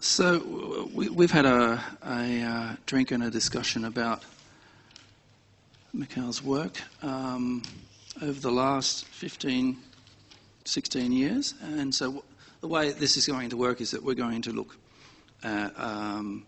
So 0.00 0.88
we, 0.94 1.08
we've 1.08 1.30
had 1.30 1.44
a, 1.44 1.82
a 2.04 2.42
uh, 2.42 2.76
drink 2.86 3.10
and 3.10 3.20
a 3.24 3.30
discussion 3.30 3.84
about 3.84 4.24
Mikhael's 5.92 6.40
work 6.40 6.80
um, 7.02 7.62
over 8.22 8.38
the 8.38 8.52
last 8.52 9.06
15, 9.06 9.76
16 10.64 11.12
years. 11.12 11.54
And 11.62 11.92
so 11.92 12.22
the 12.60 12.68
way 12.68 12.92
this 12.92 13.16
is 13.16 13.26
going 13.26 13.50
to 13.50 13.56
work 13.56 13.80
is 13.80 13.90
that 13.90 14.04
we're 14.04 14.14
going 14.14 14.42
to 14.42 14.52
look 14.52 14.76
at 15.42 15.72
um, 15.76 16.46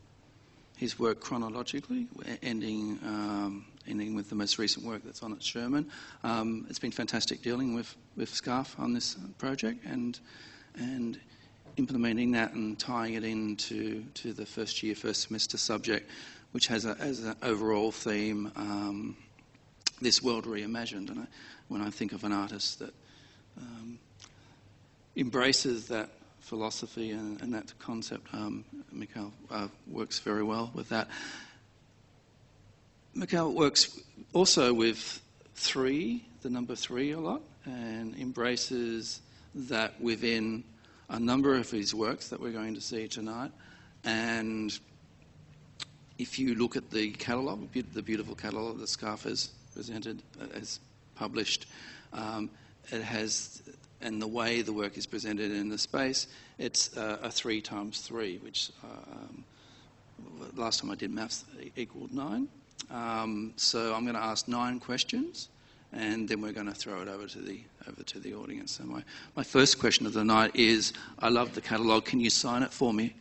his 0.77 0.97
work 1.01 1.19
chronologically, 1.19 2.07
ending 2.43 3.01
um, 3.05 3.65
ending 3.89 4.15
with 4.15 4.29
the 4.29 4.37
most 4.37 4.59
recent 4.59 4.87
work 4.87 5.03
that's 5.05 5.25
on 5.25 5.33
at 5.33 5.43
Sherman. 5.43 5.91
Um, 6.23 6.67
it's 6.71 6.79
been 6.79 6.93
fantastic 6.93 7.43
dealing 7.43 7.75
with, 7.75 7.97
with 8.17 8.31
SCAF 8.31 8.79
on 8.79 8.93
this 8.93 9.17
project 9.39 9.85
and 9.85 10.21
and 10.77 11.19
implementing 11.81 12.33
that 12.33 12.53
and 12.53 12.79
tying 12.79 13.15
it 13.15 13.25
into 13.25 14.05
to 14.13 14.35
the 14.35 14.45
first 14.45 14.83
year, 14.83 14.95
first 14.95 15.23
semester 15.23 15.57
subject, 15.57 16.11
which 16.53 16.67
has 16.67 16.85
a, 16.85 16.95
as 17.01 17.21
an 17.25 17.35
overall 17.43 17.91
theme 17.91 18.53
um, 18.55 19.17
this 20.03 20.23
world 20.23 20.45
reimagined. 20.45 21.09
And 21.09 21.21
I, 21.21 21.27
when 21.69 21.81
I 21.81 21.89
think 21.89 22.13
of 22.13 22.23
an 22.23 22.33
artist 22.33 22.81
that 22.81 22.93
um, 23.57 23.99
embraces 25.17 25.89
that 25.89 26.11
philosophy 26.41 27.13
and, 27.13 27.41
and 27.41 27.55
that 27.55 27.73
concept, 27.79 28.27
um, 28.35 28.63
Mikhael 28.95 29.33
uh, 29.51 29.69
works 29.87 30.19
very 30.19 30.43
well 30.43 30.71
with 30.75 30.91
that. 30.91 31.09
Mikhael 33.17 33.55
works 33.55 33.99
also 34.35 34.75
with 34.75 35.23
three, 35.55 36.27
the 36.43 36.51
number 36.51 36.75
three, 36.75 37.13
a 37.13 37.19
lot, 37.19 37.41
and 37.65 38.15
embraces 38.17 39.23
that 39.55 39.99
within 39.99 40.63
a 41.11 41.19
number 41.19 41.55
of 41.55 41.71
his 41.71 41.95
works 41.95 42.29
that 42.29 42.41
we're 42.41 42.53
going 42.53 42.75
to 42.75 42.81
see 42.81 43.09
tonight. 43.09 43.51
And 44.05 44.79
if 46.19 46.39
you 46.39 46.55
look 46.55 46.77
at 46.77 46.91
the 46.91 47.11
catalogue, 47.13 47.69
the 47.93 48.03
beautiful 48.03 48.35
catalogue 48.35 48.79
that 48.79 48.89
SCAF 48.89 49.25
has 49.25 49.51
presented, 49.75 50.23
uh, 50.41 50.47
has 50.55 50.81
published, 51.17 51.67
um, 52.13 52.49
it 52.93 53.03
has, 53.03 53.63
and 54.01 54.23
the 54.23 54.27
way 54.27 54.63
the 54.63 54.73
work 54.73 54.97
is 54.97 55.07
presented 55.07 55.51
in 55.51 55.69
the 55.69 55.79
space, 55.79 56.29
it's 56.59 56.97
uh, 56.97 57.19
a 57.23 57.31
three 57.31 57.61
times 57.61 58.01
three, 58.01 58.39
which 58.39 58.71
um, 58.85 59.45
last 60.57 60.81
time 60.81 60.91
I 60.91 60.95
did 60.95 61.11
maths 61.11 61.45
equaled 61.77 62.13
nine. 62.13 62.49
Um, 62.91 63.53
so 63.57 63.95
I'm 63.95 64.05
going 64.05 64.17
to 64.17 64.23
ask 64.23 64.49
nine 64.49 64.81
questions, 64.81 65.49
and 65.93 66.29
then 66.29 66.41
we're 66.41 66.53
going 66.53 66.67
to 66.67 66.75
throw 66.75 67.03
it 67.03 67.09
over 67.09 67.27
to 67.27 67.39
the 67.41 67.61
over 67.89 68.03
to 68.03 68.21
the 68.21 68.35
audience. 68.35 68.73
So 68.73 68.85
my, 68.85 69.03
my 69.35 69.43
first 69.43 69.79
question 69.79 70.07
of 70.07 70.13
the 70.13 70.25
night 70.25 70.55
is: 70.55 70.93
I 71.19 71.29
love 71.29 71.55
the 71.55 71.61
catalogue. 71.61 72.05
Can 72.05 72.21
you 72.21 72.31
sign 72.31 72.63
it 72.63 72.73
for 72.73 72.93
me? 72.93 73.15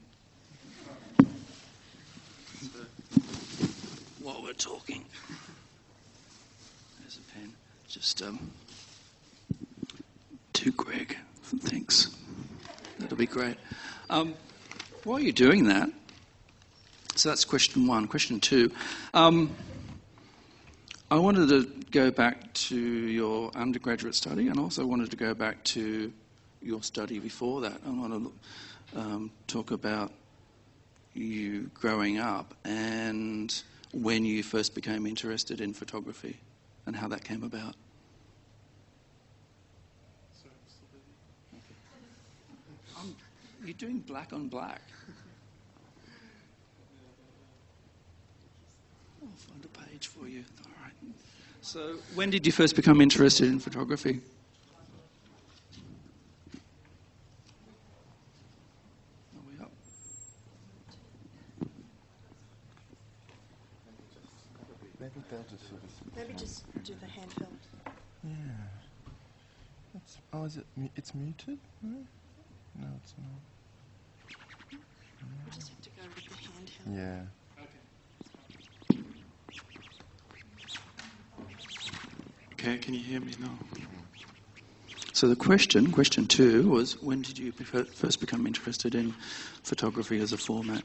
while 4.21 4.43
we're 4.43 4.53
talking, 4.53 5.03
there's 6.99 7.17
a 7.17 7.33
pen. 7.33 7.51
Just 7.87 8.21
um, 8.21 8.51
to 10.53 10.71
Greg. 10.73 11.17
Thanks. 11.43 12.15
That'll 12.99 13.17
be 13.17 13.25
great. 13.25 13.57
Um, 14.11 14.35
are 15.07 15.19
you're 15.19 15.31
doing 15.31 15.63
that, 15.63 15.89
so 17.15 17.29
that's 17.29 17.43
question 17.43 17.87
one. 17.87 18.07
Question 18.07 18.39
two. 18.39 18.71
Um, 19.15 19.49
I 21.09 21.17
wanted 21.17 21.49
to 21.49 21.78
go 21.91 22.11
back 22.11 22.53
to 22.53 22.77
your 22.77 23.51
undergraduate 23.55 24.15
study 24.15 24.47
and 24.47 24.59
also 24.59 24.85
wanted 24.85 25.09
to 25.09 25.17
go 25.17 25.33
back 25.33 25.63
to 25.63 26.11
your 26.61 26.83
study 26.83 27.19
before 27.19 27.61
that. 27.61 27.79
I 27.85 27.89
want 27.89 28.33
to 28.93 28.99
um, 28.99 29.31
talk 29.47 29.71
about 29.71 30.11
you 31.13 31.69
growing 31.73 32.19
up 32.19 32.53
and 32.63 33.63
when 33.93 34.23
you 34.23 34.43
first 34.43 34.75
became 34.75 35.07
interested 35.07 35.61
in 35.61 35.73
photography 35.73 36.37
and 36.85 36.95
how 36.95 37.07
that 37.07 37.23
came 37.23 37.43
about. 37.43 37.75
Um, 42.99 43.15
you're 43.64 43.73
doing 43.73 43.99
black 43.99 44.31
on 44.33 44.47
black. 44.47 44.81
I'll 49.21 49.27
find 49.35 49.65
a 49.65 49.89
page 49.89 50.08
for 50.08 50.27
you. 50.27 50.45
All 51.75 51.81
right. 51.81 51.95
So, 51.95 52.02
when 52.15 52.30
did 52.30 52.45
you 52.45 52.52
first 52.52 52.75
become 52.75 53.02
interested 53.02 53.47
in 53.47 53.59
photography? 53.59 54.21
Are 59.35 59.41
we 59.47 59.59
up? 59.63 59.71
Maybe 64.99 65.13
just 65.49 65.69
sort 65.69 65.81
of. 65.83 66.17
Maybe 66.17 66.33
just 66.33 66.63
do 66.83 66.93
the 66.99 67.05
handheld. 67.08 67.93
Yeah. 68.23 68.33
That's, 69.93 70.17
oh, 70.33 70.43
is 70.45 70.58
it? 70.58 70.65
mu- 70.75 70.89
It's 70.95 71.15
muted? 71.15 71.58
No, 71.81 71.97
no 72.79 72.87
it's 73.02 73.13
not. 73.17 73.41
We 74.71 75.52
just 75.52 75.69
have 75.69 75.81
to 75.81 75.89
go 75.89 76.03
with 76.15 76.25
the 76.25 76.91
handheld. 76.91 76.97
Yeah. 76.97 77.21
Okay, 82.69 82.77
can 82.77 82.93
you 82.93 82.99
hear 82.99 83.19
me 83.19 83.33
now? 83.39 83.57
So 85.11 85.27
the 85.27 85.35
question, 85.35 85.91
question 85.91 86.27
two, 86.27 86.69
was 86.69 87.02
when 87.02 87.23
did 87.23 87.39
you 87.39 87.52
first 87.52 88.19
become 88.19 88.45
interested 88.45 88.93
in 88.93 89.11
photography 89.63 90.19
as 90.19 90.33
a 90.33 90.37
format? 90.37 90.83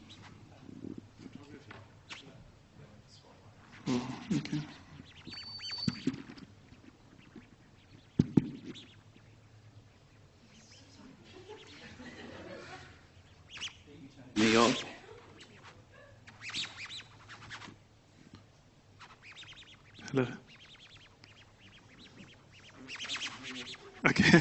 Oh, 3.87 4.09
okay. 4.35 4.61
Me 14.37 14.57
off. 14.57 14.83
Hello. 20.11 20.27
Okay. 24.07 24.41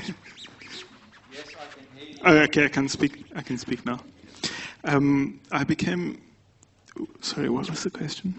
Oh, 2.25 2.37
okay, 2.63 2.71
I 2.71 2.73
can 2.73 2.89
speak. 2.89 3.25
I 3.35 3.41
can 3.41 3.57
speak 3.57 3.85
now. 3.85 3.99
Um, 4.83 5.39
I 5.51 5.63
became. 5.63 6.21
Sorry, 7.21 7.49
what 7.49 7.69
was 7.69 7.83
the 7.83 7.89
question? 7.89 8.35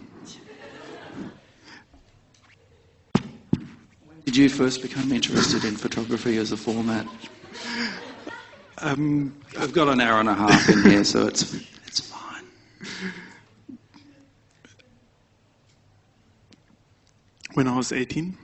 When 4.07 4.21
did 4.25 4.37
you 4.37 4.49
first 4.49 4.83
become 4.83 5.13
interested 5.13 5.65
in 5.65 5.77
photography 5.77 6.37
as 6.39 6.53
a 6.53 6.57
format? 6.57 7.07
Um, 8.79 9.35
I've 9.59 9.73
got 9.73 9.89
an 9.89 10.01
hour 10.01 10.21
and 10.21 10.29
a 10.29 10.35
half 10.35 10.69
in 10.69 10.83
here, 10.83 11.05
so 11.05 11.27
it's 11.27 11.55
it's 11.87 12.01
fine. 12.01 12.45
when 17.55 17.69
I 17.69 17.77
was 17.77 17.93
18, 17.93 18.37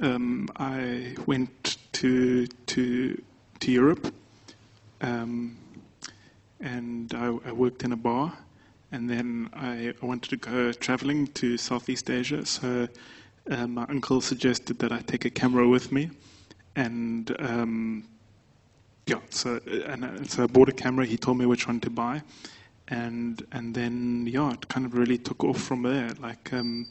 um, 0.00 0.48
I 0.56 1.14
went 1.26 1.76
to 1.92 2.46
to 2.46 3.22
to 3.60 3.72
Europe, 3.72 4.14
um, 5.00 5.56
and 6.60 7.12
I, 7.14 7.26
I 7.46 7.52
worked 7.52 7.84
in 7.84 7.92
a 7.92 7.96
bar, 7.96 8.36
and 8.92 9.08
then 9.08 9.50
I, 9.52 9.94
I 10.00 10.06
wanted 10.06 10.30
to 10.30 10.36
go 10.36 10.72
traveling 10.72 11.26
to 11.28 11.56
Southeast 11.56 12.10
Asia. 12.10 12.44
So 12.46 12.88
uh, 13.50 13.66
my 13.66 13.84
uncle 13.88 14.20
suggested 14.20 14.78
that 14.80 14.92
I 14.92 15.00
take 15.00 15.24
a 15.24 15.30
camera 15.30 15.68
with 15.68 15.92
me, 15.92 16.10
and 16.76 17.34
um, 17.38 18.04
yeah, 19.06 19.20
so 19.30 19.60
and 19.86 20.04
uh, 20.04 20.24
so 20.24 20.44
I 20.44 20.46
bought 20.46 20.68
a 20.68 20.72
camera. 20.72 21.06
He 21.06 21.16
told 21.16 21.38
me 21.38 21.46
which 21.46 21.66
one 21.66 21.80
to 21.80 21.90
buy, 21.90 22.22
and 22.88 23.44
and 23.52 23.74
then 23.74 24.26
yeah, 24.28 24.52
it 24.52 24.68
kind 24.68 24.84
of 24.86 24.94
really 24.94 25.18
took 25.18 25.44
off 25.44 25.60
from 25.60 25.82
there. 25.82 26.12
Like 26.20 26.52
um, 26.52 26.86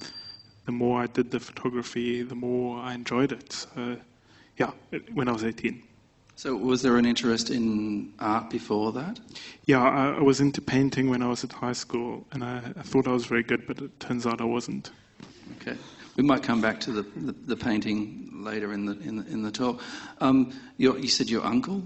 the 0.65 0.71
more 0.71 1.01
I 1.01 1.07
did 1.07 1.31
the 1.31 1.39
photography, 1.39 2.23
the 2.23 2.35
more 2.35 2.79
I 2.79 2.93
enjoyed 2.93 3.31
it. 3.31 3.53
So 3.53 3.97
yeah, 4.57 4.71
when 5.13 5.27
I 5.27 5.31
was 5.31 5.43
18. 5.43 5.86
So, 6.37 6.55
was 6.55 6.83
there 6.83 6.97
an 6.97 7.05
interest 7.07 7.49
in 7.49 8.13
art 8.19 8.51
before 8.51 8.91
that? 8.91 9.19
Yeah, 9.65 9.81
I, 9.81 10.19
I 10.19 10.21
was 10.21 10.39
into 10.39 10.61
painting 10.61 11.09
when 11.09 11.23
I 11.23 11.27
was 11.27 11.43
at 11.43 11.51
high 11.51 11.73
school, 11.73 12.27
and 12.31 12.43
I, 12.43 12.61
I 12.77 12.83
thought 12.83 13.07
I 13.07 13.11
was 13.11 13.25
very 13.25 13.41
good, 13.41 13.65
but 13.65 13.81
it 13.81 13.99
turns 13.99 14.27
out 14.27 14.39
I 14.39 14.43
wasn't. 14.43 14.91
Okay, 15.59 15.75
we 16.15 16.21
might 16.21 16.43
come 16.43 16.61
back 16.61 16.79
to 16.81 16.91
the, 16.91 17.01
the, 17.01 17.31
the 17.31 17.55
painting 17.55 18.29
later 18.33 18.71
in 18.71 18.85
the 18.85 18.99
in 18.99 19.15
the, 19.15 19.25
in 19.25 19.41
the 19.41 19.49
talk. 19.49 19.81
Um, 20.21 20.53
your, 20.77 20.99
you 20.99 21.07
said 21.07 21.27
your 21.27 21.43
uncle. 21.43 21.81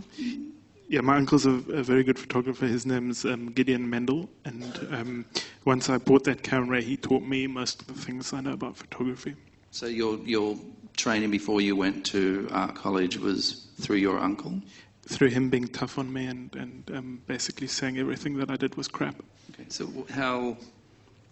Yeah, 0.90 1.00
my 1.00 1.16
uncle's 1.16 1.46
a, 1.46 1.52
a 1.52 1.82
very 1.82 2.04
good 2.04 2.20
photographer. 2.20 2.68
His 2.68 2.86
name's 2.86 3.24
um, 3.24 3.54
Gideon 3.54 3.90
Mendel, 3.90 4.30
and 4.44 4.88
um, 4.92 5.26
once 5.64 5.90
I 5.90 5.98
bought 5.98 6.26
that 6.26 6.44
camera, 6.44 6.82
he 6.82 6.98
taught 6.98 7.24
me 7.24 7.48
most 7.48 7.84
of 7.84 7.88
the 7.88 7.94
things 7.94 8.34
I 8.34 8.42
know 8.42 8.52
about 8.52 8.76
photography. 8.76 9.34
So 9.72 9.86
your 9.86 10.18
your 10.26 10.58
training 10.98 11.32
before 11.32 11.62
you 11.62 11.76
went 11.76 12.06
to 12.08 12.48
art 12.52 12.76
college 12.76 13.18
was 13.18 13.68
through 13.80 13.98
your 13.98 14.20
uncle. 14.20 14.62
through 15.08 15.30
him 15.30 15.50
being 15.50 15.68
tough 15.68 15.98
on 15.98 16.12
me 16.14 16.26
and, 16.26 16.56
and 16.56 16.92
um, 16.94 17.22
basically 17.28 17.68
saying 17.68 17.98
everything 17.98 18.38
that 18.38 18.50
I 18.50 18.56
did 18.56 18.76
was 18.76 18.88
crap. 18.88 19.16
Okay, 19.52 19.66
so 19.68 19.90
how 20.10 20.58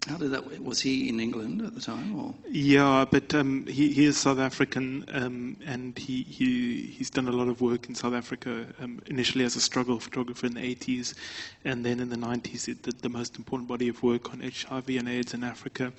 how 0.08 0.18
did 0.18 0.32
that? 0.32 0.64
Was 0.64 0.80
he 0.80 1.10
in 1.10 1.20
England 1.20 1.62
at 1.62 1.76
the 1.76 1.82
time, 1.82 2.18
or 2.18 2.34
Yeah, 2.50 3.06
but 3.10 3.36
um, 3.36 3.66
he, 3.68 3.92
he 3.92 4.06
is 4.06 4.18
South 4.18 4.40
African, 4.40 5.04
um, 5.12 5.58
and 5.66 5.98
he, 5.98 6.24
he 6.24 6.82
he's 6.84 7.10
done 7.10 7.28
a 7.28 7.32
lot 7.32 7.50
of 7.50 7.60
work 7.60 7.90
in 7.90 7.96
South 7.96 8.14
Africa. 8.14 8.66
Um, 8.82 9.02
initially 9.08 9.44
as 9.44 9.56
a 9.58 9.62
struggle 9.62 10.00
photographer 10.00 10.46
in 10.46 10.54
the 10.54 10.76
80s, 10.76 11.16
and 11.66 11.86
then 11.86 12.00
in 12.00 12.10
the 12.10 12.16
90s, 12.16 12.66
he 12.66 12.74
did 12.76 13.02
the 13.02 13.10
most 13.10 13.38
important 13.38 13.68
body 13.68 13.90
of 13.90 14.02
work 14.02 14.32
on 14.32 14.40
HIV 14.40 14.90
and 14.90 15.10
AIDS 15.10 15.34
in 15.34 15.44
Africa. 15.44 15.92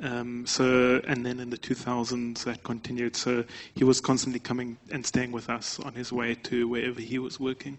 Um, 0.00 0.46
so, 0.46 1.00
and 1.08 1.26
then 1.26 1.40
in 1.40 1.50
the 1.50 1.58
2000s, 1.58 2.44
that 2.44 2.62
continued. 2.62 3.16
So 3.16 3.44
he 3.74 3.84
was 3.84 4.00
constantly 4.00 4.38
coming 4.38 4.78
and 4.92 5.04
staying 5.04 5.32
with 5.32 5.50
us 5.50 5.80
on 5.80 5.94
his 5.94 6.12
way 6.12 6.34
to 6.44 6.68
wherever 6.68 7.00
he 7.00 7.18
was 7.18 7.40
working. 7.40 7.78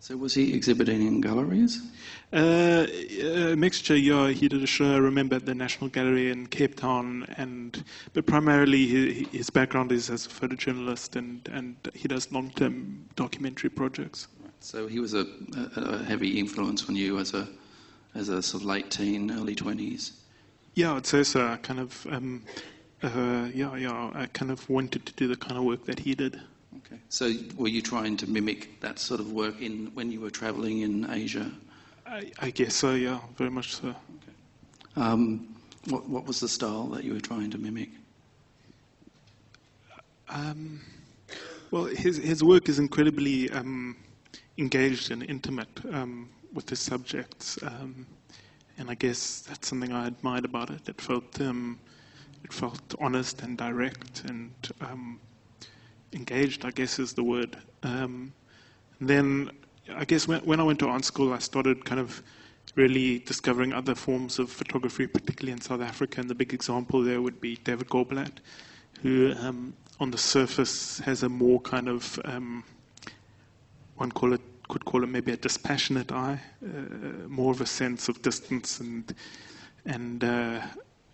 so? 0.00 0.16
Was 0.16 0.34
he 0.34 0.52
exhibiting 0.52 1.06
in 1.06 1.20
galleries? 1.20 1.80
Uh, 2.32 2.86
a 3.22 3.54
mixture, 3.54 3.96
yeah. 3.96 4.30
He 4.30 4.48
did 4.48 4.62
a 4.64 4.66
show, 4.66 4.94
I 4.94 4.98
remember, 4.98 5.36
at 5.36 5.46
the 5.46 5.54
National 5.54 5.88
Gallery 5.88 6.30
in 6.32 6.48
Cape 6.48 6.74
Town, 6.74 7.24
and 7.36 7.84
but 8.12 8.26
primarily 8.26 8.86
he, 8.86 9.28
his 9.30 9.48
background 9.50 9.92
is 9.92 10.10
as 10.10 10.26
a 10.26 10.28
photojournalist, 10.28 11.14
and, 11.14 11.48
and 11.52 11.76
he 11.94 12.08
does 12.08 12.32
long-term 12.32 13.06
documentary 13.14 13.70
projects. 13.70 14.26
So 14.58 14.88
he 14.88 14.98
was 14.98 15.14
a, 15.14 15.26
a, 15.76 15.80
a 15.80 15.98
heavy 16.04 16.38
influence 16.40 16.88
on 16.88 16.96
you 16.96 17.18
as 17.18 17.32
a 17.32 17.46
as 18.16 18.28
a 18.28 18.42
sort 18.42 18.62
of 18.62 18.66
late 18.66 18.90
teen, 18.90 19.30
early 19.30 19.54
twenties. 19.54 20.12
Yeah, 20.74 20.94
I'd 20.94 21.06
say 21.06 21.22
so. 21.22 21.46
I 21.46 21.56
kind 21.56 21.78
of, 21.78 22.06
um, 22.10 22.42
uh, 23.02 23.48
yeah, 23.54 23.76
yeah. 23.76 24.10
I 24.14 24.26
kind 24.32 24.50
of 24.50 24.68
wanted 24.68 25.06
to 25.06 25.12
do 25.12 25.28
the 25.28 25.36
kind 25.36 25.56
of 25.56 25.64
work 25.64 25.84
that 25.86 26.00
he 26.00 26.14
did. 26.14 26.40
Okay. 26.78 26.98
So 27.08 27.32
were 27.56 27.68
you 27.68 27.80
trying 27.80 28.16
to 28.18 28.28
mimic 28.28 28.80
that 28.80 28.98
sort 28.98 29.20
of 29.20 29.30
work 29.30 29.60
in 29.60 29.86
when 29.94 30.10
you 30.10 30.20
were 30.20 30.30
travelling 30.30 30.80
in 30.80 31.08
Asia? 31.10 31.50
I, 32.06 32.32
I 32.40 32.50
guess 32.50 32.74
so. 32.74 32.94
Yeah, 32.94 33.20
very 33.36 33.50
much 33.50 33.74
so. 33.74 33.94
Um, 34.96 35.54
what 35.88 36.08
what 36.08 36.26
was 36.26 36.40
the 36.40 36.48
style 36.48 36.86
that 36.88 37.04
you 37.04 37.14
were 37.14 37.20
trying 37.20 37.50
to 37.50 37.58
mimic? 37.58 37.90
Um, 40.28 40.80
well, 41.70 41.84
his 41.84 42.16
his 42.16 42.42
work 42.42 42.68
is 42.68 42.78
incredibly 42.78 43.50
um, 43.50 43.96
engaged 44.58 45.10
and 45.10 45.22
intimate 45.22 45.68
um, 45.92 46.30
with 46.52 46.68
his 46.68 46.80
subjects, 46.80 47.58
um, 47.62 48.06
and 48.78 48.90
I 48.90 48.94
guess 48.94 49.40
that's 49.40 49.68
something 49.68 49.92
I 49.92 50.06
admired 50.06 50.44
about 50.44 50.70
it. 50.70 50.88
It 50.88 51.00
felt 51.00 51.40
um, 51.40 51.78
it 52.42 52.52
felt 52.52 52.94
honest 53.00 53.42
and 53.42 53.56
direct 53.56 54.24
and 54.28 54.52
um, 54.80 55.20
engaged. 56.12 56.64
I 56.64 56.70
guess 56.70 56.98
is 56.98 57.12
the 57.12 57.24
word. 57.24 57.56
Um, 57.82 58.32
then 59.00 59.50
I 59.94 60.04
guess 60.04 60.26
when, 60.26 60.40
when 60.40 60.60
I 60.60 60.62
went 60.62 60.78
to 60.80 60.88
art 60.88 61.04
school, 61.04 61.32
I 61.32 61.38
started 61.38 61.84
kind 61.84 62.00
of 62.00 62.22
really 62.74 63.20
discovering 63.20 63.72
other 63.72 63.94
forms 63.94 64.38
of 64.38 64.50
photography, 64.50 65.06
particularly 65.06 65.52
in 65.52 65.60
South 65.60 65.80
Africa. 65.80 66.20
And 66.20 66.28
the 66.28 66.34
big 66.34 66.52
example 66.52 67.02
there 67.02 67.22
would 67.22 67.40
be 67.40 67.56
David 67.56 67.88
Goldblatt, 67.88 68.38
who 69.02 69.34
um, 69.40 69.74
on 70.00 70.10
the 70.10 70.18
surface 70.18 70.98
has 71.00 71.22
a 71.22 71.28
more 71.28 71.60
kind 71.60 71.88
of 71.88 72.18
um, 72.24 72.64
one 73.96 74.10
call 74.10 74.32
it 74.32 74.40
could 74.68 74.84
call 74.84 75.02
it 75.02 75.08
maybe 75.08 75.32
a 75.32 75.36
dispassionate 75.36 76.12
eye, 76.12 76.40
uh, 76.64 77.28
more 77.28 77.52
of 77.52 77.60
a 77.60 77.66
sense 77.66 78.08
of 78.08 78.22
distance 78.22 78.80
and 78.80 79.14
and 79.86 80.24
uh, 80.24 80.60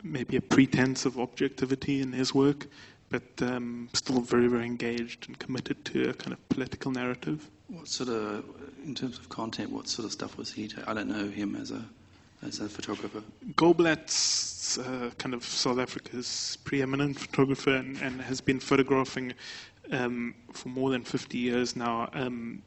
maybe 0.02 0.36
a 0.36 0.40
pretense 0.40 1.04
of 1.04 1.18
objectivity 1.18 2.00
in 2.00 2.12
his 2.12 2.32
work, 2.32 2.68
but 3.08 3.22
um, 3.42 3.88
still 3.92 4.20
very 4.20 4.46
very 4.46 4.66
engaged 4.66 5.26
and 5.28 5.38
committed 5.38 5.84
to 5.84 6.10
a 6.10 6.14
kind 6.14 6.32
of 6.32 6.48
political 6.48 6.90
narrative. 6.90 7.48
What 7.68 7.88
sort 7.88 8.08
of, 8.08 8.44
in 8.84 8.94
terms 8.94 9.18
of 9.18 9.28
content, 9.28 9.70
what 9.70 9.88
sort 9.88 10.06
of 10.06 10.12
stuff 10.12 10.36
was 10.36 10.52
he? 10.52 10.68
Ta- 10.68 10.82
I 10.86 10.94
don't 10.94 11.08
know 11.08 11.28
him 11.28 11.56
as 11.56 11.70
a 11.70 11.84
as 12.42 12.60
a 12.60 12.68
photographer. 12.68 13.22
Goldblatt's 13.56 14.78
uh, 14.78 15.10
kind 15.18 15.34
of 15.34 15.44
South 15.44 15.78
Africa's 15.78 16.58
preeminent 16.64 17.18
photographer 17.18 17.76
and, 17.76 18.00
and 18.00 18.20
has 18.20 18.40
been 18.40 18.60
photographing 18.60 19.34
um, 19.92 20.34
for 20.52 20.68
more 20.68 20.90
than 20.90 21.02
50 21.02 21.36
years 21.36 21.76
now 21.76 22.08
um, 22.14 22.62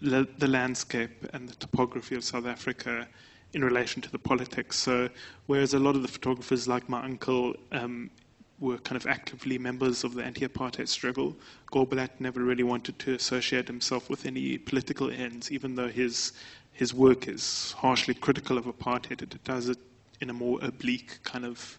the 0.00 0.48
landscape 0.48 1.26
and 1.32 1.48
the 1.48 1.54
topography 1.56 2.14
of 2.14 2.24
South 2.24 2.46
Africa 2.46 3.06
in 3.52 3.64
relation 3.64 4.00
to 4.02 4.10
the 4.10 4.18
politics. 4.18 4.76
So, 4.76 5.08
whereas 5.46 5.74
a 5.74 5.78
lot 5.78 5.96
of 5.96 6.02
the 6.02 6.08
photographers, 6.08 6.68
like 6.68 6.88
my 6.88 7.02
uncle, 7.02 7.54
um, 7.72 8.10
were 8.60 8.78
kind 8.78 8.96
of 8.96 9.06
actively 9.06 9.58
members 9.58 10.04
of 10.04 10.14
the 10.14 10.22
anti-apartheid 10.22 10.86
struggle. 10.86 11.34
Goldblatt 11.72 12.10
never 12.18 12.40
really 12.40 12.62
wanted 12.62 12.98
to 13.00 13.14
associate 13.14 13.66
himself 13.66 14.10
with 14.10 14.26
any 14.26 14.58
political 14.58 15.10
ends, 15.10 15.50
even 15.50 15.74
though 15.74 15.88
his 15.88 16.32
his 16.72 16.94
work 16.94 17.26
is 17.26 17.72
harshly 17.78 18.14
critical 18.14 18.56
of 18.56 18.66
apartheid. 18.66 19.22
It 19.22 19.42
does 19.44 19.68
it 19.68 19.78
in 20.20 20.30
a 20.30 20.32
more 20.32 20.58
oblique 20.62 21.18
kind 21.24 21.44
of 21.44 21.78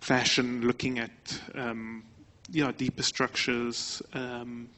fashion, 0.00 0.60
looking 0.60 0.98
at 0.98 1.40
um, 1.54 2.04
yeah 2.50 2.72
deeper 2.76 3.02
structures, 3.02 4.02
um, 4.12 4.68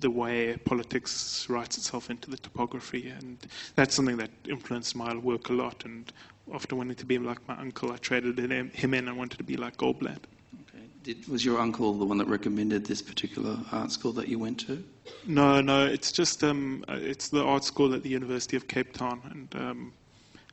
the 0.00 0.10
way 0.10 0.56
politics 0.64 1.46
writes 1.48 1.78
itself 1.78 2.10
into 2.10 2.30
the 2.30 2.36
topography, 2.36 3.08
and 3.08 3.38
that's 3.74 3.94
something 3.94 4.16
that 4.18 4.30
influenced 4.48 4.94
my 4.94 5.14
work 5.16 5.48
a 5.48 5.52
lot. 5.52 5.84
And 5.84 6.12
after 6.52 6.76
wanting 6.76 6.96
to 6.96 7.06
be 7.06 7.18
like 7.18 7.46
my 7.48 7.56
uncle, 7.56 7.92
I 7.92 7.96
traded 7.96 8.38
him 8.38 8.70
him 8.70 8.94
in 8.94 9.08
and 9.08 9.16
wanted 9.16 9.38
to 9.38 9.44
be 9.44 9.56
like 9.56 9.76
Goldblatt. 9.76 10.22
Okay. 10.62 10.84
Did, 11.02 11.28
was 11.28 11.44
your 11.44 11.58
uncle 11.58 11.92
the 11.94 12.04
one 12.04 12.18
that 12.18 12.28
recommended 12.28 12.84
this 12.84 13.00
particular 13.00 13.58
art 13.72 13.90
school 13.92 14.12
that 14.12 14.28
you 14.28 14.38
went 14.38 14.58
to? 14.66 14.84
No, 15.26 15.60
no, 15.60 15.86
it's 15.86 16.12
just 16.12 16.44
um, 16.44 16.84
it's 16.88 17.28
the 17.28 17.42
art 17.42 17.64
school 17.64 17.94
at 17.94 18.02
the 18.02 18.10
University 18.10 18.56
of 18.56 18.68
Cape 18.68 18.92
Town, 18.92 19.20
and 19.30 19.48
um, 19.62 19.92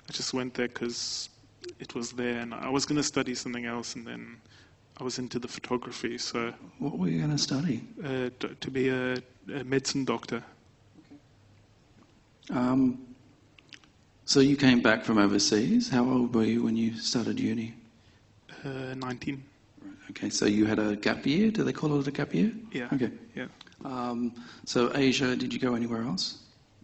I 0.08 0.12
just 0.14 0.34
went 0.34 0.54
there 0.54 0.68
because 0.68 1.30
it 1.80 1.94
was 1.94 2.12
there, 2.12 2.40
and 2.40 2.54
I 2.54 2.70
was 2.70 2.86
going 2.86 2.98
to 2.98 3.04
study 3.04 3.36
something 3.36 3.66
else, 3.66 3.96
and 3.96 4.06
then 4.06 4.38
I 5.00 5.04
was 5.04 5.18
into 5.20 5.40
the 5.40 5.48
photography, 5.48 6.18
so 6.18 6.54
What 6.80 6.98
were 7.00 7.08
you 7.08 7.18
going 7.20 7.32
to 7.32 7.38
study? 7.38 7.82
uh, 8.04 8.30
to 8.60 8.72
be 8.72 8.90
a, 8.90 9.16
a 9.54 9.64
medicine 9.64 10.06
doctor. 10.06 10.44
Um, 12.50 13.00
so 14.26 14.40
you 14.40 14.56
came 14.56 14.82
back 14.82 15.04
from 15.04 15.18
overseas. 15.18 15.90
How 15.90 16.04
old 16.08 16.36
were 16.36 16.44
you 16.44 16.64
when 16.64 16.76
you 16.76 16.96
started 16.98 17.40
uni? 17.40 17.74
Uh, 18.64 18.94
19. 18.96 19.44
Okay, 20.12 20.30
so 20.30 20.46
you 20.46 20.66
had 20.66 20.80
a 20.80 20.96
gap 20.96 21.26
year. 21.26 21.52
Do 21.52 21.64
they 21.64 21.74
call 21.74 22.00
it 22.00 22.08
a 22.08 22.12
gap 22.12 22.34
year? 22.34 22.52
Yeah. 22.72 22.88
Okay. 22.94 23.12
Yeah. 23.36 23.48
Um, 23.86 24.34
so 24.66 24.92
Asia. 24.96 25.36
Did 25.36 25.54
you 25.54 25.60
go 25.60 25.74
anywhere 25.76 26.04
else? 26.04 26.40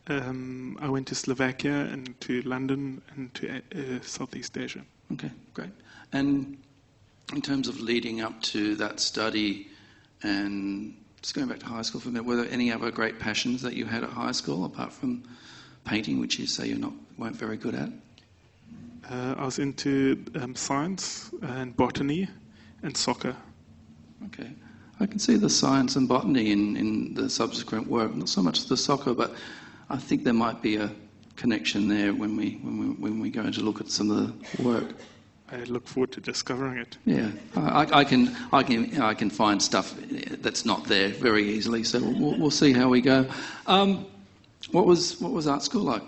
Um, 0.07 0.77
I 0.81 0.87
went 0.89 1.07
to 1.07 1.15
Slovakia 1.15 1.89
and 1.91 2.19
to 2.21 2.41
London 2.43 3.01
and 3.15 3.33
to 3.35 3.49
uh, 3.57 3.99
Southeast 4.01 4.57
Asia. 4.57 4.81
Okay, 5.11 5.29
great. 5.53 5.71
And 6.13 6.57
in 7.33 7.41
terms 7.41 7.67
of 7.67 7.79
leading 7.79 8.21
up 8.21 8.41
to 8.41 8.75
that 8.75 8.99
study 8.99 9.67
and 10.23 10.95
just 11.21 11.35
going 11.35 11.47
back 11.47 11.59
to 11.59 11.65
high 11.65 11.81
school 11.81 11.99
for 11.99 12.09
a 12.09 12.11
minute, 12.11 12.25
were 12.25 12.37
there 12.37 12.51
any 12.51 12.71
other 12.71 12.91
great 12.91 13.19
passions 13.19 13.61
that 13.61 13.73
you 13.73 13.85
had 13.85 14.03
at 14.03 14.09
high 14.09 14.31
school 14.31 14.65
apart 14.65 14.93
from 14.93 15.23
painting, 15.83 16.19
which 16.19 16.39
you 16.39 16.47
say 16.47 16.67
you're 16.67 16.77
not 16.77 16.93
weren't 17.17 17.35
very 17.35 17.57
good 17.57 17.75
at? 17.75 17.89
Uh, 19.09 19.35
I 19.37 19.45
was 19.45 19.59
into 19.59 20.23
um, 20.35 20.55
science 20.55 21.31
and 21.41 21.75
botany 21.75 22.27
and 22.83 22.95
soccer. 22.95 23.35
Okay. 24.25 24.51
I 24.99 25.05
can 25.05 25.19
see 25.19 25.35
the 25.35 25.49
science 25.49 25.95
and 25.95 26.07
botany 26.07 26.51
in, 26.51 26.75
in 26.75 27.13
the 27.13 27.29
subsequent 27.29 27.87
work, 27.87 28.15
not 28.15 28.29
so 28.29 28.41
much 28.41 28.65
the 28.65 28.77
soccer, 28.77 29.13
but 29.13 29.33
I 29.89 29.97
think 29.97 30.23
there 30.23 30.33
might 30.33 30.61
be 30.61 30.77
a 30.77 30.91
connection 31.35 31.87
there 31.87 32.13
when 32.13 32.35
we, 32.35 32.59
when 32.63 32.79
we, 32.79 32.85
when 32.95 33.19
we 33.19 33.29
go 33.29 33.49
to 33.49 33.61
look 33.61 33.79
at 33.79 33.89
some 33.89 34.09
of 34.11 34.57
the 34.57 34.63
work. 34.63 34.93
I 35.51 35.63
look 35.63 35.87
forward 35.87 36.11
to 36.13 36.21
discovering 36.21 36.77
it. 36.77 36.97
Yeah, 37.05 37.31
I, 37.55 37.99
I 37.99 38.03
can, 38.03 38.35
I 38.51 38.63
can, 38.63 39.01
I 39.01 39.13
can 39.13 39.29
find 39.29 39.61
stuff 39.61 39.95
that's 40.41 40.65
not 40.65 40.83
there 40.85 41.09
very 41.09 41.47
easily. 41.47 41.83
So 41.83 41.99
we'll, 41.99 42.37
we'll 42.37 42.51
see 42.51 42.73
how 42.73 42.89
we 42.89 43.01
go. 43.01 43.25
Um, 43.65 44.05
what 44.71 44.85
was 44.85 45.21
what 45.21 45.31
was 45.31 45.47
art 45.47 45.63
school 45.63 45.83
like? 45.83 46.03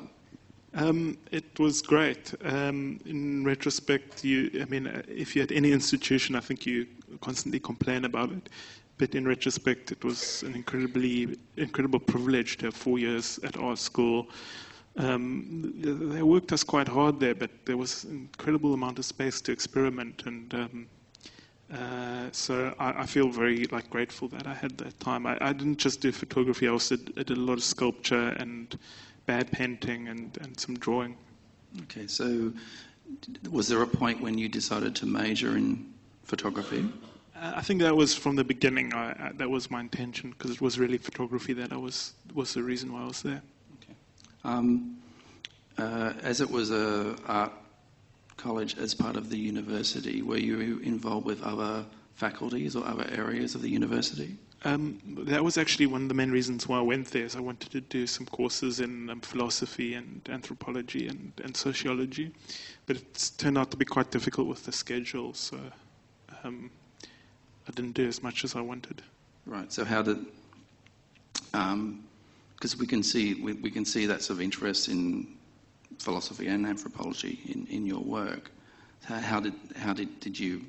Um, 0.74 1.18
it 1.32 1.58
was 1.58 1.82
great. 1.82 2.34
Um, 2.44 3.00
in 3.06 3.44
retrospect, 3.44 4.24
you, 4.24 4.52
I 4.62 4.66
mean, 4.66 4.88
uh, 4.88 5.02
if 5.08 5.36
you're 5.36 5.44
at 5.44 5.52
any 5.52 5.72
institution, 5.72 6.36
I 6.36 6.42
think 6.42 6.66
you 6.66 6.86
constantly 7.22 7.60
complain 7.60 8.06
about 8.06 8.32
it. 8.32 8.50
But 8.98 9.16
in 9.16 9.28
retrospect, 9.28 9.92
it 9.92 10.04
was 10.04 10.44
an 10.44 10.56
incredibly 10.56 11.38
incredible 11.56 12.00
privilege 12.00 12.58
to 12.58 12.66
have 12.66 12.76
four 12.76 13.00
years 13.00 13.40
at 13.44 13.58
art 13.58 13.80
school. 13.80 14.28
Um, 15.00 15.72
they 15.78 16.22
worked 16.22 16.52
us 16.52 16.62
quite 16.62 16.90
hard 16.90 17.22
there, 17.22 17.34
but 17.34 17.50
there 17.66 17.78
was 17.78 18.04
an 18.04 18.30
incredible 18.34 18.74
amount 18.74 19.00
of 19.00 19.06
space 19.06 19.40
to 19.42 19.52
experiment, 19.54 20.24
and 20.26 20.54
um, 20.54 20.88
uh, 21.74 22.28
so 22.34 22.76
I, 22.78 23.04
I 23.04 23.06
feel 23.06 23.30
very 23.30 23.66
like 23.68 23.90
grateful 23.90 24.28
that 24.28 24.46
I 24.46 24.54
had 24.54 24.78
that 24.80 25.00
time. 25.00 25.26
I, 25.26 25.38
I 25.40 25.54
didn't 25.54 25.78
just 25.78 26.02
do 26.02 26.12
photography; 26.12 26.68
I 26.68 26.72
also 26.72 26.98
did, 26.98 27.18
I 27.18 27.24
did 27.24 27.38
a 27.38 27.40
lot 27.40 27.54
of 27.54 27.64
sculpture 27.64 28.30
and 28.40 28.78
bad 29.26 29.50
painting 29.54 30.10
and, 30.10 30.38
and 30.42 30.60
some 30.60 30.78
drawing. 30.78 31.16
Okay, 31.84 32.06
so 32.06 32.52
was 33.50 33.70
there 33.70 33.82
a 33.82 33.88
point 33.88 34.20
when 34.20 34.38
you 34.38 34.50
decided 34.50 34.96
to 34.98 35.06
major 35.06 35.56
in 35.56 35.94
photography? 36.26 36.84
Uh, 37.38 37.54
I 37.56 37.62
think 37.62 37.80
that 37.84 37.96
was 37.96 38.14
from 38.14 38.36
the 38.36 38.44
beginning. 38.44 38.90
That 38.90 39.50
was 39.50 39.72
my 39.72 39.80
intention 39.80 40.32
because 40.32 40.52
it 40.52 40.60
was 40.60 40.78
really 40.78 40.98
photography 40.98 41.54
that 41.54 41.72
I 41.72 41.78
was 41.78 42.16
was 42.34 42.54
the 42.54 42.64
reason 42.64 42.92
why 42.92 43.04
I 43.04 43.08
was 43.08 43.22
there. 43.22 43.42
Um, 44.44 44.98
uh, 45.78 46.14
as 46.22 46.42
it 46.42 46.50
was 46.50 46.72
a 46.72 47.16
art 47.26 47.52
college 48.38 48.78
as 48.78 48.94
part 48.94 49.16
of 49.16 49.30
the 49.30 49.38
university, 49.38 50.22
were 50.22 50.38
you 50.38 50.80
involved 50.80 51.26
with 51.26 51.42
other 51.44 51.86
faculties 52.16 52.76
or 52.76 52.86
other 52.86 53.08
areas 53.12 53.56
of 53.56 53.62
the 53.62 53.70
university? 53.70 54.38
Um, 54.66 55.00
that 55.20 55.42
was 55.42 55.58
actually 55.58 55.86
one 55.86 56.04
of 56.04 56.10
the 56.10 56.14
main 56.14 56.32
reasons 56.32 56.68
why 56.68 56.80
I 56.80 56.82
went 56.82 57.08
there. 57.12 57.24
Is 57.24 57.36
I 57.36 57.40
wanted 57.40 57.72
to 57.72 57.82
do 57.82 58.06
some 58.06 58.26
courses 58.26 58.82
in 58.82 59.10
um, 59.10 59.22
philosophy 59.22 59.94
and 59.94 60.22
anthropology 60.30 61.08
and, 61.08 61.32
and 61.42 61.56
sociology, 61.56 62.32
but 62.86 62.98
it's 62.98 63.30
turned 63.30 63.58
out 63.58 63.72
to 63.72 63.78
be 63.78 63.86
quite 63.86 64.12
difficult 64.12 64.48
with 64.48 64.66
the 64.66 64.74
schedule. 64.74 65.34
So 65.34 65.58
um, 66.44 66.70
I 67.68 67.72
didn't 67.72 67.94
do 67.94 68.06
as 68.08 68.22
much 68.22 68.44
as 68.44 68.56
I 68.56 68.62
wanted. 68.62 69.02
Right. 69.46 69.72
So 69.72 69.86
how 69.86 70.02
did? 70.02 70.26
Because 72.60 72.78
we 72.78 72.86
can 72.88 73.04
see 73.04 73.36
we, 73.36 73.54
we 73.54 73.72
can 73.72 73.86
see 73.86 74.06
that 74.08 74.22
sort 74.22 74.38
of 74.38 74.42
interest 74.42 74.90
in 74.90 75.28
philosophy 75.98 76.48
and 76.48 76.66
anthropology 76.66 77.40
in, 77.46 77.66
in 77.68 77.86
your 77.86 78.02
work. 78.02 78.52
How, 79.06 79.16
how 79.20 79.40
did 79.40 79.54
how 79.78 79.94
did 79.94 80.20
did 80.20 80.38
you? 80.38 80.66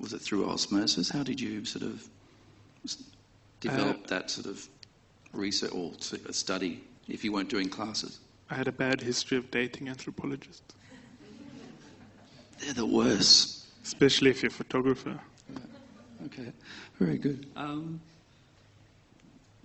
Was 0.00 0.12
it 0.12 0.20
through 0.20 0.48
osmosis? 0.50 1.08
How 1.08 1.22
did 1.22 1.40
you 1.40 1.64
sort 1.64 1.84
of 1.84 2.08
s- 2.84 3.02
develop 3.60 4.06
that 4.08 4.30
sort 4.30 4.46
of 4.46 4.66
research 5.32 5.72
or 5.72 5.92
s- 5.98 6.14
study 6.36 6.82
if 7.08 7.22
you 7.24 7.32
weren't 7.32 7.48
doing 7.48 7.68
classes? 7.68 8.18
I 8.50 8.54
had 8.54 8.66
a 8.66 8.72
bad 8.72 9.00
history 9.00 9.38
of 9.38 9.50
dating 9.52 9.88
anthropologists, 9.88 10.74
They're 12.58 12.72
the 12.74 12.86
worst. 12.86 13.66
especially 13.84 14.30
if 14.30 14.42
you're 14.42 14.50
a 14.50 14.52
photographer. 14.52 15.18
Okay, 16.26 16.52
very 16.98 17.18
good. 17.18 17.46
Um, 17.56 18.00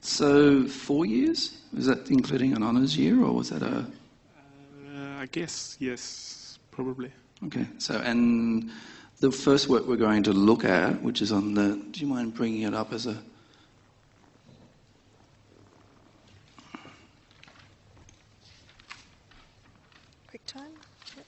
so 0.05 0.67
four 0.67 1.05
years 1.05 1.61
was 1.73 1.87
that 1.87 2.09
including 2.09 2.53
an 2.53 2.63
honours 2.63 2.95
year 2.97 3.21
or 3.23 3.33
was 3.33 3.49
that 3.49 3.63
a? 3.63 3.77
Uh, 3.77 3.85
I 5.19 5.27
guess 5.31 5.75
yes, 5.79 6.59
probably. 6.71 7.11
Okay, 7.45 7.67
so 7.79 7.99
and 7.99 8.69
the 9.19 9.31
first 9.31 9.67
work 9.67 9.87
we're 9.87 9.95
going 9.95 10.23
to 10.23 10.33
look 10.33 10.63
at, 10.63 11.01
which 11.01 11.21
is 11.21 11.31
on 11.31 11.53
the, 11.53 11.81
do 11.91 11.99
you 11.99 12.07
mind 12.07 12.33
bringing 12.33 12.61
it 12.61 12.73
up 12.73 12.93
as 12.93 13.07
a? 13.07 13.17
Quick 20.27 20.45
time. 20.45 20.73
Yep. 21.15 21.25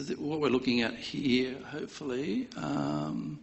So 0.00 0.14
what 0.14 0.40
we're 0.40 0.48
looking 0.48 0.80
at 0.80 0.94
here, 0.94 1.56
hopefully, 1.70 2.48
um, 2.56 3.38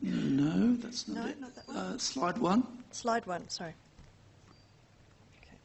no, 0.00 0.76
that's 0.76 1.08
not 1.08 1.24
No, 1.24 1.30
it. 1.30 1.40
not 1.40 1.54
that 1.56 1.66
one. 1.66 1.76
Uh, 1.76 1.98
slide 1.98 2.38
one. 2.38 2.66
Slide 2.92 3.26
one, 3.26 3.48
sorry. 3.48 3.74
Okay. 5.42 5.56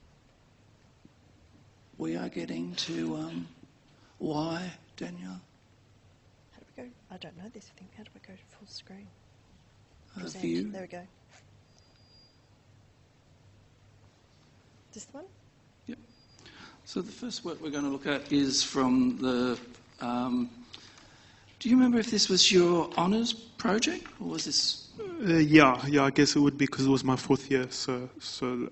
We 1.99 2.15
are 2.15 2.29
getting 2.29 2.73
to 2.75 3.15
um, 3.17 3.47
why, 4.17 4.71
Danielle? 4.95 5.39
How 6.53 6.59
do 6.59 6.65
we 6.75 6.83
go? 6.83 6.89
I 7.11 7.17
don't 7.17 7.37
know 7.37 7.49
this 7.53 7.65
thing. 7.77 7.87
How 7.95 8.03
do 8.03 8.09
we 8.15 8.21
go 8.27 8.33
to 8.33 8.57
full 8.57 8.67
screen? 8.67 9.07
Uh, 10.15 10.21
Present. 10.21 10.41
view. 10.41 10.71
There 10.71 10.81
we 10.81 10.87
go. 10.87 11.01
This 14.93 15.07
one? 15.11 15.25
Yep. 15.85 15.99
So 16.85 17.01
the 17.03 17.11
first 17.11 17.45
work 17.45 17.61
we're 17.61 17.69
going 17.69 17.83
to 17.83 17.89
look 17.91 18.07
at 18.07 18.31
is 18.31 18.63
from 18.63 19.17
the. 19.21 19.59
Um, 20.01 20.49
do 21.59 21.69
you 21.69 21.75
remember 21.75 21.97
if 21.99 22.11
this 22.11 22.29
was 22.29 22.51
your 22.51 22.89
honours 22.97 23.33
project 23.33 24.05
or 24.21 24.27
was 24.29 24.45
this? 24.45 24.89
Uh, 24.99 25.33
yeah, 25.37 25.83
yeah. 25.87 26.03
I 26.03 26.11
guess 26.11 26.35
it 26.35 26.39
would 26.39 26.57
be 26.57 26.65
because 26.65 26.85
it 26.85 26.89
was 26.89 27.03
my 27.03 27.15
fourth 27.15 27.49
year. 27.49 27.67
So, 27.69 28.09
so 28.19 28.69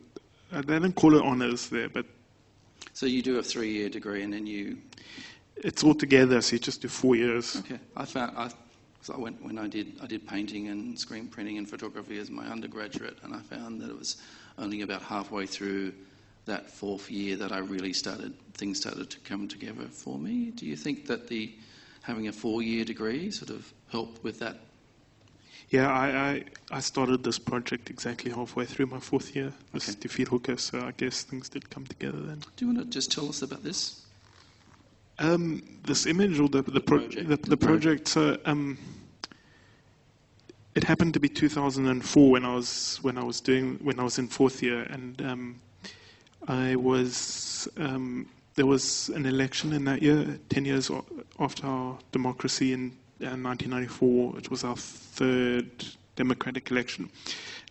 uh, 0.53 0.62
they 0.62 0.74
didn't 0.79 0.94
call 0.96 1.15
it 1.15 1.24
honors 1.24 1.70
there, 1.70 1.89
but 1.89 2.05
So 2.94 3.05
you 3.05 3.22
do 3.22 3.39
a 3.39 3.44
three-year 3.44 3.89
degree 3.89 4.22
and 4.24 4.32
then 4.34 4.46
you. 4.46 4.77
it's 5.58 5.84
all 5.84 5.96
together. 5.96 6.41
So 6.41 6.53
you 6.53 6.60
just 6.60 6.82
do 6.82 6.88
four 6.88 7.15
years. 7.15 7.58
Okay, 7.58 7.79
I 7.96 8.05
found 8.05 8.38
I. 8.38 8.50
So 9.01 9.13
I 9.13 9.17
went 9.17 9.39
when 9.44 9.60
I 9.60 9.67
did 9.67 9.94
I 10.01 10.08
did 10.08 10.27
painting 10.27 10.67
and 10.70 10.98
screen 10.98 11.27
printing 11.27 11.58
and 11.60 11.70
photography 11.70 12.17
as 12.17 12.32
my 12.32 12.46
undergraduate, 12.48 13.17
and 13.24 13.36
I 13.36 13.39
found 13.39 13.79
that 13.82 13.89
it 13.89 13.98
was 13.98 14.17
only 14.58 14.82
about 14.82 15.01
halfway 15.03 15.46
through 15.46 15.94
that 16.46 16.70
fourth 16.70 17.10
year 17.10 17.36
that 17.38 17.52
I 17.52 17.58
really 17.60 17.94
started 17.94 18.34
things 18.54 18.80
started 18.80 19.10
to 19.10 19.20
come 19.20 19.48
together 19.48 19.86
for 19.86 20.18
me. 20.18 20.52
Do 20.52 20.66
you 20.66 20.75
think 20.75 21.08
that 21.08 21.28
the 21.28 21.54
having 22.02 22.28
a 22.28 22.32
four-year 22.32 22.86
degree 22.86 23.32
sort 23.32 23.50
of 23.50 23.72
helped 23.90 24.24
with 24.24 24.40
that? 24.40 24.60
Yeah, 25.70 25.92
I, 25.92 26.08
I, 26.08 26.44
I 26.72 26.80
started 26.80 27.24
this 27.24 27.40
project 27.40 27.90
exactly 27.90 28.32
halfway 28.32 28.66
through 28.66 28.86
my 28.86 29.00
fourth 29.00 29.36
year, 29.36 29.52
this 29.74 29.90
Okay. 29.90 30.00
Die 30.02 30.10
Vier 30.10 30.28
Hoeke. 30.28 30.60
So 30.60 30.80
I 30.80 30.92
guess 30.92 31.24
things 31.24 31.50
did 31.50 31.70
come 31.70 31.86
together 31.88 32.20
then. 32.20 32.40
Do 32.56 32.66
you 32.66 32.74
want 32.74 32.86
to 32.86 32.94
just 32.94 33.12
tell 33.12 33.28
us 33.28 33.42
about 33.42 33.64
this? 33.64 34.04
Um, 35.18 35.64
this 35.84 36.06
image 36.06 36.40
or 36.40 36.50
the 36.50 36.62
the, 36.62 36.82
pro- 36.82 37.00
project. 37.00 37.28
the, 37.30 37.38
the 37.38 37.58
project. 37.58 38.08
So 38.08 38.38
um, 38.46 38.78
it 40.75 40.84
happened 40.84 41.14
to 41.16 41.20
be 41.20 41.30
2004 41.30 42.30
when 42.30 42.46
I 42.46 42.54
was 42.54 43.00
when 43.02 43.18
I 43.18 43.24
was 43.24 43.42
doing 43.42 43.80
when 43.82 44.00
I 44.00 44.04
was 44.04 44.20
in 44.20 44.28
fourth 44.28 44.62
year, 44.62 44.84
and 44.84 45.20
um, 45.22 45.62
I 46.48 46.75
was 46.75 47.68
um, 47.78 48.28
there 48.56 48.66
was 48.66 49.10
an 49.10 49.25
election 49.25 49.74
in 49.74 49.84
that 49.86 50.02
year, 50.02 50.40
10 50.50 50.66
years 50.66 50.90
after 51.40 51.68
our 51.68 51.98
democracy 52.12 52.72
in 52.72 52.92
uh, 53.22 53.36
1994. 53.36 54.38
It 54.38 54.50
was 54.50 54.64
our 54.64 54.78
third 54.78 55.86
democratic 56.16 56.72
election. 56.72 57.10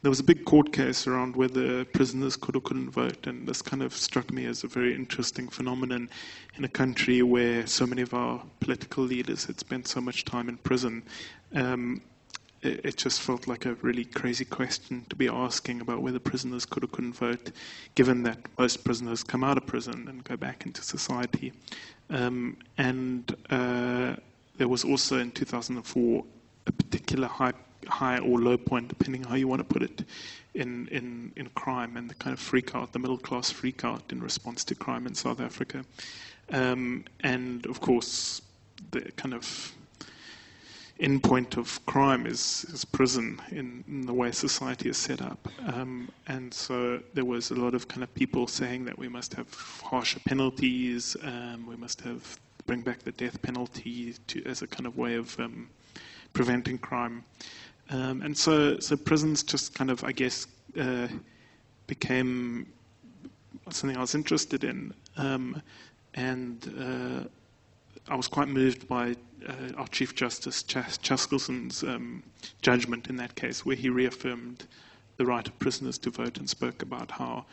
There 0.02 0.10
was 0.10 0.20
a 0.20 0.24
big 0.24 0.44
court 0.44 0.74
case 0.74 1.06
around 1.06 1.34
whether 1.34 1.86
prisoners 1.86 2.36
could 2.36 2.56
or 2.56 2.60
couldn't 2.60 2.90
vote, 2.90 3.26
and 3.26 3.48
this 3.48 3.62
kind 3.62 3.82
of 3.82 3.94
struck 3.94 4.30
me 4.30 4.44
as 4.44 4.62
a 4.62 4.68
very 4.68 4.94
interesting 4.94 5.48
phenomenon 5.48 6.10
in 6.56 6.64
a 6.64 6.68
country 6.68 7.22
where 7.22 7.66
so 7.66 7.86
many 7.86 8.02
of 8.02 8.12
our 8.12 8.42
political 8.60 9.02
leaders 9.02 9.46
had 9.46 9.58
spent 9.58 9.88
so 9.88 10.02
much 10.02 10.26
time 10.26 10.50
in 10.50 10.58
prison. 10.58 11.02
Um, 11.54 12.02
it, 12.64 12.80
it 12.84 12.96
just 12.96 13.20
felt 13.20 13.46
like 13.46 13.66
a 13.66 13.74
really 13.74 14.04
crazy 14.04 14.44
question 14.44 15.04
to 15.08 15.16
be 15.16 15.28
asking 15.28 15.80
about 15.80 16.02
whether 16.02 16.18
prisoners 16.18 16.64
could 16.64 16.84
or 16.84 16.88
couldn't 16.88 17.14
vote, 17.14 17.50
given 17.94 18.22
that 18.24 18.38
most 18.58 18.84
prisoners 18.84 19.22
come 19.22 19.44
out 19.44 19.56
of 19.56 19.66
prison 19.66 20.06
and 20.08 20.24
go 20.24 20.36
back 20.36 20.66
into 20.66 20.82
society. 20.82 21.52
Um, 22.10 22.56
and 22.78 23.34
uh, 23.50 24.16
there 24.56 24.68
was 24.68 24.84
also 24.84 25.18
in 25.18 25.30
2004 25.32 26.24
a 26.66 26.72
particular 26.72 27.28
high, 27.28 27.52
high 27.86 28.18
or 28.18 28.38
low 28.38 28.56
point, 28.56 28.88
depending 28.88 29.24
how 29.24 29.34
you 29.34 29.48
want 29.48 29.60
to 29.60 29.64
put 29.64 29.82
it, 29.82 30.04
in, 30.54 30.88
in, 30.88 31.32
in 31.36 31.48
crime 31.50 31.96
and 31.96 32.08
the 32.08 32.14
kind 32.14 32.32
of 32.32 32.40
freak 32.40 32.74
out, 32.74 32.92
the 32.92 32.98
middle 32.98 33.18
class 33.18 33.50
freak 33.50 33.84
out 33.84 34.02
in 34.10 34.20
response 34.20 34.64
to 34.64 34.74
crime 34.74 35.06
in 35.06 35.14
South 35.14 35.40
Africa. 35.40 35.84
Um, 36.52 37.04
and 37.20 37.66
of 37.66 37.80
course, 37.80 38.42
the 38.90 39.00
kind 39.16 39.34
of 39.34 39.72
end 41.00 41.22
point 41.22 41.56
of 41.56 41.84
crime 41.86 42.26
is, 42.26 42.64
is 42.72 42.84
prison 42.84 43.40
in, 43.50 43.84
in 43.88 44.06
the 44.06 44.12
way 44.12 44.30
society 44.30 44.88
is 44.88 44.96
set 44.96 45.20
up. 45.20 45.48
Um, 45.66 46.08
and 46.28 46.54
so 46.54 47.00
there 47.14 47.24
was 47.24 47.50
a 47.50 47.54
lot 47.54 47.74
of 47.74 47.88
kind 47.88 48.02
of 48.02 48.14
people 48.14 48.46
saying 48.46 48.84
that 48.84 48.96
we 48.98 49.08
must 49.08 49.34
have 49.34 49.52
harsher 49.82 50.20
penalties, 50.20 51.16
um, 51.22 51.66
we 51.66 51.76
must 51.76 52.00
have 52.02 52.38
bring 52.66 52.80
back 52.80 53.00
the 53.00 53.12
death 53.12 53.40
penalty 53.42 54.14
to, 54.26 54.42
as 54.46 54.62
a 54.62 54.66
kind 54.66 54.86
of 54.86 54.96
way 54.96 55.14
of 55.14 55.38
um, 55.38 55.68
preventing 56.32 56.78
crime. 56.78 57.24
Um, 57.90 58.22
and 58.22 58.36
so, 58.36 58.78
so 58.78 58.96
prisons 58.96 59.42
just 59.42 59.74
kind 59.74 59.90
of, 59.90 60.02
I 60.04 60.12
guess, 60.12 60.46
uh, 60.80 61.08
became 61.86 62.66
something 63.70 63.96
I 63.96 64.00
was 64.00 64.14
interested 64.14 64.64
in. 64.64 64.94
Um, 65.16 65.60
and 66.14 66.74
uh, 66.78 67.28
I 68.08 68.16
was 68.16 68.28
quite 68.28 68.48
moved 68.48 68.86
by 68.86 69.16
uh, 69.48 69.52
our 69.78 69.86
Chief 69.88 70.14
Justice 70.14 70.62
Chas- 70.62 70.98
Chaskalson's 70.98 71.82
um, 71.82 72.22
judgment 72.60 73.08
in 73.08 73.16
that 73.16 73.34
case, 73.34 73.64
where 73.64 73.76
he 73.76 73.88
reaffirmed 73.88 74.66
the 75.16 75.24
right 75.24 75.46
of 75.46 75.58
prisoners 75.58 75.96
to 75.98 76.10
vote 76.10 76.36
and 76.38 76.48
spoke 76.48 76.82
about 76.82 77.10
how, 77.10 77.46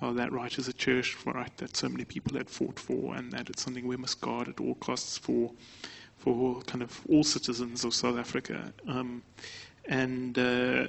how 0.00 0.12
that 0.12 0.32
right 0.32 0.56
is 0.58 0.66
a 0.68 0.72
cherished 0.72 1.26
right 1.26 1.54
that 1.58 1.76
so 1.76 1.88
many 1.88 2.04
people 2.04 2.38
had 2.38 2.48
fought 2.48 2.78
for, 2.78 3.14
and 3.16 3.32
that 3.32 3.50
it's 3.50 3.62
something 3.62 3.86
we 3.86 3.96
must 3.96 4.20
guard 4.20 4.48
at 4.48 4.60
all 4.60 4.76
costs 4.76 5.18
for, 5.18 5.50
for 6.16 6.62
kind 6.62 6.82
of 6.82 7.00
all 7.10 7.24
citizens 7.24 7.84
of 7.84 7.92
South 7.92 8.16
Africa. 8.16 8.72
Um, 8.86 9.22
and 9.86 10.38
uh, 10.38 10.86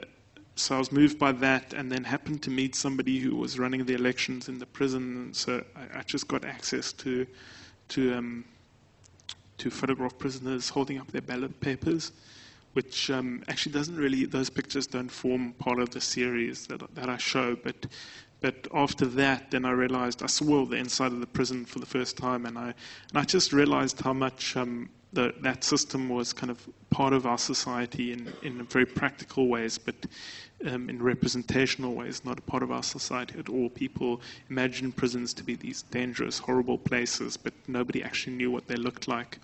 so 0.55 0.75
I 0.75 0.79
was 0.79 0.93
moved 0.93 1.19
by 1.19 1.33
that, 1.33 1.73
and 1.73 1.91
then 1.91 2.05
happened 2.05 2.41
to 2.43 2.49
meet 2.49 2.73
somebody 2.73 3.19
who 3.19 3.35
was 3.35 3.59
running 3.59 3.83
the 3.83 3.95
elections 3.95 4.47
in 4.47 4.59
the 4.59 4.65
prison, 4.65 5.33
so 5.33 5.61
I, 5.75 5.99
I 5.99 6.03
just 6.03 6.27
got 6.29 6.45
access 6.45 6.93
to 6.93 7.27
to 7.89 8.13
um, 8.13 8.45
to 9.59 9.69
photograph 9.69 10.17
prisoners 10.17 10.69
holding 10.69 10.99
up 10.99 11.11
their 11.11 11.21
ballot 11.21 11.59
papers, 11.59 12.11
which 12.73 13.09
um, 13.09 13.43
actually 13.47 13.71
doesn't 13.73 13.97
really, 13.97 14.25
those 14.25 14.49
pictures 14.49 14.87
don't 14.87 15.09
form 15.11 15.53
part 15.53 15.79
of 15.79 15.89
the 15.89 16.01
series 16.01 16.67
that, 16.67 16.81
that 16.95 17.09
I 17.09 17.17
show, 17.17 17.55
but, 17.55 17.87
But 18.41 18.67
after 18.73 19.05
that, 19.05 19.51
then 19.51 19.65
I 19.65 19.71
realized 19.71 20.23
I 20.23 20.27
saw 20.27 20.65
the 20.65 20.77
inside 20.77 21.11
of 21.11 21.19
the 21.19 21.27
prison 21.27 21.65
for 21.65 21.79
the 21.79 21.85
first 21.85 22.15
time, 22.17 22.45
and 22.45 22.57
I 22.57 22.73
and 23.09 23.15
I 23.17 23.25
just 23.25 23.51
realized 23.51 23.99
how 24.01 24.13
much 24.13 24.55
um, 24.55 24.89
the, 25.11 25.33
that 25.41 25.63
system 25.63 26.07
was 26.09 26.33
kind 26.33 26.49
of 26.49 26.57
part 26.89 27.13
of 27.13 27.25
our 27.25 27.37
society 27.37 28.13
in 28.13 28.31
in 28.41 28.65
very 28.67 28.85
practical 28.85 29.47
ways, 29.49 29.77
but 29.77 29.95
um, 30.65 30.89
in 30.89 31.01
representational 31.01 31.93
ways, 31.93 32.23
not 32.25 32.39
a 32.39 32.41
part 32.41 32.63
of 32.63 32.71
our 32.71 32.83
society 32.83 33.37
at 33.39 33.49
all. 33.49 33.69
People 33.69 34.21
imagine 34.49 34.91
prisons 34.91 35.33
to 35.35 35.43
be 35.43 35.55
these 35.55 35.83
dangerous, 35.83 36.39
horrible 36.39 36.77
places, 36.77 37.37
but 37.37 37.53
nobody 37.67 38.03
actually 38.03 38.35
knew 38.35 38.51
what 38.51 38.67
they 38.67 38.75
looked 38.75 39.07
like. 39.07 39.39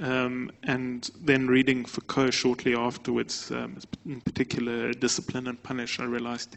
Um, 0.00 0.50
and 0.62 1.10
then 1.20 1.46
reading 1.46 1.84
Foucault 1.84 2.30
shortly 2.30 2.74
afterwards, 2.74 3.50
um, 3.50 3.78
in 4.06 4.20
particular 4.20 4.92
Discipline 4.92 5.46
and 5.46 5.62
Punish, 5.62 6.00
I 6.00 6.04
realized 6.04 6.56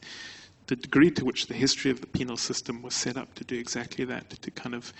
the 0.67 0.75
degree 0.77 1.12
to 1.12 1.25
which 1.25 1.48
the 1.48 1.53
history 1.53 1.91
of 1.91 2.00
the 2.00 2.07
penal 2.07 2.38
system 2.38 2.81
was 2.81 2.93
set 2.93 3.17
up 3.17 3.33
to 3.36 3.43
do 3.43 3.57
exactly 3.57 4.05
that, 4.05 4.29
to 4.29 4.51
kind 4.51 4.75
of 4.75 4.93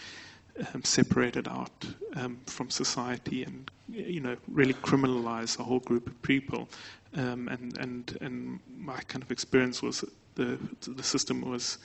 um, 0.74 0.84
separate 0.84 1.36
it 1.36 1.48
out 1.48 1.86
um, 2.16 2.40
from 2.46 2.70
society 2.70 3.44
and 3.44 3.70
you 3.90 4.20
know 4.20 4.36
really 4.48 4.74
criminalize 4.74 5.60
a 5.60 5.64
whole 5.64 5.80
group 5.80 6.08
of 6.08 6.22
people. 6.22 6.70
Um, 7.16 7.48
and 7.48 7.78
and 7.78 8.18
and 8.22 8.60
my 8.78 8.98
kind 9.08 9.24
of 9.24 9.32
experience 9.32 9.82
was 9.82 10.04
the 10.36 10.58
the 10.88 11.04
system 11.04 11.42
was 11.42 11.78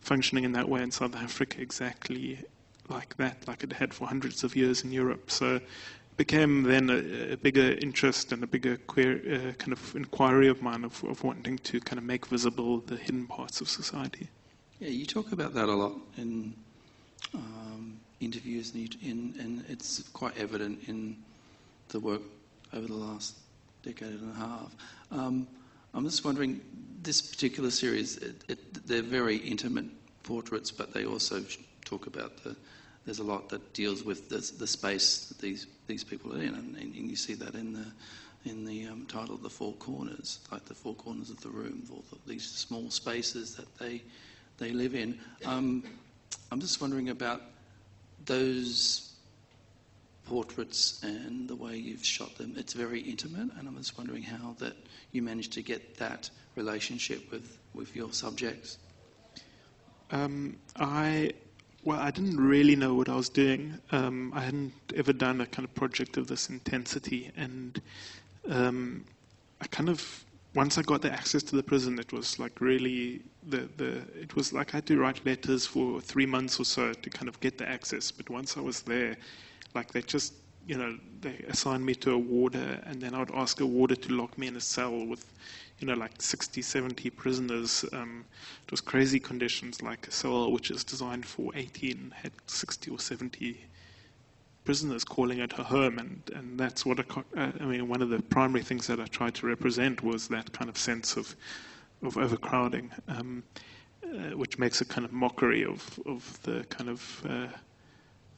functioning 0.00 0.44
in 0.44 0.52
that 0.52 0.68
way 0.68 0.82
in 0.82 0.90
South 0.90 1.14
Africa 1.14 1.60
exactly 1.60 2.38
like 2.88 3.16
that, 3.16 3.46
like 3.46 3.62
it 3.62 3.72
had 3.72 3.94
for 3.94 4.06
hundreds 4.06 4.44
of 4.44 4.56
years 4.56 4.82
in 4.84 4.90
Europe. 4.92 5.30
So 5.30 5.60
became 6.16 6.64
then 6.64 6.90
a, 6.90 7.32
a, 7.32 7.36
bigger 7.36 7.72
interest 7.80 8.32
and 8.32 8.42
a 8.42 8.46
bigger 8.46 8.76
queer, 8.76 9.12
uh, 9.34 9.52
kind 9.52 9.72
of 9.72 9.96
inquiry 9.96 10.48
of 10.48 10.60
mine 10.60 10.84
of, 10.84 11.02
of, 11.04 11.24
wanting 11.24 11.56
to 11.58 11.80
kind 11.80 11.98
of 11.98 12.04
make 12.04 12.26
visible 12.26 12.80
the 12.80 12.96
hidden 12.96 13.26
parts 13.26 13.60
of 13.62 13.68
society. 13.68 14.28
Yeah, 14.78 14.88
you 14.88 15.06
talk 15.06 15.32
about 15.32 15.54
that 15.54 15.68
a 15.68 15.74
lot 15.74 15.94
in 16.18 16.54
um, 17.34 17.71
interviews, 18.24 18.72
and, 18.74 18.96
in, 19.02 19.34
and, 19.38 19.64
it's 19.68 20.02
quite 20.12 20.36
evident 20.36 20.80
in 20.88 21.16
the 21.88 22.00
work 22.00 22.22
over 22.72 22.86
the 22.86 22.94
last 22.94 23.36
decade 23.82 24.20
and 24.20 24.32
a 24.32 24.38
half. 24.38 24.74
Um, 25.10 25.46
I'm 25.94 26.04
just 26.04 26.24
wondering, 26.24 26.60
this 27.02 27.20
particular 27.20 27.70
series, 27.70 28.16
it, 28.18 28.44
it, 28.48 28.86
they're 28.86 29.02
very 29.02 29.36
intimate 29.36 29.86
portraits, 30.22 30.70
but 30.70 30.94
they 30.94 31.04
also 31.04 31.42
talk 31.84 32.06
about 32.06 32.42
the 32.44 32.56
there's 33.04 33.18
a 33.18 33.24
lot 33.24 33.48
that 33.48 33.72
deals 33.72 34.04
with 34.04 34.28
the, 34.28 34.38
the 34.58 34.66
space 34.66 35.26
that 35.26 35.38
these 35.38 35.66
these 35.86 36.04
people 36.04 36.32
are 36.32 36.40
in, 36.40 36.54
and, 36.54 36.76
and 36.76 36.94
you 36.94 37.16
see 37.16 37.34
that 37.34 37.54
in 37.54 37.72
the 37.72 37.86
in 38.44 38.64
the 38.64 38.86
um, 38.86 39.06
title, 39.06 39.36
the 39.36 39.50
four 39.50 39.72
corners, 39.74 40.40
like 40.50 40.64
the 40.64 40.74
four 40.74 40.94
corners 40.94 41.30
of 41.30 41.40
the 41.42 41.48
room, 41.48 41.82
all 41.90 42.04
the, 42.10 42.32
these 42.32 42.44
small 42.44 42.90
spaces 42.90 43.54
that 43.56 43.78
they 43.78 44.02
they 44.58 44.70
live 44.70 44.94
in. 44.94 45.18
Um, 45.44 45.82
I'm 46.50 46.60
just 46.60 46.80
wondering 46.80 47.08
about 47.08 47.42
those 48.26 49.12
portraits 50.26 51.00
and 51.02 51.48
the 51.48 51.56
way 51.56 51.76
you've 51.76 52.04
shot 52.04 52.36
them. 52.36 52.54
It's 52.56 52.72
very 52.72 53.00
intimate, 53.00 53.50
and 53.58 53.68
I'm 53.68 53.76
just 53.76 53.98
wondering 53.98 54.22
how 54.22 54.54
that 54.58 54.74
you 55.10 55.22
managed 55.22 55.52
to 55.54 55.62
get 55.62 55.96
that 55.98 56.30
relationship 56.56 57.30
with 57.30 57.58
with 57.74 57.94
your 57.96 58.12
subjects. 58.12 58.78
Um, 60.10 60.56
I 60.76 61.32
well, 61.84 61.98
I 61.98 62.10
didn't 62.10 62.36
really 62.36 62.76
know 62.76 62.94
what 62.94 63.08
I 63.08 63.16
was 63.16 63.28
doing. 63.28 63.78
Um, 63.90 64.32
I 64.34 64.40
hadn't 64.42 64.72
ever 64.94 65.12
done 65.12 65.40
a 65.40 65.46
kind 65.46 65.64
of 65.64 65.74
project 65.74 66.16
of 66.16 66.28
this 66.28 66.48
intensity, 66.48 67.30
and 67.36 67.80
um, 68.48 69.04
I 69.60 69.66
kind 69.66 69.88
of 69.88 70.24
once 70.54 70.76
I 70.76 70.82
got 70.82 71.02
the 71.02 71.12
access 71.12 71.42
to 71.44 71.56
the 71.56 71.62
prison, 71.62 71.98
it 71.98 72.12
was 72.12 72.38
like 72.38 72.60
really 72.60 73.22
the 73.48 73.68
the 73.76 74.02
it 74.20 74.36
was 74.36 74.52
like 74.52 74.74
I 74.74 74.78
had 74.78 74.86
to 74.86 74.98
write 74.98 75.24
letters 75.24 75.66
for 75.66 76.00
three 76.00 76.26
months 76.26 76.60
or 76.60 76.64
so 76.64 76.92
to 76.92 77.10
kind 77.10 77.28
of 77.28 77.40
get 77.40 77.58
the 77.58 77.68
access. 77.68 78.10
But 78.10 78.28
once 78.28 78.56
I 78.56 78.60
was 78.60 78.82
there, 78.82 79.16
like 79.74 79.92
they 79.92 80.02
just 80.02 80.34
you 80.66 80.76
know 80.76 80.98
they 81.20 81.44
assigned 81.48 81.84
me 81.84 81.94
to 81.96 82.12
a 82.12 82.18
warder, 82.18 82.80
and 82.84 83.00
then 83.00 83.14
I 83.14 83.18
would 83.20 83.34
ask 83.34 83.60
a 83.60 83.66
warder 83.66 83.96
to 83.96 84.12
lock 84.12 84.36
me 84.36 84.46
in 84.46 84.56
a 84.56 84.60
cell 84.60 85.06
with 85.06 85.24
you 85.82 85.88
know, 85.88 85.94
like 85.94 86.22
60, 86.22 86.62
70 86.62 87.10
prisoners. 87.10 87.84
Um, 87.92 88.24
it 88.64 88.70
was 88.70 88.80
crazy 88.80 89.18
conditions, 89.18 89.82
like 89.82 90.06
a 90.06 90.12
cell 90.12 90.52
which 90.52 90.70
is 90.70 90.84
designed 90.84 91.26
for 91.26 91.50
18 91.56 92.14
had 92.22 92.30
60 92.46 92.92
or 92.92 93.00
70 93.00 93.58
prisoners 94.64 95.04
calling 95.04 95.40
it 95.40 95.52
a 95.58 95.62
home, 95.62 95.98
and, 95.98 96.22
and 96.34 96.58
that's 96.58 96.86
what 96.86 97.00
I, 97.00 97.04
uh, 97.40 97.52
I 97.60 97.64
mean. 97.64 97.88
One 97.88 98.02
of 98.02 98.10
the 98.10 98.20
primary 98.22 98.62
things 98.62 98.86
that 98.86 99.00
I 99.00 99.06
tried 99.06 99.34
to 99.36 99.46
represent 99.46 100.02
was 100.02 100.28
that 100.28 100.52
kind 100.52 100.68
of 100.70 100.78
sense 100.78 101.16
of 101.16 101.34
of 102.02 102.16
overcrowding, 102.16 102.90
um, 103.08 103.42
uh, 104.04 104.36
which 104.36 104.58
makes 104.58 104.80
a 104.80 104.84
kind 104.84 105.04
of 105.04 105.12
mockery 105.12 105.64
of 105.64 106.00
of 106.06 106.42
the 106.42 106.64
kind 106.64 106.90
of 106.90 107.26
uh, 107.28 107.46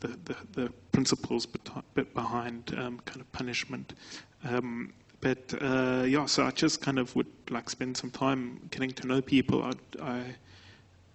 the, 0.00 0.08
the, 0.24 0.36
the 0.52 0.72
principles 0.92 1.46
behind 2.14 2.74
um, 2.78 3.00
kind 3.04 3.20
of 3.20 3.32
punishment. 3.32 3.94
Um, 4.44 4.92
but 5.20 5.54
uh, 5.60 6.04
yeah, 6.06 6.26
so 6.26 6.44
I 6.44 6.50
just 6.50 6.82
kind 6.82 6.98
of 6.98 7.14
would 7.16 7.32
like 7.50 7.70
spend 7.70 7.96
some 7.96 8.10
time 8.10 8.60
getting 8.70 8.90
to 8.90 9.06
know 9.06 9.22
people. 9.22 9.62
I'd, 9.62 10.00
I, 10.02 10.22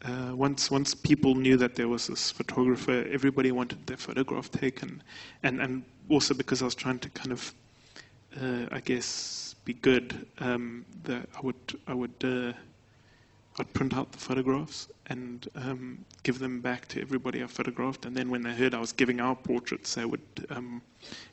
uh, 0.06 0.32
once 0.34 0.72
once 0.72 0.96
people 0.96 1.36
knew 1.36 1.58
that 1.58 1.76
there 1.76 1.88
was 1.88 2.08
this 2.08 2.32
photographer, 2.32 3.06
everybody 3.12 3.52
wanted 3.52 3.86
their 3.86 3.98
photograph 3.98 4.50
taken, 4.50 5.04
and 5.44 5.62
and 5.62 5.84
also 6.10 6.34
because 6.34 6.62
I 6.62 6.66
was 6.66 6.76
trying 6.76 7.00
to 7.00 7.10
kind 7.10 7.32
of, 7.32 7.54
uh, 8.42 8.66
I 8.72 8.80
guess, 8.80 9.56
be 9.66 9.74
good. 9.74 10.26
Um, 10.40 10.86
that 11.04 11.28
I 11.36 11.42
would 11.42 11.80
I 11.86 11.94
would 11.94 12.16
uh, 12.24 12.54
I'd 13.60 13.74
print 13.74 13.94
out 13.94 14.14
the 14.14 14.18
photographs 14.18 14.88
and 15.08 15.46
um, 15.56 16.06
give 16.24 16.40
them 16.40 16.62
back 16.62 16.88
to 16.90 17.02
everybody 17.02 17.44
I 17.44 17.48
photographed. 17.48 18.06
And 18.06 18.16
then 18.16 18.30
when 18.30 18.42
they 18.42 18.54
heard 18.54 18.74
I 18.74 18.80
was 18.80 18.94
giving 18.94 19.20
out 19.20 19.44
portraits, 19.44 19.96
they 19.96 20.06
would. 20.06 20.22
Um, 20.50 20.82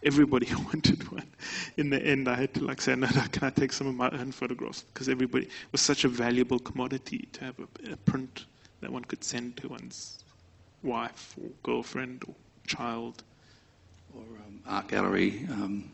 everybody 0.03 0.49
wanted 0.65 1.09
one. 1.13 1.31
In 1.77 1.91
the 1.91 2.05
end, 2.05 2.27
I 2.27 2.35
had 2.35 2.53
to 2.55 2.65
like 2.65 2.81
say, 2.81 2.97
no, 2.97 3.07
no, 3.15 3.23
can 3.31 3.45
I 3.45 3.51
take 3.51 3.73
some 3.73 3.87
of 3.87 3.95
my 3.95 4.11
own 4.11 4.33
photographs? 4.33 4.83
Because 4.83 5.09
everybody 5.09 5.49
was 5.71 5.81
such 5.81 6.05
a 6.05 6.09
valuable 6.09 6.59
commodity 6.59 7.29
to 7.35 7.45
have 7.45 7.55
a, 7.61 7.93
a 7.93 7.97
print 7.97 8.47
that 8.81 8.93
one 8.93 9.05
could 9.05 9.25
send 9.25 9.57
to 9.59 9.69
one's 9.69 10.19
wife 10.83 11.35
or 11.43 11.51
girlfriend 11.63 12.25
or 12.29 12.35
child. 12.67 13.23
Or 14.15 14.23
um, 14.23 14.61
art 14.67 14.89
gallery. 14.89 15.47
Um, 15.51 15.91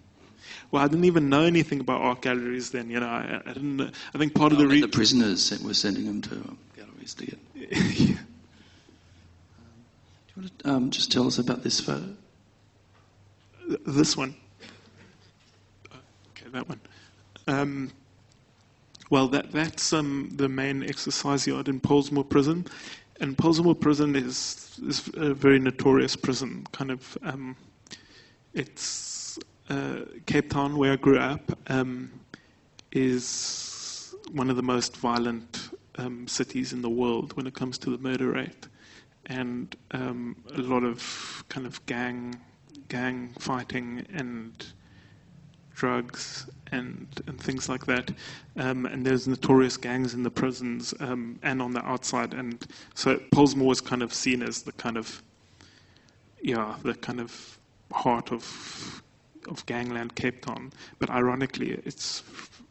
well, 0.70 0.84
I 0.84 0.88
didn't 0.88 1.04
even 1.04 1.28
know 1.28 1.42
anything 1.42 1.80
about 1.80 2.00
art 2.00 2.22
galleries 2.22 2.70
then. 2.70 2.90
You 2.90 3.00
know, 3.00 3.06
I, 3.08 3.40
I 3.44 3.52
didn't. 3.52 3.80
I 3.80 4.18
think 4.18 4.34
part 4.34 4.52
of 4.52 4.58
the 4.58 4.66
reason 4.66 4.90
the 4.90 4.96
prisoners 4.96 5.62
were 5.62 5.74
sending 5.74 6.06
them 6.06 6.20
to 6.22 6.34
um, 6.34 6.58
galleries 6.76 7.14
to 7.14 7.26
get. 7.26 7.38
yeah. 7.54 7.68
do 7.68 8.12
you 8.12 8.16
want 10.36 10.58
to 10.58 10.68
um, 10.70 10.90
just 10.90 11.12
tell 11.12 11.26
us 11.26 11.38
about 11.38 11.62
this 11.62 11.80
photo? 11.80 12.14
This 13.86 14.16
one. 14.16 14.34
Okay, 15.86 16.50
that 16.52 16.68
one. 16.68 16.80
Um, 17.46 17.92
well, 19.12 19.28
that, 19.28 19.52
that's 19.52 19.92
um, 19.92 20.30
the 20.36 20.48
main 20.48 20.82
exercise 20.82 21.46
yard 21.46 21.68
in 21.68 21.78
Pollsmoor 21.78 22.26
Prison. 22.26 22.66
And 23.20 23.36
Pollsmoor 23.36 23.78
Prison 23.78 24.16
is, 24.16 24.80
is 24.88 25.10
a 25.12 25.34
very 25.34 25.58
notorious 25.58 26.16
prison. 26.16 26.66
Kind 26.72 26.90
of, 26.90 27.18
um, 27.22 27.54
it's 28.54 29.38
uh, 29.68 30.06
Cape 30.24 30.48
Town, 30.48 30.78
where 30.78 30.94
I 30.94 30.96
grew 30.96 31.18
up, 31.18 31.42
um, 31.66 32.10
is 32.90 34.14
one 34.32 34.48
of 34.48 34.56
the 34.56 34.62
most 34.62 34.96
violent 34.96 35.68
um, 35.96 36.26
cities 36.26 36.72
in 36.72 36.80
the 36.80 36.88
world 36.88 37.36
when 37.36 37.46
it 37.46 37.52
comes 37.52 37.76
to 37.80 37.90
the 37.90 37.98
murder 37.98 38.30
rate, 38.30 38.66
and 39.26 39.76
um, 39.90 40.36
a 40.54 40.62
lot 40.62 40.84
of 40.84 41.44
kind 41.50 41.66
of 41.66 41.84
gang 41.84 42.40
gang 42.88 43.34
fighting 43.38 44.06
and 44.14 44.72
drugs 45.74 46.46
and 46.70 47.06
and 47.26 47.40
things 47.40 47.68
like 47.68 47.86
that. 47.86 48.10
Um, 48.56 48.86
and 48.86 49.04
there's 49.04 49.26
notorious 49.28 49.76
gangs 49.76 50.14
in 50.14 50.22
the 50.22 50.30
prisons 50.30 50.94
um, 51.00 51.38
and 51.42 51.60
on 51.60 51.72
the 51.72 51.84
outside, 51.86 52.34
and 52.34 52.66
so 52.94 53.16
Pollsmoor 53.34 53.66
was 53.66 53.80
kind 53.80 54.02
of 54.02 54.12
seen 54.12 54.42
as 54.42 54.62
the 54.62 54.72
kind 54.72 54.96
of 54.96 55.22
yeah 56.42 56.76
the 56.82 56.94
kind 56.94 57.20
of 57.20 57.58
heart 57.92 58.32
of 58.32 59.02
of 59.48 59.64
gangland 59.66 60.14
Cape 60.14 60.44
Town, 60.44 60.72
but 60.98 61.10
ironically, 61.10 61.80
it's 61.84 62.22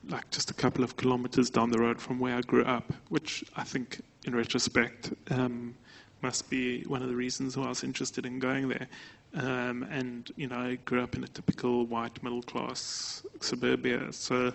like 0.10 0.30
just 0.32 0.50
a 0.50 0.54
couple 0.54 0.84
of 0.84 0.98
kilometers 0.98 1.50
down 1.50 1.70
the 1.70 1.80
road 1.80 2.02
from 2.02 2.20
where 2.20 2.36
I 2.36 2.42
grew 2.42 2.64
up, 2.64 2.92
which 3.10 3.44
I 3.56 3.64
think, 3.64 4.02
in 4.26 4.36
retrospect, 4.36 5.14
um, 5.30 5.76
must 6.22 6.50
be 6.50 6.84
one 6.84 7.02
of 7.02 7.10
the 7.10 7.16
reasons 7.16 7.58
why 7.58 7.66
I 7.66 7.70
was 7.70 7.84
interested 7.84 8.26
in 8.26 8.40
going 8.40 8.68
there. 8.68 8.88
Um, 9.34 9.84
and 9.84 10.30
you 10.36 10.48
know, 10.48 10.78
grew 10.84 11.02
up 11.02 11.16
in 11.16 11.24
a 11.24 11.28
typical 11.28 11.86
white 11.86 12.22
middle 12.22 12.42
class 12.42 13.26
suburbia, 13.40 14.12
so 14.12 14.52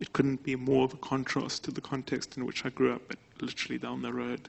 it 0.00 0.12
couldn't 0.12 0.42
be 0.42 0.56
more 0.56 0.84
of 0.84 0.94
a 0.94 0.96
contrast 0.98 1.64
to 1.64 1.70
the 1.70 1.80
context 1.80 2.36
in 2.36 2.46
which 2.46 2.64
I 2.64 2.70
grew 2.70 2.94
up, 2.94 3.02
but 3.06 3.18
literally 3.40 3.78
down 3.78 4.00
the 4.00 4.12
road. 4.12 4.48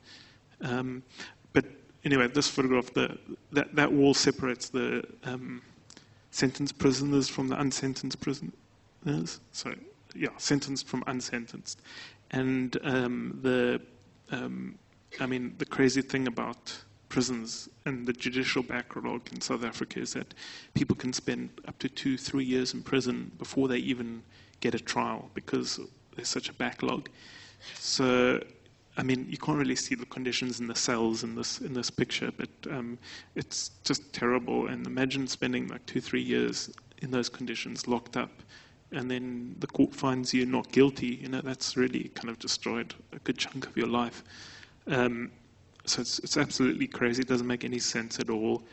Um, 0.62 1.04
but 1.52 1.66
anyway, 2.06 2.28
this 2.28 2.48
photograph, 2.48 2.94
the, 2.94 3.18
that 3.52 3.76
that 3.76 3.92
wall 3.92 4.14
separates 4.14 4.70
the 4.70 5.06
um, 5.26 5.62
sentenced 6.32 6.78
prisoners 6.78 7.28
from 7.28 7.50
the 7.50 7.60
unsentenced 7.60 8.22
prisoners. 8.22 9.40
So, 9.52 9.74
yeah, 10.16 10.30
sentenced 10.38 10.88
from 10.88 11.04
unsentenced. 11.08 11.82
And 12.32 12.78
um, 12.84 13.40
the 13.42 13.82
um, 14.32 14.78
I 15.20 15.26
mean, 15.26 15.56
the 15.58 15.66
crazy 15.66 16.02
thing 16.02 16.28
about 16.28 16.78
prisons 17.10 17.70
and 17.86 18.06
the 18.06 18.14
judicial 18.14 18.64
backlog 18.64 19.22
in 19.32 19.42
South 19.42 19.64
Africa 19.64 20.00
is 20.00 20.14
that 20.14 20.34
people 20.74 20.96
can 20.96 21.14
spend 21.14 21.50
up 21.68 21.78
to 21.80 21.90
two, 21.90 22.18
three 22.18 22.44
years 22.46 22.74
in 22.74 22.82
prison 22.82 23.32
before 23.38 23.68
they 23.68 23.78
even 23.78 24.22
get 24.60 24.76
a 24.76 24.80
trial 24.80 25.30
because 25.34 25.80
there's 26.16 26.28
such 26.28 26.50
a 26.50 26.54
backlog. 26.54 27.10
So, 27.76 28.42
I 28.98 29.04
mean, 29.04 29.28
you 29.30 29.38
can't 29.38 29.58
really 29.58 29.76
see 29.76 29.96
the 29.96 30.06
conditions 30.06 30.60
in 30.60 30.68
the 30.68 30.76
cells 30.76 31.24
in 31.24 31.36
this 31.36 31.60
in 31.62 31.74
this 31.74 31.90
picture, 31.90 32.32
but 32.36 32.50
um, 32.72 32.98
it's 33.36 33.72
just 33.84 34.14
terrible. 34.14 34.68
And 34.68 34.88
imagine 34.88 35.28
spending 35.28 35.68
like 35.68 35.86
two, 35.86 36.02
three 36.02 36.22
years 36.22 36.72
in 37.02 37.12
those 37.12 37.30
conditions, 37.30 37.88
locked 37.88 38.18
up, 38.18 38.32
and 38.92 39.10
then 39.12 39.56
the 39.60 39.68
court 39.68 39.94
finds 39.94 40.34
you 40.34 40.46
not 40.46 40.72
guilty. 40.72 41.20
You 41.22 41.30
know, 41.30 41.42
that's 41.42 41.76
really 41.76 42.10
kind 42.16 42.30
of 42.30 42.40
destroyed 42.40 42.94
a 43.14 43.20
good 43.20 43.38
chunk 43.38 43.68
of 43.68 43.76
your 43.76 43.88
life. 43.88 44.24
Um, 44.88 45.32
so 45.90 46.02
it's, 46.02 46.20
it's 46.20 46.38
absolutely 46.38 46.88
crazy. 46.88 47.22
It 47.22 47.28
doesn't 47.28 47.48
make 47.48 47.64
any 47.64 47.80
sense 47.80 48.20
at 48.20 48.30
all. 48.30 48.64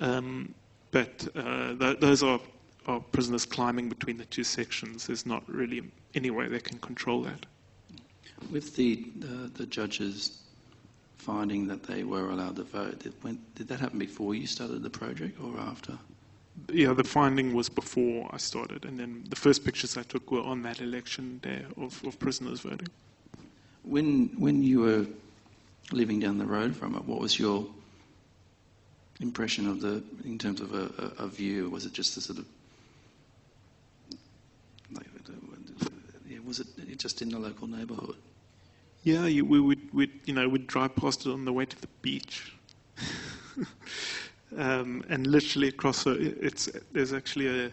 Um, 0.00 0.54
but 0.90 1.28
uh, 1.36 1.74
th- 1.74 2.00
those 2.00 2.22
are, 2.22 2.40
are 2.86 3.00
prisoners 3.00 3.44
climbing 3.44 3.88
between 3.88 4.16
the 4.16 4.24
two 4.26 4.44
sections. 4.44 5.06
There's 5.06 5.26
not 5.26 5.42
really 5.48 5.82
any 6.14 6.30
way 6.30 6.48
they 6.48 6.60
can 6.60 6.78
control 6.78 7.22
that. 7.22 7.46
With 8.50 8.76
the, 8.76 9.06
the, 9.16 9.50
the 9.54 9.66
judges 9.66 10.42
finding 11.16 11.66
that 11.66 11.82
they 11.82 12.04
were 12.04 12.30
allowed 12.30 12.56
to 12.56 12.64
vote, 12.64 13.00
did, 13.00 13.12
when, 13.22 13.38
did 13.54 13.68
that 13.68 13.80
happen 13.80 13.98
before 13.98 14.34
you 14.34 14.46
started 14.46 14.82
the 14.82 14.90
project 14.90 15.38
or 15.42 15.58
after? 15.60 15.98
Yeah, 16.72 16.92
the 16.92 17.04
finding 17.04 17.54
was 17.54 17.68
before 17.68 18.28
I 18.32 18.36
started, 18.36 18.84
and 18.84 18.98
then 18.98 19.24
the 19.28 19.36
first 19.36 19.64
pictures 19.64 19.96
I 19.96 20.02
took 20.02 20.30
were 20.30 20.40
on 20.40 20.62
that 20.62 20.80
election 20.80 21.38
day 21.42 21.64
of, 21.76 22.02
of 22.04 22.18
prisoners 22.18 22.60
voting. 22.60 22.88
When, 23.84 24.30
when 24.38 24.62
you 24.62 24.80
were 24.80 25.06
living 25.92 26.20
down 26.20 26.38
the 26.38 26.46
road 26.46 26.76
from 26.76 26.94
it, 26.94 27.04
what 27.04 27.20
was 27.20 27.38
your 27.38 27.66
impression 29.20 29.68
of 29.68 29.80
the, 29.80 30.02
in 30.24 30.38
terms 30.38 30.60
of 30.60 30.74
a, 30.74 31.12
a, 31.20 31.24
a 31.24 31.28
view? 31.28 31.68
Was 31.70 31.86
it 31.86 31.92
just 31.92 32.16
a 32.16 32.20
sort 32.20 32.38
of, 32.38 32.46
like, 34.92 35.06
was 36.48 36.60
it 36.60 36.66
just 36.98 37.20
in 37.20 37.28
the 37.28 37.38
local 37.38 37.66
neighbourhood? 37.66 38.16
Yeah, 39.04 39.26
you, 39.26 39.44
we 39.44 39.60
would, 39.60 39.92
we'd, 39.92 40.10
you 40.24 40.32
know, 40.32 40.48
we'd 40.48 40.66
drive 40.66 40.96
past 40.96 41.26
it 41.26 41.30
on 41.30 41.44
the 41.44 41.52
way 41.52 41.66
to 41.66 41.80
the 41.80 41.86
beach. 42.00 42.54
um, 44.56 45.04
and 45.10 45.26
literally 45.26 45.68
across 45.68 46.04
the, 46.04 46.12
it's, 46.40 46.70
there's 46.92 47.12
actually 47.12 47.64
a, 47.66 47.70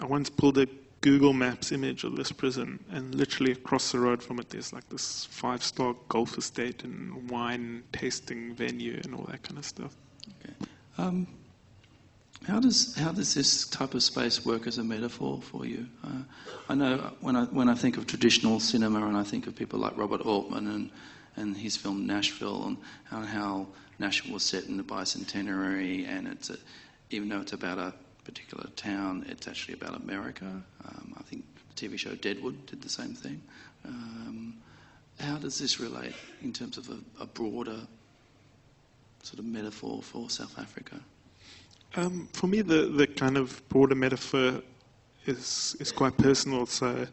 I 0.00 0.04
once 0.04 0.28
pulled 0.28 0.58
a 0.58 0.66
Google 1.08 1.32
Maps 1.32 1.72
image 1.72 2.04
of 2.04 2.16
this 2.16 2.30
prison, 2.30 2.78
and 2.90 3.14
literally 3.14 3.52
across 3.52 3.92
the 3.92 3.98
road 3.98 4.22
from 4.22 4.38
it, 4.40 4.50
there's 4.50 4.74
like 4.74 4.86
this 4.90 5.24
five 5.24 5.62
star 5.62 5.94
golf 6.10 6.36
estate 6.36 6.84
and 6.84 7.30
wine 7.30 7.82
tasting 7.92 8.54
venue 8.54 9.00
and 9.04 9.14
all 9.14 9.24
that 9.30 9.42
kind 9.42 9.56
of 9.56 9.64
stuff. 9.64 9.96
Okay. 10.44 10.54
Um, 10.98 11.26
how 12.46 12.60
does 12.60 12.94
how 12.94 13.10
does 13.10 13.32
this 13.32 13.66
type 13.68 13.94
of 13.94 14.02
space 14.02 14.44
work 14.44 14.66
as 14.66 14.76
a 14.76 14.84
metaphor 14.84 15.40
for 15.40 15.64
you? 15.64 15.86
Uh, 16.04 16.22
I 16.68 16.74
know 16.74 17.12
when 17.20 17.36
I 17.36 17.44
when 17.44 17.70
I 17.70 17.74
think 17.74 17.96
of 17.96 18.06
traditional 18.06 18.60
cinema 18.60 19.06
and 19.06 19.16
I 19.16 19.24
think 19.24 19.46
of 19.46 19.56
people 19.56 19.78
like 19.78 19.96
Robert 19.96 20.20
Altman 20.20 20.66
and 20.66 20.90
and 21.36 21.56
his 21.56 21.74
film 21.74 22.06
Nashville 22.06 22.64
and 22.66 22.76
how, 23.04 23.22
how 23.22 23.66
Nashville 23.98 24.34
was 24.34 24.42
set 24.42 24.64
in 24.64 24.76
the 24.76 24.82
bicentenary 24.82 26.06
and 26.06 26.28
it's 26.28 26.50
a, 26.50 26.58
even 27.08 27.30
though 27.30 27.40
it's 27.40 27.54
about 27.54 27.78
a 27.78 27.94
particular 28.28 28.68
town, 28.76 29.24
it's 29.30 29.48
actually 29.48 29.72
about 29.72 29.94
America. 30.02 30.44
Um, 30.84 31.14
I 31.16 31.22
think 31.22 31.44
the 31.70 31.88
TV 31.88 31.98
show 31.98 32.14
Deadwood 32.14 32.66
did 32.66 32.82
the 32.82 32.88
same 32.90 33.14
thing. 33.14 33.40
Um, 33.86 34.54
how 35.18 35.36
does 35.38 35.58
this 35.58 35.80
relate 35.80 36.12
in 36.42 36.52
terms 36.52 36.76
of 36.76 36.90
a, 36.90 37.22
a, 37.22 37.26
broader 37.26 37.80
sort 39.22 39.38
of 39.38 39.46
metaphor 39.46 40.02
for 40.02 40.28
South 40.28 40.58
Africa? 40.58 40.96
Um, 41.96 42.28
for 42.34 42.48
me, 42.48 42.60
the, 42.60 42.80
the 43.00 43.06
kind 43.06 43.38
of 43.38 43.66
broader 43.70 43.94
metaphor 43.94 44.60
is 45.24 45.74
is 45.80 45.90
quite 45.90 46.14
personal. 46.18 46.66
So 46.66 47.06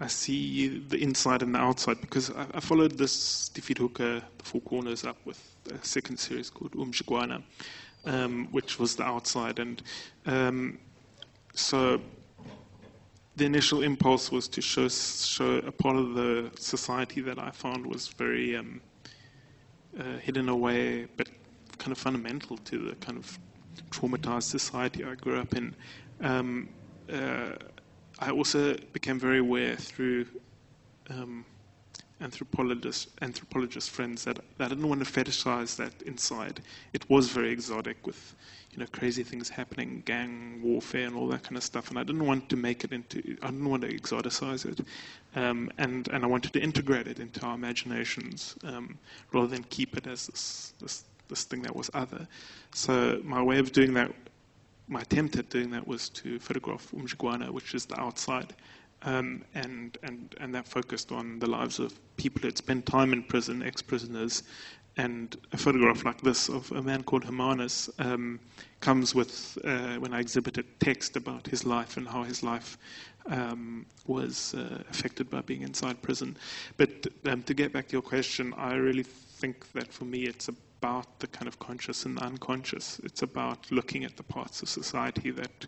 I 0.00 0.06
see 0.06 0.78
the 0.88 0.96
inside 1.02 1.42
and 1.42 1.54
the 1.54 1.58
outside 1.58 2.00
because 2.00 2.30
I, 2.30 2.46
I 2.54 2.60
followed 2.60 2.92
this 2.96 3.50
Die 3.50 3.60
Vier 3.60 3.76
Hoeke, 3.76 4.22
The 4.38 4.44
Four 4.44 4.62
Corners, 4.62 5.04
up 5.04 5.18
with 5.26 5.40
a 5.70 5.84
second 5.84 6.16
series 6.16 6.48
called 6.48 6.72
Umjiegwana 6.72 7.42
um, 8.06 8.48
which 8.50 8.78
was 8.78 8.96
the 8.96 9.04
outside. 9.04 9.58
And 9.58 9.82
um, 10.24 10.78
so 11.54 12.00
the 13.36 13.44
initial 13.44 13.82
impulse 13.82 14.32
was 14.32 14.48
to 14.48 14.62
show, 14.62 14.88
show 14.88 15.56
a 15.66 15.72
part 15.72 15.96
of 15.96 16.14
the 16.14 16.50
society 16.58 17.20
that 17.20 17.38
I 17.38 17.50
found 17.50 17.86
was 17.86 18.08
very 18.08 18.56
um, 18.56 18.80
uh, 19.98 20.18
hidden 20.18 20.48
away, 20.48 21.06
but 21.16 21.28
kind 21.78 21.92
of 21.92 21.98
fundamental 21.98 22.56
to 22.58 22.78
the 22.78 22.94
kind 22.96 23.18
of 23.18 23.38
traumatized 23.90 24.44
society 24.44 25.04
I 25.04 25.14
grew 25.14 25.38
up 25.38 25.54
in. 25.54 25.74
Um, 26.20 26.68
uh, 27.12 27.52
I 28.18 28.30
also 28.30 28.76
became 28.92 29.20
very 29.20 29.38
aware 29.38 29.76
through 29.76 30.26
um, 31.10 31.44
anthropologist 32.20 33.10
anthropologist 33.20 33.90
friends 33.90 34.24
that, 34.24 34.36
that 34.58 34.66
I 34.66 34.68
didn't 34.68 34.88
want 34.88 35.04
to 35.04 35.10
fetishize 35.10 35.76
that 35.76 35.92
inside. 36.02 36.60
It 36.92 37.08
was 37.10 37.28
very 37.28 37.50
exotic 37.50 38.06
with 38.06 38.34
you 38.72 38.78
know 38.78 38.86
crazy 38.92 39.22
things 39.22 39.48
happening, 39.48 40.02
gang 40.06 40.60
warfare 40.62 41.06
and 41.06 41.16
all 41.16 41.28
that 41.28 41.42
kind 41.42 41.56
of 41.56 41.62
stuff, 41.62 41.90
and 41.90 41.98
I 41.98 42.04
didn't 42.04 42.24
want 42.26 42.48
to 42.48 42.56
make 42.56 42.84
it 42.84 42.92
into 42.92 43.36
I 43.42 43.46
didn't 43.46 43.68
want 43.68 43.82
to 43.82 43.88
exoticize 43.88 44.64
it, 44.66 44.80
um, 45.34 45.70
and 45.78 46.08
and 46.08 46.24
I 46.24 46.26
wanted 46.26 46.52
to 46.54 46.60
integrate 46.60 47.06
it 47.06 47.18
into 47.20 47.44
our 47.44 47.54
imaginations 47.54 48.56
um, 48.64 48.98
rather 49.32 49.48
than 49.48 49.64
keep 49.64 49.96
it 49.96 50.06
as 50.06 50.26
this, 50.26 50.74
this 50.80 51.04
this 51.28 51.44
thing 51.44 51.62
that 51.62 51.74
was 51.74 51.90
other. 51.92 52.26
So 52.72 53.20
my 53.24 53.42
way 53.42 53.58
of 53.58 53.72
doing 53.72 53.94
that. 53.94 54.12
My 54.88 55.00
attempt 55.00 55.34
at 55.34 55.50
doing 55.50 55.70
that 55.72 55.84
was 55.84 56.08
to 56.10 56.38
photograph 56.38 56.92
Umjiegwana, 56.92 57.50
which 57.50 57.74
is 57.74 57.86
the 57.86 57.98
outside, 58.00 58.54
um, 59.06 59.44
and, 59.54 59.96
and, 60.02 60.34
and 60.40 60.54
that 60.54 60.68
focused 60.68 61.12
on 61.12 61.38
the 61.38 61.46
lives 61.46 61.78
of 61.78 61.98
people 62.16 62.42
who 62.42 62.48
had 62.48 62.58
spent 62.58 62.84
time 62.84 63.12
in 63.12 63.22
prison, 63.22 63.62
ex 63.62 63.80
prisoners. 63.80 64.42
And 64.98 65.36
a 65.52 65.58
photograph 65.58 66.04
like 66.04 66.22
this 66.22 66.48
of 66.48 66.72
a 66.72 66.82
man 66.82 67.02
called 67.02 67.24
Hermanus 67.24 67.90
um, 67.98 68.40
comes 68.80 69.14
with, 69.14 69.58
uh, 69.62 69.96
when 69.96 70.14
I 70.14 70.20
exhibited 70.20 70.64
text 70.80 71.16
about 71.16 71.46
his 71.46 71.64
life 71.64 71.98
and 71.98 72.08
how 72.08 72.22
his 72.22 72.42
life 72.42 72.78
um, 73.26 73.84
was 74.06 74.54
uh, 74.54 74.82
affected 74.90 75.28
by 75.28 75.42
being 75.42 75.62
inside 75.62 76.00
prison. 76.00 76.36
But 76.78 77.06
um, 77.26 77.42
to 77.42 77.54
get 77.54 77.72
back 77.72 77.88
to 77.88 77.92
your 77.92 78.02
question, 78.02 78.54
I 78.56 78.74
really 78.74 79.02
think 79.02 79.70
that 79.72 79.92
for 79.92 80.06
me 80.06 80.24
it's 80.24 80.48
about 80.48 81.20
the 81.20 81.26
kind 81.26 81.46
of 81.46 81.58
conscious 81.58 82.06
and 82.06 82.18
unconscious. 82.18 82.98
It's 83.04 83.22
about 83.22 83.70
looking 83.70 84.04
at 84.04 84.16
the 84.16 84.22
parts 84.22 84.62
of 84.62 84.68
society 84.68 85.30
that 85.32 85.66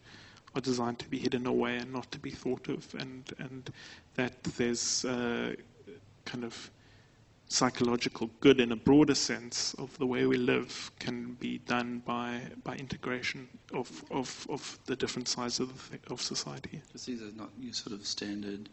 are 0.58 0.60
designed 0.60 0.98
to 0.98 1.08
be 1.08 1.18
hidden 1.18 1.46
away 1.46 1.76
and 1.76 1.92
not 1.92 2.10
to 2.10 2.18
be 2.18 2.30
thought 2.30 2.68
of, 2.68 2.94
and 2.98 3.32
and 3.38 3.72
that 4.16 4.42
there's 4.58 5.02
kind 6.24 6.44
of 6.44 6.70
psychological 7.50 8.28
good 8.40 8.60
in 8.60 8.72
a 8.72 8.76
broader 8.76 9.14
sense 9.14 9.72
of 9.78 9.96
the 9.96 10.06
way 10.06 10.26
we 10.26 10.36
live 10.36 10.90
can 10.98 11.32
be 11.40 11.58
done 11.58 12.02
by 12.04 12.40
by 12.64 12.76
integration 12.76 13.48
of 13.72 14.04
of, 14.10 14.46
of 14.50 14.78
the 14.86 14.96
different 14.96 15.28
sides 15.28 15.60
of 15.60 15.90
the, 15.90 15.98
of 16.12 16.20
society. 16.20 16.82
Because 16.88 17.06
these 17.06 17.22
are 17.22 17.32
not 17.36 17.50
your 17.58 17.72
sort 17.72 17.94
of 17.94 18.04
standard. 18.06 18.68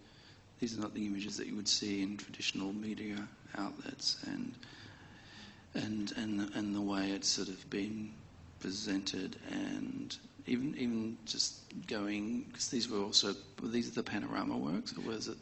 These 0.60 0.78
are 0.78 0.82
not 0.82 0.94
the 0.94 1.06
images 1.06 1.38
that 1.38 1.48
you 1.48 1.56
would 1.56 1.68
see 1.68 2.02
in 2.02 2.18
traditional 2.18 2.74
media 2.74 3.28
outlets, 3.58 4.18
and 4.26 4.54
and 5.76 6.12
and 6.18 6.50
and 6.56 6.76
the 6.76 6.82
way 6.82 7.12
it's 7.12 7.28
sort 7.28 7.50
of 7.50 7.70
been 7.70 8.12
presented 8.60 9.36
and 9.52 10.18
even 10.48 10.76
even 10.78 11.18
just 11.26 11.62
going 11.88 12.46
because 12.48 12.70
these 12.70 12.90
were 12.90 13.00
also 13.00 13.34
these 13.64 13.88
are 13.90 13.96
the 13.96 14.04
panorama 14.04 14.58
works 14.58 14.94
or 14.98 15.02
was 15.02 15.28
it 15.28 15.38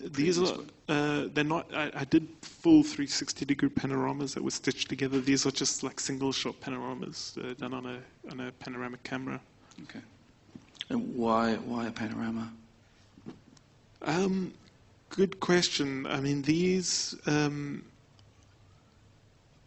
these 0.00 0.38
are 0.38 0.58
uh, 0.88 1.28
they're 1.32 1.44
not 1.44 1.74
I, 1.74 1.90
I, 1.94 2.04
did 2.04 2.28
full 2.42 2.82
360 2.82 3.44
degree 3.46 3.68
panoramas 3.68 4.34
that 4.34 4.44
were 4.44 4.50
stitched 4.50 4.88
together. 4.88 5.20
These 5.20 5.46
are 5.46 5.50
just 5.50 5.82
like 5.82 5.98
single 5.98 6.30
shot 6.30 6.60
panoramas 6.60 7.38
uh, 7.42 7.54
done 7.54 7.72
on 7.72 7.86
a 7.86 7.98
on 8.30 8.40
a 8.40 8.52
panoramic 8.52 9.02
camera. 9.02 9.40
Okay. 9.84 10.00
And 10.90 11.16
why 11.16 11.54
why 11.54 11.86
a 11.86 11.90
panorama? 11.90 12.52
Um, 14.02 14.52
good 15.08 15.40
question. 15.40 16.06
I 16.06 16.20
mean 16.20 16.42
these 16.42 17.14
um, 17.26 17.84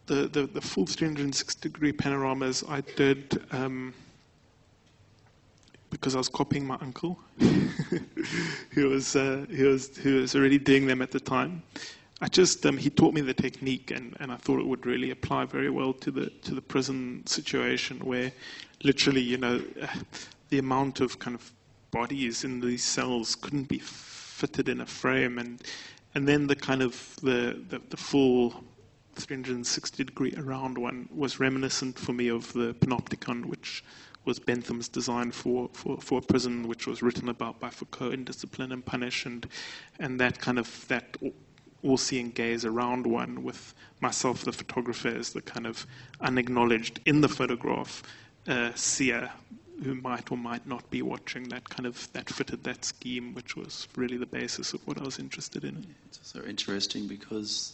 the, 0.06 0.28
the, 0.28 0.45
the 0.45 0.62
full 0.62 0.86
360 0.86 1.67
degree 1.67 1.91
panoramas 1.91 2.63
I 2.69 2.82
did 2.82 3.41
um, 3.52 3.93
because 5.96 6.14
I 6.14 6.18
was 6.18 6.28
copying 6.28 6.68
my 6.68 6.78
uncle, 6.82 7.18
who 8.72 8.90
was 8.90 9.16
uh, 9.16 9.46
who 9.50 9.70
was 9.70 9.96
who 9.98 10.16
was 10.22 10.36
already 10.36 10.58
doing 10.58 10.88
them 10.88 11.02
at 11.02 11.12
the 11.12 11.22
time. 11.22 11.64
I 12.20 12.28
just 12.28 12.66
um, 12.66 12.78
he 12.78 12.90
taught 12.90 13.14
me 13.14 13.22
the 13.22 13.34
technique, 13.34 13.92
and, 13.92 14.16
and 14.20 14.30
I 14.30 14.36
thought 14.36 14.60
it 14.60 14.68
would 14.68 14.86
really 14.86 15.12
apply 15.12 15.46
very 15.46 15.70
well 15.70 15.94
to 15.94 16.12
the 16.12 16.30
to 16.44 16.54
the 16.54 16.62
prison 16.62 17.26
situation, 17.26 18.00
where 18.00 18.32
literally, 18.84 19.22
you 19.22 19.38
know, 19.38 19.62
the 20.50 20.60
amount 20.60 21.00
of 21.00 21.18
kind 21.18 21.34
of 21.36 21.52
bodies 21.92 22.44
in 22.44 22.60
these 22.60 22.84
cells 22.84 23.36
couldn't 23.36 23.70
be 23.70 23.80
fitted 23.80 24.68
in 24.68 24.82
a 24.82 24.86
frame, 24.86 25.40
and 25.40 25.62
and 26.14 26.28
then 26.28 26.46
the 26.48 26.58
kind 26.58 26.82
of 26.82 27.16
the 27.22 27.58
the, 27.70 27.82
the 27.90 27.98
full 27.98 28.66
360 29.16 30.04
degree 30.04 30.34
around 30.36 30.78
one 30.78 31.08
was 31.10 31.40
reminiscent 31.40 31.98
for 31.98 32.12
me 32.12 32.28
of 32.28 32.52
the 32.52 32.74
Panopticon, 32.74 33.46
which 33.46 33.82
was 34.26 34.40
Bentham's 34.40 34.90
design 34.90 35.32
for, 35.32 35.70
for, 35.74 35.98
for 35.98 36.20
a 36.20 36.22
prison, 36.22 36.68
which 36.68 36.88
was 36.88 37.02
written 37.02 37.30
about 37.30 37.60
by 37.60 37.70
Foucault 37.70 38.12
in 38.12 38.24
Discipline 38.24 38.72
and 38.72 38.86
Punish, 38.86 39.26
and, 39.26 39.48
and 40.00 40.20
that 40.20 40.40
kind 40.40 40.60
of 40.60 40.88
that 40.88 41.18
all-seeing 41.84 42.32
gaze 42.32 42.66
around 42.66 43.06
one 43.06 43.44
with 43.44 43.74
myself, 44.02 44.44
the 44.44 44.52
photographer, 44.52 45.10
as 45.10 45.34
the 45.34 45.42
kind 45.42 45.68
of 45.68 45.86
unacknowledged 46.20 47.00
in 47.06 47.22
the 47.22 47.30
photograph 47.30 48.02
uh, 48.48 48.72
seer 48.74 49.30
who 49.84 49.94
might 49.96 50.32
or 50.32 50.38
might 50.38 50.66
not 50.66 50.90
be 50.90 51.02
watching 51.02 51.50
that 51.50 51.68
kind 51.70 51.86
of 51.86 52.12
that 52.14 52.30
fitted 52.30 52.64
that 52.64 52.86
scheme, 52.86 53.34
which 53.34 53.56
was 53.56 53.88
really 53.96 54.18
the 54.18 54.26
basis 54.26 54.74
of 54.74 54.86
what 54.88 55.00
I 55.00 55.04
was 55.04 55.20
interested 55.20 55.64
in. 55.64 55.86
It's 56.08 56.34
interesting 56.36 57.08
because 57.08 57.74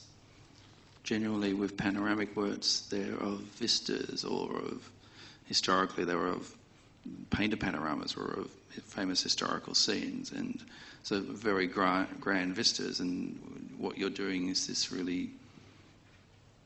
generally 1.04 1.54
with 1.54 1.78
panoramic 1.78 2.36
works, 2.36 2.88
they're 2.90 3.16
of 3.18 3.40
vistas 3.40 4.24
or 4.24 4.58
of 4.58 4.90
historically 5.52 6.06
they 6.06 6.16
were 6.16 6.30
of 6.30 6.56
painted 7.30 7.60
panoramas 7.60 8.16
or 8.16 8.28
of 8.40 8.50
famous 8.86 9.22
historical 9.22 9.76
scenes, 9.76 10.32
and 10.32 10.64
so 11.04 11.20
very 11.20 11.68
grand, 11.68 12.08
grand 12.22 12.56
vistas. 12.56 13.02
And 13.02 13.38
what 13.78 13.98
you're 13.98 14.18
doing 14.26 14.48
is 14.48 14.66
this 14.66 14.94
really 14.94 15.30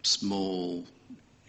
small 0.04 0.86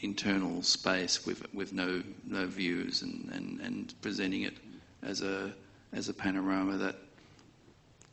internal 0.01 0.63
space 0.63 1.27
with 1.27 1.41
with 1.53 1.75
no 1.75 2.03
no 2.27 2.47
views 2.47 3.03
and, 3.03 3.31
and, 3.35 3.61
and 3.61 3.95
presenting 4.01 4.43
it 4.43 4.57
as 5.03 5.21
a 5.21 5.53
as 5.93 6.09
a 6.09 6.15
panorama 6.15 6.79
that 6.79 6.97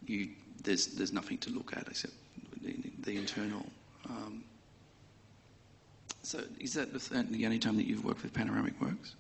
you 0.06 0.28
there's 0.66 0.88
there's 0.98 1.14
nothing 1.14 1.38
to 1.38 1.50
look 1.50 1.72
at 1.78 1.88
except 1.88 2.14
the, 2.62 2.76
the 3.06 3.16
internal. 3.16 3.66
Um, 4.10 4.44
so 6.24 6.42
is 6.60 6.74
that 6.74 6.94
the, 6.94 7.24
the, 7.30 7.46
only 7.46 7.60
time 7.60 7.76
that 7.78 7.86
you've 7.86 8.04
worked 8.06 8.24
with 8.24 8.34
panoramic 8.34 8.80
works 8.82 9.16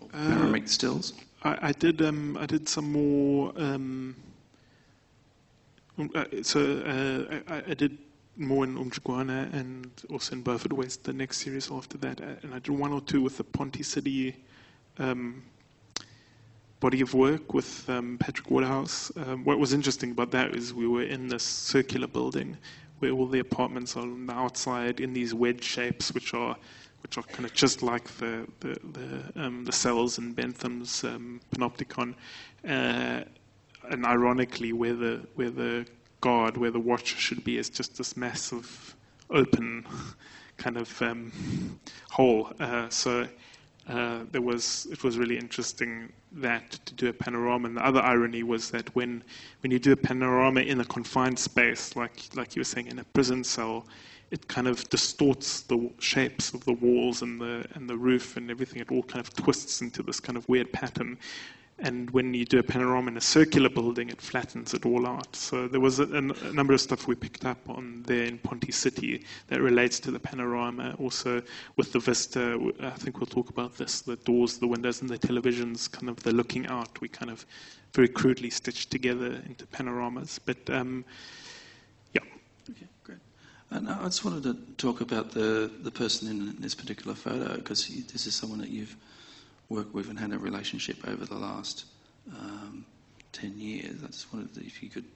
or 0.00 0.08
uh, 0.14 0.28
panoramic 0.28 0.68
stills? 0.68 1.12
I, 1.44 1.68
I 1.68 1.72
did 1.72 2.02
um, 2.02 2.36
I 2.38 2.46
did 2.46 2.68
some 2.68 2.90
more. 2.90 3.52
Um, 3.56 4.16
um 5.98 6.10
uh, 6.14 6.24
so 6.42 6.60
uh, 6.60 7.52
I, 7.52 7.62
I 7.70 7.74
did 7.74 7.98
more 8.36 8.64
in 8.64 8.76
Umjiegwana 8.76 9.52
and 9.52 9.90
also 10.10 10.34
in 10.34 10.42
Beaufort 10.42 10.72
West 10.72 11.04
the 11.04 11.12
next 11.12 11.38
series 11.38 11.70
after 11.70 11.98
that. 11.98 12.20
Uh, 12.20 12.24
and 12.42 12.54
I 12.54 12.58
did 12.58 12.70
one 12.70 12.92
or 12.92 13.02
two 13.02 13.20
with 13.20 13.36
the 13.36 13.44
Ponte 13.44 13.84
City 13.84 14.34
um, 14.98 15.42
body 16.80 17.02
of 17.02 17.12
work 17.12 17.52
with 17.52 17.88
um, 17.90 18.16
Patrick 18.18 18.50
Waterhouse. 18.50 19.12
Um, 19.16 19.44
what 19.44 19.58
was 19.58 19.74
interesting 19.74 20.12
about 20.12 20.30
that 20.30 20.56
is 20.56 20.72
we 20.72 20.88
were 20.88 21.02
in 21.02 21.28
this 21.28 21.42
circular 21.42 22.06
building 22.06 22.56
where 23.00 23.10
all 23.10 23.26
the 23.26 23.40
apartments 23.40 23.96
are 23.96 24.02
on 24.02 24.26
the 24.26 24.32
outside 24.32 25.00
in 25.00 25.12
these 25.12 25.34
wedge 25.34 25.64
shapes, 25.64 26.14
which 26.14 26.32
are 26.32 26.56
which 27.02 27.16
are 27.16 27.22
kind 27.22 27.46
of 27.46 27.54
just 27.54 27.82
like 27.82 28.04
the 28.18 28.46
the 28.60 28.78
the, 28.92 29.44
um, 29.44 29.64
the 29.64 29.72
cells 29.72 30.18
in 30.18 30.34
Bentham's 30.34 31.02
um, 31.04 31.40
Panopticon. 31.50 32.14
Uh, 32.66 33.24
and 33.90 34.04
ironically, 34.06 34.72
where 34.72 34.94
the 34.94 35.26
where 35.34 35.50
the 35.50 35.86
guard 36.20 36.56
where 36.56 36.70
the 36.70 36.80
watch 36.80 37.16
should 37.16 37.42
be 37.44 37.56
is 37.56 37.70
just 37.70 37.96
this 37.96 38.16
massive 38.16 38.94
open 39.30 39.86
kind 40.58 40.76
of 40.76 41.02
um, 41.02 41.32
hole. 42.10 42.52
Uh, 42.60 42.88
so 42.90 43.26
uh, 43.90 44.20
there 44.30 44.40
was 44.40 44.86
it 44.92 45.02
was 45.02 45.18
really 45.18 45.36
interesting 45.36 46.12
that 46.32 46.70
to 46.86 46.94
do 46.94 47.08
a 47.08 47.12
panorama. 47.12 47.66
And 47.68 47.76
the 47.76 47.84
other 47.84 48.00
irony 48.00 48.44
was 48.44 48.70
that 48.70 48.94
when 48.94 49.24
when 49.62 49.72
you 49.72 49.80
do 49.80 49.92
a 49.92 49.96
panorama 49.96 50.60
in 50.60 50.80
a 50.80 50.84
confined 50.84 51.38
space, 51.38 51.96
like 51.96 52.20
like 52.34 52.54
you 52.54 52.60
were 52.60 52.64
saying 52.64 52.86
in 52.86 53.00
a 53.00 53.04
prison 53.04 53.42
cell, 53.42 53.86
it 54.30 54.46
kind 54.46 54.68
of 54.68 54.88
distorts 54.90 55.62
the 55.62 55.90
shapes 55.98 56.54
of 56.54 56.64
the 56.64 56.74
walls 56.74 57.22
and 57.22 57.40
the 57.40 57.66
and 57.74 57.90
the 57.90 57.96
roof 57.96 58.36
and 58.36 58.48
everything. 58.50 58.80
It 58.80 58.92
all 58.92 59.02
kind 59.02 59.20
of 59.20 59.34
twists 59.34 59.80
into 59.80 60.04
this 60.04 60.20
kind 60.20 60.38
of 60.38 60.48
weird 60.48 60.72
pattern. 60.72 61.18
And 61.82 62.10
when 62.10 62.34
you 62.34 62.44
do 62.44 62.58
a 62.58 62.62
panorama 62.62 63.08
in 63.10 63.16
a 63.16 63.22
circular 63.22 63.70
building, 63.70 64.10
it 64.10 64.20
flattens 64.20 64.74
it 64.74 64.84
all 64.84 65.06
out. 65.06 65.34
So 65.34 65.66
there 65.66 65.80
was 65.80 65.98
a, 65.98 66.04
a, 66.04 66.20
number 66.52 66.74
of 66.74 66.80
stuff 66.80 67.06
we 67.06 67.14
picked 67.14 67.46
up 67.46 67.58
on 67.70 68.02
there 68.06 68.24
in 68.24 68.36
Ponte 68.38 68.72
City 68.74 69.24
that 69.48 69.62
relates 69.62 69.98
to 70.00 70.10
the 70.10 70.20
panorama. 70.20 70.94
Also 70.98 71.42
with 71.76 71.92
the 71.92 71.98
vista, 71.98 72.72
I 72.80 72.90
think 72.90 73.18
we'll 73.18 73.26
talk 73.26 73.48
about 73.48 73.78
this, 73.78 74.02
the 74.02 74.16
doors, 74.16 74.58
the 74.58 74.66
windows, 74.66 75.00
and 75.00 75.08
the 75.08 75.18
televisions, 75.18 75.90
kind 75.90 76.10
of 76.10 76.22
the 76.22 76.32
looking 76.32 76.66
out, 76.66 77.00
we 77.00 77.08
kind 77.08 77.30
of 77.30 77.46
very 77.94 78.08
crudely 78.08 78.50
stitched 78.50 78.90
together 78.90 79.42
into 79.46 79.66
panoramas. 79.66 80.38
But 80.38 80.58
um, 80.68 81.02
yeah. 82.12 82.20
Okay, 82.68 82.86
great. 83.04 83.18
And 83.70 83.88
I 83.88 84.04
just 84.04 84.22
wanted 84.26 84.42
to 84.42 84.54
talk 84.76 85.00
about 85.00 85.30
the, 85.30 85.70
the 85.82 85.90
person 85.90 86.28
in 86.28 86.60
this 86.60 86.74
particular 86.74 87.14
photo, 87.14 87.56
because 87.56 87.88
this 88.12 88.26
is 88.26 88.34
someone 88.34 88.58
that 88.58 88.68
you've 88.68 88.96
worked 89.70 89.94
with 89.94 90.10
and 90.10 90.18
had 90.18 90.32
a 90.32 90.38
relationship 90.38 90.98
over 91.08 91.24
the 91.24 91.36
last 91.36 91.86
um, 92.32 92.84
10 93.32 93.58
years. 93.58 94.02
I 94.04 94.08
just 94.08 94.32
wondered 94.32 94.56
if 94.58 94.82
you 94.82 94.90
could 94.90 95.06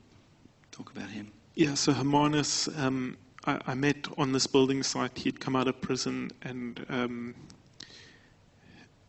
talk 0.71 0.90
about 0.90 1.11
him. 1.11 1.31
Yeah, 1.57 1.75
so 1.75 1.93
Hermanus, 1.93 2.69
um, 2.79 3.17
I, 3.47 3.61
I, 3.67 3.75
met 3.75 4.09
on 4.17 4.33
this 4.33 4.47
building 4.47 4.83
site. 4.83 5.19
He'd 5.19 5.38
come 5.38 5.55
out 5.55 5.69
of 5.69 5.81
prison 5.81 6.31
and 6.43 6.85
um, 6.88 7.35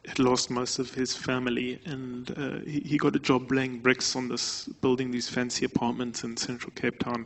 had 0.05 0.19
lost 0.19 0.49
most 0.49 0.77
of 0.77 0.93
his 0.93 1.15
family, 1.15 1.79
and 1.86 2.31
uh, 2.38 2.60
he, 2.69 2.81
he, 2.81 2.97
got 2.97 3.15
a 3.15 3.19
job 3.19 3.51
laying 3.51 3.79
bricks 3.79 4.15
on 4.15 4.27
this 4.27 4.65
building, 4.81 5.10
these 5.10 5.27
fancy 5.29 5.65
apartments 5.65 6.23
in 6.23 6.38
central 6.38 6.71
Cape 6.75 6.99
Town. 6.99 7.25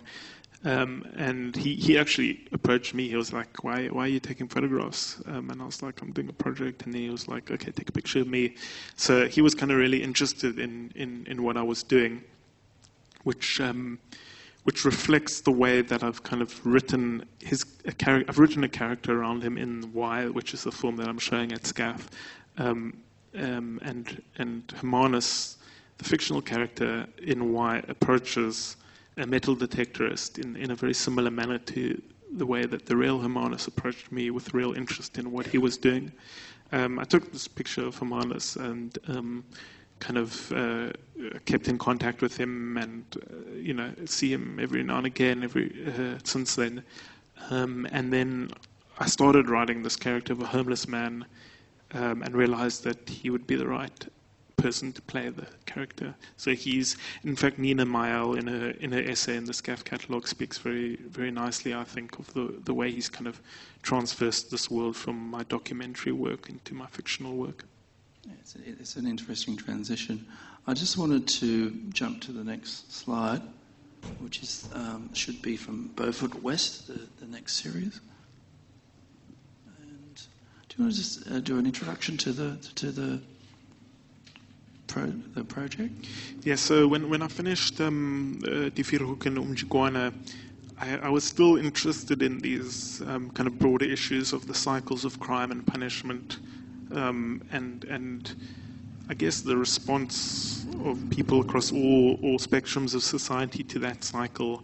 Um, 0.65 1.06
and 1.15 1.56
he, 1.56 1.76
he 1.76 1.98
actually 1.98 2.45
approached 2.52 2.93
me. 2.93 3.08
He 3.08 3.15
was 3.15 3.32
like, 3.32 3.63
why, 3.63 3.88
why 3.88 4.06
are 4.06 4.08
you 4.08 4.19
taking 4.19 4.48
photographs? 4.48 5.22
Um, 5.26 5.50
and 5.50 5.62
I 5.62 5.65
was 5.65 5.82
like, 5.82 6.02
I'm 6.02 6.12
doing 6.12 6.28
a 6.28 6.34
project. 6.34 6.86
And 6.86 6.93
he 6.93 7.10
was 7.10 7.28
like, 7.30 7.50
okay, 7.50 7.72
take 7.72 7.88
a 7.88 7.93
picture 7.93 8.19
of 8.19 8.28
me. 8.28 8.56
So 8.95 9.28
he 9.28 9.41
was 9.41 9.56
kind 9.56 9.72
of 9.72 9.78
really 9.78 10.04
interested 10.04 10.60
in, 10.60 10.91
in, 10.95 11.26
in 11.28 11.43
what 11.43 11.56
I 11.56 11.63
was 11.63 11.82
doing, 11.82 12.24
which, 13.24 13.62
um, 13.62 14.00
which 14.63 14.84
reflects 14.84 15.41
the 15.41 15.52
way 15.52 15.82
that 15.82 16.04
I've 16.04 16.24
kind 16.24 16.41
of 16.41 16.65
written 16.65 17.26
his, 17.39 17.65
a 17.86 17.93
char- 17.93 18.26
I've 18.28 18.39
written 18.39 18.63
a 18.65 18.69
character 18.69 19.22
around 19.22 19.41
him 19.41 19.58
in 19.58 19.93
WYE, 19.93 20.28
which 20.28 20.54
is 20.54 20.63
the 20.63 20.74
film 20.74 20.98
that 20.98 21.08
I'm 21.08 21.19
showing 21.19 21.54
at 21.54 21.63
SCAF. 21.63 22.08
Um, 22.58 22.98
um, 23.36 23.80
and, 23.82 24.22
and 24.38 24.67
Hermanus, 24.76 25.56
the 26.00 26.04
fictional 26.04 26.41
character 26.41 27.08
in 27.22 27.54
WYE, 27.54 27.84
approaches 27.88 28.76
a 29.19 29.25
metal 29.25 29.55
detectorist 29.55 30.39
in, 30.39 30.55
in 30.55 30.71
a 30.71 30.75
very 30.75 30.93
similar 30.93 31.29
manner 31.29 31.58
to 31.58 32.01
the 32.38 32.45
way 32.45 32.65
that 32.65 32.86
the 32.86 32.95
real 32.95 33.19
Hermanus 33.19 33.67
approached 33.67 34.12
me 34.12 34.29
with 34.29 34.53
real 34.53 34.73
interest 34.73 35.17
in 35.17 35.32
what 35.32 35.45
he 35.45 35.58
was 35.58 35.77
doing. 35.77 36.12
Um, 36.71 36.99
I 36.99 37.03
took 37.03 37.32
this 37.32 37.47
picture 37.47 37.86
of 37.86 37.95
Hermanus 37.95 38.55
and 38.55 38.97
um, 39.08 39.43
kind 39.99 40.17
of 40.17 40.51
uh, 40.53 40.91
kept 41.45 41.67
in 41.67 41.77
contact 41.77 42.21
with 42.21 42.38
him 42.38 42.77
and, 42.77 43.03
uh, 43.17 43.55
you 43.55 43.73
know, 43.73 43.91
see 44.05 44.32
him 44.32 44.60
every 44.62 44.84
now 44.84 44.97
and 44.97 45.08
again 45.08 45.43
every 45.43 45.86
uh, 45.88 46.19
since 46.23 46.55
then. 46.55 46.84
Um, 47.49 47.88
and 47.91 48.13
then 48.13 48.51
I 48.99 49.08
started 49.08 49.49
writing 49.49 49.82
this 49.82 49.95
character 49.95 50.34
of 50.34 50.41
a 50.41 50.45
homeless 50.45 50.88
man 50.88 51.25
um, 51.93 52.21
and 52.21 52.36
realized 52.36 52.84
that 52.84 53.10
he 53.10 53.29
would 53.29 53.47
be 53.47 53.55
the 53.55 53.67
right 53.67 54.08
person 54.62 54.91
to 54.93 55.02
play 55.02 55.30
the 55.30 55.48
character. 55.65 56.15
So 56.38 56.52
he's, 56.52 56.98
in 57.24 57.36
fact, 57.36 57.60
Nina 57.60 57.86
Mayel 57.86 58.38
in 58.38 58.48
her 58.48 58.69
in 58.80 58.91
her 58.91 59.02
essay 59.02 59.36
in 59.36 59.45
the 59.45 59.54
SCAF 59.54 59.84
catalogue 59.84 60.28
speaks 60.28 60.58
very 60.58 60.98
very 60.98 61.32
nicely, 61.32 61.74
I 61.74 61.84
think, 61.84 62.19
of 62.19 62.34
the 62.34 62.54
the 62.63 62.74
way 62.74 62.91
he's 62.91 63.10
kind 63.10 63.28
of 63.28 63.41
transversed 63.82 64.52
this 64.52 64.69
world 64.69 64.95
from 64.95 65.30
my 65.30 65.43
documentary 65.43 66.12
work 66.12 66.50
into 66.50 66.74
my 66.74 66.88
fictional 66.88 67.36
work. 67.36 67.65
It's, 68.39 68.56
a, 68.56 68.60
it's 68.67 68.95
an 68.95 69.08
interesting 69.08 69.56
transition. 69.58 70.26
I 70.67 70.74
just 70.74 70.98
wanted 70.98 71.28
to 71.39 71.72
jump 71.93 72.22
to 72.24 72.32
the 72.32 72.43
next 72.43 72.93
slide, 72.93 73.41
which 74.19 74.43
is 74.43 74.69
um, 74.74 75.13
should 75.13 75.41
be 75.41 75.58
from 75.58 75.88
Beaufort 75.95 76.43
West, 76.43 76.88
the, 76.88 77.00
the 77.19 77.32
next 77.32 77.63
series. 77.63 78.02
And 79.82 80.15
do 80.67 80.76
you 80.78 80.84
want 80.84 80.95
to 80.95 81.00
just 81.00 81.32
uh, 81.32 81.39
do 81.39 81.58
an 81.58 81.65
introduction 81.65 82.17
to 82.17 82.32
the 82.32 82.58
to 82.76 82.91
the 82.91 83.22
pro- 84.89 85.13
the 85.36 85.43
project? 85.45 86.08
Yeah, 86.43 86.56
so 86.56 86.88
when, 86.88 87.10
when 87.10 87.21
I 87.21 87.28
finished 87.28 87.80
um, 87.80 88.41
uh, 88.45 88.49
and 88.49 88.73
Umjiegwana, 88.73 90.13
I, 90.82 90.97
I, 90.97 91.10
was 91.10 91.23
still 91.23 91.58
interested 91.58 92.21
in 92.21 92.39
these 92.39 93.02
um, 93.08 93.30
kind 93.32 93.47
of 93.47 93.58
broader 93.60 93.86
issues 93.86 94.34
of 94.34 94.47
the 94.47 94.54
cycles 94.54 95.06
of 95.06 95.19
crime 95.19 95.52
and 95.52 95.65
punishment, 95.65 96.39
um, 96.93 97.41
and 97.52 97.84
and 97.86 98.36
I 99.10 99.13
guess 99.13 99.41
the 99.41 99.58
response 99.58 100.65
of 100.86 101.10
people 101.10 101.41
across 101.41 101.71
all 101.71 102.17
all 102.23 102.39
spectrums 102.39 102.95
of 102.95 103.04
society 103.04 103.63
to 103.63 103.80
that 103.80 104.04
cycle, 104.04 104.63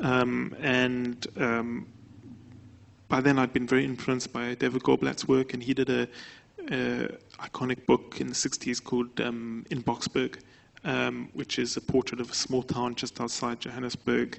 um, 0.00 0.54
and 0.60 1.26
um, 1.36 1.86
by 3.08 3.20
then 3.20 3.38
I'd 3.38 3.52
been 3.52 3.66
very 3.66 3.84
influenced 3.84 4.32
by 4.32 4.54
David 4.54 4.82
Goldblatt's 4.82 5.26
work, 5.26 5.54
and 5.54 5.62
he 5.62 5.74
did 5.74 5.90
a 5.90 6.08
uh, 6.70 7.08
iconic 7.40 7.86
book 7.86 8.20
in 8.20 8.28
the 8.28 8.34
60s 8.34 8.82
called 8.82 9.20
um, 9.20 9.64
In 9.70 9.82
Boksburg, 9.82 10.40
um, 10.84 11.30
which 11.32 11.58
is 11.58 11.76
a 11.76 11.80
portrait 11.80 12.20
of 12.20 12.30
a 12.30 12.34
small 12.34 12.62
town 12.62 12.94
just 12.94 13.20
outside 13.20 13.60
Johannesburg. 13.60 14.38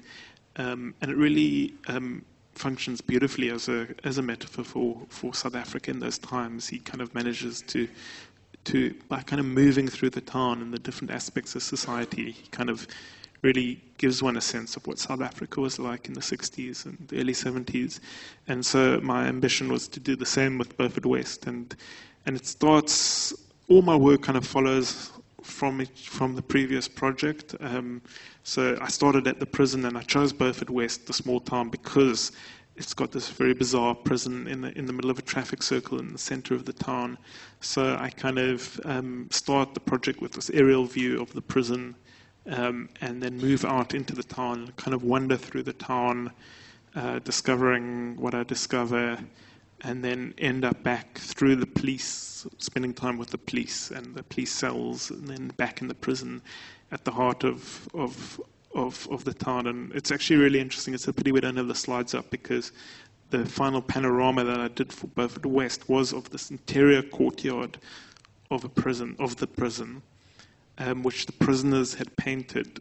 Um, 0.56 0.94
and 1.00 1.10
it 1.10 1.16
really 1.16 1.74
um, 1.88 2.24
functions 2.52 3.00
beautifully 3.00 3.50
as 3.50 3.68
a 3.68 3.86
as 4.04 4.18
a 4.18 4.22
metaphor 4.22 4.64
for, 4.64 5.00
for 5.08 5.34
South 5.34 5.54
Africa 5.54 5.90
in 5.90 6.00
those 6.00 6.18
times. 6.18 6.68
He 6.68 6.78
kind 6.78 7.00
of 7.00 7.14
manages 7.14 7.62
to 7.62 7.88
to 8.64 8.94
by 9.08 9.22
kind 9.22 9.40
of 9.40 9.46
moving 9.46 9.88
through 9.88 10.10
the 10.10 10.20
town 10.20 10.60
and 10.60 10.72
the 10.72 10.78
different 10.78 11.10
aspects 11.10 11.54
of 11.54 11.62
society, 11.62 12.32
he 12.32 12.46
kind 12.48 12.70
of 12.70 12.86
really 13.42 13.80
gives 13.96 14.22
one 14.22 14.36
a 14.36 14.40
sense 14.40 14.76
of 14.76 14.86
what 14.86 14.98
South 14.98 15.22
Africa 15.22 15.60
was 15.60 15.78
like 15.78 16.08
in 16.08 16.12
the 16.12 16.20
60s 16.20 16.84
and 16.84 16.98
the 17.08 17.18
early 17.18 17.32
70s. 17.32 18.00
And 18.48 18.64
so 18.64 19.00
my 19.00 19.26
ambition 19.26 19.72
was 19.72 19.88
to 19.88 20.00
do 20.00 20.14
the 20.14 20.26
same 20.26 20.58
with 20.58 20.76
Beaufort 20.76 21.06
West. 21.06 21.46
And, 21.46 21.74
and 22.26 22.36
it 22.36 22.46
starts, 22.46 23.34
all 23.68 23.82
my 23.82 23.96
work 23.96 24.22
kind 24.22 24.38
of 24.38 24.46
follows 24.46 25.10
from, 25.42 25.80
it, 25.80 25.96
from 25.98 26.34
the 26.34 26.42
previous 26.42 26.88
project. 26.88 27.54
Um, 27.60 28.02
so 28.44 28.78
I 28.80 28.88
started 28.88 29.26
at 29.26 29.40
the 29.40 29.46
prison 29.46 29.84
and 29.84 29.96
I 29.96 30.02
chose 30.02 30.32
Beaufort 30.32 30.70
West, 30.70 31.06
the 31.06 31.12
small 31.12 31.40
town, 31.40 31.68
because 31.68 32.32
it's 32.76 32.94
got 32.94 33.12
this 33.12 33.28
very 33.28 33.52
bizarre 33.52 33.94
prison 33.94 34.46
in 34.48 34.62
the 34.62 34.78
in 34.78 34.86
the 34.86 34.92
middle 34.92 35.10
of 35.10 35.18
a 35.18 35.22
traffic 35.22 35.62
circle 35.62 35.98
in 35.98 36.12
the 36.12 36.18
center 36.18 36.54
of 36.54 36.64
the 36.64 36.72
town. 36.72 37.18
So 37.60 37.96
I 38.00 38.08
kind 38.08 38.38
of 38.38 38.80
um, 38.84 39.28
start 39.30 39.74
the 39.74 39.80
project 39.80 40.22
with 40.22 40.32
this 40.32 40.48
aerial 40.50 40.86
view 40.86 41.20
of 41.20 41.30
the 41.34 41.42
prison, 41.42 41.94
um, 42.46 42.88
and 43.02 43.22
then 43.22 43.36
move 43.36 43.66
out 43.66 43.92
into 43.94 44.14
the 44.14 44.22
town, 44.22 44.72
kind 44.76 44.94
of 44.94 45.02
wander 45.02 45.36
through 45.36 45.64
the 45.64 45.74
town, 45.74 46.32
uh, 46.94 47.18
discovering 47.18 48.16
what 48.16 48.34
I 48.34 48.44
discover, 48.44 49.18
and 49.82 50.04
then 50.04 50.34
end 50.38 50.64
up 50.64 50.82
back 50.82 51.18
through 51.18 51.56
the 51.56 51.66
police, 51.66 52.46
spending 52.58 52.92
time 52.92 53.18
with 53.18 53.30
the 53.30 53.38
police 53.38 53.90
and 53.90 54.14
the 54.14 54.22
police 54.22 54.52
cells, 54.52 55.10
and 55.10 55.26
then 55.28 55.48
back 55.56 55.80
in 55.80 55.88
the 55.88 55.94
prison, 55.94 56.42
at 56.92 57.04
the 57.04 57.10
heart 57.10 57.44
of 57.44 57.88
of 57.94 58.40
of, 58.74 59.08
of 59.10 59.24
the 59.24 59.34
town. 59.34 59.66
And 59.66 59.92
it's 59.92 60.12
actually 60.12 60.36
really 60.36 60.60
interesting. 60.60 60.94
It's 60.94 61.08
a 61.08 61.12
pity 61.12 61.32
we 61.32 61.40
don't 61.40 61.56
have 61.56 61.68
the 61.68 61.74
slides 61.74 62.14
up 62.14 62.30
because 62.30 62.72
the 63.30 63.44
final 63.46 63.80
panorama 63.80 64.44
that 64.44 64.60
I 64.60 64.68
did 64.68 64.92
for 64.92 65.06
Beaufort 65.08 65.46
West 65.46 65.88
was 65.88 66.12
of 66.12 66.30
this 66.30 66.50
interior 66.50 67.02
courtyard 67.02 67.78
of 68.50 68.64
a 68.64 68.68
prison, 68.68 69.16
of 69.18 69.36
the 69.36 69.46
prison, 69.46 70.02
um, 70.78 71.02
which 71.02 71.26
the 71.26 71.32
prisoners 71.32 71.94
had 71.94 72.16
painted 72.16 72.80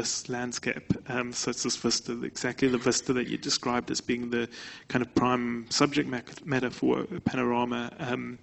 this 0.00 0.28
landscape. 0.28 0.92
Um, 1.08 1.32
so 1.32 1.50
it's 1.50 1.62
this 1.62 1.76
vista, 1.76 2.12
exactly 2.22 2.68
the 2.68 2.78
vista 2.78 3.12
that 3.12 3.28
you 3.28 3.36
described 3.36 3.90
as 3.90 4.00
being 4.00 4.30
the 4.30 4.48
kind 4.88 5.02
of 5.04 5.14
prime 5.14 5.66
subject 5.70 6.08
matter 6.44 6.70
for 6.70 7.00
a 7.00 7.20
panorama. 7.20 7.92
Um, 7.98 8.38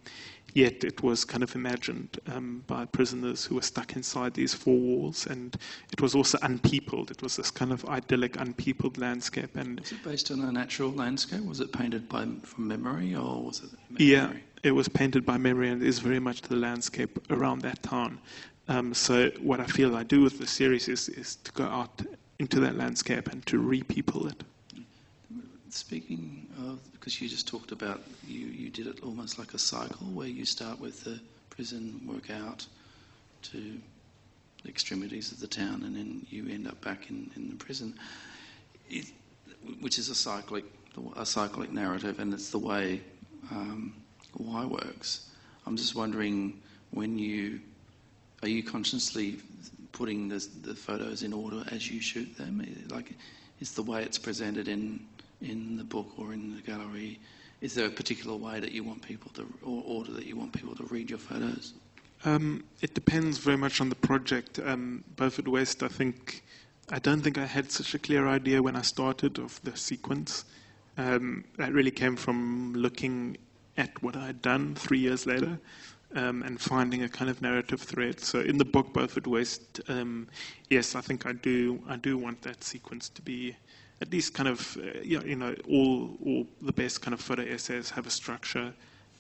yet 0.54 0.84
it 0.84 1.02
was 1.02 1.26
kind 1.26 1.44
of 1.44 1.56
imagined 1.56 2.20
um, 2.34 2.64
by 2.68 2.86
prisoners 2.86 3.44
who 3.46 3.56
were 3.56 3.68
stuck 3.74 3.96
inside 3.96 4.34
these 4.36 4.54
four 4.54 4.78
walls, 4.78 5.26
and 5.28 5.58
it 5.92 6.00
was 6.00 6.14
also 6.14 6.38
unpeopled. 6.44 7.10
It 7.10 7.22
was 7.24 7.36
this 7.38 7.52
kind 7.52 7.72
of 7.72 7.84
idyllic, 7.86 8.38
unpeopled 8.38 8.98
landscape. 8.98 9.56
And 9.56 9.80
was 9.80 9.92
it 9.92 10.04
based 10.04 10.30
on 10.32 10.42
a 10.42 10.52
natural 10.52 10.92
landscape? 10.92 11.44
Was 11.44 11.60
it 11.60 11.72
painted 11.72 12.08
by 12.08 12.28
from 12.44 12.68
memory, 12.68 13.16
or 13.16 13.46
was 13.48 13.64
it? 13.64 13.72
Memory? 13.90 14.06
Yeah, 14.06 14.32
it 14.62 14.72
was 14.72 14.88
painted 14.88 15.26
by 15.26 15.38
memory, 15.38 15.70
and 15.70 15.82
is 15.82 16.00
very 16.00 16.20
much 16.20 16.42
the 16.42 16.56
landscape 16.56 17.14
around 17.32 17.62
that 17.62 17.82
town. 17.82 18.20
Um, 18.70 18.94
so 18.94 19.30
what 19.40 19.60
I 19.60 19.66
feel 19.66 19.96
I 19.96 20.04
do 20.04 20.22
with 20.22 20.40
the 20.40 20.48
series 20.48 20.88
is 20.88 21.10
is 21.10 21.38
to 21.38 21.52
go 21.54 21.64
out 21.66 22.02
into 22.40 22.60
that 22.60 22.76
landscape 22.76 23.28
and 23.32 23.46
to 23.46 23.60
re-people 23.60 24.28
it. 24.28 24.44
Speaking 25.70 26.48
of, 26.58 26.80
because 26.94 27.22
you 27.22 27.30
just 27.30 27.48
talked 27.48 27.72
about 27.72 28.02
you, 28.28 28.48
you 28.48 28.70
did 28.70 28.88
it 28.88 29.00
almost 29.04 29.40
like 29.40 29.54
a 29.54 29.60
cycle 29.60 30.08
where 30.08 30.28
you 30.28 30.46
start 30.46 30.80
with 30.80 31.04
the 31.04 31.20
prison, 31.50 32.02
work 32.06 32.30
out 32.30 32.66
to 33.44 33.58
the 34.64 34.70
extremities 34.70 35.32
of 35.32 35.40
the 35.40 35.48
town, 35.48 35.84
and 35.84 35.96
then 35.96 36.26
you 36.30 36.48
end 36.50 36.68
up 36.68 36.80
back 36.82 37.10
in, 37.10 37.30
in 37.36 37.50
the 37.50 37.56
prison, 37.56 37.94
it, 38.90 39.06
which 39.80 39.98
is 39.98 40.10
a 40.10 40.16
cyclic 40.16 40.66
a 41.16 41.26
cyclic 41.26 41.72
narrative, 41.72 42.20
and 42.20 42.34
it's 42.34 42.50
the 42.50 42.58
way 42.58 43.02
um, 43.52 43.94
Y 44.38 44.66
works. 44.66 45.30
I'm 45.66 45.78
just 45.78 45.96
wondering 45.96 46.60
when 46.92 47.20
you 47.20 47.60
are 48.44 48.50
you 48.50 48.64
consciously 48.64 49.38
putting 49.92 50.28
the, 50.28 50.48
the 50.62 50.76
photos 50.76 51.24
in 51.24 51.34
order 51.34 51.64
as 51.72 51.90
you 51.90 52.00
shoot 52.00 52.38
them, 52.38 52.66
like 52.90 53.14
is 53.60 53.72
the 53.72 53.82
way 53.82 54.04
it's 54.04 54.18
presented 54.18 54.68
in 54.68 55.00
in 55.42 55.78
the 55.78 55.84
book 55.84 56.08
or 56.18 56.34
in 56.34 56.56
the 56.56 56.62
gallery? 56.62 57.20
Is 57.62 57.74
there 57.74 57.88
a 57.88 57.92
particular 57.92 58.36
way 58.36 58.60
that 58.60 58.72
you 58.72 58.84
want 58.84 59.02
people 59.02 59.32
to, 59.34 59.48
or 59.64 59.84
order 59.86 60.12
that 60.12 60.26
you 60.26 60.36
want 60.36 60.54
people 60.54 60.76
to 60.76 60.84
read 60.86 61.10
your 61.10 61.20
photos? 61.20 61.74
Um, 62.26 62.64
it 62.82 62.94
depends 62.94 63.38
very 63.38 63.58
much 63.58 63.82
on 63.82 63.90
the 63.90 63.96
project. 63.96 64.60
Um, 64.64 65.04
Beaufort 65.16 65.48
West, 65.48 65.84
I 65.84 65.88
think, 65.88 66.44
I 66.92 67.00
don't 67.00 67.22
think 67.22 67.38
I 67.38 67.46
had 67.46 67.72
such 67.72 67.94
a 67.94 68.00
clear 68.00 68.28
idea 68.28 68.62
when 68.62 68.76
I 68.76 68.82
started 68.82 69.40
of 69.40 69.60
the 69.64 69.76
sequence. 69.76 70.46
Um, 70.98 71.46
that 71.58 71.74
really 71.74 71.92
came 71.92 72.16
from 72.16 72.74
looking 72.76 73.38
at 73.78 74.02
what 74.02 74.16
I 74.16 74.26
had 74.28 74.42
done 74.42 74.74
three 74.76 75.00
years 75.00 75.28
later 75.28 75.60
um, 76.16 76.44
and 76.44 76.60
finding 76.60 77.04
a 77.04 77.10
kind 77.10 77.30
of 77.30 77.42
narrative 77.42 77.82
thread. 77.82 78.20
So 78.20 78.40
in 78.40 78.58
the 78.58 78.66
book 78.66 78.94
Beaufort 78.94 79.28
West, 79.28 79.82
um, 79.88 80.28
yes, 80.70 80.96
I 80.96 81.02
think 81.02 81.26
I 81.26 81.34
do. 81.34 81.82
I 81.88 81.98
do 81.98 82.18
want 82.18 82.42
that 82.44 82.64
sequence 82.64 83.10
to 83.10 83.22
be 83.22 83.56
at 84.02 84.12
least 84.12 84.34
kind 84.34 84.48
of, 84.48 84.78
uh, 84.78 85.00
you 85.02 85.36
know, 85.36 85.56
all, 85.70 86.18
all 86.26 86.48
the 86.62 86.72
best 86.72 87.02
kind 87.02 87.14
of 87.14 87.20
photo 87.20 87.44
essays 87.44 87.90
have 87.90 88.06
a 88.06 88.12
structure, 88.12 88.74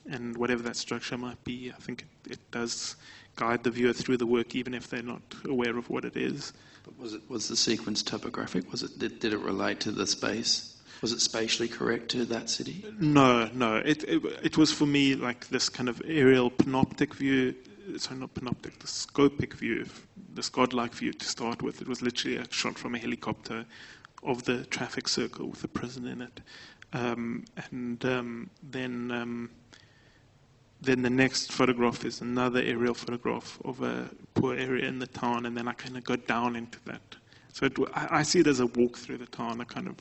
and 0.10 0.38
whatever 0.38 0.64
that 0.64 0.76
structure 0.76 1.18
might 1.18 1.44
be, 1.44 1.72
I 1.76 1.82
think 1.82 2.04
it, 2.04 2.34
it 2.34 2.52
does 2.52 2.96
guide 3.36 3.64
the 3.64 3.72
viewer 3.72 3.94
through 3.94 4.18
the 4.18 4.26
work, 4.26 4.56
even 4.56 4.74
if 4.74 4.90
they're 4.90 5.02
not 5.02 5.22
aware 5.46 5.78
of 5.78 5.90
what 5.90 6.06
it 6.06 6.16
is. 6.16 6.54
But 6.86 6.98
was 6.98 7.14
it 7.14 7.22
was 7.28 7.48
the 7.48 7.58
sequence 7.58 8.02
topographic? 8.02 8.72
Was 8.72 8.84
it 8.84 8.98
did, 8.98 9.20
did 9.20 9.34
it 9.34 9.40
relate 9.40 9.80
to 9.82 9.92
the 9.92 10.08
space? 10.08 10.77
Was 11.02 11.12
it 11.12 11.22
spatially 11.22 11.68
correct 11.68 12.10
to 12.10 12.26
that 12.26 12.50
city? 12.50 12.84
No, 13.00 13.50
no. 13.54 13.78
It, 13.78 14.04
it, 14.04 14.24
it 14.44 14.58
was 14.58 14.72
for 14.72 14.86
me 14.86 15.16
like 15.16 15.48
this 15.50 15.70
kind 15.70 15.90
of 15.90 16.02
aerial 16.06 16.50
panoptic 16.50 17.14
view. 17.14 17.56
Sorry, 17.98 18.20
not 18.20 18.34
panoptic, 18.34 18.80
the 18.80 18.88
scopic 18.88 19.54
view, 19.54 19.86
this 20.34 20.50
godlike 20.50 20.94
view 20.94 21.14
to 21.14 21.26
start 21.26 21.62
with. 21.62 21.82
It 21.82 21.88
was 21.88 22.02
literally 22.02 22.38
a 22.38 22.52
shot 22.52 22.78
from 22.78 22.96
a 22.96 22.98
helicopter 22.98 23.66
of 24.24 24.44
the 24.44 24.66
traffic 24.66 25.08
circle 25.08 25.48
with 25.48 25.62
the 25.62 25.68
prison 25.68 26.08
in 26.08 26.22
it. 26.22 26.42
Um, 26.94 27.46
and 27.72 28.04
um, 28.06 28.50
then, 28.64 29.12
um, 29.12 29.50
then 30.82 31.02
the 31.02 31.10
next 31.10 31.52
photograph 31.52 32.06
is 32.06 32.22
another 32.22 32.62
aerial 32.62 32.94
photograph 32.94 33.60
of 33.66 33.82
a 33.82 34.10
poor 34.34 34.56
area 34.56 34.88
in 34.88 35.00
the 35.00 35.08
town, 35.08 35.46
and 35.46 35.56
then 35.56 35.68
I 35.68 35.74
kind 35.74 35.98
of 35.98 36.04
go 36.04 36.16
down 36.16 36.56
into 36.56 36.80
that. 36.86 37.16
So 37.54 37.66
it, 37.66 37.74
I, 37.94 38.20
I, 38.20 38.24
see 38.24 38.40
it 38.40 38.48
as 38.48 38.60
a 38.60 38.68
walk 38.68 38.98
through 38.98 39.18
the 39.18 39.26
town, 39.26 39.60
a 39.62 39.66
kind 39.66 39.88
of 39.88 39.96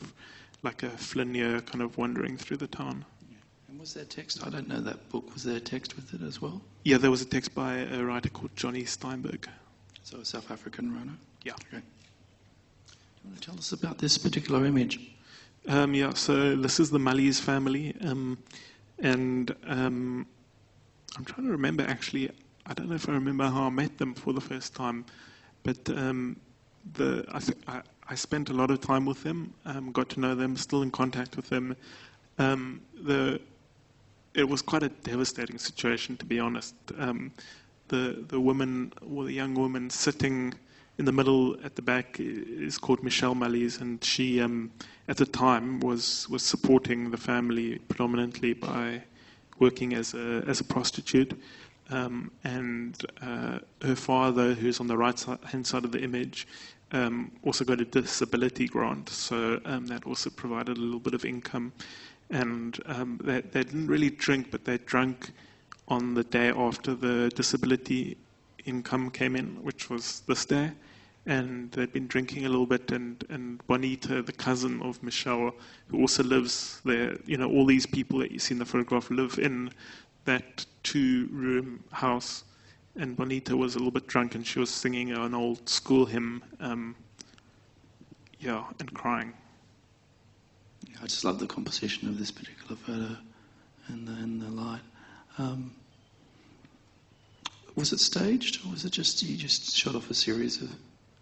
like 0.66 0.82
a 0.82 0.88
flâneur 0.88 1.64
kind 1.64 1.80
of 1.80 1.96
wandering 1.96 2.36
through 2.36 2.56
the 2.56 2.66
town. 2.66 3.04
And 3.68 3.78
was 3.78 3.94
there 3.94 4.04
text? 4.04 4.44
I 4.44 4.50
don't 4.50 4.68
know 4.68 4.80
that 4.80 5.08
book. 5.10 5.32
Was 5.32 5.44
there 5.44 5.56
a 5.56 5.60
text 5.60 5.94
with 5.94 6.12
it 6.12 6.22
as 6.22 6.42
well? 6.42 6.60
Yeah, 6.82 6.98
there 6.98 7.10
was 7.10 7.22
a 7.22 7.24
text 7.24 7.54
by 7.54 7.78
a 7.78 8.02
writer 8.02 8.28
called 8.28 8.54
Jonny 8.56 8.84
Steinberg. 8.84 9.48
So 10.02 10.18
a 10.18 10.24
South 10.24 10.50
African 10.50 10.92
writer? 10.92 11.16
Yeah. 11.44 11.52
Okay 11.54 11.78
Do 11.78 11.78
you 13.22 13.30
want 13.30 13.40
to 13.40 13.46
tell 13.48 13.58
us 13.58 13.72
about 13.72 13.98
this 13.98 14.18
particular 14.18 14.66
image? 14.66 14.94
Um, 15.68 15.94
yeah, 15.94 16.12
so 16.14 16.56
this 16.56 16.80
is 16.80 16.90
the 16.90 16.98
Mullies 16.98 17.40
family, 17.40 17.94
um, 18.00 18.38
and 19.00 19.54
um, 19.66 20.26
I'm 21.16 21.24
trying 21.24 21.46
to 21.46 21.52
remember 21.52 21.84
actually. 21.88 22.30
I 22.68 22.74
don't 22.74 22.88
know 22.88 22.96
if 22.96 23.08
I 23.08 23.12
remember 23.12 23.44
how 23.44 23.64
I 23.66 23.70
met 23.70 23.98
them 23.98 24.14
for 24.14 24.32
the 24.32 24.40
first 24.40 24.74
time, 24.74 25.04
but 25.62 25.78
um, 25.90 26.36
the 26.94 27.24
I, 27.32 27.38
th- 27.38 27.58
I, 27.68 27.82
I, 28.08 28.14
spent 28.14 28.50
a 28.50 28.52
lot 28.52 28.70
of 28.70 28.80
time 28.80 29.04
with 29.06 29.22
them, 29.22 29.52
um, 29.64 29.92
got 29.92 30.08
to 30.10 30.20
know 30.20 30.34
them, 30.34 30.56
still 30.56 30.82
in 30.82 30.90
contact 30.90 31.36
with 31.36 31.48
them. 31.48 31.76
Um, 32.38 32.80
the 33.02 33.40
it 34.34 34.46
was 34.46 34.60
quite 34.60 34.82
a 34.82 34.90
devastating 34.90 35.58
situation, 35.58 36.16
to 36.18 36.26
be 36.26 36.38
honest. 36.38 36.74
the 37.88 38.24
the 38.28 38.40
woman, 38.40 38.92
or 39.14 39.24
the 39.24 39.32
young 39.32 39.54
woman, 39.54 39.90
sitting 39.90 40.54
in 40.98 41.04
the 41.04 41.12
middle 41.12 41.56
at 41.62 41.76
the 41.76 41.82
back 41.82 42.16
is 42.18 42.78
called 42.78 43.02
Michelle 43.02 43.34
Mullies, 43.34 43.80
and 43.80 44.02
she, 44.02 44.40
um, 44.40 44.70
at 45.08 45.16
the 45.16 45.26
time, 45.26 45.80
was 45.80 46.28
was 46.28 46.42
supporting 46.42 47.10
the 47.10 47.16
family 47.16 47.78
predominantly 47.88 48.54
by 48.54 49.02
working 49.58 49.94
as 49.94 50.14
a 50.14 50.42
as 50.46 50.60
a 50.60 50.64
prostitute. 50.64 51.38
Um, 51.88 52.32
and 52.42 53.00
uh, 53.22 53.60
her 53.80 53.94
father, 53.94 54.54
who's 54.54 54.80
on 54.80 54.88
the 54.88 54.96
right 54.96 55.20
hand 55.44 55.64
side 55.64 55.84
of 55.84 55.92
the 55.92 56.02
image, 56.02 56.48
um, 56.92 57.32
also 57.42 57.64
got 57.64 57.80
a 57.80 57.84
disability 57.84 58.68
grant, 58.68 59.08
so 59.08 59.60
um, 59.64 59.86
that 59.86 60.04
also 60.04 60.30
provided 60.30 60.76
a 60.76 60.80
little 60.80 61.00
bit 61.00 61.14
of 61.14 61.24
income. 61.24 61.72
And 62.30 62.78
um, 62.86 63.20
they, 63.22 63.40
they 63.40 63.62
didn't 63.64 63.86
really 63.86 64.10
drink, 64.10 64.50
but 64.50 64.64
they 64.64 64.78
drank 64.78 65.30
on 65.88 66.14
the 66.14 66.24
day 66.24 66.48
after 66.48 66.94
the 66.94 67.30
disability 67.34 68.16
income 68.64 69.10
came 69.10 69.36
in, 69.36 69.62
which 69.62 69.88
was 69.88 70.22
this 70.26 70.44
day 70.44 70.72
and 71.26 71.72
they'd 71.72 71.92
been 71.92 72.06
drinking 72.06 72.46
a 72.46 72.48
little 72.48 72.66
bit. 72.66 72.92
And, 72.92 73.22
and 73.28 73.64
Bonita, 73.66 74.22
the 74.22 74.32
cousin 74.32 74.80
of 74.80 75.02
Michelle, 75.02 75.52
who 75.88 76.00
also 76.00 76.22
lives 76.22 76.80
there, 76.84 77.18
you 77.26 77.36
know, 77.36 77.50
all 77.50 77.66
these 77.66 77.84
people 77.84 78.18
that 78.20 78.30
you 78.30 78.38
see 78.38 78.54
in 78.54 78.58
the 78.60 78.64
photograph 78.64 79.10
live 79.10 79.38
in 79.38 79.70
that 80.24 80.64
two 80.84 81.28
room 81.32 81.82
house. 81.90 82.44
And 82.98 83.16
Bonita 83.16 83.56
was 83.56 83.74
a 83.74 83.78
little 83.78 83.92
bit 83.92 84.06
drunk 84.06 84.34
and 84.34 84.46
she 84.46 84.58
was 84.58 84.70
singing 84.70 85.12
an 85.12 85.34
old 85.34 85.68
school 85.68 86.06
hymn, 86.06 86.42
um, 86.60 86.96
yeah, 88.40 88.64
and 88.80 88.92
crying. 88.94 89.34
Yeah. 90.88 90.96
I 91.02 91.06
just 91.06 91.24
love 91.24 91.38
the 91.38 91.46
composition 91.46 92.08
of 92.08 92.18
this 92.18 92.30
particular 92.30 92.76
photo 92.76 93.16
and 93.88 94.08
the, 94.08 94.12
and 94.12 94.40
the 94.40 94.48
light. 94.48 94.80
Um, 95.38 95.72
was 97.74 97.92
it 97.92 98.00
staged, 98.00 98.64
or 98.64 98.70
was 98.70 98.86
it 98.86 98.92
just 98.92 99.22
you 99.22 99.36
just 99.36 99.76
shot 99.76 99.94
off 99.94 100.10
a 100.10 100.14
series 100.14 100.62
of? 100.62 100.70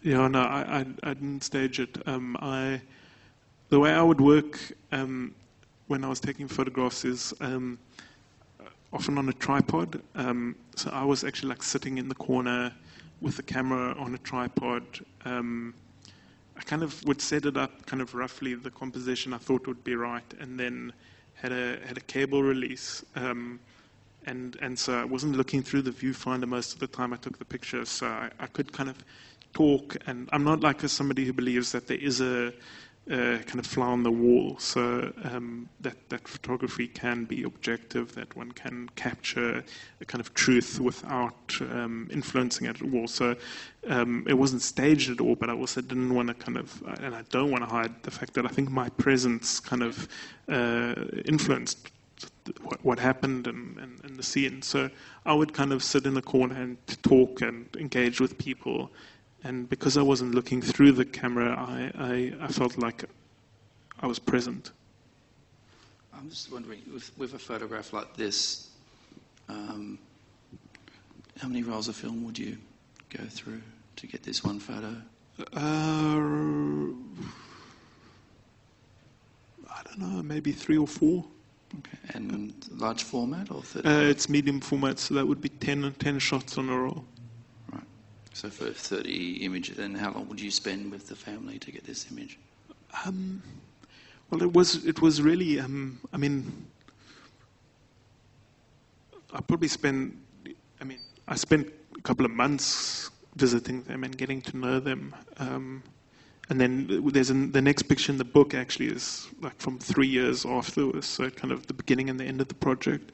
Yeah, 0.03 0.29
no, 0.29 0.43
I, 0.43 0.61
I, 0.61 0.87
I 1.03 1.15
didn't 1.15 1.43
stage 1.43 1.81
it. 1.81 1.99
Um, 2.07 2.37
I, 2.41 2.81
the 3.71 3.81
way 3.81 3.93
I 3.93 4.03
would 4.03 4.21
work 4.21 4.61
um, 4.93 5.35
when 5.89 6.05
I 6.05 6.09
was 6.09 6.21
taking 6.21 6.47
photographs 6.47 7.05
is 7.05 7.35
um, 7.41 7.79
often 8.95 9.19
on 9.19 9.29
a 9.29 9.33
tripod. 9.33 10.01
Um, 10.15 10.55
so 10.77 10.89
I 10.91 11.05
was 11.05 11.25
actually 11.25 11.49
like 11.51 11.63
sitting 11.63 11.99
in 11.99 12.09
the 12.09 12.15
corner 12.15 12.73
with 13.21 13.37
the 13.37 13.43
camera 13.43 13.95
on 13.99 14.15
a 14.15 14.19
tripod. 14.19 14.85
Um, 15.25 15.75
I 16.57 16.63
kind 16.63 16.83
of 16.83 17.05
would 17.05 17.21
set 17.21 17.45
it 17.45 17.57
up 17.57 17.85
kind 17.87 18.01
of 18.01 18.15
roughly 18.15 18.55
the 18.55 18.71
composition 18.71 19.35
I 19.35 19.39
thought 19.39 19.67
would 19.67 19.83
be 19.83 19.97
right, 19.97 20.35
and 20.39 20.59
then 20.59 20.93
had 21.35 21.51
a 21.51 21.79
had 21.85 21.97
a 21.97 22.01
cable 22.03 22.43
release. 22.43 23.05
Um, 23.17 23.59
and 24.27 24.57
and 24.63 24.79
so 24.79 25.01
I 25.01 25.05
wasn't 25.05 25.37
looking 25.37 25.63
through 25.63 25.83
the 25.83 25.91
viewfinder 25.91 26.47
most 26.47 26.73
of 26.73 26.79
the 26.79 26.87
time 26.87 27.13
I 27.13 27.17
took 27.17 27.39
the 27.39 27.45
picture, 27.45 27.85
so 27.85 28.07
I, 28.07 28.31
I 28.39 28.47
could 28.47 28.73
kind 28.73 28.89
of 28.89 29.05
talk. 29.53 29.97
And 30.07 30.29
I'm 30.33 30.45
not 30.45 30.61
like 30.61 30.85
a, 30.85 30.89
somebody 30.89 31.25
who 31.25 31.33
believes 31.33 31.73
that 31.73 31.89
there 31.89 31.99
is 31.99 32.21
a, 32.21 32.53
a 33.11 33.39
kind 33.45 33.59
of 33.59 33.67
fly 33.67 33.87
on 33.87 34.03
the 34.03 34.11
wall, 34.11 34.57
so 34.59 35.13
um, 35.25 35.69
that 35.81 35.97
that 36.09 36.27
photography 36.27 36.89
can 36.89 37.25
be 37.25 37.43
objective, 37.43 38.15
that 38.15 38.35
one 38.35 38.51
can 38.53 38.89
capture 38.97 39.63
a 40.01 40.05
kind 40.07 40.21
of 40.21 40.33
truth 40.33 40.81
without 40.81 41.55
um, 41.61 42.09
influencing 42.11 42.67
it 42.67 42.81
at 42.81 42.95
all. 42.95 43.07
So 43.07 43.37
um, 43.89 44.25
it 44.27 44.35
wasn't 44.35 44.63
staged 44.63 45.11
at 45.11 45.21
all, 45.21 45.35
but 45.35 45.51
I 45.51 45.53
also 45.53 45.83
didn't 45.83 46.15
want 46.15 46.29
to 46.29 46.35
kind 46.35 46.57
of, 46.57 46.83
and 47.01 47.15
I 47.15 47.23
don't 47.29 47.51
want 47.51 47.63
to 47.63 47.71
hide 47.71 48.03
the 48.05 48.11
fact 48.11 48.33
that 48.35 48.47
I 48.47 48.49
think 48.49 48.71
my 48.71 48.89
presence 48.91 49.61
kind 49.61 49.83
of 49.83 50.09
uh, 50.49 50.95
influenced 51.27 51.91
what, 52.63 52.85
what 52.85 52.99
happened 52.99 53.47
and, 53.47 53.77
and, 53.79 54.01
and, 54.05 54.17
the 54.17 54.23
scene. 54.23 54.63
So 54.63 54.91
I 55.25 55.35
would 55.35 55.53
kind 55.53 55.73
of 55.73 55.83
sit 55.83 56.07
in 56.07 56.15
the 56.15 56.23
corner 56.23 56.55
and 56.55 56.77
talk 57.03 57.43
and 57.43 57.67
engage 57.77 58.21
with 58.21 58.39
people. 58.39 58.91
And 59.45 59.69
because 59.69 59.99
I 59.99 60.03
wasn't 60.03 60.35
looking 60.35 60.63
through 60.63 60.93
the 60.93 61.05
camera, 61.05 61.55
I, 61.55 61.93
I, 62.03 62.33
I 62.41 62.49
felt 62.49 62.79
like 62.79 63.05
I 64.01 64.07
was 64.07 64.19
present. 64.19 64.73
I'm 66.17 66.31
just 66.31 66.51
wondering, 66.51 66.81
with, 66.93 67.11
with 67.19 67.35
a 67.35 67.39
photograph 67.39 67.93
like 67.93 68.17
this, 68.17 68.71
um, 69.51 69.99
how 71.39 71.49
many 71.49 71.63
rolls 71.63 71.89
of 71.89 71.97
film 71.97 72.25
would 72.25 72.39
you 72.39 72.57
go 73.11 73.23
through 73.25 73.61
to 73.97 74.07
get 74.07 74.23
this 74.23 74.43
one 74.43 74.59
photo? 74.59 74.97
Uh, 75.39 76.95
I 79.71 79.83
don't 79.85 79.99
know, 79.99 80.23
maybe 80.23 80.53
three 80.53 80.79
or 80.79 80.87
four. 80.87 81.25
Okay. 81.79 81.99
And 82.15 82.55
large 82.71 83.03
format 83.03 83.51
or 83.51 83.63
30? 83.63 83.89
Uh, 83.89 84.01
it's 84.03 84.29
medium 84.29 84.61
format, 84.61 84.99
so 84.99 85.15
that 85.15 85.27
would 85.27 85.41
be 85.41 85.49
10, 85.51 85.95
10 85.99 86.19
shots 86.19 86.57
on 86.57 86.71
a 86.71 86.79
roll. 86.79 87.05
So 88.35 88.51
for 88.51 88.71
30 88.71 89.45
images, 89.45 89.77
then 89.77 89.95
how 89.95 90.11
long 90.11 90.29
would 90.29 90.41
you 90.41 90.51
spend 90.51 90.91
with 90.91 91.09
the 91.09 91.15
family 91.15 91.57
to 91.61 91.71
get 91.71 91.85
this 91.85 92.11
image? 92.11 92.37
Um, 93.07 93.41
well, 94.29 94.43
it 94.43 94.53
was 94.53 94.85
it 94.85 95.01
was 95.01 95.23
really. 95.23 95.61
Um, 95.61 96.01
I 96.13 96.17
mean, 96.17 96.67
I 99.33 99.41
probably 99.41 99.69
spent. 99.69 100.17
I 100.81 100.85
mean, 100.85 100.99
I 101.29 101.37
spent 101.37 101.69
a 101.97 102.01
couple 102.03 102.27
of 102.27 102.33
months 102.33 103.11
visiting 103.37 103.85
them 103.85 104.03
and 104.03 104.19
getting 104.19 104.43
to 104.43 104.57
know 104.57 104.81
them. 104.81 105.15
Um, 105.39 105.85
and 106.51 106.61
then 106.61 107.03
there's 107.13 107.31
an, 107.31 107.53
the 107.53 107.63
next 107.63 107.85
picture 107.85 108.11
in 108.11 108.19
the 108.19 108.25
book 108.25 108.53
actually 108.53 108.89
is 108.89 109.29
like 109.41 109.57
from 109.59 109.79
three 109.79 110.09
years 110.09 110.45
afterwards, 110.45 111.07
so 111.07 111.31
kind 111.31 111.53
of 111.53 111.69
the 111.69 111.73
beginning 111.73 112.11
and 112.11 112.19
the 112.19 112.25
end 112.25 112.41
of 112.41 112.49
the 112.49 112.55
project. 112.55 113.13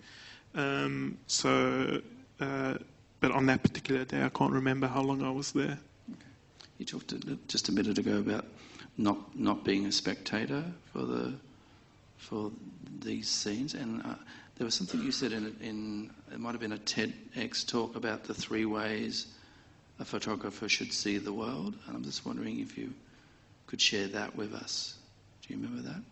Um, 0.54 1.18
so, 1.26 2.00
uh, 2.40 2.74
but 3.20 3.30
on 3.32 3.46
that 3.46 3.62
particular 3.62 4.04
day, 4.04 4.22
I 4.22 4.28
can't 4.30 4.52
remember 4.52 4.86
how 4.86 5.02
long 5.02 5.22
I 5.22 5.30
was 5.30 5.52
there. 5.52 5.78
Okay. 6.10 6.30
You 6.78 6.86
talked 6.86 7.14
just 7.48 7.68
a 7.68 7.72
minute 7.72 7.98
ago 7.98 8.18
about 8.18 8.46
not 8.96 9.38
not 9.38 9.64
being 9.64 9.86
a 9.86 9.92
spectator 9.92 10.64
for 10.92 11.02
the 11.04 11.34
for 12.16 12.50
these 13.00 13.28
scenes, 13.28 13.74
and 13.74 14.02
uh, 14.02 14.14
there 14.56 14.64
was 14.64 14.74
something 14.74 15.00
you 15.02 15.12
said 15.12 15.32
in, 15.32 15.56
in 15.60 16.10
it 16.32 16.38
might 16.38 16.52
have 16.52 16.60
been 16.60 16.72
a 16.72 16.78
TEDx 16.78 17.66
talk 17.66 17.96
about 17.96 18.24
the 18.24 18.34
three 18.34 18.66
ways 18.66 19.26
a 19.98 20.04
photographer 20.04 20.68
should 20.68 20.92
see 20.92 21.18
the 21.18 21.32
world, 21.32 21.74
and 21.86 21.96
I'm 21.96 22.04
just 22.04 22.24
wondering 22.24 22.60
if 22.60 22.76
you 22.78 22.92
could 23.66 23.80
share 23.80 24.08
that 24.08 24.34
with 24.34 24.54
us. 24.54 24.96
Do 25.42 25.54
you 25.54 25.60
remember 25.60 25.88
that? 25.88 26.02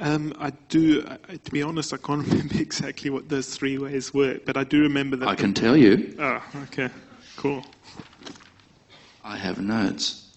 Um, 0.00 0.32
I 0.38 0.50
do. 0.68 1.04
I, 1.28 1.36
to 1.36 1.50
be 1.50 1.62
honest, 1.62 1.92
I 1.92 1.96
can't 1.96 2.26
remember 2.26 2.58
exactly 2.60 3.10
what 3.10 3.28
those 3.28 3.56
three 3.56 3.78
ways 3.78 4.14
were, 4.14 4.38
but 4.46 4.56
I 4.56 4.64
do 4.64 4.82
remember 4.82 5.16
that. 5.16 5.28
I 5.28 5.34
can 5.34 5.52
tell 5.52 5.76
you. 5.76 6.14
Oh, 6.18 6.42
okay, 6.64 6.88
cool. 7.36 7.64
I 9.24 9.36
have 9.36 9.60
notes, 9.60 10.36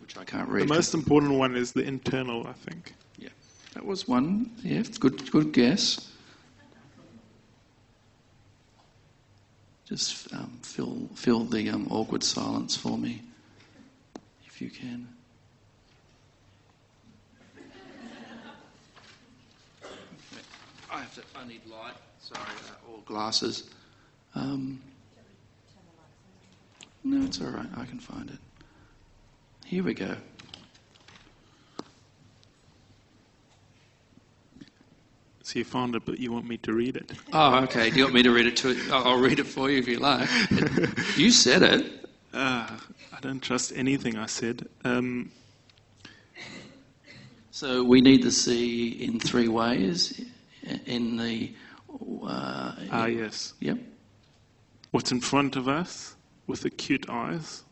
which 0.00 0.18
I 0.18 0.24
can't 0.24 0.48
read. 0.48 0.64
The 0.64 0.74
most 0.74 0.92
important 0.92 1.32
one 1.34 1.54
is 1.56 1.72
the 1.72 1.82
internal, 1.82 2.46
I 2.46 2.52
think. 2.52 2.94
Yeah, 3.16 3.28
that 3.74 3.84
was 3.84 4.08
one. 4.08 4.50
Yeah, 4.62 4.82
good, 4.98 5.30
good 5.30 5.52
guess. 5.52 6.12
Just 9.88 10.32
um, 10.34 10.58
fill 10.62 11.08
fill 11.14 11.44
the 11.44 11.70
um, 11.70 11.86
awkward 11.90 12.24
silence 12.24 12.76
for 12.76 12.98
me, 12.98 13.22
if 14.46 14.60
you 14.60 14.68
can. 14.68 15.08
I. 21.38 21.46
Need 21.46 21.66
light. 21.66 21.94
Sorry, 22.20 22.40
uh, 22.40 22.92
or 22.92 22.98
glasses. 23.06 23.70
Um, 24.34 24.80
no, 27.04 27.24
it's 27.24 27.40
all 27.40 27.48
right. 27.48 27.68
I 27.76 27.84
can 27.84 28.00
find 28.00 28.28
it. 28.30 28.38
Here 29.64 29.84
we 29.84 29.94
go. 29.94 30.16
So 35.42 35.58
you 35.58 35.64
found 35.64 35.94
it, 35.94 36.04
but 36.04 36.18
you 36.18 36.30
want 36.30 36.46
me 36.46 36.58
to 36.58 36.74
read 36.74 36.96
it? 36.96 37.12
Oh, 37.32 37.62
okay. 37.64 37.88
Do 37.88 37.96
you 37.96 38.04
want 38.04 38.14
me 38.14 38.22
to 38.22 38.30
read 38.30 38.46
it 38.46 38.56
to? 38.58 38.76
I'll 38.92 39.18
read 39.18 39.38
it 39.38 39.46
for 39.46 39.70
you 39.70 39.78
if 39.78 39.88
you 39.88 39.98
like. 39.98 40.28
you 41.16 41.30
said 41.30 41.62
it. 41.62 42.06
Uh, 42.34 42.68
I 43.12 43.20
don't 43.20 43.40
trust 43.40 43.72
anything 43.74 44.18
I 44.18 44.26
said. 44.26 44.68
Um, 44.84 45.30
so 47.50 47.82
we 47.82 48.02
need 48.02 48.22
to 48.22 48.30
see 48.30 48.88
in 49.02 49.18
three 49.18 49.48
ways 49.48 50.20
in 50.86 51.16
the. 51.16 51.52
Uh, 51.90 52.74
ah, 52.90 53.06
yes. 53.06 53.54
Yep. 53.60 53.78
What's 54.90 55.12
in 55.12 55.20
front 55.20 55.56
of 55.56 55.68
us 55.68 56.16
with 56.48 56.64
acute 56.64 57.08
eyes. 57.08 57.62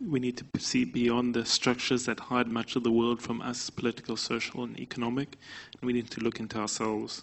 We 0.00 0.18
need 0.18 0.36
to 0.38 0.60
see 0.60 0.84
beyond 0.84 1.34
the 1.34 1.44
structures 1.44 2.04
that 2.06 2.18
hide 2.18 2.48
much 2.48 2.76
of 2.76 2.82
the 2.82 2.90
world 2.90 3.22
from 3.22 3.40
us, 3.40 3.70
political, 3.70 4.16
social, 4.16 4.64
and 4.64 4.78
economic. 4.78 5.36
And 5.80 5.86
we 5.86 5.92
need 5.92 6.10
to 6.10 6.20
look 6.20 6.40
into 6.40 6.58
ourselves. 6.58 7.22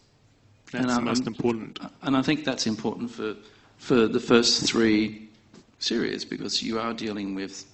That's 0.71 0.85
and, 0.85 0.95
the 0.95 1.01
most 1.01 1.27
important. 1.27 1.79
And 2.03 2.15
I 2.15 2.21
think 2.21 2.45
that's 2.45 2.67
important 2.67 3.11
for, 3.11 3.35
for 3.77 4.07
the 4.07 4.19
first 4.19 4.69
three 4.69 5.27
series 5.79 6.25
because 6.25 6.63
you 6.63 6.79
are 6.79 6.93
dealing 6.93 7.35
with 7.35 7.65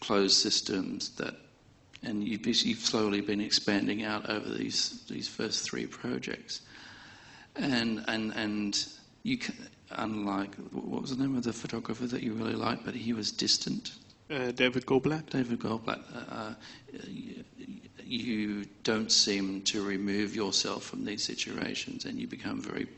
closed 0.00 0.36
systems 0.36 1.10
that 1.10 1.36
and 2.02 2.26
you've, 2.26 2.46
you've 2.46 2.78
slowly 2.78 3.20
been 3.20 3.40
expanding 3.40 4.02
out 4.04 4.28
over 4.28 4.48
these 4.48 5.04
these 5.08 5.28
first 5.28 5.64
three 5.64 5.86
projects, 5.86 6.62
and 7.56 8.04
and 8.08 8.32
and 8.34 8.86
you 9.22 9.38
can, 9.38 9.54
unlike 9.90 10.54
what 10.72 11.02
was 11.02 11.16
the 11.16 11.22
name 11.22 11.36
of 11.36 11.44
the 11.44 11.52
photographer 11.52 12.06
that 12.06 12.22
you 12.22 12.32
really 12.32 12.54
liked, 12.54 12.84
but 12.84 12.94
he 12.94 13.12
was 13.12 13.30
distant. 13.30 13.92
Uh, 14.30 14.50
David 14.50 14.86
Goldblatt. 14.86 15.30
David 15.30 15.58
Goldblatt. 15.58 16.02
Uh, 16.14 16.34
uh 16.34 16.54
you, 17.06 17.44
you 18.04 18.64
don't 18.82 19.10
seem 19.10 19.62
to 19.62 19.82
remove 19.82 20.34
yourself 20.34 20.84
from 20.84 21.04
these 21.04 21.22
situations, 21.22 22.04
and 22.04 22.18
you 22.18 22.26
become 22.26 22.60
very. 22.60 22.88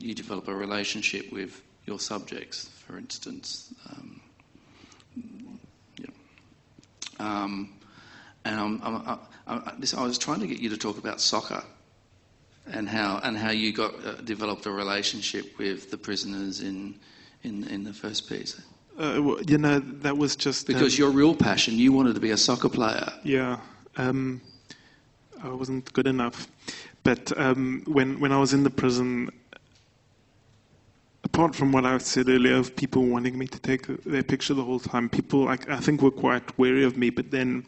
You 0.00 0.14
develop 0.14 0.48
a 0.48 0.54
relationship 0.54 1.30
with 1.32 1.62
your 1.86 2.00
subjects, 2.00 2.68
for 2.86 2.98
instance. 2.98 3.72
Um, 3.90 4.20
yeah. 5.98 6.06
Um, 7.20 7.74
and 8.44 8.60
I'm, 8.60 8.80
I'm, 8.82 9.18
I'm, 9.46 9.62
i 9.96 10.02
was 10.02 10.18
trying 10.18 10.40
to 10.40 10.46
get 10.46 10.58
you 10.58 10.68
to 10.70 10.76
talk 10.76 10.98
about 10.98 11.20
soccer 11.20 11.62
and 12.66 12.88
how 12.88 13.20
and 13.22 13.36
how 13.36 13.50
you 13.50 13.72
got 13.72 13.92
uh, 14.06 14.12
developed 14.22 14.66
a 14.66 14.70
relationship 14.70 15.58
with 15.58 15.90
the 15.90 15.98
prisoners 15.98 16.60
in 16.60 16.98
in, 17.42 17.64
in 17.68 17.84
the 17.84 17.92
first 17.92 18.28
piece. 18.28 18.60
Uh, 18.98 19.20
well, 19.20 19.42
you 19.42 19.58
know, 19.58 19.80
that 19.80 20.16
was 20.16 20.36
just 20.36 20.66
because 20.66 20.94
um, 20.94 20.98
your 20.98 21.10
real 21.10 21.34
passion. 21.34 21.74
You 21.74 21.92
wanted 21.92 22.14
to 22.14 22.20
be 22.20 22.30
a 22.30 22.36
soccer 22.36 22.68
player. 22.68 23.12
Yeah, 23.22 23.58
um, 23.96 24.40
I 25.42 25.48
wasn't 25.48 25.92
good 25.92 26.06
enough. 26.06 26.48
But 27.02 27.36
um, 27.38 27.82
when 27.86 28.18
when 28.20 28.32
I 28.32 28.38
was 28.38 28.54
in 28.54 28.62
the 28.62 28.70
prison, 28.70 29.30
apart 31.24 31.54
from 31.54 31.72
what 31.72 31.84
I 31.84 31.98
said 31.98 32.28
earlier 32.28 32.56
of 32.56 32.74
people 32.76 33.04
wanting 33.04 33.36
me 33.36 33.46
to 33.48 33.58
take 33.58 33.86
their 34.04 34.22
picture 34.22 34.54
the 34.54 34.64
whole 34.64 34.80
time, 34.80 35.08
people 35.08 35.48
I, 35.48 35.58
I 35.68 35.80
think 35.80 36.00
were 36.00 36.12
quite 36.12 36.56
wary 36.56 36.84
of 36.84 36.96
me. 36.96 37.10
But 37.10 37.30
then 37.30 37.66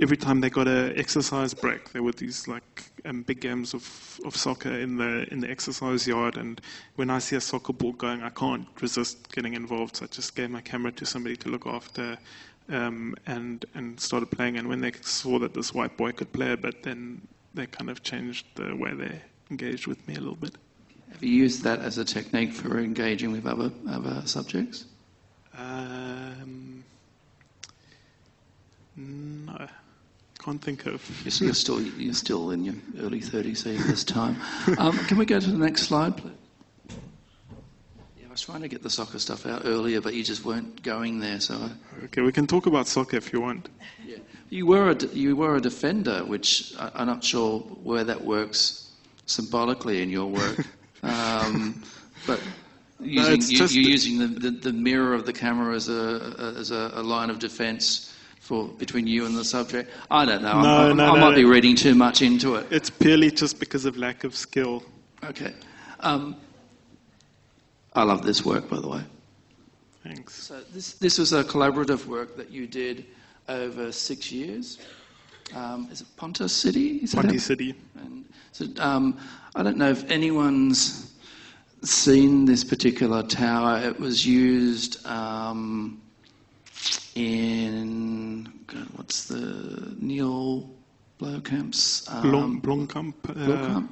every 0.00 0.16
time 0.16 0.40
they 0.40 0.50
got 0.50 0.66
an 0.66 0.98
exercise 0.98 1.54
break, 1.54 1.92
there 1.92 2.02
were 2.02 2.12
these 2.12 2.48
like 2.48 2.90
um, 3.04 3.22
big 3.22 3.40
games 3.40 3.74
of, 3.74 4.20
of 4.24 4.34
soccer 4.34 4.72
in 4.72 4.96
the 4.96 5.26
in 5.32 5.40
the 5.40 5.50
exercise 5.50 6.06
yard. 6.06 6.36
And 6.36 6.60
when 6.96 7.10
I 7.10 7.18
see 7.18 7.36
a 7.36 7.40
soccer 7.40 7.72
ball 7.72 7.92
going, 7.92 8.22
I 8.22 8.30
can't 8.30 8.66
resist 8.80 9.30
getting 9.32 9.54
involved. 9.54 9.96
So 9.96 10.04
I 10.04 10.08
just 10.08 10.34
gave 10.34 10.50
my 10.50 10.60
camera 10.60 10.92
to 10.92 11.06
somebody 11.06 11.36
to 11.36 11.48
look 11.48 11.66
after. 11.66 12.18
Um, 12.68 13.16
and 13.26 13.64
and 13.74 13.98
started 13.98 14.30
playing. 14.30 14.56
And 14.56 14.68
when 14.68 14.80
they 14.80 14.92
saw 15.00 15.38
that 15.40 15.54
this 15.54 15.74
white 15.74 15.96
boy 15.96 16.12
could 16.12 16.32
play 16.32 16.54
but 16.54 16.84
then 16.84 17.20
they 17.52 17.66
kind 17.66 17.90
of 17.90 18.02
changed 18.04 18.46
the 18.54 18.76
way 18.76 18.94
they 18.94 19.20
engaged 19.50 19.88
with 19.88 20.06
me 20.06 20.14
a 20.14 20.20
little 20.20 20.36
bit. 20.36 20.54
Have 21.12 21.24
you 21.24 21.30
used 21.30 21.64
that 21.64 21.80
as 21.80 21.98
a 21.98 22.04
technique 22.04 22.52
for 22.52 22.78
engaging 22.78 23.32
with 23.32 23.46
other 23.46 23.72
other 23.88 24.22
subjects? 24.24 24.84
Um, 25.58 26.84
no, 28.96 29.66
can't 30.40 30.62
think 30.62 30.86
of. 30.86 31.00
You're, 31.24 31.48
you're 31.48 31.54
still 31.54 31.80
you're 31.80 32.14
still 32.14 32.50
in 32.50 32.64
your 32.64 32.74
early 33.00 33.20
30s 33.20 33.58
so 33.58 33.72
this 33.72 34.04
time. 34.04 34.36
Um, 34.78 34.96
can 35.06 35.18
we 35.18 35.26
go 35.26 35.38
to 35.38 35.50
the 35.50 35.58
next 35.58 35.82
slide, 35.82 36.16
please? 36.16 36.32
Yeah, 36.88 38.26
I 38.28 38.30
was 38.30 38.40
trying 38.40 38.62
to 38.62 38.68
get 38.68 38.82
the 38.82 38.90
soccer 38.90 39.18
stuff 39.18 39.44
out 39.44 39.62
earlier, 39.64 40.00
but 40.00 40.14
you 40.14 40.24
just 40.24 40.44
weren't 40.44 40.82
going 40.82 41.20
there. 41.20 41.40
So, 41.40 41.54
I, 41.56 42.04
Okay, 42.04 42.22
we 42.22 42.32
can 42.32 42.46
talk 42.46 42.66
about 42.66 42.86
soccer 42.86 43.16
if 43.16 43.32
you 43.32 43.40
want. 43.40 43.68
yeah. 44.06 44.16
you 44.48 44.66
were 44.66 44.90
a 44.90 44.96
you 45.08 45.36
were 45.36 45.56
a 45.56 45.60
defender, 45.60 46.24
which 46.24 46.74
I, 46.78 46.90
I'm 46.94 47.06
not 47.06 47.22
sure 47.22 47.60
where 47.60 48.04
that 48.04 48.24
works 48.24 48.90
symbolically 49.26 50.02
in 50.02 50.08
your 50.08 50.26
work. 50.26 50.66
um, 51.02 51.82
but 52.26 52.40
using, 52.98 53.34
it's 53.34 53.50
you, 53.50 53.82
you're 53.82 53.90
using 53.90 54.18
the, 54.18 54.26
the, 54.26 54.50
the 54.50 54.72
mirror 54.72 55.12
of 55.12 55.26
the 55.26 55.32
camera 55.32 55.74
as 55.74 55.88
a 55.90 56.54
as 56.56 56.70
a, 56.70 56.92
a 56.94 57.02
line 57.02 57.28
of 57.28 57.38
defence 57.38 58.09
for 58.50 58.66
between 58.66 59.06
you 59.06 59.26
and 59.26 59.36
the 59.36 59.44
subject. 59.44 59.88
I 60.10 60.24
don't 60.24 60.42
know. 60.42 60.60
No, 60.60 60.68
I, 60.68 60.90
I, 60.90 60.92
no, 60.92 61.04
I 61.12 61.14
no. 61.14 61.20
might 61.20 61.36
be 61.36 61.44
reading 61.44 61.76
too 61.76 61.94
much 61.94 62.20
into 62.20 62.56
it. 62.56 62.66
It's 62.72 62.90
purely 62.90 63.30
just 63.30 63.60
because 63.60 63.84
of 63.84 63.96
lack 63.96 64.24
of 64.24 64.34
skill. 64.34 64.82
Okay. 65.22 65.54
Um, 66.00 66.34
I 67.94 68.02
love 68.02 68.24
this 68.24 68.44
work, 68.44 68.68
by 68.68 68.80
the 68.80 68.88
way. 68.88 69.02
Thanks. 70.02 70.34
So 70.34 70.62
this 70.74 70.94
this 70.94 71.16
was 71.16 71.32
a 71.32 71.44
collaborative 71.44 72.06
work 72.06 72.36
that 72.36 72.50
you 72.50 72.66
did 72.66 73.06
over 73.48 73.92
six 73.92 74.32
years. 74.32 74.78
Um, 75.54 75.88
is 75.92 76.00
it 76.00 76.08
Ponte 76.16 76.50
City? 76.50 76.96
Is 77.04 77.12
that 77.12 77.40
City. 77.40 77.76
And 78.02 78.24
so 78.50 78.66
um, 78.78 79.16
I 79.54 79.62
don't 79.62 79.76
know 79.76 79.90
if 79.90 80.10
anyone's 80.10 81.14
seen 81.82 82.46
this 82.46 82.64
particular 82.64 83.22
tower. 83.22 83.78
It 83.78 84.00
was 84.00 84.26
used 84.26 85.06
um, 85.06 85.99
in 87.14 88.52
God, 88.66 88.86
what's 88.96 89.24
the 89.24 89.94
Neil 89.98 90.70
Blomkamp's 91.18 92.08
um, 92.08 92.22
Blom, 92.22 92.62
Blomkamp. 92.62 93.14
Uh, 93.28 93.34
Blomkamp? 93.34 93.88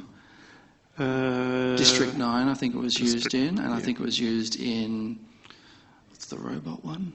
uh, 0.98 1.76
District 1.76 2.16
9, 2.16 2.48
I 2.48 2.54
think 2.54 2.74
it 2.74 2.78
was 2.78 2.98
used 2.98 3.34
in, 3.34 3.58
and 3.58 3.72
I 3.72 3.78
think 3.80 4.00
it 4.00 4.02
was 4.02 4.18
used 4.18 4.60
in, 4.60 5.18
what's 6.10 6.26
the 6.26 6.38
robot 6.38 6.84
one? 6.84 7.12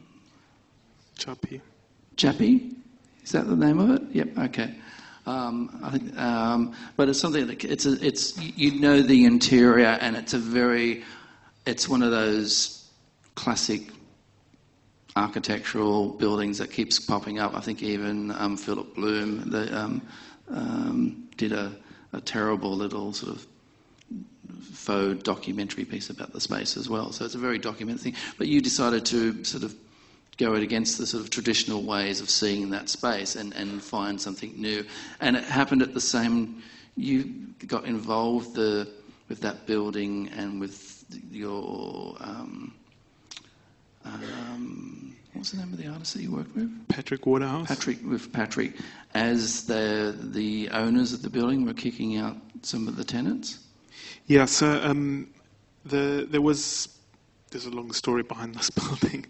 Chappie. 1.17 1.61
Chappie? 2.15 2.75
Is 3.23 3.31
that 3.31 3.47
the 3.47 3.55
name 3.55 3.79
of 3.79 3.89
it? 3.91 4.01
Yep, 4.11 4.37
okay. 4.37 4.75
Um, 5.25 5.79
I 5.83 5.89
think, 5.91 6.17
um, 6.17 6.75
but 6.97 7.07
it's 7.07 7.19
something 7.19 7.47
that 7.47 7.63
it's 7.63 7.85
a, 7.85 8.05
it's 8.05 8.37
you 8.37 8.79
know 8.81 9.01
the 9.01 9.23
interior, 9.23 9.97
and 10.01 10.17
it's 10.17 10.33
a 10.33 10.37
very, 10.37 11.05
it's 11.65 11.87
one 11.87 12.03
of 12.03 12.11
those 12.11 12.89
classic 13.35 13.83
architectural 15.15 16.09
buildings 16.09 16.57
that 16.57 16.71
keeps 16.71 16.99
popping 16.99 17.39
up. 17.39 17.55
I 17.55 17.59
think 17.59 17.83
even 17.83 18.31
um, 18.31 18.57
Philip 18.57 18.95
Bloom 18.95 19.49
the, 19.49 19.77
um, 19.77 20.01
um, 20.49 21.29
did 21.37 21.51
a, 21.51 21.71
a 22.13 22.21
terrible 22.21 22.75
little 22.75 23.13
sort 23.13 23.35
of 23.35 23.45
faux 24.71 25.21
documentary 25.23 25.85
piece 25.85 26.09
about 26.09 26.33
the 26.33 26.41
space 26.41 26.77
as 26.77 26.89
well. 26.89 27.11
So 27.11 27.25
it's 27.25 27.35
a 27.35 27.39
very 27.39 27.59
documented 27.59 28.01
thing. 28.01 28.15
But 28.37 28.47
you 28.47 28.59
decided 28.59 29.05
to 29.07 29.43
sort 29.43 29.63
of 29.63 29.75
go 30.37 30.55
it 30.55 30.63
against 30.63 30.97
the 30.97 31.05
sort 31.05 31.23
of 31.23 31.29
traditional 31.29 31.83
ways 31.83 32.19
of 32.19 32.29
seeing 32.29 32.71
that 32.71 32.89
space 32.89 33.35
and, 33.35 33.53
and 33.53 33.81
find 33.81 34.19
something 34.19 34.53
new. 34.59 34.83
And 35.21 35.35
it 35.35 35.43
happened 35.43 35.83
at 35.83 35.93
the 35.93 36.01
same. 36.01 36.63
You 36.97 37.25
got 37.67 37.85
involved 37.85 38.55
the, 38.55 38.89
with 39.29 39.41
that 39.41 39.67
building 39.67 40.29
and 40.35 40.59
with 40.59 41.05
your. 41.31 42.17
Um, 42.19 42.73
um, 44.05 45.15
what's 45.33 45.51
the 45.51 45.57
name 45.57 45.73
of 45.73 45.77
the 45.77 45.87
artist 45.87 46.13
that 46.13 46.21
you 46.21 46.31
worked 46.31 46.55
with? 46.55 46.87
Patrick 46.87 47.25
Waterhouse. 47.25 47.67
Patrick 47.67 47.99
with 48.05 48.31
Patrick, 48.31 48.73
as 49.13 49.65
the 49.65 50.15
the 50.19 50.69
owners 50.69 51.13
of 51.13 51.21
the 51.21 51.29
building 51.29 51.65
were 51.65 51.73
kicking 51.73 52.17
out 52.17 52.37
some 52.61 52.87
of 52.87 52.95
the 52.95 53.03
tenants. 53.03 53.59
Yeah, 54.27 54.45
so 54.45 54.81
um, 54.83 55.29
the, 55.85 56.27
there 56.29 56.41
was 56.41 56.87
there's 57.51 57.65
a 57.65 57.71
long 57.71 57.91
story 57.91 58.23
behind 58.23 58.55
this 58.55 58.69
building, 58.81 59.25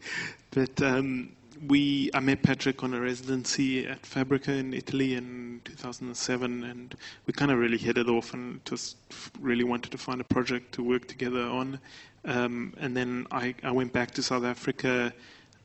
but 0.51 0.81
um, 0.81 1.29
we 1.67 2.09
I 2.13 2.19
met 2.19 2.43
Patrick 2.43 2.83
on 2.83 2.93
a 2.93 2.99
residency 2.99 3.87
at 3.87 4.05
Fabrica 4.05 4.53
in 4.53 4.73
Italy 4.73 5.15
in 5.15 5.61
2007, 5.65 6.63
and 6.63 6.95
we 7.25 7.33
kind 7.33 7.51
of 7.51 7.57
really 7.57 7.77
hit 7.77 7.97
it 7.97 8.07
off 8.07 8.33
and 8.33 8.63
just 8.65 8.97
really 9.39 9.63
wanted 9.63 9.91
to 9.91 9.97
find 9.97 10.21
a 10.21 10.25
project 10.25 10.73
to 10.73 10.83
work 10.83 11.07
together 11.07 11.43
on. 11.43 11.79
Um, 12.25 12.73
and 12.79 12.95
then 12.95 13.27
I, 13.31 13.55
I 13.63 13.71
went 13.71 13.93
back 13.93 14.11
to 14.11 14.23
South 14.23 14.43
Africa 14.43 15.13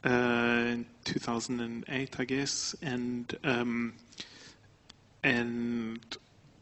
uh, 0.04 0.08
in 0.08 0.86
2008, 1.04 2.20
I 2.20 2.24
guess, 2.24 2.74
and 2.82 3.36
um, 3.44 3.94
and 5.22 6.00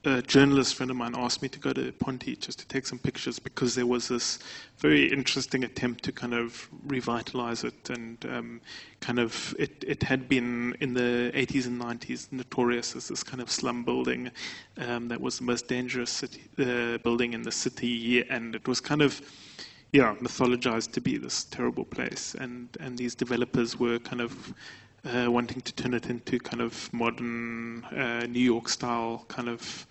a 0.06 0.22
journalist 0.22 0.76
friend 0.76 0.90
of 0.90 0.96
mine 0.96 1.14
asked 1.16 1.42
me 1.42 1.48
to 1.48 1.58
go 1.58 1.72
to 1.72 1.90
Ponte 1.92 2.38
just 2.38 2.60
to 2.60 2.66
take 2.68 2.86
some 2.86 2.98
pictures 2.98 3.40
because 3.40 3.74
there 3.74 3.86
was 3.86 4.06
this 4.06 4.38
very 4.78 5.12
interesting 5.12 5.64
attempt 5.64 6.04
to 6.04 6.12
kind 6.12 6.32
of 6.32 6.68
revitalize 6.84 7.64
it 7.64 7.90
and 7.90 8.24
um, 8.26 8.60
kind 9.00 9.18
of 9.18 9.54
it, 9.58 9.84
it 9.84 10.04
had 10.04 10.28
been 10.28 10.76
in 10.80 10.94
the 10.94 11.32
80s 11.34 11.66
and 11.66 11.82
90s 11.82 12.30
notorious 12.30 12.94
as 12.94 13.08
this 13.08 13.24
kind 13.24 13.42
of 13.42 13.50
slum 13.50 13.82
building 13.82 14.30
um, 14.78 15.08
that 15.08 15.20
was 15.20 15.38
the 15.38 15.44
most 15.44 15.66
dangerous 15.66 16.10
city, 16.10 16.42
uh, 16.60 16.98
building 16.98 17.32
in 17.32 17.42
the 17.42 17.52
city 17.52 18.24
and 18.30 18.54
it 18.54 18.68
was 18.68 18.80
kind 18.80 19.02
of 19.02 19.20
yeah 20.00 20.10
mythologized 20.26 20.90
to 20.92 21.00
be 21.00 21.14
this 21.26 21.44
terrible 21.56 21.86
place 21.96 22.24
and 22.42 22.68
and 22.80 22.92
these 23.02 23.14
developers 23.24 23.70
were 23.82 23.98
kind 24.10 24.22
of 24.26 24.32
uh, 25.06 25.30
wanting 25.30 25.60
to 25.60 25.72
turn 25.80 25.94
it 25.94 26.06
into 26.06 26.38
kind 26.38 26.60
of 26.60 26.92
modern 26.92 27.84
uh, 27.84 28.26
New 28.26 28.40
York 28.40 28.68
style 28.68 29.24
kind 29.28 29.48
of 29.48 29.86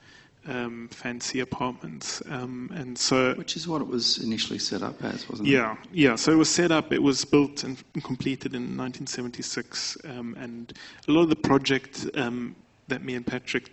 um, 0.47 0.87
fancy 0.89 1.39
apartments. 1.39 2.21
Um, 2.29 2.69
and 2.75 2.97
so, 2.97 3.33
Which 3.35 3.55
is 3.55 3.67
what 3.67 3.81
it 3.81 3.87
was 3.87 4.19
initially 4.19 4.59
set 4.59 4.81
up 4.83 5.03
as, 5.03 5.27
wasn't 5.29 5.47
it? 5.47 5.51
yeah, 5.51 5.75
yeah. 5.91 6.15
So 6.15 6.31
it 6.31 6.35
was 6.35 6.49
set 6.49 6.71
up. 6.71 6.93
It 6.93 7.01
was 7.01 7.25
built 7.25 7.63
and 7.63 7.81
completed 8.03 8.53
in 8.53 8.77
1976. 8.77 9.97
Um, 10.05 10.35
and 10.39 10.73
a 11.07 11.11
lot 11.11 11.21
of 11.21 11.29
the 11.29 11.35
project 11.35 12.07
um, 12.15 12.55
that 12.87 13.03
me 13.03 13.15
and 13.15 13.25
Patrick 13.25 13.71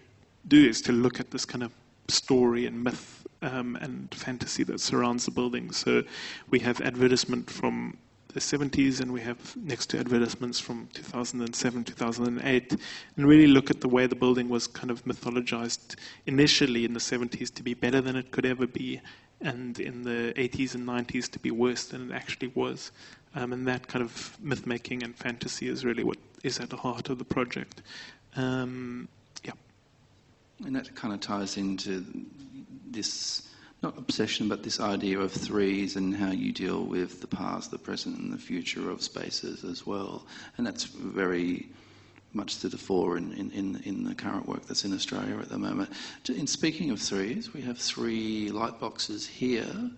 do 0.48 0.64
is 0.66 0.80
to 0.82 0.92
look 0.92 1.20
at 1.20 1.30
this 1.30 1.44
kind 1.44 1.62
of 1.62 1.72
story 2.08 2.66
and 2.66 2.82
myth 2.82 3.26
um, 3.42 3.76
and 3.80 4.14
fantasy 4.14 4.62
that 4.64 4.80
surrounds 4.80 5.24
the 5.24 5.30
building. 5.30 5.70
So 5.72 6.02
we 6.50 6.58
have 6.60 6.80
advertisement 6.80 7.50
from 7.50 7.96
the 8.32 8.40
70s 8.40 9.00
and 9.00 9.12
we 9.12 9.20
have 9.20 9.54
next 9.56 9.90
to 9.90 9.98
advertisements 9.98 10.58
from 10.58 10.88
2007 10.94 11.84
2008 11.84 12.76
and 13.16 13.26
really 13.26 13.46
look 13.46 13.70
at 13.70 13.80
the 13.80 13.88
way 13.88 14.06
the 14.06 14.14
building 14.14 14.48
was 14.48 14.66
kind 14.66 14.90
of 14.90 15.04
mythologized 15.04 15.96
initially 16.26 16.86
in 16.86 16.94
the 16.94 17.00
70s 17.00 17.52
to 17.52 17.62
be 17.62 17.74
better 17.74 18.00
than 18.00 18.16
it 18.16 18.30
could 18.30 18.46
ever 18.46 18.66
be 18.66 19.00
and 19.42 19.80
in 19.80 20.02
the 20.02 20.32
80s 20.36 20.74
and 20.74 20.86
90s 20.86 21.28
to 21.30 21.38
be 21.38 21.50
worse 21.50 21.86
than 21.86 22.10
it 22.10 22.14
actually 22.14 22.48
was. 22.54 22.92
Um, 23.34 23.52
and 23.52 23.66
that 23.66 23.88
kind 23.88 24.04
of 24.04 24.36
myth 24.40 24.66
making 24.66 25.02
and 25.02 25.16
fantasy 25.16 25.68
is 25.68 25.84
really 25.84 26.04
what 26.04 26.18
is 26.42 26.60
at 26.60 26.70
the 26.70 26.76
heart 26.76 27.08
of 27.08 27.18
the 27.18 27.24
project. 27.24 27.82
Um, 28.36 29.08
yeah. 29.44 29.52
And 30.64 30.76
that 30.76 30.94
kind 30.94 31.12
of 31.12 31.20
ties 31.20 31.56
into 31.56 32.04
this, 32.92 33.48
not 33.82 33.96
obsession, 33.98 34.48
but 34.48 34.62
this 34.62 34.80
idea 34.80 35.18
of 35.18 35.32
threes 35.32 35.96
and 35.96 36.14
how 36.14 36.30
you 36.30 36.52
deal 36.52 36.84
with 36.84 37.20
the 37.20 37.26
past, 37.26 37.70
the 37.70 37.78
present, 37.78 38.18
and 38.18 38.32
the 38.32 38.38
future 38.38 38.90
of 38.90 39.02
spaces 39.02 39.64
as 39.64 39.86
well. 39.86 40.26
And 40.56 40.66
that's 40.66 40.84
very 40.84 41.68
much 42.34 42.58
to 42.58 42.68
the 42.68 42.78
fore 42.78 43.18
in, 43.18 43.32
in, 43.32 43.82
in, 43.84 44.04
the 44.04 44.14
current 44.14 44.48
work 44.48 44.64
that's 44.66 44.84
in 44.84 44.94
Australia 44.94 45.38
at 45.38 45.50
the 45.50 45.58
moment. 45.58 45.90
In 46.28 46.46
speaking 46.46 46.90
of 46.90 47.00
threes, 47.00 47.52
we 47.52 47.60
have 47.62 47.78
three 47.78 48.50
light 48.50 48.80
boxes 48.80 49.26
here. 49.26 49.90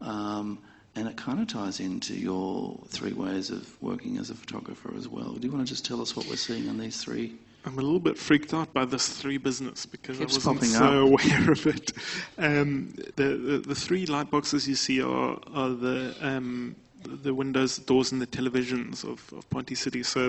Um, 0.00 0.60
and 0.96 1.08
it 1.08 1.16
kind 1.16 1.40
of 1.40 1.48
ties 1.48 1.80
into 1.80 2.14
your 2.14 2.78
three 2.88 3.12
ways 3.12 3.50
of 3.50 3.82
working 3.82 4.16
as 4.18 4.30
a 4.30 4.34
photographer 4.34 4.92
as 4.96 5.08
well. 5.08 5.32
Do 5.32 5.46
you 5.46 5.52
want 5.52 5.66
to 5.66 5.72
just 5.72 5.84
tell 5.84 6.00
us 6.00 6.14
what 6.14 6.26
we're 6.26 6.36
seeing 6.36 6.68
on 6.68 6.78
these 6.78 7.02
three? 7.02 7.34
I'm 7.66 7.78
a 7.78 7.82
little 7.82 8.00
bit 8.00 8.18
freaked 8.18 8.52
out 8.52 8.72
by 8.74 8.84
this 8.84 9.08
three 9.08 9.38
business 9.38 9.86
because 9.86 10.18
Keeps 10.18 10.46
I 10.46 10.50
wasn't 10.50 10.70
so 10.70 10.84
up. 10.84 11.22
aware 11.24 11.50
of 11.50 11.66
it. 11.66 11.92
Um, 12.38 12.94
the, 13.16 13.36
the 13.36 13.58
the 13.58 13.74
three 13.74 14.06
light 14.06 14.30
boxes 14.30 14.68
you 14.68 14.74
see 14.74 15.02
are 15.02 15.38
are 15.54 15.70
the 15.70 16.14
um, 16.20 16.76
the 17.02 17.34
windows, 17.34 17.78
doors, 17.78 18.12
and 18.12 18.20
the 18.20 18.26
televisions 18.26 19.04
of, 19.04 19.32
of 19.32 19.48
Ponte 19.50 19.76
City. 19.76 20.02
So 20.02 20.28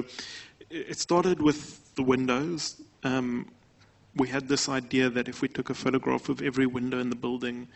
it 0.70 0.86
it 0.92 0.98
started 1.00 1.42
with 1.42 1.94
the 1.96 2.04
windows 2.04 2.82
um, 3.06 3.48
we 4.16 4.28
had 4.28 4.48
this 4.48 4.68
idea 4.68 5.10
that 5.10 5.28
if 5.28 5.42
we 5.42 5.48
took 5.48 5.70
a 5.70 5.74
photograph 5.74 6.30
of 6.30 6.42
every 6.42 6.66
window 6.66 7.00
in 7.00 7.10
the 7.10 7.16
building, 7.16 7.68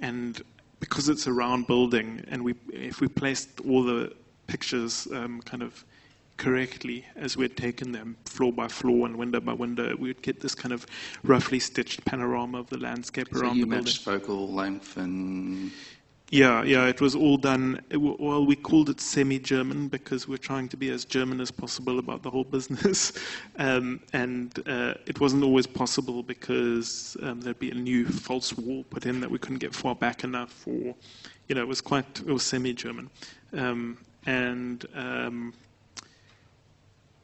and 0.00 0.40
because 0.80 1.08
it's 1.08 1.26
a 1.26 1.32
round 1.32 1.66
building, 1.66 2.24
and 2.28 2.42
we 2.42 2.54
if 2.72 3.00
we 3.00 3.08
placed 3.08 3.60
all 3.68 3.82
the 3.82 4.12
pictures 4.46 5.06
um, 5.12 5.42
kind 5.42 5.62
of 5.62 5.84
correctly 6.40 7.04
as 7.16 7.36
we 7.36 7.44
had 7.44 7.56
taken 7.56 7.92
them 7.92 8.16
floor 8.24 8.50
by 8.52 8.66
floor 8.66 9.06
and 9.06 9.14
window 9.16 9.40
by 9.40 9.52
window, 9.52 9.94
we 9.96 10.08
would 10.08 10.22
get 10.22 10.40
this 10.40 10.54
kind 10.54 10.72
of 10.72 10.86
roughly 11.22 11.60
stitched 11.60 12.02
panorama 12.06 12.58
of 12.58 12.66
the 12.70 12.78
landscape 12.78 13.28
So 13.32 13.40
around 13.40 13.60
the 13.60 13.66
building. 13.66 13.84
matched 13.84 13.98
focal 14.02 14.48
length 14.50 14.96
and 14.96 15.70
Yeah, 16.30 16.62
yeah, 16.62 16.86
it 16.86 17.00
was 17.00 17.14
all 17.14 17.36
done. 17.36 17.80
Well, 17.92 18.46
we 18.46 18.56
called 18.56 18.88
it 18.88 19.00
semi-German 19.00 19.88
because 19.88 20.28
we're 20.28 20.38
trying 20.38 20.68
to 20.68 20.76
be 20.78 20.88
as 20.90 21.04
German 21.04 21.40
as 21.42 21.50
possible 21.50 21.98
about 21.98 22.22
the 22.22 22.30
whole 22.30 22.44
business, 22.44 23.12
um, 23.58 24.00
and 24.12 24.58
uh, 24.66 24.94
it 25.06 25.20
wasn't 25.20 25.42
always 25.42 25.66
possible 25.66 26.22
because 26.22 27.16
um, 27.22 27.40
there'd 27.42 27.58
be 27.58 27.72
a 27.72 27.74
new 27.74 28.06
false 28.06 28.56
wall 28.56 28.84
put 28.84 29.04
in 29.06 29.20
that 29.20 29.30
we 29.30 29.38
couldn't 29.38 29.58
get 29.58 29.74
far 29.74 29.94
back 29.94 30.24
enough 30.24 30.52
for. 30.52 30.94
You 31.48 31.54
know, 31.56 31.60
it 31.62 31.68
was 31.68 31.80
quite 31.80 32.20
it 32.20 32.32
was 32.32 32.44
semi-German, 32.44 33.10
um, 33.52 33.98
and. 34.24 34.86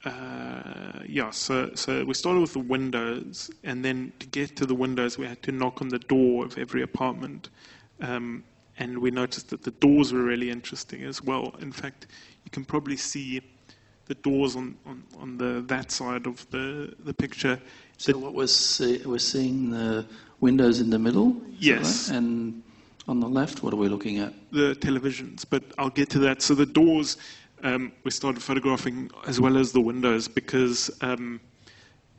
Uh, 0.06 1.00
yeah, 1.08 1.30
so 1.30 1.70
so 1.74 2.04
we 2.04 2.14
started 2.14 2.40
with 2.40 2.52
the 2.52 2.60
windows, 2.60 3.50
and 3.64 3.84
then 3.84 4.12
to 4.20 4.26
get 4.28 4.54
to 4.56 4.64
the 4.64 4.74
windows, 4.74 5.18
we 5.18 5.26
had 5.26 5.42
to 5.42 5.50
knock 5.50 5.82
on 5.82 5.88
the 5.88 5.98
door 5.98 6.44
of 6.44 6.56
every 6.58 6.82
apartment, 6.82 7.50
um, 8.00 8.44
and 8.78 8.98
we 8.98 9.10
noticed 9.10 9.50
that 9.50 9.64
the 9.64 9.72
doors 9.72 10.12
were 10.12 10.22
really 10.22 10.48
interesting 10.48 11.02
as 11.02 11.24
well. 11.24 11.54
In 11.60 11.72
fact, 11.72 12.06
you 12.44 12.50
can 12.52 12.64
probably 12.64 12.96
see 12.96 13.40
the 14.06 14.14
doors 14.14 14.54
on, 14.54 14.76
on, 14.86 15.02
on 15.18 15.38
the 15.38 15.64
that 15.66 15.90
side 15.90 16.26
of 16.28 16.48
the 16.50 16.94
the 17.00 17.12
picture. 17.12 17.60
so 17.98 18.16
what 18.16 18.32
we're, 18.32 18.46
see, 18.46 19.02
we're 19.04 19.18
seeing 19.18 19.70
the 19.70 20.06
windows 20.40 20.78
in 20.78 20.90
the 20.90 21.00
middle. 21.00 21.36
Yes. 21.58 22.08
right? 22.10 22.18
And 22.18 22.62
on 23.08 23.18
the 23.18 23.28
left, 23.28 23.62
what 23.62 23.72
are 23.72 23.76
we 23.76 23.88
looking 23.88 24.18
at? 24.18 24.32
the 24.52 24.74
televisions, 24.76 25.44
but 25.48 25.62
I'll 25.78 25.90
get 25.90 26.10
to 26.10 26.18
that. 26.20 26.42
So 26.42 26.54
the 26.54 26.66
doors, 26.66 27.16
um, 27.62 27.92
we 28.04 28.10
started 28.10 28.42
photographing 28.42 29.10
as 29.26 29.40
well 29.40 29.56
as 29.56 29.72
the 29.72 29.80
windows 29.80 30.28
because 30.28 30.90
um, 31.00 31.40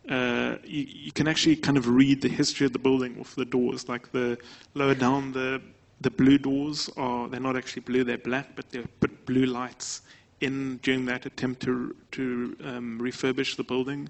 uh, 0.09 0.55
you, 0.63 0.85
you 0.89 1.11
can 1.11 1.27
actually 1.27 1.55
kind 1.55 1.77
of 1.77 1.87
read 1.87 2.21
the 2.21 2.29
history 2.29 2.65
of 2.65 2.73
the 2.73 2.79
building 2.79 3.17
with 3.17 3.35
the 3.35 3.45
doors. 3.45 3.89
Like 3.89 4.11
the 4.11 4.37
lower 4.73 4.95
down, 4.95 5.31
the 5.33 5.61
the 5.99 6.11
blue 6.11 6.37
doors 6.37 6.89
are 6.95 7.27
they're 7.27 7.39
not 7.39 7.57
actually 7.57 7.81
blue; 7.81 8.03
they're 8.03 8.17
black, 8.17 8.55
but 8.55 8.69
they 8.69 8.81
put 8.99 9.25
blue 9.25 9.45
lights 9.45 10.01
in 10.41 10.77
during 10.77 11.05
that 11.05 11.25
attempt 11.25 11.61
to 11.63 11.95
to 12.11 12.55
um, 12.63 12.99
refurbish 13.01 13.57
the 13.57 13.63
building. 13.63 14.09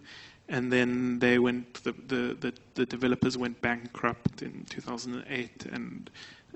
And 0.49 0.71
then 0.71 1.19
they 1.19 1.39
went. 1.39 1.83
The, 1.83 1.91
the, 1.91 2.37
the, 2.39 2.53
the 2.75 2.85
developers 2.85 3.37
went 3.37 3.59
bankrupt 3.61 4.41
in 4.41 4.65
2008, 4.69 5.65
and 5.65 6.09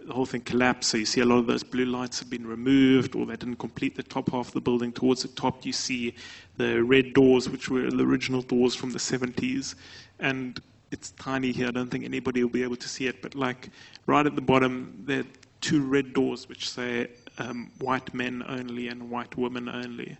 the 0.05 0.13
whole 0.13 0.25
thing 0.25 0.41
collapsed. 0.41 0.89
So 0.89 0.97
you 0.97 1.05
see 1.05 1.21
a 1.21 1.25
lot 1.25 1.37
of 1.37 1.47
those 1.47 1.63
blue 1.63 1.85
lights 1.85 2.19
have 2.19 2.29
been 2.29 2.45
removed, 2.45 3.15
or 3.15 3.25
they 3.25 3.35
didn't 3.35 3.57
complete 3.57 3.95
the 3.95 4.03
top 4.03 4.31
half 4.31 4.47
of 4.47 4.53
the 4.53 4.61
building. 4.61 4.91
Towards 4.91 5.21
the 5.21 5.27
top, 5.29 5.65
you 5.65 5.73
see 5.73 6.15
the 6.57 6.83
red 6.83 7.13
doors, 7.13 7.49
which 7.49 7.69
were 7.69 7.89
the 7.89 8.03
original 8.03 8.41
doors 8.41 8.75
from 8.75 8.91
the 8.91 8.99
70s, 8.99 9.75
and 10.19 10.59
it's 10.91 11.11
tiny 11.11 11.51
here. 11.51 11.67
I 11.67 11.71
don't 11.71 11.89
think 11.89 12.03
anybody 12.03 12.43
will 12.43 12.51
be 12.51 12.63
able 12.63 12.75
to 12.75 12.89
see 12.89 13.07
it, 13.07 13.21
but 13.21 13.35
like 13.35 13.69
right 14.05 14.25
at 14.25 14.35
the 14.35 14.41
bottom, 14.41 15.03
there 15.05 15.21
are 15.21 15.25
two 15.61 15.81
red 15.81 16.13
doors 16.13 16.49
which 16.49 16.69
say 16.69 17.07
um, 17.37 17.71
"white 17.79 18.13
men 18.13 18.43
only" 18.47 18.89
and 18.89 19.09
"white 19.09 19.37
women 19.37 19.69
only." 19.69 20.17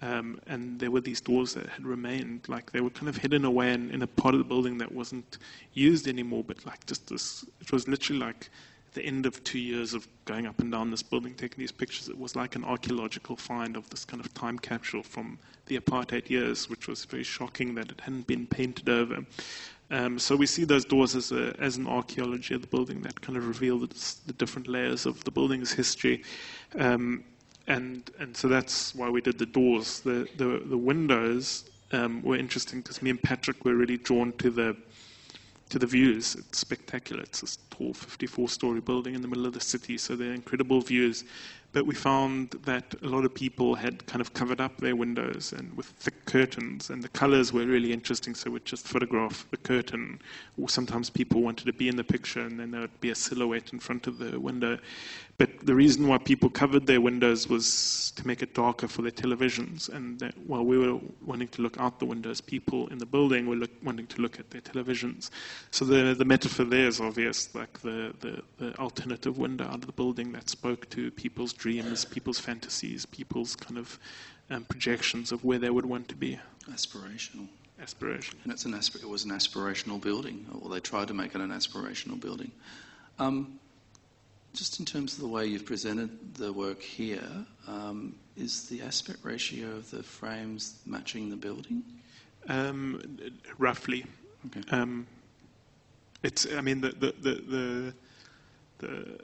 Um, 0.00 0.40
and 0.46 0.78
there 0.78 0.92
were 0.92 1.00
these 1.00 1.20
doors 1.20 1.54
that 1.54 1.66
had 1.66 1.84
remained, 1.84 2.48
like 2.48 2.70
they 2.70 2.80
were 2.80 2.90
kind 2.90 3.08
of 3.08 3.16
hidden 3.16 3.44
away 3.44 3.72
in, 3.72 3.90
in 3.90 4.02
a 4.02 4.06
part 4.06 4.32
of 4.32 4.38
the 4.38 4.44
building 4.44 4.78
that 4.78 4.92
wasn't 4.92 5.38
used 5.72 6.06
anymore. 6.06 6.44
But 6.44 6.64
like 6.64 6.86
just 6.86 7.08
this, 7.08 7.44
it 7.60 7.72
was 7.72 7.88
literally 7.88 8.20
like 8.20 8.48
the 8.98 9.06
end 9.06 9.26
of 9.26 9.42
two 9.44 9.60
years 9.60 9.94
of 9.94 10.08
going 10.24 10.46
up 10.46 10.58
and 10.58 10.72
down 10.72 10.90
this 10.90 11.02
building, 11.02 11.32
taking 11.34 11.60
these 11.60 11.70
pictures. 11.72 12.08
It 12.08 12.18
was 12.18 12.34
like 12.34 12.56
an 12.56 12.64
archaeological 12.64 13.36
find 13.36 13.76
of 13.76 13.88
this 13.90 14.04
kind 14.04 14.20
of 14.20 14.34
time 14.34 14.58
capsule 14.58 15.04
from 15.04 15.38
the 15.66 15.78
apartheid 15.78 16.28
years, 16.28 16.68
which 16.68 16.88
was 16.88 17.04
very 17.04 17.22
shocking 17.22 17.76
that 17.76 17.92
it 17.92 18.00
hadn't 18.00 18.26
been 18.26 18.46
painted 18.46 18.88
over. 18.88 19.24
Um, 19.90 20.18
so 20.18 20.34
we 20.34 20.46
see 20.46 20.64
those 20.64 20.84
doors 20.84 21.14
as, 21.14 21.30
a, 21.30 21.54
as 21.60 21.76
an 21.76 21.86
archaeology 21.86 22.54
of 22.54 22.60
the 22.60 22.66
building 22.66 23.00
that 23.02 23.20
kind 23.20 23.38
of 23.38 23.46
reveal 23.46 23.78
the, 23.78 23.88
the 24.26 24.32
different 24.32 24.66
layers 24.66 25.06
of 25.06 25.22
the 25.22 25.30
building's 25.30 25.72
history. 25.72 26.24
Um, 26.76 27.22
and 27.68 28.10
and 28.18 28.36
so 28.36 28.48
that's 28.48 28.94
why 28.94 29.08
we 29.10 29.20
did 29.20 29.38
the 29.38 29.46
doors. 29.46 30.00
The 30.00 30.26
the, 30.36 30.62
the 30.64 30.76
windows 30.76 31.70
um, 31.92 32.22
were 32.22 32.36
interesting 32.36 32.80
because 32.80 33.02
me 33.02 33.10
and 33.10 33.22
Patrick 33.22 33.64
were 33.64 33.74
really 33.74 33.98
drawn 33.98 34.32
to 34.38 34.50
the 34.50 34.76
to 35.68 35.78
the 35.78 35.86
views. 35.86 36.34
It's 36.34 36.58
spectacular. 36.58 37.22
It's 37.22 37.40
this 37.40 37.58
tall 37.70 37.92
54-story 37.92 38.80
building 38.80 39.14
in 39.14 39.22
the 39.22 39.28
middle 39.28 39.46
of 39.46 39.52
the 39.52 39.60
city, 39.60 39.98
so 39.98 40.16
they're 40.16 40.32
incredible 40.32 40.80
views. 40.80 41.24
But 41.72 41.84
we 41.84 41.94
found 41.94 42.52
that 42.64 42.94
a 43.02 43.06
lot 43.06 43.26
of 43.26 43.34
people 43.34 43.74
had 43.74 44.06
kind 44.06 44.22
of 44.22 44.32
covered 44.32 44.58
up 44.58 44.78
their 44.78 44.96
windows 44.96 45.52
and 45.52 45.76
with 45.76 45.86
thick 45.86 46.24
curtains, 46.24 46.88
and 46.88 47.02
the 47.02 47.10
colors 47.10 47.52
were 47.52 47.66
really 47.66 47.92
interesting. 47.92 48.34
So 48.34 48.50
we'd 48.50 48.64
just 48.64 48.88
photograph 48.88 49.46
the 49.50 49.58
curtain, 49.58 50.18
or 50.58 50.70
sometimes 50.70 51.10
people 51.10 51.42
wanted 51.42 51.66
to 51.66 51.74
be 51.74 51.88
in 51.88 51.96
the 51.96 52.04
picture, 52.04 52.40
and 52.40 52.58
then 52.58 52.70
there 52.70 52.80
would 52.80 53.00
be 53.00 53.10
a 53.10 53.14
silhouette 53.14 53.72
in 53.74 53.80
front 53.80 54.06
of 54.06 54.18
the 54.18 54.40
window. 54.40 54.78
But 55.38 55.64
the 55.64 55.74
reason 55.74 56.08
why 56.08 56.18
people 56.18 56.50
covered 56.50 56.88
their 56.88 57.00
windows 57.00 57.48
was 57.48 58.12
to 58.16 58.26
make 58.26 58.42
it 58.42 58.54
darker 58.54 58.88
for 58.88 59.02
their 59.02 59.12
televisions. 59.12 59.88
And 59.88 60.18
that 60.18 60.36
while 60.46 60.64
we 60.64 60.76
were 60.76 60.98
wanting 61.24 61.46
to 61.48 61.62
look 61.62 61.78
out 61.78 62.00
the 62.00 62.06
windows, 62.06 62.40
people 62.40 62.88
in 62.88 62.98
the 62.98 63.06
building 63.06 63.46
were 63.46 63.54
look, 63.54 63.70
wanting 63.84 64.08
to 64.08 64.20
look 64.20 64.40
at 64.40 64.50
their 64.50 64.60
televisions. 64.62 65.30
So 65.70 65.84
the, 65.84 66.12
the 66.14 66.24
metaphor 66.24 66.64
there 66.64 66.88
is 66.88 67.00
obvious, 67.00 67.54
like 67.54 67.78
the, 67.82 68.12
the, 68.18 68.42
the 68.58 68.76
alternative 68.80 69.38
window 69.38 69.66
out 69.66 69.76
of 69.76 69.86
the 69.86 69.92
building 69.92 70.32
that 70.32 70.48
spoke 70.48 70.90
to 70.90 71.12
people's 71.12 71.52
dreams, 71.52 72.04
people's 72.04 72.40
fantasies, 72.40 73.06
people's 73.06 73.54
kind 73.54 73.78
of 73.78 73.96
um, 74.50 74.64
projections 74.64 75.30
of 75.30 75.44
where 75.44 75.60
they 75.60 75.70
would 75.70 75.86
want 75.86 76.08
to 76.08 76.16
be, 76.16 76.36
Aspirational. 76.68 77.46
aspiration. 77.80 78.36
And 78.42 78.52
it's 78.52 78.64
an 78.64 78.72
aspir- 78.72 79.02
it 79.04 79.08
was 79.08 79.24
an 79.24 79.30
aspirational 79.30 80.00
building, 80.00 80.46
or 80.60 80.68
they 80.68 80.80
tried 80.80 81.06
to 81.08 81.14
make 81.14 81.36
it 81.36 81.40
an 81.40 81.50
aspirational 81.50 82.18
building. 82.18 82.50
Um, 83.20 83.60
just 84.54 84.80
in 84.80 84.86
terms 84.86 85.14
of 85.14 85.20
the 85.20 85.28
way 85.28 85.46
you've 85.46 85.66
presented 85.66 86.34
the 86.34 86.52
work 86.52 86.82
here, 86.82 87.28
um, 87.66 88.14
is 88.36 88.68
the 88.68 88.82
aspect 88.82 89.18
ratio 89.22 89.68
of 89.68 89.90
the 89.90 90.02
frames 90.02 90.80
matching 90.86 91.30
the 91.30 91.36
building? 91.36 91.82
Um, 92.48 93.02
roughly. 93.58 94.06
Okay. 94.46 94.62
Um, 94.70 95.06
it's, 96.22 96.46
I 96.52 96.60
mean, 96.60 96.80
the, 96.80 96.90
the, 96.90 97.14
the, 97.20 97.34
the, 97.34 97.94
the 98.78 99.18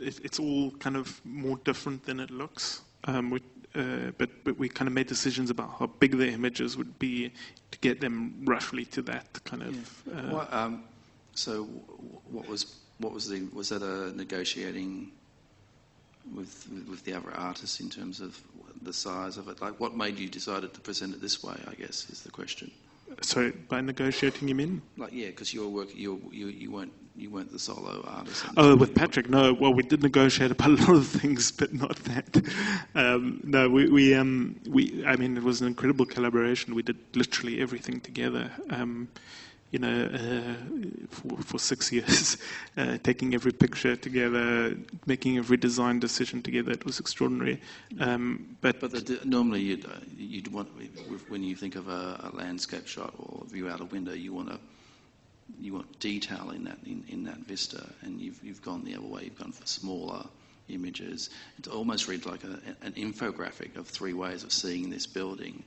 it, 0.00 0.20
it's 0.24 0.38
all 0.38 0.70
kind 0.72 0.96
of 0.96 1.20
more 1.24 1.56
different 1.64 2.04
than 2.04 2.20
it 2.20 2.30
looks. 2.30 2.82
Um, 3.04 3.30
we, 3.30 3.40
uh, 3.74 4.10
but, 4.18 4.30
but 4.44 4.58
we 4.58 4.68
kind 4.68 4.88
of 4.88 4.94
made 4.94 5.06
decisions 5.06 5.50
about 5.50 5.76
how 5.78 5.86
big 5.86 6.16
the 6.16 6.28
images 6.28 6.76
would 6.76 6.98
be 6.98 7.32
to 7.70 7.78
get 7.78 8.00
them 8.00 8.42
roughly 8.44 8.84
to 8.86 9.02
that 9.02 9.42
kind 9.44 9.62
of. 9.62 10.02
Uh, 10.12 10.34
What, 10.34 10.52
um, 10.52 10.84
so, 11.34 11.64
w- 11.64 12.20
what 12.30 12.48
was 12.48 12.76
what 12.98 13.12
was 13.12 13.28
the 13.28 13.42
was 13.52 13.68
that 13.70 13.82
a 13.82 14.16
negotiating 14.16 15.10
with 16.34 16.68
with 16.88 17.04
the 17.04 17.12
other 17.14 17.32
artists 17.34 17.80
in 17.80 17.90
terms 17.90 18.20
of 18.20 18.40
the 18.82 18.92
size 18.92 19.36
of 19.36 19.48
it? 19.48 19.60
Like, 19.60 19.78
what 19.80 19.96
made 19.96 20.18
you 20.18 20.28
decided 20.28 20.74
to 20.74 20.80
present 20.80 21.14
it 21.14 21.20
this 21.20 21.42
way? 21.42 21.56
I 21.66 21.74
guess 21.74 22.08
is 22.10 22.22
the 22.22 22.30
question. 22.30 22.70
so 23.20 23.52
by 23.68 23.80
negotiating, 23.80 24.48
you 24.48 24.54
mean? 24.54 24.82
Like, 24.96 25.12
yeah, 25.12 25.26
because 25.26 25.52
you 25.52 25.62
were 25.62 25.68
working, 25.68 25.98
you, 25.98 26.20
you 26.32 26.46
you 26.48 26.70
weren't 26.70 26.92
you 27.16 27.30
weren't 27.30 27.52
the 27.52 27.58
solo 27.58 28.02
artist. 28.06 28.44
Oh, 28.56 28.74
with 28.76 28.94
Patrick, 28.94 29.30
no. 29.30 29.52
Well, 29.54 29.72
we 29.72 29.82
did 29.84 30.02
negotiate 30.02 30.50
about 30.50 30.70
a 30.70 30.72
lot 30.82 30.96
of 30.96 31.06
things, 31.06 31.52
but 31.52 31.72
not 31.72 31.96
that. 32.04 32.44
Um, 32.94 33.40
no, 33.44 33.68
we, 33.68 33.88
we, 33.88 34.14
um, 34.14 34.56
we. 34.68 35.04
I 35.06 35.16
mean, 35.16 35.36
it 35.36 35.42
was 35.42 35.60
an 35.60 35.66
incredible 35.68 36.06
collaboration. 36.06 36.74
We 36.74 36.82
did 36.82 36.98
literally 37.14 37.60
everything 37.60 38.00
together. 38.00 38.50
Um, 38.70 39.08
you 39.74 39.80
know, 39.80 40.04
uh, 40.04 40.54
for, 41.08 41.36
for 41.42 41.58
six 41.58 41.90
years, 41.90 42.38
uh, 42.76 42.96
taking 43.02 43.34
every 43.34 43.50
picture 43.50 43.96
together, 43.96 44.76
making 45.04 45.36
every 45.36 45.56
design 45.56 45.98
decision 45.98 46.40
together. 46.42 46.70
It 46.70 46.86
was 46.86 47.00
extraordinary. 47.00 47.60
Um, 47.98 48.56
but 48.60 48.78
But 48.78 48.92
the, 48.92 49.18
normally, 49.24 49.62
you'd, 49.62 49.84
uh, 49.84 49.98
you'd 50.16 50.52
want 50.52 50.68
when 51.28 51.42
you 51.42 51.56
think 51.56 51.74
of 51.74 51.88
a, 51.88 52.30
a 52.32 52.36
landscape 52.36 52.86
shot 52.86 53.14
or 53.18 53.42
a 53.44 53.50
view 53.50 53.68
out 53.68 53.80
a 53.80 53.84
window, 53.86 54.12
you 54.12 54.32
want 54.32 54.48
to 54.50 54.60
you 55.60 55.74
want 55.74 55.98
detail 55.98 56.50
in 56.50 56.62
that 56.64 56.78
in, 56.86 57.02
in 57.08 57.24
that 57.24 57.38
vista, 57.38 57.84
and 58.02 58.20
you've 58.20 58.40
you've 58.44 58.62
gone 58.62 58.84
the 58.84 58.94
other 58.94 59.08
way. 59.08 59.24
You've 59.24 59.38
gone 59.38 59.52
for 59.52 59.66
smaller 59.66 60.24
images. 60.68 61.30
It 61.58 61.66
almost 61.66 62.06
reads 62.06 62.26
like 62.26 62.44
a, 62.44 62.60
an 62.86 62.92
infographic 62.92 63.76
of 63.76 63.88
three 63.88 64.14
ways 64.14 64.44
of 64.44 64.52
seeing 64.52 64.88
this 64.88 65.08
building. 65.08 65.64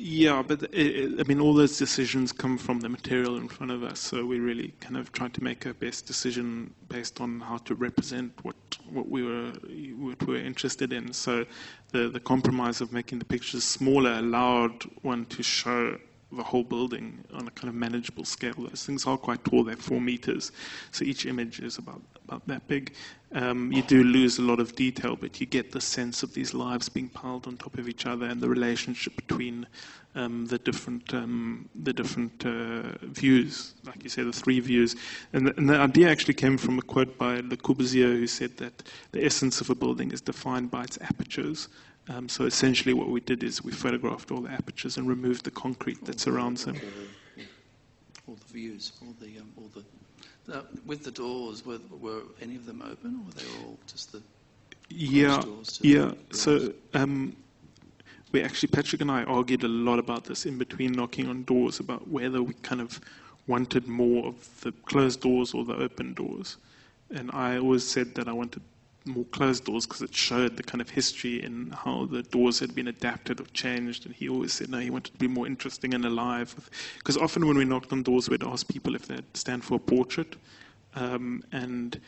Yeah, 0.00 0.44
but 0.46 0.62
it, 0.62 0.70
it, 0.74 1.20
I 1.20 1.24
mean, 1.24 1.40
all 1.40 1.52
those 1.54 1.76
decisions 1.76 2.30
come 2.30 2.56
from 2.56 2.78
the 2.78 2.88
material 2.88 3.36
in 3.36 3.48
front 3.48 3.72
of 3.72 3.82
us. 3.82 3.98
So 3.98 4.24
we 4.24 4.38
really 4.38 4.72
kind 4.78 4.96
of 4.96 5.10
tried 5.10 5.34
to 5.34 5.42
make 5.42 5.66
our 5.66 5.72
best 5.72 6.06
decision 6.06 6.72
based 6.88 7.20
on 7.20 7.40
how 7.40 7.56
to 7.58 7.74
represent 7.74 8.32
what 8.44 8.54
what 8.88 9.08
we 9.08 9.24
were 9.24 9.50
what 9.96 10.24
we 10.24 10.34
were 10.34 10.40
interested 10.40 10.92
in. 10.92 11.12
So 11.12 11.46
the 11.90 12.08
the 12.08 12.20
compromise 12.20 12.80
of 12.80 12.92
making 12.92 13.18
the 13.18 13.24
pictures 13.24 13.64
smaller 13.64 14.12
allowed 14.12 14.84
one 15.02 15.26
to 15.26 15.42
show 15.42 15.98
a 16.36 16.42
whole 16.42 16.64
building 16.64 17.24
on 17.32 17.48
a 17.48 17.50
kind 17.52 17.68
of 17.68 17.74
manageable 17.74 18.24
scale. 18.24 18.54
Those 18.58 18.84
things 18.84 19.06
are 19.06 19.16
quite 19.16 19.44
tall; 19.44 19.64
they're 19.64 19.76
four 19.76 20.00
meters, 20.00 20.52
so 20.90 21.04
each 21.04 21.26
image 21.26 21.60
is 21.60 21.78
about 21.78 22.02
about 22.26 22.46
that 22.46 22.66
big. 22.68 22.92
Um, 23.32 23.70
you 23.72 23.82
do 23.82 24.02
lose 24.04 24.38
a 24.38 24.42
lot 24.42 24.58
of 24.58 24.74
detail, 24.74 25.16
but 25.16 25.38
you 25.40 25.46
get 25.46 25.72
the 25.72 25.80
sense 25.80 26.22
of 26.22 26.32
these 26.32 26.54
lives 26.54 26.88
being 26.88 27.08
piled 27.08 27.46
on 27.46 27.56
top 27.56 27.76
of 27.76 27.88
each 27.88 28.06
other 28.06 28.24
and 28.26 28.40
the 28.40 28.48
relationship 28.48 29.16
between 29.16 29.66
um, 30.14 30.46
the 30.46 30.58
different 30.58 31.12
um, 31.12 31.68
the 31.74 31.92
different 31.92 32.44
uh, 32.46 32.96
views, 33.02 33.74
like 33.84 34.02
you 34.02 34.08
say, 34.08 34.22
the 34.22 34.32
three 34.32 34.60
views. 34.60 34.96
And 35.32 35.46
the, 35.46 35.56
and 35.56 35.68
the, 35.68 35.78
idea 35.78 36.08
actually 36.08 36.34
came 36.34 36.56
from 36.56 36.78
a 36.78 36.82
quote 36.82 37.18
by 37.18 37.36
Le 37.36 37.56
Corbusier, 37.56 38.18
who 38.18 38.26
said 38.26 38.56
that 38.56 38.82
the 39.12 39.24
essence 39.24 39.60
of 39.60 39.70
a 39.70 39.74
building 39.74 40.10
is 40.10 40.20
defined 40.20 40.70
by 40.70 40.84
its 40.84 40.98
apertures. 41.00 41.68
Um, 42.08 42.28
so 42.28 42.44
essentially, 42.44 42.94
what 42.94 43.08
we 43.08 43.20
did 43.20 43.42
is 43.42 43.62
we 43.62 43.72
photographed 43.72 44.30
all 44.30 44.40
the 44.40 44.50
apertures 44.50 44.96
and 44.96 45.08
removed 45.08 45.44
the 45.44 45.50
concrete 45.50 46.04
that 46.06 46.20
surrounds 46.20 46.64
them. 46.64 46.80
All 48.26 48.36
the 48.46 48.52
views, 48.52 48.92
all 49.02 49.14
the 49.20 49.38
um, 49.38 49.52
all 49.56 49.70
the 49.74 50.54
uh, 50.54 50.62
with 50.86 51.04
the 51.04 51.10
doors, 51.10 51.64
were, 51.66 51.78
were 52.00 52.22
any 52.40 52.56
of 52.56 52.64
them 52.66 52.82
open, 52.82 53.20
or 53.20 53.26
were 53.26 53.32
they 53.32 53.66
all 53.66 53.78
just 53.86 54.12
the 54.12 54.22
yeah, 54.90 55.42
yeah. 55.82 56.12
So 56.30 56.72
um, 56.94 57.36
we 58.32 58.42
actually, 58.42 58.68
Patrick 58.68 59.02
and 59.02 59.10
I 59.10 59.24
argued 59.24 59.64
a 59.64 59.68
lot 59.68 59.98
about 59.98 60.24
this 60.24 60.46
in 60.46 60.58
between 60.58 60.92
knocking 60.92 61.28
on 61.28 61.44
doors 61.44 61.80
about 61.80 62.08
whether 62.08 62.42
we 62.42 62.54
kind 62.54 62.80
of 62.80 63.00
wanted 63.46 63.86
more 63.86 64.26
of 64.26 64.60
the 64.62 64.72
closed 64.72 65.20
doors 65.20 65.54
or 65.54 65.64
the 65.64 65.74
open 65.74 66.14
doors. 66.14 66.56
And 67.10 67.30
I 67.32 67.58
always 67.58 67.86
said 67.86 68.14
that 68.14 68.28
I 68.28 68.32
wanted 68.32 68.62
more 69.08 69.24
closed 69.26 69.64
doors 69.64 69.86
because 69.86 70.02
it 70.02 70.14
showed 70.14 70.56
the 70.56 70.62
kind 70.62 70.80
of 70.80 70.90
history 70.90 71.42
and 71.42 71.74
how 71.74 72.06
the 72.06 72.22
doors 72.22 72.58
had 72.58 72.74
been 72.74 72.88
adapted 72.88 73.40
or 73.40 73.44
changed. 73.46 74.06
And 74.06 74.14
he 74.14 74.28
always 74.28 74.52
said, 74.52 74.68
no, 74.70 74.78
he 74.78 74.90
wanted 74.90 75.12
to 75.12 75.18
be 75.18 75.28
more 75.28 75.46
interesting 75.46 75.94
and 75.94 76.04
alive. 76.04 76.54
Because 76.98 77.16
often 77.16 77.46
when 77.46 77.56
we 77.56 77.64
knocked 77.64 77.92
on 77.92 78.02
doors, 78.02 78.28
we'd 78.28 78.44
ask 78.44 78.68
people 78.68 78.94
if 78.94 79.06
they'd 79.06 79.36
stand 79.36 79.64
for 79.64 79.74
a 79.74 79.78
portrait. 79.78 80.36
Um, 80.94 81.42
and 81.52 82.00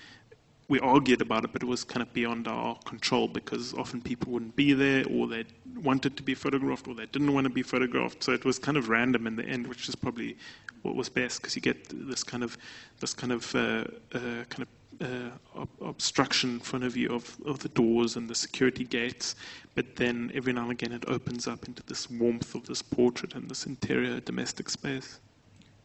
we 0.69 0.79
argued 0.79 1.21
about 1.21 1.45
it, 1.45 1.53
but 1.53 1.63
it 1.63 1.67
was 1.67 1.83
kind 1.83 2.01
of 2.01 2.13
beyond 2.13 2.47
our 2.47 2.77
control 2.85 3.27
because 3.27 3.75
often 3.75 4.01
people 4.01 4.33
wouldn't 4.33 4.55
be 4.55 4.73
there, 4.73 5.05
or 5.11 5.27
they 5.27 5.45
wanted 5.83 6.17
to 6.17 6.23
be 6.23 6.35
photographed, 6.35 6.87
or 6.87 6.95
they 6.95 7.07
didn't 7.07 7.35
want 7.35 7.45
to 7.45 7.53
be 7.53 7.63
photographed. 7.63 8.23
So 8.23 8.33
it 8.33 8.45
was 8.45 8.59
kind 8.59 8.77
of 8.77 8.89
random 8.89 9.27
in 9.27 9.35
the 9.35 9.45
end, 9.45 9.67
which 9.67 9.89
is 9.89 9.97
probably 9.97 10.37
what 10.83 10.95
was 10.95 11.09
best 11.09 11.43
because 11.43 11.57
you 11.57 11.63
get 11.63 11.89
this 12.09 12.23
kind 12.23 12.43
of 12.43 12.57
this 13.01 13.13
kind 13.13 13.33
of 13.33 13.55
uh, 13.55 13.85
uh, 14.15 14.45
kind 14.49 14.63
of 14.63 14.69
uh, 15.01 15.31
ob- 15.57 15.69
obstruction 15.81 16.51
in 16.51 16.61
front 16.61 16.85
of 16.85 16.97
you 16.97 17.09
of, 17.11 17.37
of 17.47 17.61
the 17.61 17.69
doors 17.69 18.17
and 18.17 18.29
the 18.29 18.35
security 18.35 18.85
gates, 18.85 19.35
but 19.75 19.97
then 19.97 20.31
every 20.35 20.53
now 20.53 20.63
and 20.63 20.73
again 20.73 20.93
it 20.93 21.05
opens 21.09 21.47
up 21.47 21.67
into 21.67 21.83
this 21.85 22.11
warmth 22.11 22.55
of 22.55 22.67
this 22.67 22.83
portrait 22.83 23.35
and 23.35 23.51
this 23.51 23.67
interior 23.67 24.21
domestic 24.21 24.69
space. 24.69 25.21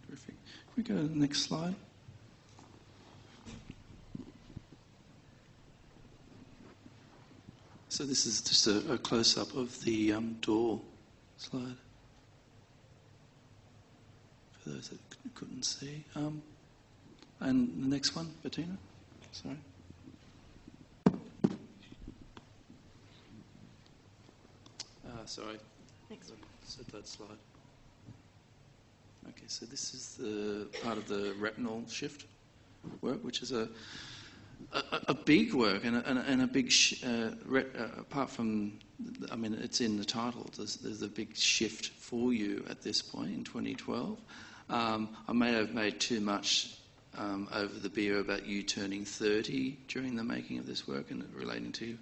Terrific. 0.08 0.36
Can 0.36 0.74
we 0.76 0.84
go 0.84 0.96
to 0.96 1.08
the 1.08 1.20
next 1.20 1.44
slide? 1.44 1.76
So 7.90 8.04
this 8.04 8.26
is 8.26 8.42
just 8.42 8.68
a, 8.68 8.94
a 8.94 8.98
close-up 8.98 9.56
of 9.56 9.82
the 9.86 10.12
um, 10.12 10.36
door 10.42 10.82
slide. 11.38 11.78
For 14.60 14.72
those 14.72 14.90
that 14.90 15.00
couldn't 15.36 15.64
see. 15.64 16.04
Um, 16.16 16.42
and 17.40 17.84
the 17.84 17.88
next 17.88 18.16
one, 18.16 18.34
Bettina? 18.44 18.78
Sorry. 19.36 19.58
Uh, 25.06 25.26
sorry. 25.26 25.58
Next 26.10 26.30
one. 26.30 26.40
Said 26.64 26.88
that 26.94 27.06
slide. 27.06 27.28
Okay, 29.28 29.44
so 29.48 29.66
this 29.66 29.94
is 29.94 30.16
the 30.16 30.68
part 30.82 30.98
of 30.98 31.10
the 31.10 31.34
retinal 31.38 31.84
shift 31.90 32.28
work, 33.02 33.22
which 33.26 33.42
is 33.42 33.52
a 33.52 33.68
a, 34.72 34.84
a 35.10 35.14
big 35.14 35.54
work 35.54 35.84
and 35.84 35.98
a, 35.98 36.10
and 36.10 36.18
a, 36.18 36.22
and 36.22 36.42
a 36.42 36.48
big 36.48 36.72
sh- 36.72 37.04
uh, 37.04 37.32
ret, 37.46 37.68
uh, 37.78 37.88
apart 38.00 38.30
from 38.30 38.80
I 39.30 39.36
mean 39.36 39.54
it's 39.56 39.82
in 39.82 39.98
the 39.98 40.06
title. 40.06 40.50
There's, 40.56 40.78
there's 40.78 41.02
a 41.02 41.10
big 41.10 41.36
shift 41.36 41.88
for 41.88 42.32
you 42.32 42.64
at 42.70 42.84
this 42.84 43.02
point 43.02 43.32
in 43.32 43.44
2012. 43.44 44.18
Um, 44.70 45.10
I 45.28 45.34
may 45.34 45.52
have 45.52 45.74
made 45.74 46.00
too 46.00 46.22
much 46.22 46.78
um, 47.18 47.48
over 47.54 47.80
the 47.80 47.90
beer 47.90 48.20
about 48.20 48.46
you 48.46 48.64
turning 48.64 49.06
30 49.06 49.78
during 49.88 50.16
the 50.16 50.24
making 50.24 50.60
of 50.60 50.66
this 50.66 50.88
work 50.88 51.12
and 51.12 51.24
relating 51.34 51.72
to 51.74 51.98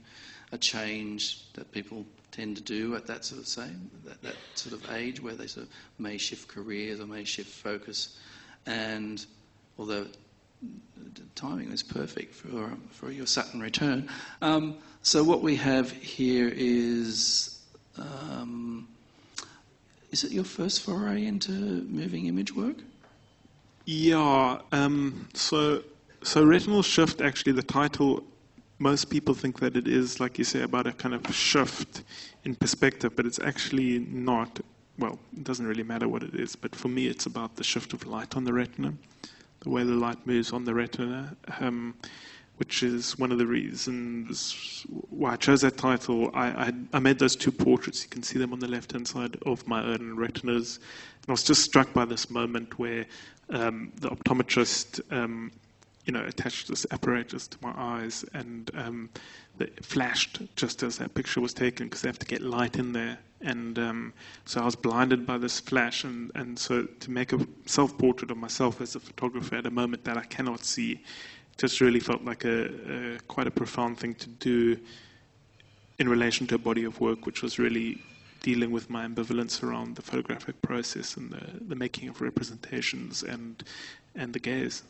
a 0.52 0.58
change 0.58 1.52
that 1.54 1.72
people 1.72 2.06
tend 2.32 2.56
to 2.56 2.62
do 2.64 2.96
at 2.96 3.08
that 3.08 3.26
sort 3.26 3.42
of 3.42 3.48
same 3.48 3.90
that, 4.06 4.22
that 4.22 4.36
sort 4.56 4.74
of 4.74 4.92
age 4.92 5.22
where 5.22 5.34
they 5.34 5.48
sort 5.48 5.66
of 5.66 5.72
may 6.00 6.18
shift 6.18 6.48
careers 6.48 7.00
or 7.00 7.06
may 7.06 7.24
shift 7.24 7.50
focus. 7.50 8.18
And 8.66 9.26
although 9.78 10.06
the 10.62 11.22
timing 11.36 11.72
was 11.72 11.84
perfect 11.84 12.34
for 12.34 12.72
for 12.92 13.12
your 13.12 13.26
Saturn 13.26 13.60
return 13.60 14.08
um, 14.42 14.78
so 15.02 15.24
what 15.24 15.42
we 15.42 15.56
have 15.58 15.92
here 15.92 16.52
is 16.56 17.60
um, 17.98 18.88
is 20.12 20.24
it 20.24 20.32
your 20.32 20.46
first 20.46 20.82
foray 20.82 21.26
into 21.26 21.52
moving 21.52 22.28
image 22.28 22.56
work 22.56 22.78
Yeah. 23.86 24.60
Um, 24.72 25.28
so, 25.34 25.84
so 26.22 26.46
retinal 26.46 26.82
shift. 26.82 27.22
Actually, 27.22 27.54
the 27.54 27.64
title. 27.64 28.24
Most 28.80 29.10
people 29.10 29.34
think 29.34 29.60
that 29.60 29.78
it 29.78 29.88
is, 29.88 30.20
like 30.20 30.38
you 30.38 30.44
say, 30.44 30.62
about 30.62 30.88
a 30.88 30.92
kind 30.94 31.16
of 31.16 31.34
shift 31.34 32.04
in 32.44 32.56
perspective, 32.56 33.16
but 33.16 33.26
it's 33.26 33.40
actually 33.40 34.00
not. 34.00 34.60
Well, 34.98 35.20
it 35.36 35.44
doesn't 35.44 35.66
really 35.66 35.84
matter 35.84 36.08
what 36.08 36.24
it 36.24 36.36
is, 36.36 36.56
but 36.56 36.76
for 36.76 36.88
me, 36.88 37.08
it's 37.08 37.26
about 37.26 37.56
the 37.56 37.64
shift 37.64 37.94
of 37.94 38.06
light 38.06 38.36
on 38.36 38.44
the 38.44 38.54
retina, 38.54 38.94
the 39.62 39.70
way 39.70 39.84
the 39.84 39.94
light 39.94 40.26
moves 40.28 40.52
on 40.52 40.66
the 40.66 40.74
retina, 40.74 41.36
um, 41.60 41.96
which 42.64 42.82
is 42.82 43.20
one 43.20 43.30
of 43.30 43.38
the 43.38 43.46
reasons 43.46 44.86
why 45.10 45.34
I 45.34 45.36
chose 45.36 45.60
that 45.62 45.76
title. 45.76 46.32
I, 46.34 46.48
I, 46.48 46.74
I 46.94 47.00
made 47.00 47.20
those 47.20 47.36
two 47.36 47.52
portraits. 47.52 48.04
You 48.04 48.10
can 48.10 48.24
see 48.24 48.40
them 48.40 48.54
on 48.54 48.60
the 48.60 48.70
left-hand 48.70 49.06
side 49.06 49.36
of 49.46 49.68
my 49.68 49.84
own 49.84 50.16
retinas, 50.16 50.78
and 50.78 51.28
I 51.28 51.34
was 51.34 51.44
just 51.44 51.62
struck 51.62 51.92
by 51.92 52.06
this 52.06 52.30
moment 52.30 52.80
where 52.80 53.06
um, 53.50 53.92
the 54.00 54.08
optometrist, 54.12 55.02
um, 55.12 55.52
you 56.06 56.14
know, 56.14 56.24
attached 56.24 56.70
this 56.70 56.86
apparatus 56.92 57.50
to 57.50 57.58
my 57.60 57.74
eyes, 57.76 58.24
and 58.34 58.72
um, 58.76 59.10
it 59.60 59.84
flashed 59.84 60.42
just 60.56 60.84
as 60.84 60.98
that 61.00 61.14
picture 61.16 61.42
was 61.42 61.54
taken 61.54 61.88
because 61.88 62.02
they 62.02 62.08
have 62.08 62.20
to 62.20 62.26
get 62.26 62.42
light 62.42 62.78
in 62.78 62.94
there. 62.94 63.18
And 63.42 63.78
um, 63.78 64.14
so 64.46 64.62
I 64.62 64.64
was 64.64 64.78
blinded 64.78 65.26
by 65.26 65.38
this 65.38 65.60
flash, 65.60 66.06
and, 66.06 66.32
and 66.34 66.58
so 66.58 66.84
to 66.86 67.12
make 67.12 67.34
a 67.34 67.46
self-portrait 67.66 68.32
of 68.32 68.38
myself 68.38 68.80
as 68.80 68.96
a 68.96 69.02
photographer 69.02 69.56
at 69.58 69.66
a 69.66 69.72
moment 69.72 70.06
that 70.06 70.16
I 70.16 70.24
cannot 70.24 70.64
see, 70.64 71.02
just 71.58 71.82
really 71.82 72.00
felt 72.00 72.24
like 72.24 72.46
a, 72.46 73.16
a 73.16 73.20
quite 73.28 73.48
a 73.48 73.52
profound 73.52 74.00
thing 74.00 74.16
to 74.16 74.30
do 74.30 74.78
in 76.00 76.10
relation 76.10 76.48
to 76.48 76.56
a 76.56 76.58
body 76.58 76.84
of 76.84 77.00
work, 77.00 77.26
which 77.26 77.42
was 77.42 77.60
really 77.60 78.02
dealing 78.42 78.72
with 78.72 78.90
my 78.90 79.06
ambivalence 79.06 79.64
around 79.64 79.96
the 79.96 80.02
photographic 80.02 80.62
process 80.62 81.16
and 81.16 81.32
the, 81.32 81.66
the 81.68 81.76
making 81.76 82.10
of 82.10 82.22
representations 82.22 83.24
and 83.24 83.64
and 84.16 84.34
the 84.34 84.40
gaze. 84.40 84.84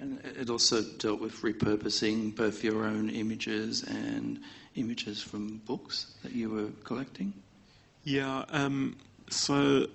And 0.00 0.20
it 0.24 0.48
also 0.48 0.82
dealt 0.98 1.20
with 1.20 1.42
repurposing 1.42 2.34
both 2.34 2.64
your 2.64 2.84
own 2.84 3.10
images 3.10 3.82
and 3.82 4.40
images 4.76 5.22
from 5.22 5.58
books 5.66 6.14
that 6.22 6.32
you 6.32 6.48
were 6.48 6.70
collecting. 6.84 7.34
Yeah. 8.04 8.44
Um, 8.48 8.96
so 9.28 9.86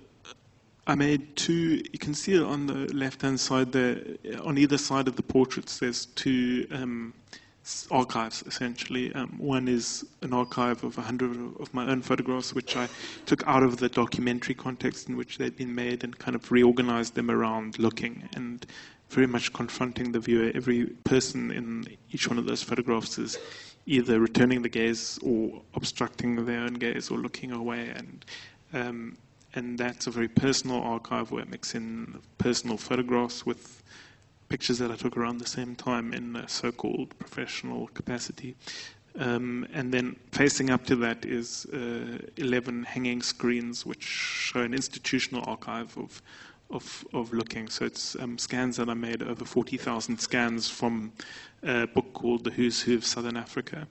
I 0.87 0.95
made 0.95 1.35
two. 1.35 1.81
You 1.91 1.99
can 1.99 2.13
see 2.13 2.41
on 2.41 2.67
the 2.67 2.93
left-hand 2.93 3.39
side 3.39 3.71
there. 3.71 4.01
On 4.43 4.57
either 4.57 4.77
side 4.77 5.07
of 5.07 5.15
the 5.15 5.23
portraits, 5.23 5.79
there's 5.79 6.05
two 6.07 6.67
um, 6.71 7.13
archives 7.89 8.43
essentially. 8.45 9.13
Um, 9.13 9.35
one 9.37 9.67
is 9.67 10.05
an 10.21 10.33
archive 10.33 10.83
of 10.83 10.97
100 10.97 11.59
of 11.59 11.73
my 11.73 11.87
own 11.87 12.03
photographs, 12.03 12.53
which 12.53 12.77
I 12.77 12.87
took 13.25 13.45
out 13.47 13.63
of 13.63 13.77
the 13.77 13.89
documentary 13.89 14.53
context 14.53 15.09
in 15.09 15.17
which 15.17 15.39
they'd 15.39 15.55
been 15.55 15.73
made 15.73 16.03
and 16.03 16.17
kind 16.17 16.35
of 16.35 16.51
reorganized 16.51 17.15
them 17.15 17.31
around 17.31 17.79
looking 17.79 18.29
and 18.35 18.65
very 19.09 19.27
much 19.27 19.53
confronting 19.53 20.11
the 20.11 20.19
viewer. 20.19 20.51
Every 20.53 20.85
person 21.03 21.49
in 21.49 21.87
each 22.11 22.27
one 22.27 22.37
of 22.37 22.45
those 22.45 22.61
photographs 22.61 23.17
is 23.17 23.39
either 23.87 24.19
returning 24.19 24.61
the 24.61 24.69
gaze 24.69 25.17
or 25.23 25.61
obstructing 25.73 26.45
their 26.45 26.61
own 26.61 26.73
gaze 26.75 27.09
or 27.09 27.17
looking 27.17 27.51
away 27.51 27.89
and 27.89 28.25
um, 28.73 29.17
and 29.55 29.77
that's 29.77 30.07
a 30.07 30.11
very 30.11 30.27
personal 30.27 30.81
archive 30.81 31.31
where 31.31 31.41
I 31.41 31.45
mix 31.45 31.75
in 31.75 32.19
personal 32.37 32.77
photographs 32.77 33.45
with 33.45 33.83
pictures 34.49 34.77
that 34.79 34.91
I 34.91 34.95
took 34.95 35.17
around 35.17 35.39
the 35.39 35.47
same 35.47 35.75
time 35.75 36.13
in 36.13 36.35
a 36.35 36.47
so-called 36.47 37.17
professional 37.17 37.87
capacity. 37.87 38.55
Um, 39.17 39.65
and 39.73 39.93
then 39.93 40.17
facing 40.31 40.69
up 40.69 40.85
to 40.87 40.95
that 40.97 41.25
is 41.25 41.65
uh, 41.67 42.19
11 42.35 42.83
hanging 42.83 43.21
screens 43.21 43.85
which 43.85 44.03
show 44.03 44.59
an 44.61 44.73
institutional 44.73 45.43
archive 45.47 45.97
of 45.97 46.21
of, 46.71 47.05
of 47.13 47.31
looking. 47.31 47.69
So 47.69 47.85
it's 47.85 48.15
um, 48.19 48.37
scans 48.37 48.77
that 48.77 48.89
I 48.89 48.93
made 48.93 49.21
over 49.21 49.45
40,000 49.45 50.19
scans 50.19 50.67
from 50.67 51.11
a 51.63 51.85
book 51.87 52.11
called 52.13 52.43
The 52.43 52.51
Who's 52.51 52.81
Who 52.81 52.95
of 52.95 53.05
Southern 53.05 53.37
Africa. 53.37 53.87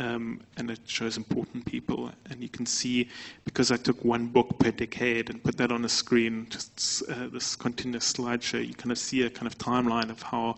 Um, 0.00 0.40
and 0.56 0.70
it 0.70 0.80
shows 0.86 1.16
important 1.16 1.66
people. 1.66 2.10
And 2.30 2.42
you 2.42 2.48
can 2.48 2.66
see, 2.66 3.08
because 3.44 3.70
I 3.70 3.76
took 3.76 4.02
one 4.04 4.26
book 4.26 4.58
per 4.58 4.70
decade 4.70 5.28
and 5.28 5.44
put 5.44 5.58
that 5.58 5.70
on 5.70 5.82
the 5.82 5.88
screen, 5.88 6.46
just 6.48 7.02
uh, 7.08 7.28
this 7.28 7.54
continuous 7.54 8.10
slideshow, 8.12 8.66
you 8.66 8.74
kind 8.74 8.90
of 8.90 8.98
see 8.98 9.22
a 9.22 9.30
kind 9.30 9.46
of 9.46 9.58
timeline 9.58 10.10
of 10.10 10.22
how 10.22 10.56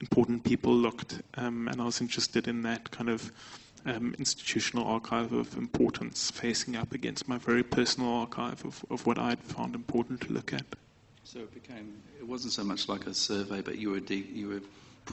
important 0.00 0.44
people 0.44 0.72
looked. 0.72 1.20
Um, 1.34 1.68
and 1.68 1.80
I 1.82 1.84
was 1.84 2.00
interested 2.00 2.46
in 2.46 2.62
that 2.62 2.90
kind 2.92 3.10
of 3.10 3.32
um, 3.86 4.14
institutional 4.18 4.86
archive 4.86 5.32
of 5.32 5.56
importance 5.56 6.30
facing 6.30 6.76
up 6.76 6.92
against 6.92 7.26
my 7.26 7.38
very 7.38 7.64
personal 7.64 8.08
archive 8.10 8.64
of, 8.64 8.84
of 8.88 9.04
what 9.04 9.18
I'd 9.18 9.40
found 9.40 9.74
important 9.74 10.20
to 10.22 10.32
look 10.32 10.52
at. 10.52 10.64
So 11.24 11.40
it 11.40 11.52
became, 11.52 12.00
it 12.18 12.26
wasn't 12.26 12.52
so 12.52 12.62
much 12.62 12.88
like 12.88 13.06
a 13.06 13.14
survey, 13.14 13.62
but 13.62 13.78
you 13.78 13.90
were, 13.90 14.00
de- 14.00 14.28
you 14.32 14.48
were 14.48 14.60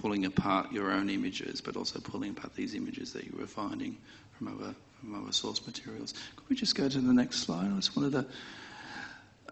pulling 0.01 0.25
apart 0.25 0.71
your 0.71 0.91
own 0.91 1.09
images, 1.09 1.61
but 1.61 1.75
also 1.75 1.99
pulling 1.99 2.31
apart 2.31 2.55
these 2.55 2.75
images 2.75 3.13
that 3.13 3.25
you 3.25 3.35
were 3.37 3.47
finding 3.47 3.97
from 4.37 4.47
other, 4.47 4.75
from 4.99 5.21
other 5.21 5.31
source 5.31 5.65
materials. 5.65 6.13
Could 6.35 6.49
we 6.49 6.55
just 6.55 6.75
go 6.75 6.87
to 6.87 6.99
the 6.99 7.13
next 7.13 7.39
slide? 7.39 7.71
I 7.71 7.75
just 7.75 7.95
wanted 7.95 8.11
to. 8.11 8.25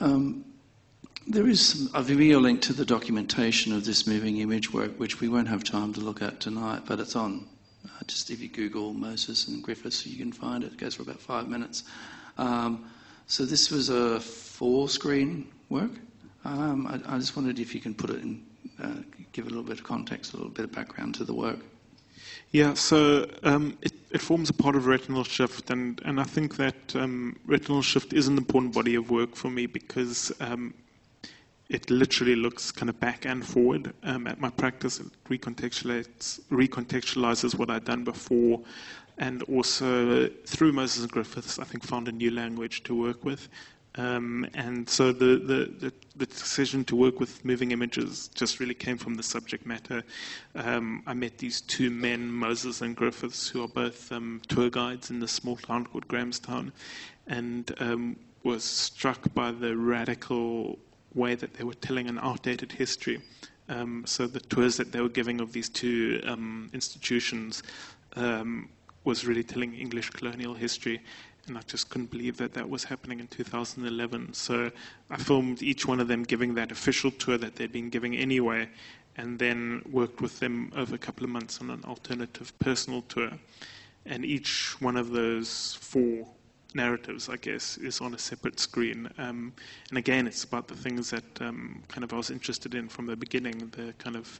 Um, 0.01 0.45
there 1.27 1.47
is 1.47 1.69
some, 1.69 1.89
a 1.95 2.03
video 2.03 2.39
link 2.39 2.61
to 2.63 2.73
the 2.73 2.85
documentation 2.85 3.73
of 3.73 3.85
this 3.85 4.05
moving 4.05 4.37
image 4.37 4.71
work, 4.71 4.99
which 4.99 5.19
we 5.19 5.27
won't 5.27 5.47
have 5.47 5.63
time 5.63 5.93
to 5.93 5.99
look 5.99 6.21
at 6.21 6.39
tonight, 6.39 6.83
but 6.85 6.99
it's 6.99 7.15
on. 7.15 7.47
Uh, 7.85 8.03
just 8.05 8.29
if 8.29 8.39
you 8.41 8.47
Google 8.47 8.93
Moses 8.93 9.47
and 9.47 9.63
Griffiths, 9.63 10.05
you 10.05 10.17
can 10.17 10.31
find 10.31 10.63
it. 10.63 10.73
It 10.73 10.77
goes 10.77 10.95
for 10.95 11.01
about 11.01 11.19
five 11.19 11.47
minutes. 11.47 11.83
Um, 12.37 12.85
so 13.25 13.45
this 13.45 13.71
was 13.71 13.89
a 13.89 14.19
four-screen 14.19 15.47
work. 15.69 15.91
Um, 16.43 16.85
I, 16.85 17.15
I, 17.15 17.17
just 17.17 17.35
wondered 17.35 17.57
if 17.57 17.73
you 17.73 17.81
can 17.81 17.95
put 17.95 18.11
it 18.11 18.21
in, 18.21 18.45
uh, 18.81 19.01
give 19.31 19.45
a 19.45 19.49
little 19.49 19.63
bit 19.63 19.79
of 19.79 19.83
context, 19.83 20.33
a 20.33 20.37
little 20.37 20.51
bit 20.51 20.65
of 20.65 20.71
background 20.71 21.15
to 21.15 21.23
the 21.23 21.33
work. 21.33 21.59
Yeah, 22.51 22.73
so 22.73 23.29
um, 23.43 23.77
it, 23.81 23.93
it, 24.11 24.21
forms 24.21 24.49
a 24.49 24.53
part 24.53 24.75
of 24.75 24.87
Retinal 24.87 25.23
Shift, 25.23 25.71
and, 25.71 26.01
and 26.05 26.19
I 26.19 26.23
think 26.23 26.55
that 26.55 26.95
um, 26.95 27.37
Retinal 27.45 27.81
Shift 27.81 28.13
is 28.13 28.27
an 28.27 28.37
important 28.37 28.73
body 28.73 28.95
of 28.95 29.09
work 29.09 29.35
for 29.35 29.49
me 29.49 29.65
because 29.65 30.31
um, 30.39 30.73
it 31.69 31.89
literally 31.89 32.35
looks 32.35 32.71
kind 32.71 32.89
of 32.89 32.99
back 32.99 33.25
and 33.25 33.45
forward 33.45 33.93
um, 34.03 34.27
at 34.27 34.39
my 34.39 34.49
practice. 34.49 34.99
It 34.99 35.07
recontextualizes, 35.29 36.41
recontextualizes 36.49 37.57
what 37.57 37.69
I'd 37.69 37.85
done 37.85 38.03
before, 38.03 38.61
and 39.17 39.43
also 39.43 40.29
through 40.45 40.73
Moses 40.73 41.03
and 41.03 41.11
Griffiths, 41.11 41.59
I 41.59 41.63
think 41.63 41.83
found 41.83 42.07
a 42.07 42.11
new 42.11 42.31
language 42.31 42.83
to 42.83 42.95
work 42.95 43.23
with. 43.25 43.49
Um, 43.97 44.45
and 44.53 44.89
so 44.89 45.13
the, 45.13 45.37
the, 45.37 45.71
the, 45.79 45.93
the, 46.17 46.25
decision 46.25 46.83
to 46.85 46.97
work 46.97 47.21
with 47.21 47.45
moving 47.45 47.71
images 47.71 48.29
just 48.35 48.59
really 48.59 48.73
came 48.73 48.97
from 48.97 49.15
the 49.15 49.23
subject 49.23 49.65
matter. 49.65 50.03
Um, 50.53 51.01
I 51.07 51.13
met 51.13 51.37
these 51.37 51.61
two 51.61 51.89
men, 51.89 52.29
Moses 52.29 52.81
and 52.81 52.93
Griffiths, 52.93 53.47
who 53.47 53.63
are 53.63 53.69
both 53.69 54.11
um, 54.11 54.41
tour 54.49 54.69
guides 54.69 55.11
in 55.11 55.19
the 55.19 55.27
small 55.29 55.55
town 55.55 55.85
called 55.85 56.07
Grahamstown, 56.09 56.73
and 57.27 57.73
um, 57.79 58.17
was 58.43 58.65
struck 58.65 59.33
by 59.33 59.51
the 59.51 59.77
radical 59.77 60.77
way 61.13 61.35
that 61.35 61.53
they 61.53 61.63
were 61.63 61.73
telling 61.75 62.09
an 62.09 62.19
outdated 62.19 62.73
history. 62.73 63.21
Um, 63.69 64.03
so 64.05 64.27
the 64.27 64.41
tours 64.41 64.75
that 64.75 64.91
they 64.91 64.99
were 64.99 65.09
giving 65.09 65.39
of 65.39 65.53
these 65.53 65.69
two 65.69 66.21
um, 66.25 66.69
institutions 66.73 67.63
was 69.05 69.25
really 69.25 69.43
telling 69.43 69.73
English 69.75 70.09
colonial 70.09 70.53
history 70.53 70.99
and 71.47 71.57
I 71.57 71.61
just 71.61 71.89
couldn't 71.89 72.11
believe 72.11 72.37
that 72.37 72.53
that 72.53 72.69
was 72.69 72.83
happening 72.83 73.19
in 73.19 73.27
2011. 73.27 74.33
So 74.33 74.71
I 75.09 75.17
filmed 75.17 75.61
each 75.61 75.85
one 75.85 75.99
of 75.99 76.07
them 76.07 76.23
giving 76.23 76.55
that 76.55 76.71
official 76.71 77.11
tour 77.11 77.37
that 77.37 77.55
they'd 77.55 77.71
been 77.71 77.89
giving 77.89 78.15
anyway, 78.15 78.69
and 79.17 79.37
then 79.39 79.81
worked 79.91 80.21
with 80.21 80.39
them 80.39 80.71
over 80.75 80.95
a 80.95 80.97
couple 80.97 81.23
of 81.23 81.29
months 81.29 81.61
on 81.61 81.69
an 81.69 81.83
alternative 81.85 82.57
personal 82.59 83.03
tour. 83.03 83.31
And 84.05 84.25
each 84.25 84.79
one 84.81 84.97
of 84.97 85.11
those 85.11 85.77
four 85.81 86.27
narratives, 86.73 87.29
I 87.29 87.37
guess, 87.37 87.77
is 87.77 88.01
on 88.01 88.13
a 88.13 88.19
separate 88.19 88.59
screen. 88.59 89.09
Um, 89.17 89.53
and 89.89 89.97
again, 89.97 90.27
it's 90.27 90.43
about 90.43 90.67
the 90.67 90.75
things 90.75 91.09
that 91.11 91.41
um, 91.41 91.83
kind 91.87 92.03
of 92.03 92.13
I 92.13 92.17
was 92.17 92.29
interested 92.29 92.75
in 92.75 92.89
from 92.89 93.05
the 93.05 93.15
beginning, 93.15 93.71
the 93.75 93.93
kind 93.97 94.15
of 94.15 94.39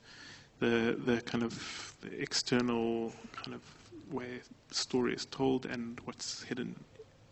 the 0.60 0.98
the 1.06 1.22
kind 1.22 1.44
of 1.44 1.94
the 2.02 2.22
external 2.22 3.14
kind 3.34 3.54
of 3.54 3.62
way 4.12 4.42
story 4.72 5.14
is 5.14 5.26
told 5.26 5.66
and 5.66 6.00
what's 6.06 6.44
hidden 6.44 6.76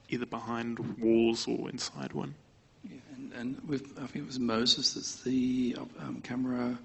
either 0.09 0.25
behind 0.25 0.79
walls 0.99 1.47
or 1.47 1.69
inside 1.69 2.13
one. 2.13 2.35
Yeah, 2.83 2.97
and, 3.15 3.33
and 3.33 3.69
with, 3.69 3.97
I 3.97 4.07
think 4.07 4.25
it 4.25 4.27
was 4.27 4.39
Moses 4.39 4.93
that's 4.93 5.21
the 5.21 5.77
um, 5.99 6.21
camera 6.21 6.77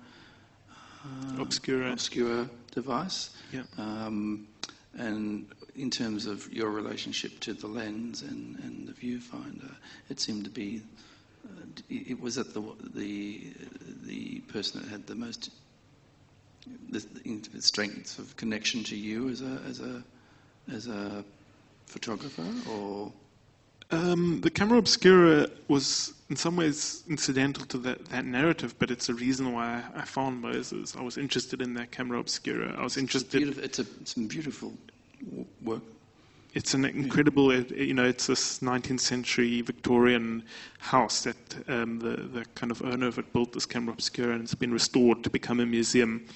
uh, 0.70 1.42
obscura. 1.42 1.92
obscura 1.92 2.48
device. 2.72 3.30
Yeah. 3.52 3.62
Um, 3.76 4.46
and 4.96 5.46
in 5.76 5.90
terms 5.90 6.26
of 6.26 6.52
your 6.52 6.70
relationship 6.70 7.38
to 7.40 7.54
the 7.54 7.66
lens 7.66 8.22
and, 8.22 8.58
and 8.60 8.88
the 8.88 8.92
viewfinder, 8.92 9.74
it 10.08 10.20
seemed 10.20 10.44
to 10.44 10.50
be 10.50 10.82
uh, 11.44 11.62
it 11.88 12.20
was 12.20 12.34
that 12.34 12.52
the 12.54 12.62
the 12.94 13.52
the 14.04 14.40
person 14.52 14.82
that 14.82 14.88
had 14.88 15.06
the 15.06 15.14
most 15.14 15.50
the, 16.90 17.04
the 17.52 17.62
strength 17.62 18.18
of 18.18 18.36
connection 18.36 18.82
to 18.84 18.96
you 18.96 19.28
as 19.28 19.40
a 19.40 19.60
as 19.68 19.80
a 19.80 20.02
as 20.72 20.86
a 20.88 21.24
photographer, 21.88 22.46
or? 22.70 23.12
Um, 23.90 24.40
the 24.42 24.50
camera 24.50 24.78
obscura 24.78 25.48
was 25.68 26.12
in 26.28 26.36
some 26.36 26.56
ways 26.56 27.04
incidental 27.08 27.64
to 27.66 27.78
that, 27.78 28.04
that 28.06 28.26
narrative, 28.26 28.74
but 28.78 28.90
it's 28.90 29.08
a 29.08 29.14
reason 29.14 29.52
why 29.52 29.82
I 29.94 30.04
found 30.04 30.42
Moses. 30.42 30.94
I 30.94 31.02
was 31.02 31.16
interested 31.16 31.62
in 31.62 31.72
that 31.74 31.90
camera 31.90 32.18
obscura. 32.18 32.74
I 32.78 32.82
was 32.82 32.98
interested. 32.98 33.58
It's, 33.58 33.78
a, 33.78 33.86
it's 34.00 34.14
some 34.14 34.26
beautiful 34.26 34.74
work. 35.62 35.82
It's 36.54 36.74
an 36.74 36.84
incredible, 36.84 37.54
you 37.54 37.94
know, 37.94 38.04
it's 38.04 38.26
this 38.26 38.60
19th 38.60 39.00
century 39.00 39.60
Victorian 39.62 40.42
house 40.78 41.22
that 41.22 41.36
um, 41.68 41.98
the, 41.98 42.16
the 42.16 42.44
kind 42.54 42.70
of 42.70 42.82
owner 42.82 43.06
of 43.06 43.18
it 43.18 43.32
built 43.32 43.52
this 43.52 43.66
camera 43.66 43.92
obscura 43.92 44.34
and 44.34 44.42
it's 44.42 44.54
been 44.54 44.72
restored 44.72 45.22
to 45.24 45.30
become 45.30 45.60
a 45.60 45.66
museum 45.66 46.26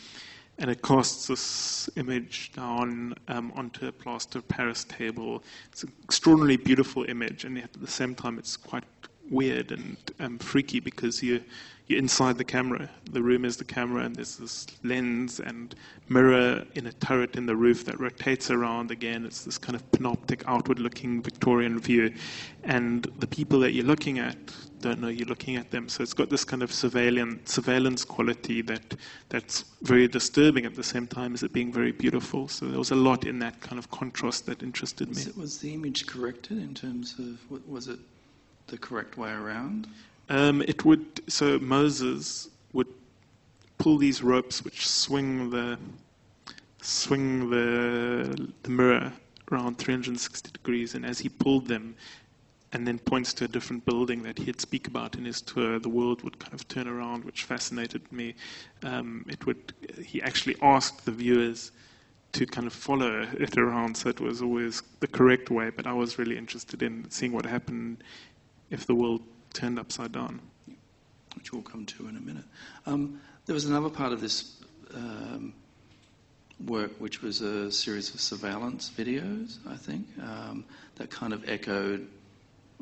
and 0.59 0.71
it 0.71 0.83
casts 0.83 1.27
this 1.27 1.91
image 1.97 2.53
down 2.55 3.15
um, 3.29 3.53
onto 3.57 3.87
a 3.87 3.93
plaster 3.93 4.41
Paris 4.41 4.85
table. 4.85 5.43
It's 5.71 5.83
an 5.83 5.93
extraordinarily 6.05 6.57
beautiful 6.57 7.05
image, 7.05 7.45
and 7.45 7.59
at 7.59 7.73
the 7.73 7.87
same 7.87 8.15
time, 8.15 8.39
it's 8.39 8.57
quite 8.57 8.85
weird 9.31 9.73
and 9.73 9.97
um, 10.21 10.39
freaky 10.39 10.81
because 10.81 11.23
you 11.23 11.43
you're 11.89 11.99
inside 11.99 12.39
the 12.39 12.45
camera. 12.45 12.89
The 13.11 13.23
room 13.23 13.45
is 13.45 13.57
the 13.57 13.65
camera, 13.65 14.05
and 14.05 14.15
there's 14.15 14.37
this 14.37 14.67
lens 14.85 15.41
and 15.41 15.75
mirror 16.09 16.65
in 16.75 16.87
a 16.87 16.93
turret 16.93 17.37
in 17.37 17.45
the 17.45 17.57
roof 17.57 17.85
that 17.87 17.99
rotates 17.99 18.51
around 18.51 18.91
again. 18.91 19.27
It's 19.27 19.45
this 19.45 19.59
kind 19.59 19.75
of 19.75 19.91
panoptic, 19.91 20.43
outward 20.47 20.79
looking 20.79 21.23
Victorian 21.23 21.79
view. 21.81 22.15
And 22.63 23.11
the 23.19 23.27
people 23.27 23.59
that 23.61 23.73
you're 23.73 23.85
looking 23.85 24.21
at 24.21 24.37
don't 24.81 25.01
know 25.01 25.09
you're 25.09 25.29
looking 25.29 25.57
at 25.57 25.71
them. 25.71 25.89
So 25.89 26.03
it's 26.03 26.13
got 26.13 26.29
this 26.29 26.45
kind 26.45 26.63
of 26.63 26.73
surveillance, 26.73 27.53
surveillance 27.53 28.05
quality 28.05 28.63
that, 28.63 28.97
that's 29.29 29.65
very 29.83 30.09
disturbing 30.09 30.67
at 30.67 30.75
the 30.75 30.83
same 30.83 31.07
time 31.07 31.35
as 31.35 31.43
it 31.43 31.53
being 31.53 31.73
very 31.73 31.93
beautiful. 31.93 32.49
So 32.49 32.67
there 32.67 32.79
was 32.79 32.91
a 32.91 32.97
lot 32.97 33.25
in 33.25 33.39
that 33.41 33.61
kind 33.61 33.79
of 33.79 33.91
contrast 33.91 34.47
that 34.47 34.63
interested 34.63 35.09
me. 35.09 35.23
Was 35.37 35.59
the 35.59 35.73
image 35.73 36.07
corrected 36.07 36.59
in 36.59 36.75
terms 36.75 37.17
of, 37.19 37.39
what 37.49 37.67
was 37.69 37.87
it 37.87 38.01
the 38.73 38.79
correct 38.79 39.17
way 39.17 39.31
around? 39.31 39.87
Um, 40.29 40.63
it 40.63 40.85
would 40.85 41.07
so 41.29 41.59
Moses 41.61 42.49
would 42.73 42.89
pull 43.79 43.99
these 43.99 44.23
ropes 44.23 44.65
which 44.65 44.89
swing 44.89 45.51
the 45.51 45.79
swing 46.81 47.51
the 47.51 48.51
the 48.65 48.71
mirror 48.71 49.13
around 49.51 49.77
360 49.77 50.51
degrees, 50.51 50.95
and 50.95 51.05
as 51.05 51.19
he 51.19 51.29
pulled 51.29 51.67
them, 51.69 51.95
and 52.73 52.89
then 52.89 52.99
points 52.99 53.35
to 53.35 53.45
a 53.45 53.49
different 53.49 53.85
building 53.85 54.23
that 54.23 54.39
he'd 54.39 54.59
speak 54.59 54.87
about 54.87 55.15
in 55.17 55.27
his 55.27 55.43
tour, 55.43 55.79
the 55.79 55.91
world 55.91 56.23
would 56.23 56.39
kind 56.39 56.55
of 56.55 56.67
turn 56.69 56.89
around, 56.89 57.23
which 57.25 57.45
fascinated 57.45 58.11
me. 58.11 58.35
Um, 58.83 59.27
it 59.29 59.45
would 59.45 59.75
he 60.03 60.23
actually 60.23 60.57
asked 60.63 61.05
the 61.05 61.13
viewers 61.13 61.73
to 62.33 62.47
kind 62.47 62.67
of 62.67 62.73
follow 62.73 63.29
it 63.35 63.59
around, 63.59 63.95
so 63.95 64.09
it 64.09 64.19
was 64.19 64.41
always 64.41 64.83
the 65.01 65.07
correct 65.07 65.51
way. 65.51 65.69
But 65.69 65.87
I 65.87 65.93
was 65.93 66.19
really 66.19 66.39
interested 66.39 66.83
in 66.83 67.11
seeing 67.11 67.33
what 67.33 67.45
happened 67.45 68.03
if 68.73 68.87
the 68.87 68.95
world 68.95 69.23
turned 69.53 69.79
upside 69.79 70.11
down. 70.11 70.41
Which 71.37 71.53
we'll 71.53 71.63
come 71.63 71.87
to 71.87 72.09
in 72.09 72.17
a 72.17 72.21
minute. 72.21 72.45
Um, 72.87 73.21
there 73.47 73.55
was 73.55 73.67
another 73.67 73.89
part 73.89 74.13
of 74.13 74.21
this 74.21 74.61
um, 74.95 75.53
work, 76.67 76.93
which 76.99 77.23
was 77.23 77.41
a 77.41 77.71
series 77.71 78.13
of 78.15 78.21
surveillance 78.21 78.91
videos, 78.97 79.59
I 79.69 79.77
think, 79.77 80.07
um, 80.23 80.65
that 80.97 81.11
kind 81.11 81.33
of 81.33 81.49
echoed 81.49 82.07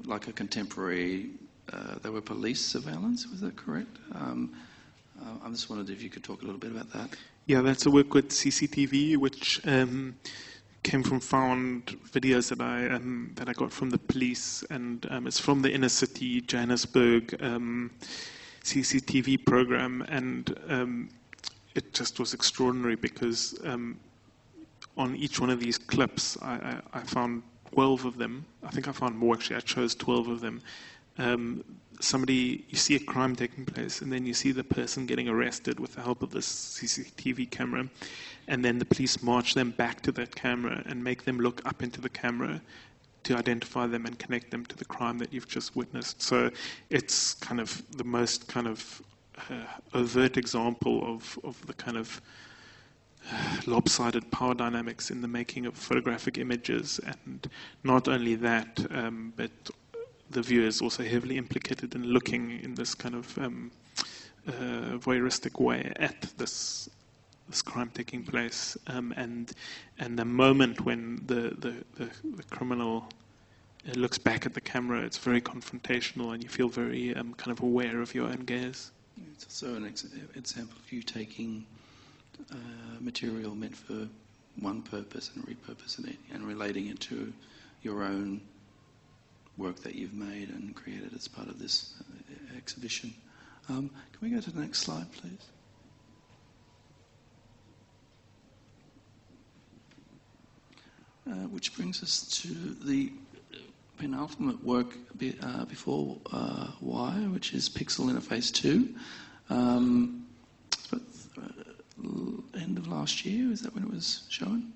like 0.05 0.29
a 0.29 0.33
contemporary. 0.33 1.31
Uh, 1.73 1.97
they 2.03 2.11
were 2.11 2.21
police 2.21 2.65
surveillance, 2.65 3.29
was 3.29 3.41
that 3.41 3.57
correct? 3.57 3.97
Um, 4.15 4.53
uh, 5.21 5.47
I 5.47 5.51
just 5.51 5.69
wondered 5.69 5.91
if 5.91 6.03
you 6.03 6.11
could 6.11 6.25
talk 6.25 6.43
a 6.43 6.45
little 6.45 6.61
bit 6.61 6.71
about 6.71 6.91
that. 6.93 7.11
Yeah, 7.47 7.63
that's 7.63 7.87
a 7.87 7.91
work 7.91 8.15
with 8.15 8.31
CCTV, 8.31 9.17
which 9.17 9.61
um, 9.67 10.17
came 10.83 11.03
from 11.03 11.21
found 11.21 11.87
videos 12.11 12.49
that 12.49 12.61
I 12.61 12.89
um, 12.89 13.33
that 13.37 13.49
I 13.49 13.53
got 13.53 13.73
from 13.73 13.91
the 13.91 13.99
police, 13.99 14.65
and 14.71 15.07
um, 15.11 15.27
it's 15.27 15.39
from 15.39 15.63
the 15.63 15.71
inner 15.71 15.89
city 15.89 16.41
Johannesburg 16.41 17.37
um, 17.43 17.91
CCTV 18.63 19.45
program, 19.45 20.05
and 20.09 20.59
um, 20.69 21.09
it 21.75 21.93
just 21.93 22.19
was 22.19 22.35
extraordinary 22.35 22.97
because 22.97 23.59
um, 23.65 23.99
on 24.97 25.17
each 25.17 25.41
one 25.41 25.51
of 25.51 25.61
these 25.61 25.79
clips, 25.79 26.37
I, 26.43 26.81
I, 26.95 27.01
I 27.01 27.01
found 27.01 27.43
12 27.73 28.05
of 28.05 28.19
them. 28.19 28.45
I 28.63 28.71
think 28.71 28.89
I 28.89 28.93
found 28.93 29.17
more 29.17 29.35
actually. 29.35 29.57
I 29.57 29.61
chose 29.61 29.95
12 29.95 30.29
of 30.29 30.41
them. 30.41 30.61
Um, 31.19 31.65
somebody, 32.01 32.65
you 32.69 32.77
see 32.77 32.97
a 32.97 33.01
crime 33.01 33.37
taking 33.37 33.65
place, 33.65 34.01
and 34.01 34.13
then 34.13 34.27
you 34.27 34.35
see 34.35 34.53
the 34.53 34.65
person 34.65 35.07
getting 35.07 35.29
arrested 35.29 35.79
with 35.79 35.95
the 35.95 36.01
help 36.01 36.23
of 36.23 36.31
this 36.31 36.47
CCTV 36.47 37.51
camera, 37.51 37.89
and 38.49 38.65
then 38.65 38.79
the 38.79 38.85
police 38.85 39.23
march 39.23 39.55
them 39.55 39.71
back 39.71 40.01
to 40.03 40.13
that 40.13 40.35
camera 40.35 40.83
and 40.87 41.03
make 41.03 41.25
them 41.25 41.39
look 41.39 41.63
up 41.65 41.83
into 41.83 42.01
the 42.01 42.09
camera 42.09 42.61
to 43.25 43.37
identify 43.37 43.87
them 43.87 44.07
and 44.07 44.19
connect 44.19 44.51
them 44.51 44.65
to 44.67 44.77
the 44.77 44.85
crime 44.85 45.19
that 45.19 45.33
you've 45.33 45.49
just 45.49 45.77
witnessed. 45.77 46.23
So 46.23 46.51
it's 46.89 47.35
kind 47.35 47.61
of 47.61 47.83
the 47.97 48.05
most 48.05 48.49
kind 48.49 48.67
of 48.67 49.03
uh, 49.51 49.65
overt 49.95 50.37
example 50.37 51.15
of, 51.15 51.39
of 51.45 51.67
the 51.67 51.75
kind 51.75 51.97
of 51.97 52.21
uh, 53.31 53.61
lopsided 53.67 54.31
power 54.31 54.55
dynamics 54.55 55.11
in 55.11 55.21
the 55.21 55.29
making 55.29 55.67
of 55.67 55.75
photographic 55.75 56.39
images. 56.39 57.01
And 57.05 57.49
not 57.85 58.09
only 58.09 58.35
that, 58.37 58.81
um, 58.91 59.33
but 59.37 59.51
the 60.31 60.43
viewer 60.43 60.67
is 60.67 60.81
also 60.81 61.03
heavily 61.03 61.37
implicated 61.37 61.95
in 61.95 62.05
looking 62.05 62.61
in 62.61 62.75
this 62.75 62.95
kind 62.95 63.15
of 63.15 63.39
um, 63.39 63.71
uh, 64.47 64.97
voyeuristic 64.97 65.61
way 65.61 65.93
at 65.97 66.23
this 66.39 66.89
this 67.51 67.63
crime 67.63 67.91
taking 67.93 68.23
place, 68.23 68.77
um, 68.87 69.13
and 69.17 69.53
and 69.99 70.19
the 70.19 70.25
moment 70.25 70.85
when 70.85 71.23
the 71.27 71.55
the, 71.59 71.75
the, 71.97 72.11
the 72.37 72.43
criminal 72.45 73.09
uh, 73.89 73.93
looks 73.93 74.19
back 74.19 74.47
at 74.47 74.55
the 74.55 74.61
camera, 74.61 75.01
it's 75.03 75.19
very 75.19 75.41
confrontational, 75.41 76.33
and 76.33 76.43
you 76.43 76.49
feel 76.49 76.69
very 76.69 77.15
um, 77.17 77.35
kind 77.35 77.57
of 77.57 77.63
aware 77.63 78.01
of 78.01 78.15
your 78.15 78.27
own 78.27 78.45
gaze. 78.47 78.93
It's 79.33 79.45
also 79.45 79.75
an 79.75 79.87
ex- 79.87 80.07
example 80.35 80.77
of 80.83 80.93
you 80.93 81.03
taking 81.03 81.67
uh, 82.51 82.57
material 83.01 83.55
meant 83.55 83.77
for 83.77 84.09
one 84.61 84.83
purpose 84.83 85.31
and 85.35 85.45
repurposing 85.47 86.09
it 86.09 86.17
and 86.33 86.47
relating 86.47 86.87
it 86.87 87.01
to 87.01 87.33
your 87.83 88.03
own 88.03 88.41
work 89.57 89.77
that 89.83 89.95
you've 89.95 90.15
made 90.15 90.49
and 90.51 90.75
created 90.75 91.13
as 91.15 91.29
part 91.29 91.49
of 91.49 91.59
this 91.59 91.95
uh, 92.01 92.57
exhibition. 92.57 93.13
Um, 93.69 93.91
can 94.13 94.21
we 94.21 94.31
go 94.31 94.41
to 94.41 94.51
the 94.51 94.61
next 94.61 94.81
slide, 94.81 95.11
please? 95.13 95.47
Uh, 101.31 101.47
which 101.51 101.77
brings 101.77 102.03
us 102.03 102.23
to 102.43 102.49
the 102.85 103.13
penultimate 103.99 104.65
work 104.65 104.97
be, 105.17 105.37
uh, 105.43 105.65
before 105.67 106.17
uh, 106.33 106.69
WYE, 106.81 107.29
which 107.33 107.55
is 107.55 107.69
Pixel 107.69 108.11
Interface 108.11 108.53
2. 108.53 108.93
Um, 109.49 110.27
uh, 110.93 112.59
end 112.59 112.79
of 112.79 112.89
last 112.89 113.25
year, 113.25 113.53
is 113.53 113.63
that 113.63 113.73
when 113.75 113.85
it 113.85 113.91
was 113.91 114.23
shown? 114.29 114.73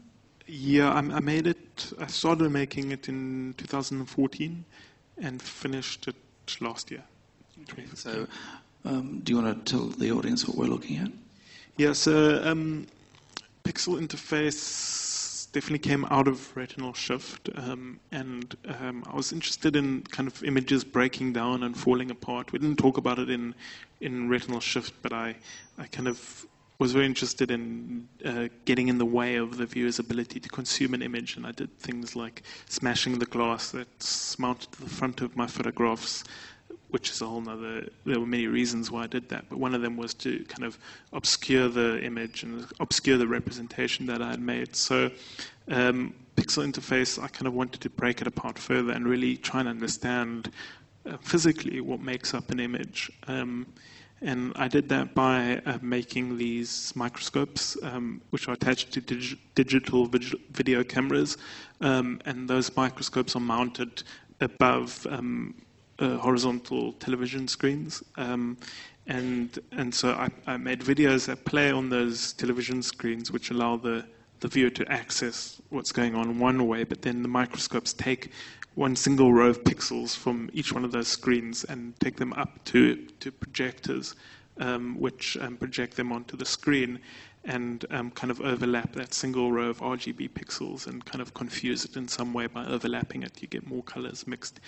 Yeah, 0.47 0.93
I, 0.93 0.99
I 0.99 1.21
made 1.21 1.49
it. 1.49 1.93
I 1.99 2.07
started 2.07 2.49
making 2.51 2.93
it 2.93 3.09
in 3.09 3.55
2014 3.57 4.65
and 5.19 5.43
finished 5.43 6.07
it 6.07 6.17
last 6.61 6.91
year. 6.93 7.03
So, 7.95 8.29
um, 8.85 9.23
do 9.25 9.33
you 9.33 9.43
want 9.43 9.67
to 9.67 9.73
tell 9.73 9.87
the 9.87 10.13
audience 10.13 10.47
what 10.47 10.57
we're 10.57 10.67
looking 10.67 10.99
at? 10.99 11.11
Yeah, 11.79 11.95
so 11.95 12.41
um, 12.45 12.87
Pixel 13.65 13.99
Interface 13.99 15.14
definitely 15.55 15.79
came 15.79 16.05
out 16.11 16.27
of 16.27 16.55
Retinal 16.57 16.93
Shift, 16.93 17.49
um, 17.55 18.01
and 18.11 18.57
um, 18.67 19.05
I 19.07 19.15
was 19.15 19.33
interested 19.33 19.77
in 19.77 20.03
kind 20.03 20.27
of 20.27 20.43
images 20.43 20.83
breaking 20.83 21.33
down 21.33 21.63
and 21.63 21.77
falling 21.77 22.11
apart. 22.11 22.53
We 22.53 22.59
didn't 22.59 22.79
talk 22.79 22.97
about 22.99 23.19
it 23.21 23.31
in 23.31 23.55
in 24.01 24.29
Retinal 24.29 24.61
Shift, 24.61 24.95
but 25.01 25.13
I 25.13 25.37
I 25.79 25.87
kind 25.87 26.09
of 26.09 26.47
was 26.81 26.91
very 26.93 27.07
interested 27.07 27.53
in 27.53 28.09
uh, 28.25 28.49
getting 28.65 28.89
in 28.89 28.99
the 28.99 29.07
way 29.07 29.37
of 29.37 29.57
the 29.59 29.65
viewer's 29.65 30.01
ability 30.01 30.41
to 30.41 30.49
consume 30.49 30.93
an 30.93 31.03
image, 31.03 31.37
and 31.37 31.47
I 31.47 31.53
did 31.53 31.71
things 31.79 32.17
like 32.17 32.43
smashing 32.69 33.21
the 33.21 33.27
glass 33.27 33.71
that's 33.71 34.37
mounted 34.41 34.73
to 34.73 34.83
the 34.83 34.91
front 34.91 35.21
of 35.21 35.37
my 35.37 35.47
photographs, 35.47 36.25
which 36.95 37.11
is 37.11 37.21
a 37.23 37.27
whole 37.27 37.47
other. 37.49 37.89
There 38.07 38.21
were 38.21 38.33
many 38.39 38.47
reasons 38.47 38.89
why 38.89 39.03
I 39.03 39.09
did 39.09 39.29
that, 39.31 39.47
but 39.49 39.59
one 39.59 39.75
of 39.75 39.83
them 39.83 39.97
was 39.97 40.15
to 40.15 40.45
kind 40.45 40.63
of 40.63 40.79
obscure 41.13 41.69
the 41.69 42.01
image 42.05 42.45
and 42.45 42.65
obscure 42.79 43.19
the 43.19 43.27
representation 43.27 44.07
that 44.07 44.23
I 44.23 44.31
had 44.31 44.39
made. 44.39 44.77
So, 44.77 45.11
um, 45.67 46.15
pixel 46.37 46.63
interface, 46.65 47.21
I 47.21 47.27
kind 47.27 47.49
of 47.49 47.55
wanted 47.55 47.81
to 47.81 47.91
break 47.91 48.21
it 48.21 48.29
apart 48.29 48.57
further 48.61 48.93
and 48.93 49.09
really 49.09 49.37
try 49.37 49.59
and 49.59 49.69
understand 49.69 50.53
uh, 51.05 51.17
physically 51.21 51.81
what 51.81 51.99
makes 51.99 52.33
up 52.33 52.53
an 52.53 52.61
image. 52.61 53.11
Um, 53.27 53.67
and 54.23 54.53
I 54.55 54.69
did 54.69 54.89
that 54.91 55.17
by 55.17 55.61
uh, 55.67 55.79
making 55.83 56.39
these 56.39 56.93
microscopes, 56.95 57.77
um, 57.83 58.23
which 58.31 58.47
are 58.47 58.53
attached 58.53 58.93
to 58.93 59.01
dig- 59.01 59.41
digital 59.57 60.07
vid- 60.07 60.39
video 60.53 60.85
cameras. 60.85 61.39
Um, 61.81 62.21
and 62.25 62.49
those 62.49 62.71
microscopes 62.77 63.35
are 63.35 63.41
mounted 63.41 64.05
above 64.41 65.05
um, 65.11 65.55
uh, 66.05 66.19
horizontal 66.19 66.93
television 66.95 67.49
screens. 67.49 68.03
Um, 68.17 68.57
and, 69.07 69.59
and 69.73 69.95
so 69.95 70.11
I, 70.11 70.29
I, 70.47 70.57
made 70.57 70.81
videos 70.81 71.27
that 71.27 71.45
play 71.45 71.71
on 71.71 71.89
those 71.89 72.33
television 72.35 72.83
screens, 72.83 73.31
which 73.31 73.51
allow 73.51 73.77
the, 73.77 74.05
the 74.41 74.49
viewer 74.49 74.71
to 74.71 74.91
access 74.91 75.61
what's 75.71 75.93
going 75.93 76.15
on 76.15 76.39
one 76.39 76.67
way, 76.67 76.85
but 76.85 77.03
then 77.03 77.23
the 77.23 77.29
microscopes 77.29 77.93
take 77.93 78.33
one 78.75 78.97
single 78.97 79.33
row 79.33 79.49
of 79.49 79.63
pixels 79.65 80.17
from 80.17 80.51
each 80.53 80.73
one 80.73 80.85
of 80.85 80.93
those 80.93 81.09
screens 81.09 81.65
and 81.65 81.99
take 82.01 82.17
them 82.17 82.33
up 82.35 82.63
to, 82.65 82.97
to 83.21 83.31
projectors, 83.31 84.15
um, 84.59 84.99
which 84.99 85.37
um, 85.41 85.57
project 85.57 85.97
them 85.97 86.13
onto 86.13 86.37
the 86.37 86.45
screen 86.47 86.99
and 87.45 87.85
um, 87.91 88.11
kind 88.11 88.31
of 88.31 88.41
overlap 88.41 88.93
that 88.93 89.13
single 89.13 89.53
row 89.53 89.69
of 89.69 89.81
RGB 89.81 90.31
pixels 90.31 90.87
and 90.87 91.05
kind 91.05 91.21
of 91.21 91.35
confuse 91.35 91.85
it 91.85 91.97
in 91.97 92.09
some 92.09 92.33
way 92.33 92.47
by 92.47 92.65
overlapping 92.67 93.23
it. 93.23 93.43
You 93.43 93.49
get 93.49 93.67
more 93.67 93.83
colors 93.83 94.27
mixed. 94.27 94.61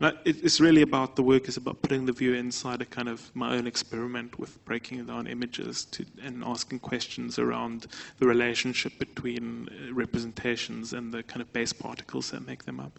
It, 0.00 0.18
it's 0.24 0.60
really 0.60 0.82
about 0.82 1.16
the 1.16 1.22
work 1.22 1.48
is 1.48 1.56
about 1.56 1.80
putting 1.82 2.06
the 2.06 2.12
viewer 2.12 2.34
inside 2.34 2.82
a 2.82 2.84
kind 2.84 3.08
of 3.08 3.34
my 3.34 3.54
own 3.54 3.66
experiment 3.66 4.38
with 4.38 4.62
breaking 4.64 5.04
down 5.06 5.26
images 5.26 5.84
to, 5.86 6.04
and 6.22 6.42
asking 6.44 6.80
questions 6.80 7.38
around 7.38 7.86
the 8.18 8.26
relationship 8.26 8.98
between 8.98 9.68
uh, 9.68 9.94
representations 9.94 10.92
and 10.92 11.12
the 11.12 11.22
kind 11.22 11.40
of 11.40 11.52
base 11.52 11.72
particles 11.72 12.30
that 12.32 12.46
make 12.46 12.64
them 12.64 12.80
up. 12.80 12.98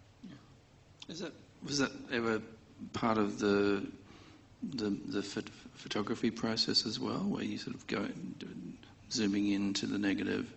Is 1.09 1.19
that 1.19 1.33
was 1.63 1.79
that 1.79 1.91
ever 2.11 2.41
part 2.93 3.17
of 3.17 3.39
the 3.39 3.85
the, 4.63 4.89
the 4.89 5.19
phot- 5.19 5.49
photography 5.73 6.31
process 6.31 6.85
as 6.85 6.99
well, 6.99 7.19
where 7.19 7.43
you 7.43 7.57
sort 7.57 7.75
of 7.75 7.85
go 7.87 8.07
zooming 9.11 9.51
into 9.51 9.85
the 9.85 9.97
negative 9.97 10.53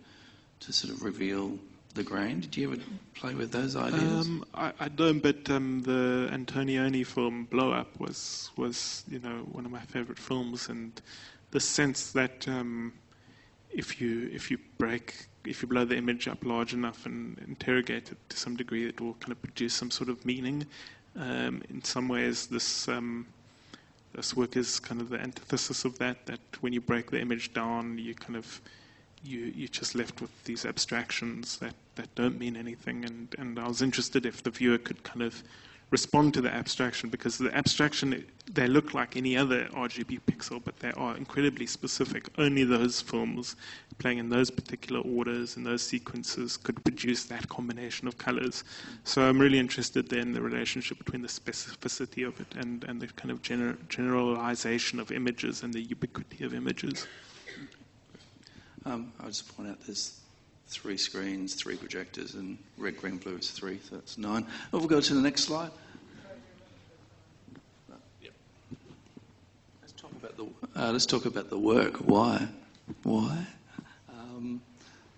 to 0.60 0.72
sort 0.72 0.92
of 0.92 1.02
reveal 1.02 1.58
the 1.94 2.02
grain? 2.02 2.40
Did 2.40 2.56
you 2.56 2.72
ever 2.72 2.82
play 3.14 3.34
with 3.34 3.52
those 3.52 3.76
ideas? 3.76 4.26
Um, 4.26 4.44
I, 4.54 4.72
I, 4.80 4.88
don't, 4.88 5.20
but 5.20 5.48
um, 5.50 5.82
the 5.82 6.28
Antonioni 6.32 7.04
film 7.04 7.44
Blow 7.44 7.72
Up 7.72 7.98
was 7.98 8.50
was 8.56 9.04
you 9.08 9.18
know 9.18 9.46
one 9.52 9.64
of 9.64 9.70
my 9.70 9.80
favorite 9.80 10.18
films, 10.18 10.68
and 10.68 11.00
the 11.50 11.60
sense 11.60 12.12
that 12.12 12.46
um, 12.48 12.92
if 13.70 14.00
you 14.00 14.30
if 14.32 14.50
you 14.50 14.58
break 14.78 15.28
if 15.44 15.62
you 15.62 15.68
blow 15.68 15.84
the 15.84 15.96
image 15.96 16.28
up 16.28 16.44
large 16.44 16.74
enough 16.74 17.06
and 17.06 17.38
interrogate 17.46 18.12
it 18.12 18.18
to 18.28 18.36
some 18.36 18.56
degree, 18.56 18.86
it 18.86 19.00
will 19.00 19.14
kind 19.14 19.32
of 19.32 19.40
produce 19.40 19.74
some 19.74 19.90
sort 19.90 20.10
of 20.10 20.24
meaning. 20.24 20.66
Um, 21.16 21.62
in 21.68 21.82
some 21.82 22.06
ways, 22.08 22.46
this 22.46 22.86
um, 22.86 23.26
this 24.14 24.36
work 24.36 24.56
is 24.56 24.80
kind 24.80 25.00
of 25.00 25.08
the 25.10 25.20
antithesis 25.20 25.84
of 25.84 25.98
that. 25.98 26.26
That 26.26 26.40
when 26.60 26.72
you 26.72 26.80
break 26.80 27.10
the 27.10 27.20
image 27.20 27.52
down, 27.52 27.98
you 27.98 28.14
kind 28.14 28.36
of 28.36 28.60
you 29.22 29.52
you're 29.54 29.68
just 29.68 29.94
left 29.94 30.20
with 30.20 30.44
these 30.44 30.64
abstractions 30.64 31.58
that, 31.58 31.74
that 31.96 32.14
don't 32.14 32.38
mean 32.38 32.56
anything. 32.56 33.04
And 33.04 33.34
and 33.38 33.58
I 33.58 33.68
was 33.68 33.82
interested 33.82 34.26
if 34.26 34.42
the 34.42 34.50
viewer 34.50 34.78
could 34.78 35.02
kind 35.02 35.22
of 35.22 35.42
respond 35.90 36.34
to 36.34 36.40
the 36.40 36.52
abstraction 36.52 37.08
because 37.08 37.38
the 37.38 37.54
abstraction 37.56 38.24
they 38.50 38.66
look 38.66 38.94
like 38.94 39.16
any 39.16 39.36
other 39.36 39.66
RGB 39.66 40.20
pixel, 40.22 40.62
but 40.64 40.78
they 40.78 40.92
are 40.92 41.16
incredibly 41.16 41.66
specific. 41.66 42.28
Only 42.38 42.64
those 42.64 43.00
films 43.00 43.56
playing 43.98 44.18
in 44.18 44.28
those 44.28 44.50
particular 44.50 45.00
orders 45.00 45.56
and 45.56 45.66
those 45.66 45.82
sequences 45.82 46.56
could 46.56 46.82
produce 46.84 47.24
that 47.24 47.48
combination 47.48 48.08
of 48.08 48.16
colors. 48.16 48.64
So 49.04 49.22
I'm 49.22 49.38
really 49.38 49.58
interested 49.58 50.12
in 50.12 50.32
the 50.32 50.40
relationship 50.40 50.98
between 50.98 51.22
the 51.22 51.28
specificity 51.28 52.26
of 52.26 52.40
it 52.40 52.54
and, 52.56 52.84
and 52.84 53.00
the 53.00 53.08
kind 53.08 53.30
of 53.30 53.42
gener- 53.42 53.76
generalization 53.88 54.98
of 55.00 55.12
images 55.12 55.62
and 55.62 55.74
the 55.74 55.82
ubiquity 55.82 56.44
of 56.44 56.54
images. 56.54 57.06
Um, 58.84 59.12
I'll 59.20 59.26
just 59.26 59.54
point 59.54 59.68
out 59.68 59.78
there's 59.84 60.20
three 60.68 60.96
screens, 60.96 61.54
three 61.54 61.76
projectors, 61.76 62.34
and 62.34 62.58
red, 62.76 62.96
green, 62.96 63.16
blue 63.16 63.36
is 63.36 63.50
three, 63.50 63.80
so 63.88 63.96
that's 63.96 64.18
nine. 64.18 64.46
Oh, 64.72 64.78
we'll 64.78 64.88
go 64.88 65.00
to 65.00 65.14
the 65.14 65.20
next 65.20 65.44
slide. 65.44 65.70
Let's 69.80 69.92
talk 69.96 70.12
about 70.12 70.36
the, 70.36 70.46
uh, 70.80 70.92
let's 70.92 71.06
talk 71.06 71.26
about 71.26 71.50
the 71.50 71.58
work. 71.58 71.96
Why? 71.96 72.46
Why? 73.02 73.46
Um, 74.10 74.60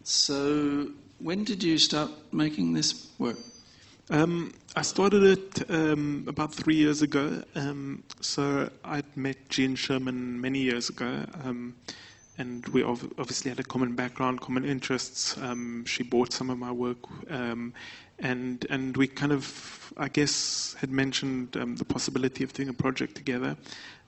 so, 0.04 0.88
when 1.18 1.44
did 1.44 1.62
you 1.62 1.78
start 1.78 2.10
making 2.32 2.72
this 2.72 3.08
work? 3.18 3.36
Um, 4.10 4.52
I 4.74 4.82
started 4.82 5.22
it 5.22 5.70
um, 5.70 6.24
about 6.26 6.52
three 6.52 6.74
years 6.74 7.00
ago. 7.02 7.42
Um, 7.54 8.02
so 8.20 8.68
I'd 8.84 9.16
met 9.16 9.48
Gene 9.48 9.76
Sherman 9.76 10.40
many 10.40 10.58
years 10.60 10.88
ago, 10.88 11.24
um, 11.44 11.76
and 12.40 12.66
we 12.68 12.82
ov- 12.82 13.12
obviously 13.18 13.50
had 13.50 13.60
a 13.60 13.64
common 13.64 13.94
background, 13.94 14.40
common 14.40 14.64
interests. 14.64 15.36
Um, 15.38 15.84
she 15.84 16.02
bought 16.02 16.32
some 16.32 16.48
of 16.48 16.58
my 16.58 16.72
work, 16.72 16.98
um, 17.30 17.74
and 18.18 18.66
and 18.70 18.96
we 18.96 19.06
kind 19.06 19.32
of, 19.32 19.92
I 19.96 20.08
guess, 20.08 20.74
had 20.80 20.90
mentioned 20.90 21.56
um, 21.56 21.76
the 21.76 21.84
possibility 21.84 22.42
of 22.42 22.52
doing 22.54 22.70
a 22.70 22.72
project 22.72 23.14
together. 23.14 23.56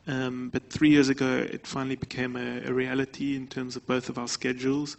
Um, 0.06 0.48
but 0.48 0.70
three 0.70 0.88
years 0.88 1.10
ago, 1.10 1.46
it 1.56 1.66
finally 1.66 1.96
became 1.96 2.36
a, 2.36 2.62
a 2.70 2.72
reality 2.72 3.36
in 3.36 3.46
terms 3.46 3.76
of 3.76 3.86
both 3.86 4.08
of 4.08 4.18
our 4.18 4.28
schedules. 4.28 4.96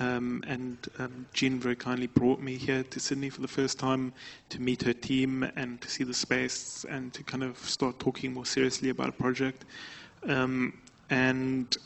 Um, 0.00 0.42
and 0.46 0.78
um, 0.98 1.26
Gene 1.32 1.60
very 1.60 1.76
kindly 1.76 2.08
brought 2.08 2.40
me 2.40 2.56
here 2.56 2.82
to 2.82 2.98
Sydney 2.98 3.30
for 3.30 3.42
the 3.42 3.48
first 3.48 3.78
time 3.78 4.12
to 4.48 4.60
meet 4.60 4.82
her 4.82 4.94
team 4.94 5.44
and 5.54 5.80
to 5.82 5.88
see 5.88 6.02
the 6.02 6.14
space 6.14 6.84
and 6.88 7.12
to 7.14 7.22
kind 7.22 7.44
of 7.44 7.58
start 7.58 7.98
talking 8.00 8.32
more 8.34 8.46
seriously 8.46 8.88
about 8.88 9.10
a 9.10 9.12
project. 9.12 9.64
And 11.10 11.76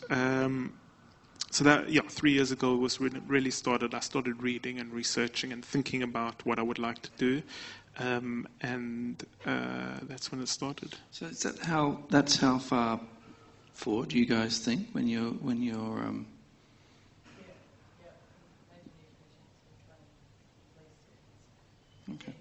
so 1.57 1.65
that, 1.65 1.89
yeah, 1.89 2.03
three 2.07 2.33
years 2.33 2.53
ago 2.53 2.77
was 2.77 3.01
really 3.01 3.51
started. 3.51 3.95
I 3.95 4.01
started 4.01 4.43
reading 4.43 4.79
and 4.79 4.93
researching 4.93 5.55
and 5.55 5.65
thinking 5.65 6.03
about 6.03 6.45
what 6.45 6.59
I 6.59 6.63
would 6.63 6.79
like 6.79 7.01
to 7.01 7.11
do. 7.17 7.43
Um, 7.99 8.47
and 8.61 9.25
uh, 9.47 10.01
that's 10.03 10.31
when 10.31 10.43
it 10.43 10.49
started. 10.49 10.97
So 11.13 11.25
is 11.25 11.41
that 11.45 11.59
how? 11.61 12.01
That's 12.11 12.37
how 12.37 12.59
far 12.59 13.01
forward 13.73 14.13
you 14.13 14.27
guys 14.27 14.59
think 14.59 14.91
when 14.93 15.09
you're 15.09 15.31
when 15.31 15.63
you're. 15.63 16.05
Um, 16.05 16.27
okay. 22.17 22.35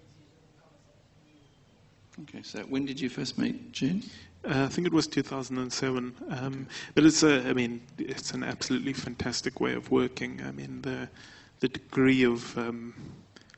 Okay. 2.20 2.42
So 2.42 2.58
when 2.64 2.84
did 2.84 3.00
you 3.00 3.08
first 3.08 3.38
meet 3.38 3.72
June? 3.72 4.02
Uh, 4.46 4.64
I 4.64 4.68
think 4.68 4.86
it 4.86 4.92
was 4.92 5.08
2007. 5.08 6.14
Um, 6.30 6.68
but 6.94 7.04
it's 7.04 7.22
a, 7.24 7.48
I 7.48 7.52
mean, 7.52 7.82
it's 7.98 8.30
an 8.30 8.44
absolutely 8.44 8.92
fantastic 8.92 9.60
way 9.60 9.74
of 9.74 9.90
working. 9.90 10.40
I 10.46 10.52
mean, 10.52 10.82
the 10.82 11.08
the 11.60 11.68
degree 11.68 12.22
of 12.22 12.56
um, 12.58 12.94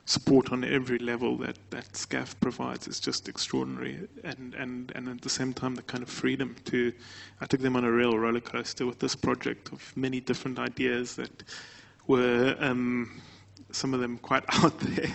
support 0.06 0.52
on 0.52 0.64
every 0.64 0.98
level 0.98 1.36
that, 1.36 1.58
that 1.70 1.92
SCAF 1.92 2.38
provides 2.40 2.86
is 2.88 3.00
just 3.00 3.28
extraordinary. 3.28 4.08
And, 4.24 4.54
and, 4.54 4.92
and 4.94 5.08
at 5.08 5.20
the 5.20 5.28
same 5.28 5.52
time, 5.52 5.74
the 5.74 5.82
kind 5.82 6.02
of 6.02 6.08
freedom 6.08 6.56
to, 6.66 6.92
I 7.40 7.46
took 7.46 7.60
them 7.60 7.76
on 7.76 7.84
a 7.84 7.90
real 7.90 8.16
roller 8.16 8.40
coaster 8.40 8.86
with 8.86 9.00
this 9.00 9.14
project 9.14 9.72
of 9.72 9.94
many 9.96 10.20
different 10.20 10.58
ideas 10.58 11.16
that 11.16 11.42
were, 12.06 12.56
um, 12.60 13.20
some 13.70 13.94
of 13.94 14.00
them 14.00 14.18
quite 14.18 14.44
out 14.64 14.78
there, 14.80 15.10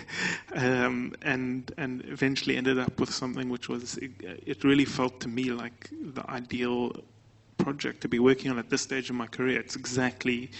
um, 0.54 1.12
and, 1.22 1.72
and 1.76 2.04
eventually 2.06 2.56
ended 2.56 2.78
up 2.78 2.98
with 3.00 3.12
something 3.12 3.48
which 3.48 3.68
was, 3.68 3.96
it, 3.98 4.12
it 4.20 4.64
really 4.64 4.84
felt 4.84 5.20
to 5.20 5.28
me 5.28 5.50
like 5.50 5.90
the 5.90 6.28
ideal 6.30 6.94
project 7.58 8.00
to 8.02 8.08
be 8.08 8.18
working 8.18 8.50
on 8.50 8.58
at 8.58 8.68
this 8.70 8.82
stage 8.82 9.10
in 9.10 9.16
my 9.16 9.26
career. 9.26 9.58
It's 9.58 9.76
exactly 9.76 10.50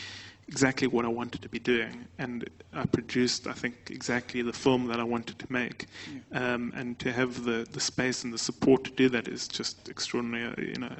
exactly 0.48 0.86
what 0.86 1.04
I 1.04 1.08
wanted 1.08 1.42
to 1.42 1.48
be 1.48 1.58
doing, 1.58 2.06
and 2.18 2.48
I 2.72 2.84
produced, 2.84 3.46
I 3.46 3.52
think, 3.52 3.90
exactly 3.90 4.42
the 4.42 4.52
film 4.52 4.86
that 4.88 5.00
I 5.00 5.02
wanted 5.04 5.38
to 5.38 5.52
make. 5.52 5.86
Um, 6.32 6.72
and 6.76 6.98
to 6.98 7.12
have 7.12 7.44
the, 7.44 7.66
the 7.72 7.80
space 7.80 8.24
and 8.24 8.32
the 8.32 8.38
support 8.38 8.84
to 8.84 8.90
do 8.90 9.08
that 9.10 9.28
is 9.28 9.48
just 9.48 9.88
extraordinary. 9.88 10.70
You 10.70 10.80
know, 10.80 10.92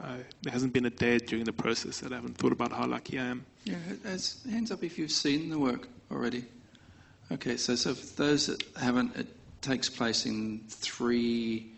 I, 0.00 0.06
I, 0.06 0.16
there 0.42 0.52
hasn't 0.52 0.72
been 0.72 0.86
a 0.86 0.90
day 0.90 1.18
during 1.18 1.44
the 1.44 1.52
process 1.52 1.98
that 2.00 2.12
I 2.12 2.16
haven't 2.16 2.38
thought 2.38 2.52
about 2.52 2.72
how 2.72 2.86
lucky 2.86 3.18
I 3.18 3.24
am. 3.24 3.44
Yeah. 3.64 3.76
As, 4.04 4.40
hands 4.48 4.70
up 4.70 4.84
if 4.84 4.98
you've 4.98 5.10
seen 5.10 5.48
the 5.48 5.58
work 5.58 5.88
already. 6.14 6.44
Okay. 7.32 7.56
So 7.56 7.74
so 7.74 7.94
for 7.94 8.22
those 8.22 8.46
that 8.46 8.62
haven't, 8.76 9.16
it 9.16 9.26
takes 9.60 9.88
place 9.88 10.26
in 10.26 10.60
three 10.68 11.72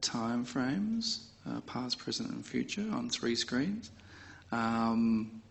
time 0.00 0.44
frames: 0.44 1.28
uh, 1.48 1.60
past, 1.60 1.98
present, 1.98 2.30
and 2.30 2.44
future 2.44 2.86
on 2.92 3.10
three 3.10 3.34
screens. 3.34 3.90
Um, 4.50 5.42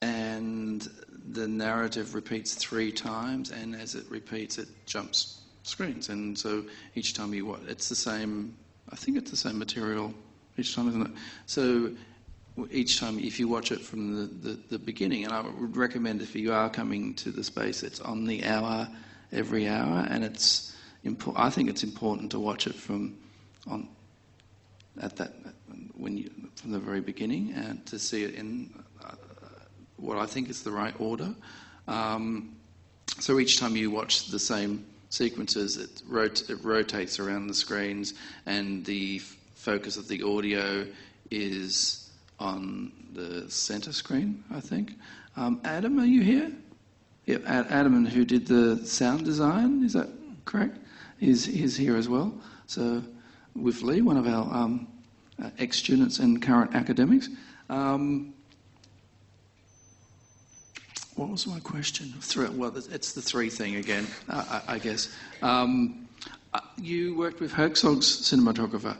and 0.00 0.88
the 1.30 1.46
narrative 1.46 2.14
repeats 2.14 2.54
three 2.54 2.90
times, 2.90 3.52
and 3.52 3.74
as 3.74 3.94
it 3.94 4.04
repeats, 4.10 4.58
it 4.58 4.68
jumps 4.86 5.40
screens. 5.62 6.08
And 6.08 6.36
so 6.36 6.64
each 6.94 7.14
time 7.14 7.32
you 7.32 7.46
watch, 7.46 7.62
it's 7.68 7.88
the 7.88 7.94
same. 7.94 8.56
I 8.90 8.96
think 8.96 9.16
it's 9.16 9.30
the 9.30 9.36
same 9.36 9.58
material 9.58 10.12
each 10.58 10.74
time, 10.74 10.88
isn't 10.88 11.02
it? 11.02 11.12
So 11.46 11.92
each 12.70 13.00
time, 13.00 13.18
if 13.18 13.40
you 13.40 13.48
watch 13.48 13.72
it 13.72 13.80
from 13.80 14.16
the, 14.16 14.26
the, 14.50 14.58
the 14.70 14.78
beginning, 14.78 15.24
and 15.24 15.32
I 15.32 15.40
would 15.40 15.76
recommend 15.76 16.20
if 16.22 16.34
you 16.34 16.52
are 16.52 16.68
coming 16.68 17.14
to 17.14 17.30
the 17.30 17.42
space, 17.42 17.82
it's 17.82 18.00
on 18.00 18.24
the 18.24 18.44
hour 18.44 18.88
every 19.32 19.68
hour, 19.68 20.06
and 20.08 20.24
it's. 20.24 20.68
Impo- 21.04 21.34
I 21.34 21.50
think 21.50 21.68
it's 21.68 21.82
important 21.82 22.30
to 22.30 22.38
watch 22.38 22.68
it 22.68 22.76
from 22.76 23.16
on 23.66 23.88
at 25.00 25.16
that 25.16 25.32
when 25.96 26.16
you 26.16 26.30
from 26.56 26.70
the 26.70 26.78
very 26.78 27.00
beginning 27.00 27.52
and 27.54 27.84
to 27.86 27.98
see 27.98 28.22
it 28.22 28.34
in 28.34 28.72
uh, 29.04 29.14
what 29.96 30.18
I 30.18 30.26
think 30.26 30.48
is 30.48 30.62
the 30.62 30.70
right 30.70 30.94
order. 31.00 31.34
Um, 31.88 32.54
so 33.18 33.38
each 33.40 33.58
time 33.58 33.74
you 33.74 33.90
watch 33.90 34.28
the 34.28 34.38
same 34.38 34.86
sequences, 35.10 35.76
it, 35.76 36.02
rot- 36.06 36.48
it 36.48 36.62
rotates 36.62 37.18
around 37.18 37.48
the 37.48 37.54
screens, 37.54 38.14
and 38.46 38.84
the 38.84 39.16
f- 39.16 39.36
focus 39.54 39.96
of 39.96 40.08
the 40.08 40.22
audio 40.22 40.86
is 41.30 42.01
on 42.42 42.92
the 43.12 43.48
center 43.50 43.92
screen, 43.92 44.42
I 44.52 44.60
think. 44.60 44.98
Um, 45.36 45.60
Adam, 45.64 45.98
are 46.00 46.04
you 46.04 46.22
here? 46.22 46.50
Yeah, 47.26 47.38
Ad- 47.46 47.68
Adam, 47.70 48.04
who 48.04 48.24
did 48.24 48.46
the 48.46 48.84
sound 48.84 49.24
design, 49.24 49.84
is 49.84 49.92
that 49.92 50.08
correct? 50.44 50.78
Is 51.20 51.46
is 51.46 51.76
here 51.76 51.96
as 51.96 52.08
well. 52.08 52.34
So 52.66 53.02
with 53.54 53.82
Lee, 53.82 54.00
one 54.00 54.16
of 54.16 54.26
our 54.26 54.52
um, 54.52 54.88
uh, 55.40 55.50
ex-students 55.58 56.18
and 56.18 56.42
current 56.42 56.74
academics. 56.74 57.28
Um, 57.70 58.34
what 61.14 61.28
was 61.28 61.46
my 61.46 61.60
question? 61.60 62.12
Three, 62.20 62.48
well, 62.48 62.76
it's 62.76 63.12
the 63.12 63.22
three 63.22 63.50
thing 63.50 63.76
again, 63.76 64.06
I, 64.28 64.62
I, 64.66 64.78
guess. 64.78 65.14
Um, 65.42 66.08
uh, 66.54 66.60
you 66.78 67.16
worked 67.16 67.40
with 67.40 67.52
Herzog's 67.52 68.06
cinematographer. 68.06 68.96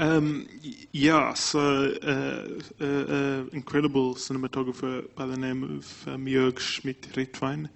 Um, 0.00 0.46
yeah, 0.92 1.34
so 1.34 1.92
uh, 2.04 2.46
uh, 2.80 2.84
uh, 2.84 3.44
incredible 3.52 4.14
cinematographer 4.14 5.12
by 5.16 5.26
the 5.26 5.36
name 5.36 5.64
of 5.64 6.06
um, 6.06 6.26
Jörg 6.26 6.60
Schmidt-Reitwein. 6.60 7.68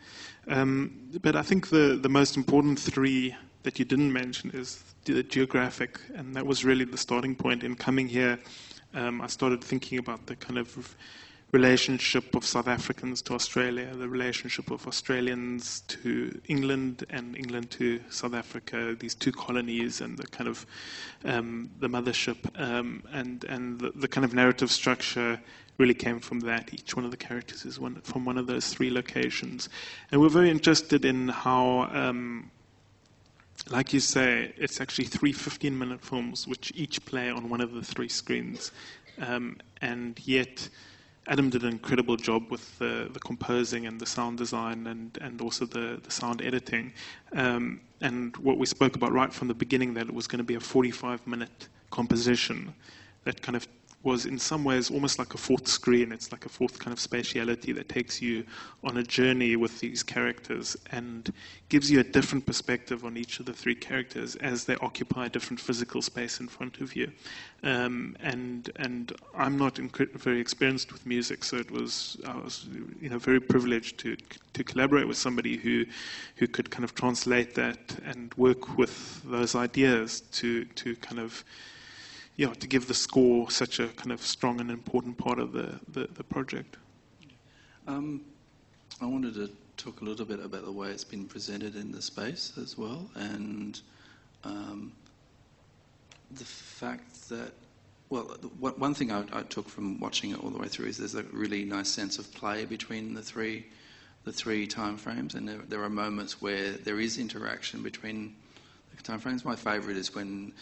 Um, 0.46 1.10
but 1.20 1.34
I 1.34 1.42
think 1.42 1.70
the, 1.70 1.98
the 2.00 2.08
most 2.08 2.36
important 2.36 2.78
three 2.78 3.34
that 3.64 3.80
you 3.80 3.84
didn't 3.84 4.12
mention 4.12 4.52
is 4.54 4.84
the 5.04 5.24
geographic, 5.24 5.98
and 6.14 6.36
that 6.36 6.46
was 6.46 6.64
really 6.64 6.84
the 6.84 6.96
starting 6.96 7.34
point. 7.34 7.64
In 7.64 7.74
coming 7.74 8.06
here, 8.06 8.38
um, 8.94 9.20
I 9.20 9.26
started 9.26 9.62
thinking 9.62 9.98
about 9.98 10.26
the 10.26 10.36
kind 10.36 10.58
of 10.58 10.96
relationship 11.52 12.34
of 12.34 12.46
South 12.46 12.66
Africans 12.66 13.20
to 13.20 13.34
Australia, 13.34 13.94
the 13.94 14.08
relationship 14.08 14.70
of 14.70 14.86
Australians 14.86 15.82
to 15.82 16.40
England 16.48 17.04
and 17.10 17.36
England 17.36 17.70
to 17.72 18.00
South 18.08 18.32
Africa, 18.32 18.96
these 18.98 19.14
two 19.14 19.32
colonies 19.32 20.00
and 20.00 20.16
the 20.18 20.26
kind 20.28 20.48
of 20.48 20.64
um, 21.26 21.70
the 21.78 21.88
mothership 21.88 22.38
um, 22.58 23.02
and 23.12 23.44
and 23.44 23.78
the, 23.80 23.90
the, 23.90 24.08
kind 24.08 24.24
of 24.24 24.32
narrative 24.32 24.70
structure 24.70 25.38
really 25.76 25.92
came 25.92 26.20
from 26.20 26.40
that. 26.40 26.72
Each 26.72 26.96
one 26.96 27.04
of 27.04 27.10
the 27.10 27.18
characters 27.18 27.66
is 27.66 27.78
one, 27.78 27.96
from 28.00 28.24
one 28.24 28.38
of 28.38 28.46
those 28.46 28.68
three 28.72 28.90
locations, 28.90 29.68
and 30.10 30.22
we're 30.22 30.30
very 30.30 30.50
interested 30.50 31.04
in 31.04 31.28
how. 31.28 31.90
Um, 31.92 32.50
like 33.70 33.92
you 33.92 34.00
say, 34.00 34.52
it's 34.56 34.80
actually 34.80 35.04
three 35.04 35.30
15 35.30 35.78
minute 35.78 36.00
films 36.00 36.48
which 36.48 36.72
each 36.74 37.04
play 37.04 37.30
on 37.30 37.48
one 37.48 37.60
of 37.60 37.72
the 37.72 37.82
three 37.82 38.08
screens. 38.08 38.72
Um, 39.20 39.58
and 39.80 40.18
yet, 40.26 40.68
Adam 41.28 41.50
did 41.50 41.62
an 41.62 41.68
incredible 41.68 42.16
job 42.16 42.50
with 42.50 42.78
the, 42.78 43.08
the 43.12 43.20
composing 43.20 43.86
and 43.86 44.00
the 44.00 44.06
sound 44.06 44.38
design 44.38 44.86
and, 44.88 45.18
and 45.20 45.40
also 45.40 45.64
the, 45.64 46.00
the 46.02 46.10
sound 46.10 46.42
editing. 46.42 46.92
Um, 47.32 47.80
and 48.00 48.36
what 48.38 48.58
we 48.58 48.66
spoke 48.66 48.96
about 48.96 49.12
right 49.12 49.32
from 49.32 49.46
the 49.46 49.54
beginning 49.54 49.94
that 49.94 50.08
it 50.08 50.14
was 50.14 50.26
going 50.26 50.38
to 50.38 50.44
be 50.44 50.56
a 50.56 50.60
45 50.60 51.24
minute 51.26 51.68
composition 51.90 52.74
that 53.24 53.40
kind 53.40 53.54
of 53.54 53.68
was 54.02 54.26
in 54.26 54.38
some 54.38 54.64
ways 54.64 54.90
almost 54.90 55.18
like 55.18 55.34
a 55.34 55.38
fourth 55.38 55.68
screen. 55.68 56.12
It's 56.12 56.32
like 56.32 56.44
a 56.44 56.48
fourth 56.48 56.78
kind 56.78 56.92
of 56.92 56.98
spatiality 56.98 57.74
that 57.74 57.88
takes 57.88 58.20
you 58.20 58.44
on 58.82 58.96
a 58.96 59.02
journey 59.02 59.54
with 59.54 59.78
these 59.80 60.02
characters 60.02 60.76
and 60.90 61.32
gives 61.68 61.90
you 61.90 62.00
a 62.00 62.04
different 62.04 62.44
perspective 62.44 63.04
on 63.04 63.16
each 63.16 63.38
of 63.38 63.46
the 63.46 63.52
three 63.52 63.74
characters 63.74 64.34
as 64.36 64.64
they 64.64 64.76
occupy 64.76 65.28
different 65.28 65.60
physical 65.60 66.02
space 66.02 66.40
in 66.40 66.48
front 66.48 66.80
of 66.80 66.96
you. 66.96 67.10
Um, 67.62 68.16
and 68.20 68.70
and 68.76 69.12
I'm 69.36 69.56
not 69.56 69.78
very 69.78 70.40
experienced 70.40 70.92
with 70.92 71.06
music, 71.06 71.44
so 71.44 71.56
it 71.58 71.70
was 71.70 72.16
I 72.26 72.36
was 72.36 72.66
you 73.00 73.08
know 73.08 73.18
very 73.18 73.40
privileged 73.40 73.98
to 74.00 74.16
to 74.54 74.64
collaborate 74.64 75.06
with 75.06 75.16
somebody 75.16 75.56
who 75.56 75.86
who 76.36 76.48
could 76.48 76.70
kind 76.70 76.84
of 76.84 76.94
translate 76.96 77.54
that 77.54 77.78
and 78.04 78.34
work 78.34 78.76
with 78.76 79.22
those 79.22 79.54
ideas 79.54 80.22
to 80.32 80.64
to 80.64 80.96
kind 80.96 81.20
of 81.20 81.44
yeah, 82.36 82.52
to 82.54 82.66
give 82.66 82.86
the 82.88 82.94
score 82.94 83.50
such 83.50 83.78
a 83.80 83.88
kind 83.88 84.12
of 84.12 84.22
strong 84.22 84.60
and 84.60 84.70
important 84.70 85.18
part 85.18 85.38
of 85.38 85.52
the, 85.52 85.78
the, 85.88 86.08
the 86.14 86.24
project. 86.24 86.76
Um, 87.86 88.22
I 89.00 89.06
wanted 89.06 89.34
to 89.34 89.50
talk 89.76 90.00
a 90.00 90.04
little 90.04 90.24
bit 90.26 90.40
about 90.40 90.64
the 90.64 90.72
way 90.72 90.88
it's 90.90 91.04
been 91.04 91.26
presented 91.26 91.76
in 91.76 91.92
the 91.92 92.00
space 92.00 92.52
as 92.60 92.78
well, 92.78 93.10
and 93.14 93.80
um, 94.44 94.92
the 96.30 96.44
fact 96.44 97.28
that 97.28 97.52
Well, 98.10 98.24
one 98.58 98.94
thing 98.94 99.10
I, 99.10 99.24
I 99.32 99.42
took 99.42 99.68
from 99.68 99.98
watching 99.98 100.32
it 100.32 100.38
all 100.44 100.50
the 100.50 100.58
way 100.58 100.68
through 100.68 100.88
is 100.88 100.98
there's 100.98 101.14
a 101.14 101.22
really 101.32 101.64
nice 101.64 101.88
sense 101.88 102.18
of 102.18 102.30
play 102.34 102.66
between 102.66 103.14
the 103.14 103.22
three, 103.22 103.64
the 104.24 104.32
three 104.32 104.66
time 104.66 104.98
frames, 104.98 105.34
and 105.34 105.48
there, 105.48 105.62
there 105.66 105.82
are 105.82 105.88
moments 105.88 106.42
where 106.42 106.72
there 106.72 107.00
is 107.00 107.16
interaction 107.16 107.82
between 107.82 108.34
time 109.02 109.18
frames. 109.18 109.44
My 109.44 109.56
favourite 109.56 109.96
is 109.96 110.14
when 110.14 110.52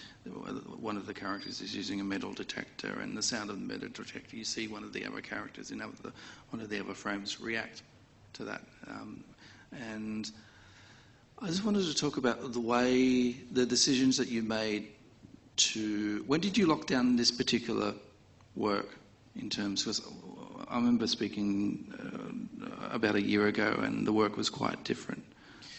one 0.78 0.96
of 0.96 1.06
the 1.06 1.14
characters 1.14 1.60
is 1.60 1.74
using 1.74 2.00
a 2.00 2.04
metal 2.04 2.32
detector, 2.32 3.00
and 3.00 3.16
the 3.16 3.22
sound 3.22 3.50
of 3.50 3.58
the 3.60 3.66
metal 3.66 3.88
detector, 3.88 4.36
you 4.36 4.44
see 4.44 4.68
one 4.68 4.84
of 4.84 4.92
the 4.92 5.04
other 5.04 5.20
characters 5.20 5.70
in 5.70 5.80
one 5.80 6.60
of 6.62 6.68
the 6.68 6.80
other 6.80 6.94
frames 6.94 7.40
react 7.40 7.82
to 8.34 8.44
that, 8.44 8.62
um, 8.88 9.24
and. 9.72 10.30
I 11.42 11.46
just 11.46 11.64
wanted 11.64 11.86
to 11.86 11.94
talk 11.94 12.18
about 12.18 12.52
the 12.52 12.60
way 12.60 13.32
the 13.32 13.64
decisions 13.64 14.18
that 14.18 14.28
you 14.28 14.42
made 14.42 14.88
to. 15.56 16.22
When 16.26 16.38
did 16.38 16.58
you 16.58 16.66
lock 16.66 16.86
down 16.86 17.16
this 17.16 17.30
particular 17.30 17.94
work 18.56 18.98
in 19.36 19.48
terms? 19.48 19.84
Because 19.84 20.02
I 20.68 20.76
remember 20.76 21.06
speaking 21.06 21.94
uh, 22.62 22.94
about 22.94 23.14
a 23.14 23.22
year 23.22 23.46
ago, 23.46 23.72
and 23.82 24.06
the 24.06 24.12
work 24.12 24.36
was 24.36 24.50
quite 24.50 24.84
different. 24.84 25.24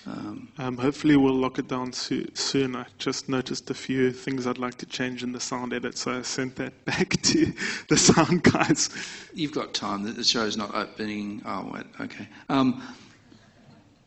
Um, 0.07 0.47
Um, 0.57 0.77
hopefully, 0.77 1.15
we'll 1.15 1.35
lock 1.35 1.59
it 1.59 1.67
down 1.67 1.93
soo- 1.93 2.27
soon. 2.33 2.75
I 2.75 2.85
just 2.97 3.29
noticed 3.29 3.69
a 3.69 3.73
few 3.73 4.11
things 4.11 4.47
I'd 4.47 4.57
like 4.57 4.75
to 4.79 4.85
change 4.87 5.21
in 5.23 5.31
the 5.31 5.39
sound 5.39 5.73
edit, 5.73 5.97
so 5.97 6.17
I 6.17 6.21
sent 6.23 6.55
that 6.55 6.73
back 6.85 7.09
to 7.21 7.53
the 7.87 7.97
sound 7.97 8.43
guys. 8.43 8.89
you've 9.33 9.53
got 9.53 9.73
time. 9.73 10.03
The 10.03 10.23
show's 10.23 10.57
not 10.57 10.73
opening. 10.73 11.41
Oh, 11.45 11.69
wait, 11.73 11.85
okay. 11.99 12.27
Um, 12.49 12.81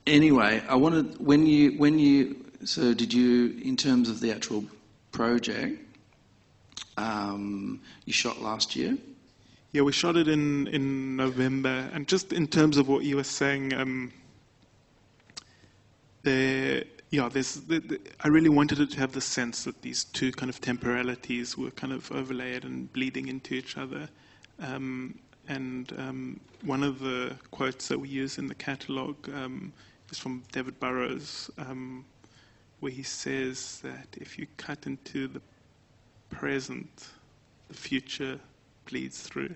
anyway, 0.07 0.63
I 0.69 0.75
wanted 0.75 1.19
when 1.25 1.47
you 1.47 1.73
when 1.79 1.99
you 1.99 2.45
so 2.65 2.93
did 2.95 3.13
you 3.13 3.61
in 3.63 3.77
terms 3.77 4.09
of 4.09 4.21
the 4.21 4.33
actual 4.33 4.65
project? 5.13 5.79
Um, 6.97 7.81
you 8.05 8.13
shot 8.13 8.41
last 8.41 8.75
year. 8.77 8.97
Yeah, 9.73 9.83
we 9.83 9.91
shot 9.93 10.17
it 10.17 10.29
in, 10.29 10.69
in 10.69 11.17
November, 11.17 11.91
and 11.93 12.07
just 12.07 12.33
in 12.33 12.47
terms 12.47 12.77
of 12.77 12.87
what 12.89 13.03
you 13.05 13.17
were 13.17 13.25
saying, 13.25 13.73
yeah, 16.31 17.29
there's, 17.29 17.55
the, 17.55 17.79
the, 17.79 18.01
I 18.21 18.29
really 18.29 18.49
wanted 18.49 18.81
it 18.81 18.91
to 18.93 18.99
have 18.99 19.13
the 19.13 19.21
sense 19.21 19.65
that 19.65 19.83
these 19.83 20.05
two 20.05 20.33
kind 20.33 20.51
of 20.51 20.61
temporalities 20.61 21.57
were 21.57 21.71
kind 21.71 21.93
of 21.93 22.11
overlaid 22.11 22.65
and 22.65 22.93
bleeding 22.93 23.29
into 23.29 23.55
each 23.55 23.77
other. 23.77 24.09
Um, 24.61 25.19
and 25.49 25.93
um, 25.99 26.41
one 26.63 26.83
of 26.83 27.01
the 27.01 27.37
quotes 27.51 27.89
that 27.89 27.99
we 27.99 28.09
use 28.09 28.39
in 28.39 28.49
the 28.49 28.55
catalogue 28.55 29.29
um, 29.35 29.73
is 30.11 30.19
from 30.19 30.43
David 30.53 30.81
Burroughs, 30.81 31.51
um, 31.59 32.05
where 32.81 32.93
he 32.93 33.03
says 33.03 33.81
that 33.83 34.09
if 34.17 34.39
you 34.39 34.47
cut 34.57 34.87
into 34.87 35.29
the 35.29 35.41
present, 36.31 37.09
the 37.69 37.75
future 37.75 38.41
bleeds 38.87 39.23
through. 39.23 39.55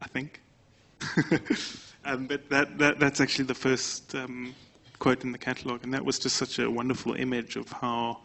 I 0.00 0.06
think. 0.06 0.40
um, 2.04 2.26
but 2.26 2.48
that, 2.50 2.78
that 2.78 2.98
that's 2.98 3.20
actually 3.20 3.44
the 3.46 3.54
first 3.54 4.14
um, 4.14 4.54
quote 4.98 5.24
in 5.24 5.32
the 5.32 5.38
catalogue, 5.38 5.80
and 5.84 5.92
that 5.94 6.04
was 6.04 6.18
just 6.18 6.36
such 6.36 6.58
a 6.58 6.70
wonderful 6.70 7.14
image 7.14 7.56
of 7.56 7.70
how, 7.70 8.18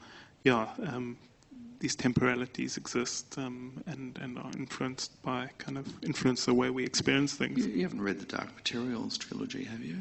yeah, 0.43 0.67
um, 0.87 1.17
these 1.79 1.95
temporalities 1.95 2.77
exist 2.77 3.37
um, 3.37 3.83
and 3.87 4.17
and 4.21 4.37
are 4.39 4.51
influenced 4.57 5.21
by 5.21 5.49
kind 5.57 5.77
of 5.77 5.85
influence 6.03 6.45
the 6.45 6.53
way 6.53 6.69
we 6.69 6.83
experience 6.83 7.33
things. 7.33 7.67
you 7.67 7.83
haven't 7.83 8.01
read 8.01 8.19
the 8.19 8.25
Dark 8.25 8.55
Materials 8.55 9.17
trilogy, 9.17 9.63
have 9.65 9.81
you? 9.83 9.97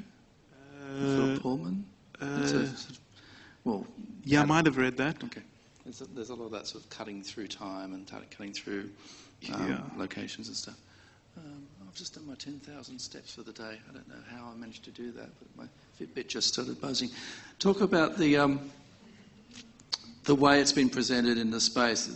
Uh, 0.53 1.07
Philip 1.17 1.43
Pullman. 1.43 1.85
It's 2.21 2.53
a 2.53 2.61
uh, 2.61 2.67
sort 2.67 2.91
of- 2.91 2.99
well, 3.65 3.87
yeah, 4.25 4.43
I 4.43 4.45
might 4.45 4.67
have 4.67 4.77
read 4.77 4.97
that. 4.97 5.23
Okay. 5.25 5.43
There's 5.85 6.01
a, 6.01 6.05
there's 6.07 6.31
a 6.31 6.35
lot 6.35 6.47
of 6.47 6.53
that 6.53 6.67
sort 6.69 6.85
of 6.85 6.91
cutting 6.91 7.23
through 7.23 7.49
time 7.49 7.93
and 7.95 8.07
cutting 8.31 8.53
through 8.53 8.91
um, 9.53 9.69
Yeah. 9.69 9.81
locations 9.97 10.47
and 10.49 10.57
stuff. 10.57 10.77
Um, 11.37 11.67
I've 11.87 11.95
just 11.95 12.15
done 12.15 12.27
my 12.27 12.35
10,000 12.35 12.99
steps 12.99 13.35
for 13.35 13.43
the 13.43 13.53
day. 13.53 13.79
I 13.89 13.93
don't 13.93 14.09
know 14.09 14.23
how 14.31 14.51
I 14.51 14.55
managed 14.55 14.85
to 14.85 14.91
do 14.91 15.11
that, 15.13 15.31
but 15.39 15.49
my 15.57 15.69
Fitbit 16.03 16.29
just 16.29 16.49
started 16.49 16.81
buzzing. 16.81 17.11
Talk 17.59 17.81
about 17.81 18.19
the 18.19 18.37
um, 18.37 18.71
the 20.25 20.35
way 20.35 20.61
it's 20.61 20.73
been 20.73 20.91
presented 20.91 21.39
in 21.39 21.51
the 21.51 21.61
space, 21.61 22.11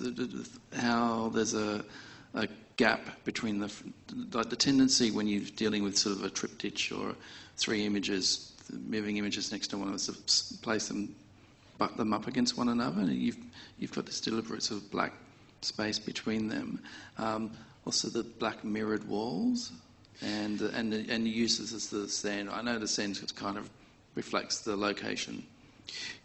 how 0.77 1.31
there's 1.31 1.55
a, 1.55 1.85
a 2.35 2.49
gap 2.77 3.01
between 3.25 3.61
the 3.61 3.73
like 4.33 4.51
the 4.51 4.57
tendency 4.57 5.11
when 5.11 5.27
you're 5.27 5.45
dealing 5.57 5.83
with 5.83 5.97
sort 5.97 6.17
of 6.17 6.25
a 6.25 6.31
triptych 6.31 6.91
or 6.97 7.15
three 7.57 7.85
images, 7.85 8.53
moving 8.73 9.19
images 9.19 9.53
next 9.53 9.69
to 9.69 9.79
one 9.79 9.89
another, 9.89 10.13
of 10.13 10.27
place 10.63 10.89
them, 10.89 11.15
butt 11.79 11.97
them 11.97 12.13
up 12.13 12.27
against 12.27 12.59
one 12.59 12.69
another, 12.69 13.03
and 13.03 13.13
you've 13.13 13.39
you've 13.79 13.93
got 13.93 14.07
this 14.07 14.21
deliberate 14.21 14.63
sort 14.63 14.83
of 14.83 14.91
black 14.91 15.13
space 15.61 15.99
between 15.99 16.49
them. 16.49 16.81
Um, 17.19 17.53
also, 17.85 18.09
the 18.09 18.25
black 18.25 18.65
mirrored 18.65 19.07
walls, 19.07 19.71
and 20.23 20.59
the, 20.59 20.71
and 20.71 20.93
and 20.93 21.29
uses 21.29 21.73
as 21.73 21.89
the 21.89 22.09
sand. 22.09 22.51
I 22.51 22.63
know 22.63 22.79
the 22.79 22.89
sand 22.89 23.21
kind 23.37 23.59
of 23.59 23.69
reflects 24.15 24.61
the 24.61 24.77
location. 24.77 25.45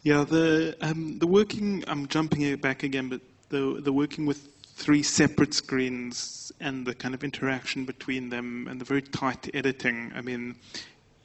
Yeah, 0.04 0.24
the 0.24 0.76
um, 0.82 1.20
the 1.20 1.28
working. 1.28 1.84
I'm 1.88 2.08
jumping 2.08 2.56
back 2.58 2.84
again, 2.84 3.10
but 3.10 3.22
the 3.50 3.82
the 3.82 3.94
working 3.94 4.26
with 4.26 4.48
three 4.64 5.04
separate 5.04 5.54
screens 5.54 6.52
and 6.60 6.86
the 6.88 6.96
kind 6.96 7.14
of 7.14 7.24
interaction 7.24 7.86
between 7.86 8.30
them 8.30 8.68
and 8.70 8.82
the 8.82 8.86
very 8.86 9.02
tight 9.02 9.50
editing. 9.54 10.12
I 10.16 10.22
mean, 10.22 10.56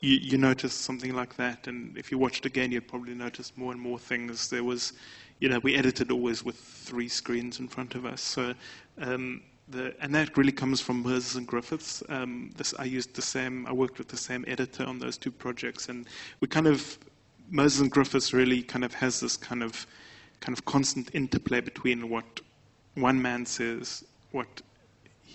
you, 0.01 0.17
you 0.17 0.39
notice 0.39 0.75
something 0.75 1.15
like 1.15 1.37
that, 1.37 1.67
and 1.67 1.97
if 1.97 2.11
you 2.11 2.19
watched 2.19 2.45
again, 2.45 2.71
you'd 2.73 2.89
probably 2.89 3.15
notice 3.15 3.53
more 3.57 3.73
and 3.73 3.81
more 3.81 3.99
things. 3.99 4.51
There 4.51 4.65
was, 4.65 4.93
you 5.41 5.49
know, 5.49 5.59
we 5.61 5.75
edited 5.75 6.11
always 6.11 6.45
with 6.45 6.57
three 6.57 7.09
screens 7.09 7.61
in 7.61 7.69
front 7.69 7.95
of 7.95 8.05
us, 8.05 8.21
so. 8.21 8.55
Um, 8.99 9.43
the, 9.69 9.95
and 10.01 10.15
that 10.15 10.37
really 10.37 10.53
comes 10.53 10.81
from 10.81 11.03
Moses 11.03 11.35
and 11.35 11.47
Griffiths. 11.47 12.03
Um, 12.09 12.51
this, 12.57 12.75
I 12.79 12.85
used 12.85 13.15
the 13.15 13.23
same. 13.23 13.67
I 13.67 13.73
worked 13.73 13.99
with 13.99 14.09
the 14.09 14.17
same 14.17 14.45
editor 14.47 14.85
on 14.85 14.99
those 14.99 15.19
two 15.19 15.33
projects, 15.33 15.89
and 15.89 16.07
we 16.41 16.49
kind 16.49 16.67
of 16.67 16.99
Moses 17.51 17.81
and 17.81 17.91
Griffiths 17.91 18.33
really 18.33 18.63
kind 18.63 18.85
of 18.85 18.95
has 18.95 19.21
this 19.21 19.37
kind 19.37 19.63
of 19.63 19.87
kind 20.41 20.57
of 20.57 20.65
constant 20.65 21.11
interplay 21.15 21.61
between 21.61 22.09
what 22.09 22.41
one 22.95 23.21
man 23.21 23.47
says, 23.47 24.05
what 24.33 24.63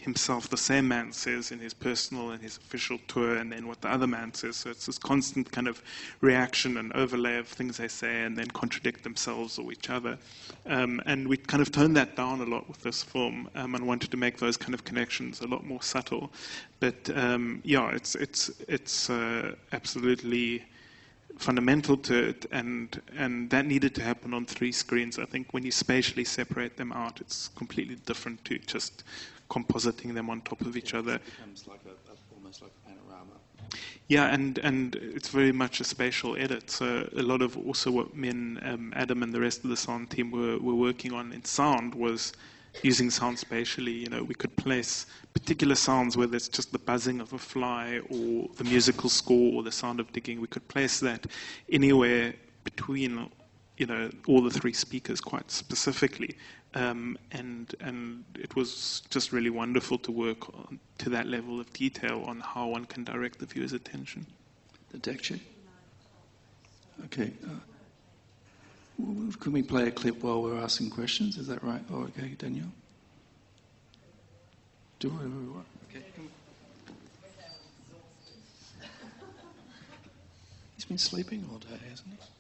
himself, 0.02 0.50
the 0.50 0.58
same 0.58 0.88
man, 0.88 1.12
says 1.12 1.52
in 1.52 1.60
his 1.60 1.74
personal 1.74 2.32
and 2.32 2.42
his 2.42 2.58
official 2.58 2.98
tour, 3.08 3.36
and 3.36 3.52
then 3.52 3.68
what 3.68 3.82
the 3.82 3.90
other 3.90 4.08
man 4.08 4.34
says. 4.34 4.56
So 4.58 4.72
it's 4.72 4.88
this 4.88 4.98
constant 4.98 5.52
kind 5.52 5.68
of 5.68 5.82
reaction 6.22 6.78
and 6.78 6.92
overlay 6.94 7.38
of 7.38 7.48
things 7.48 7.78
they 7.78 7.88
say 7.88 8.24
and 8.24 8.36
then 8.36 8.48
contradict 8.48 9.04
themselves 9.04 9.60
or 9.60 9.72
each 9.72 9.90
other. 9.90 10.18
Um, 10.66 11.02
and 11.06 11.28
we 11.28 11.38
kind 11.38 11.62
of 11.62 11.72
toned 11.72 11.96
that 11.98 12.16
down 12.16 12.42
a 12.42 12.46
lot 12.46 12.68
with 12.68 12.82
this 12.82 13.04
film 13.04 13.50
um, 13.56 13.76
and 13.76 13.86
wanted 13.86 14.12
to 14.12 14.18
make 14.18 14.38
those 14.38 14.58
kind 14.58 14.74
of 14.74 14.84
connections 14.84 15.42
a 15.42 15.48
lot 15.48 15.66
more 15.66 15.82
subtle. 15.82 16.32
But 16.80 17.10
um, 17.16 17.62
yeah, 17.64 17.92
it's 17.92 18.16
it's 18.16 18.50
it's 18.68 19.10
uh, 19.10 19.54
absolutely 19.72 20.64
fundamental 21.38 21.98
to 21.98 22.30
it, 22.30 22.46
and 22.52 23.02
and 23.16 23.50
that 23.52 23.66
needed 23.66 23.94
to 23.96 24.04
happen 24.04 24.34
on 24.34 24.46
three 24.46 24.72
screens. 24.72 25.20
I 25.20 25.26
think 25.26 25.54
when 25.54 25.64
you 25.64 25.72
spatially 25.72 26.26
separate 26.26 26.78
them 26.78 26.92
out, 26.92 27.22
it's 27.22 27.50
completely 27.50 27.96
different 28.06 28.44
to 28.46 28.58
just 28.60 29.04
compositing 29.52 30.14
them 30.14 30.30
on 30.30 30.42
top 30.42 30.62
of 30.62 30.78
each 30.78 30.94
other. 30.94 31.20
Becomes 31.20 31.68
like 31.68 31.82
a, 31.86 31.94
almost 32.34 32.62
like 32.62 32.72
a 32.80 32.90
panorama. 32.90 33.36
Yeah, 34.08 34.34
and, 34.34 34.58
and 34.60 34.96
it's 34.96 35.30
very 35.30 35.52
much 35.52 35.82
a 35.82 35.84
spatial 35.84 36.36
edit. 36.38 36.72
So 36.72 37.08
a 37.16 37.22
lot 37.22 37.42
of 37.42 37.58
also 37.58 37.92
what 37.92 38.16
me 38.16 38.30
and 38.30 38.64
um, 38.64 38.94
Adam 38.96 39.24
and 39.24 39.34
the 39.34 39.42
rest 39.42 39.64
of 39.64 39.70
the 39.70 39.78
sound 39.78 40.10
team 40.10 40.32
were, 40.32 40.58
were 40.58 40.76
working 40.76 41.14
on 41.14 41.34
in 41.34 41.44
sound 41.44 41.94
was 41.96 42.34
using 42.84 43.10
sound 43.10 43.38
spatially. 43.38 43.92
You 43.92 44.10
know, 44.10 44.24
we 44.24 44.36
could 44.36 44.56
place 44.56 45.06
particular 45.34 45.76
sounds, 45.76 46.16
whether 46.16 46.36
it's 46.36 46.48
just 46.48 46.72
the 46.72 46.80
buzzing 46.80 47.20
of 47.20 47.34
a 47.34 47.38
fly 47.38 48.00
or 48.10 48.50
the 48.56 48.64
musical 48.64 49.10
score 49.10 49.54
or 49.54 49.64
the 49.64 49.72
sound 49.72 50.00
of 50.00 50.12
digging. 50.14 50.40
We 50.40 50.48
could 50.48 50.68
place 50.70 51.00
that 51.02 51.28
anywhere 51.70 52.34
between, 52.64 53.30
you 53.78 53.86
know, 53.86 54.10
all 54.28 54.42
the 54.42 54.52
three 54.60 54.74
speakers 54.74 55.20
quite 55.20 55.52
specifically. 55.52 56.38
Um, 56.74 57.18
and 57.32 57.76
and 57.82 58.24
it 58.36 58.56
was 58.56 59.04
just 59.10 59.34
really 59.34 59.50
wonderful 59.50 59.98
to 60.00 60.12
work 60.12 60.54
on, 60.56 60.80
to 61.00 61.10
that 61.10 61.28
level 61.28 61.60
of 61.60 61.72
detail 61.74 62.24
on 62.26 62.40
how 62.40 62.68
one 62.68 62.86
can 62.86 63.04
direct 63.04 63.40
the 63.40 63.46
viewer's 63.46 63.74
attention. 63.74 64.26
The 64.92 65.00
deck 65.00 65.22
check? 65.22 65.40
Okay. 67.06 67.34
Uh, 67.46 67.50
can 69.40 69.52
we 69.52 69.64
play 69.64 69.88
a 69.88 69.92
clip 69.92 70.24
while 70.24 70.42
we're 70.42 70.62
asking 70.62 70.92
questions? 70.92 71.38
Is 71.38 71.48
that 71.48 71.64
right? 71.64 71.82
Oh, 71.92 72.04
okay, 72.04 72.36
Daniel. 72.38 72.68
Do 75.00 75.10
whatever 75.10 75.30
we 75.30 75.48
want. 75.48 75.66
Okay. 75.90 76.06
He's 80.76 80.86
been 80.86 80.98
sleeping 80.98 81.48
all 81.52 81.58
day, 81.58 81.80
hasn't 81.90 82.08
he? 82.12 82.31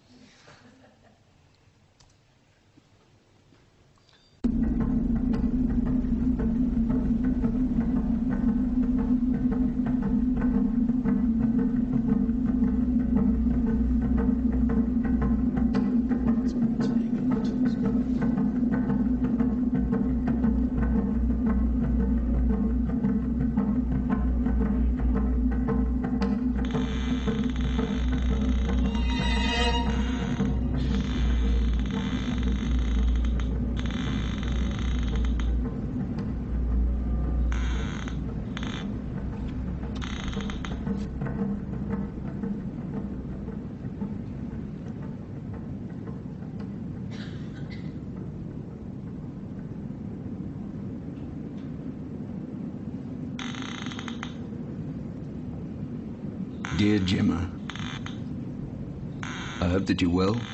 I 60.02 60.03
you're 60.03 60.11
well. 60.11 60.48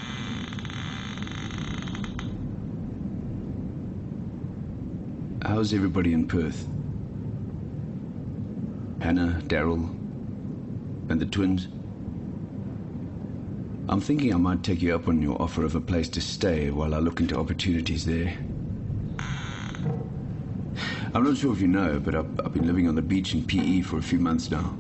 How's 5.45 5.74
everybody 5.74 6.11
in 6.11 6.28
Perth? 6.28 6.68
Hannah, 8.99 9.41
Daryl, 9.45 9.88
and 11.10 11.22
the 11.22 11.26
twins? 11.26 11.69
I'm 13.88 14.02
thinking 14.02 14.34
I 14.34 14.38
might 14.38 14.64
take 14.64 14.82
you 14.82 14.94
up 14.94 15.07
on 15.07 15.22
your 15.22 15.41
offer 15.41 15.64
of 15.64 15.76
a 15.76 15.82
place 15.82 16.10
to 16.10 16.19
stay 16.19 16.69
while 16.69 16.94
I 16.94 16.99
look 16.99 17.22
into 17.22 17.38
opportunities 17.38 18.06
there. 18.06 18.38
I'm 21.14 21.24
not 21.24 21.38
sure 21.38 21.53
if 21.53 21.61
you 21.61 21.69
know, 21.69 22.02
but 22.02 22.15
I've, 22.15 22.40
I've 22.41 22.53
been 22.53 22.68
living 22.68 22.90
on 22.90 22.95
the 22.95 23.02
beach 23.02 23.34
in 23.34 23.45
PE 23.45 23.80
for 23.82 23.98
a 23.98 24.02
few 24.02 24.19
months 24.19 24.52
now. 24.52 24.76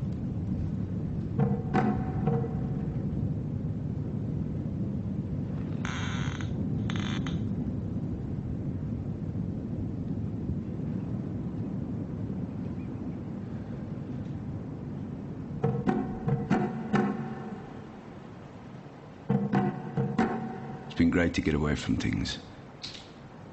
Been 20.97 21.09
great 21.11 21.33
to 21.35 21.41
get 21.41 21.53
away 21.53 21.75
from 21.75 21.95
things. 21.95 22.39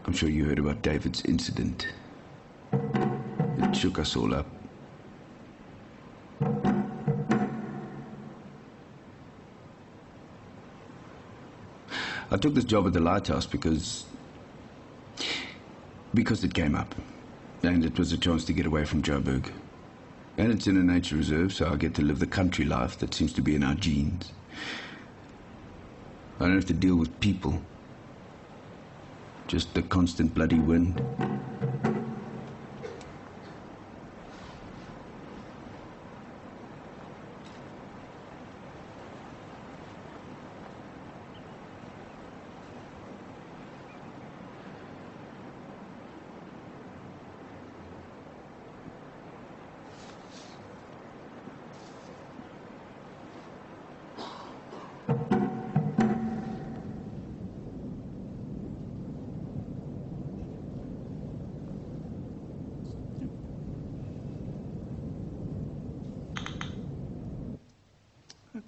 I'm 0.06 0.14
sure 0.14 0.28
you 0.28 0.46
heard 0.46 0.58
about 0.58 0.82
David's 0.82 1.22
incident. 1.26 1.86
It 2.72 3.76
shook 3.76 3.98
us 3.98 4.16
all 4.16 4.34
up. 4.34 4.46
I 12.30 12.36
took 12.38 12.54
this 12.54 12.64
job 12.64 12.86
at 12.86 12.94
the 12.94 13.00
lighthouse 13.00 13.46
because. 13.46 14.06
because 16.14 16.44
it 16.44 16.54
came 16.54 16.74
up. 16.74 16.94
And 17.62 17.84
it 17.84 17.98
was 17.98 18.12
a 18.12 18.18
chance 18.18 18.44
to 18.46 18.52
get 18.52 18.66
away 18.66 18.84
from 18.84 19.02
Joburg. 19.02 19.50
And 20.36 20.50
it's 20.50 20.66
in 20.66 20.76
a 20.76 20.82
nature 20.82 21.16
reserve, 21.16 21.52
so 21.52 21.68
I 21.70 21.76
get 21.76 21.94
to 21.94 22.02
live 22.02 22.18
the 22.18 22.26
country 22.26 22.64
life 22.64 22.98
that 22.98 23.14
seems 23.14 23.32
to 23.34 23.42
be 23.42 23.54
in 23.54 23.62
our 23.62 23.74
genes. 23.74 24.32
I 26.40 26.46
don't 26.46 26.56
have 26.56 26.66
to 26.66 26.72
deal 26.74 26.96
with 26.96 27.20
people. 27.20 27.62
Just 29.46 29.74
the 29.74 29.82
constant 29.82 30.34
bloody 30.34 30.58
wind. 30.58 31.00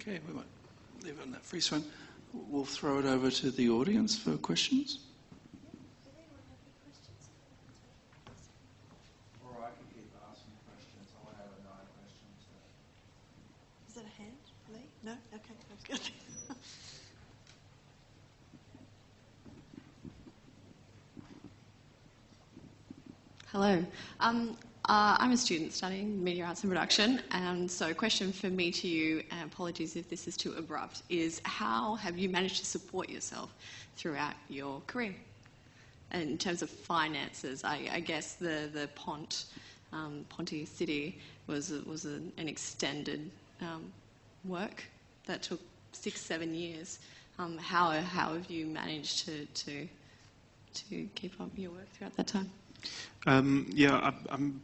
Okay, 0.07 0.19
we 0.27 0.33
won't 0.33 0.47
leave 1.03 1.17
it 1.17 1.21
on 1.23 1.31
that 1.31 1.43
freeze 1.43 1.67
frame. 1.67 1.83
We'll 2.33 2.65
throw 2.65 2.99
it 2.99 3.05
over 3.27 3.35
to 3.35 3.51
the 3.51 3.69
audience 3.69 4.17
for 4.17 4.37
questions. 4.37 4.99
Or 9.43 9.51
I 9.59 9.67
can 9.67 9.83
keep 9.93 10.09
asking 10.31 10.53
questions. 10.65 11.11
I 11.11 11.25
want 11.25 11.35
to 11.35 11.41
have 11.43 11.51
nine 11.59 11.87
questions. 11.99 12.47
Is 13.89 13.95
that 13.95 14.05
a 14.05 14.13
hand, 14.21 14.37
Lee? 14.71 14.79
No? 15.03 15.11
Okay, 15.11 15.55
that 15.59 15.75
was 15.75 15.83
good. 15.99 16.09
Hello. 23.51 23.85
Um, 24.21 24.55
uh, 24.85 25.17
I'm 25.19 25.26
a 25.37 25.39
student 25.39 25.71
studying 25.71 26.23
media 26.23 26.43
arts 26.43 26.63
and 26.63 26.71
production, 26.71 27.21
and 27.31 27.69
so 27.69 27.93
question 27.93 28.31
for 28.31 28.47
me 28.47 28.71
to 28.71 28.87
you, 28.87 29.21
and 29.29 29.51
apologies 29.51 29.95
if 29.95 30.09
this 30.09 30.27
is 30.27 30.35
too 30.35 30.53
abrupt, 30.57 31.03
is 31.09 31.41
how 31.43 31.93
have 31.95 32.17
you 32.17 32.27
managed 32.27 32.57
to 32.57 32.65
support 32.65 33.07
yourself 33.07 33.53
throughout 33.97 34.33
your 34.49 34.81
career? 34.87 35.13
In 36.11 36.39
terms 36.39 36.63
of 36.63 36.71
finances, 36.71 37.63
I, 37.63 37.87
I 37.91 37.99
guess 37.99 38.33
the, 38.33 38.67
the 38.73 38.89
Pont, 38.95 39.45
um, 39.93 40.25
Ponte 40.29 40.67
City 40.67 41.19
was, 41.45 41.69
was 41.85 42.05
an, 42.05 42.31
an 42.37 42.49
extended 42.49 43.29
um, 43.61 43.91
work 44.43 44.85
that 45.27 45.43
took 45.43 45.59
six, 45.91 46.19
seven 46.19 46.55
years. 46.55 46.97
Um, 47.37 47.59
how, 47.59 47.91
how 47.91 48.33
have 48.33 48.49
you 48.49 48.65
managed 48.65 49.25
to, 49.25 49.45
to, 49.45 49.87
to 50.73 51.07
keep 51.13 51.39
up 51.39 51.51
your 51.55 51.69
work 51.69 51.91
throughout 51.93 52.15
that 52.17 52.25
time? 52.25 52.49
Um, 53.27 53.69
yeah, 53.71 53.97
I, 53.97 54.13
I'm 54.31 54.61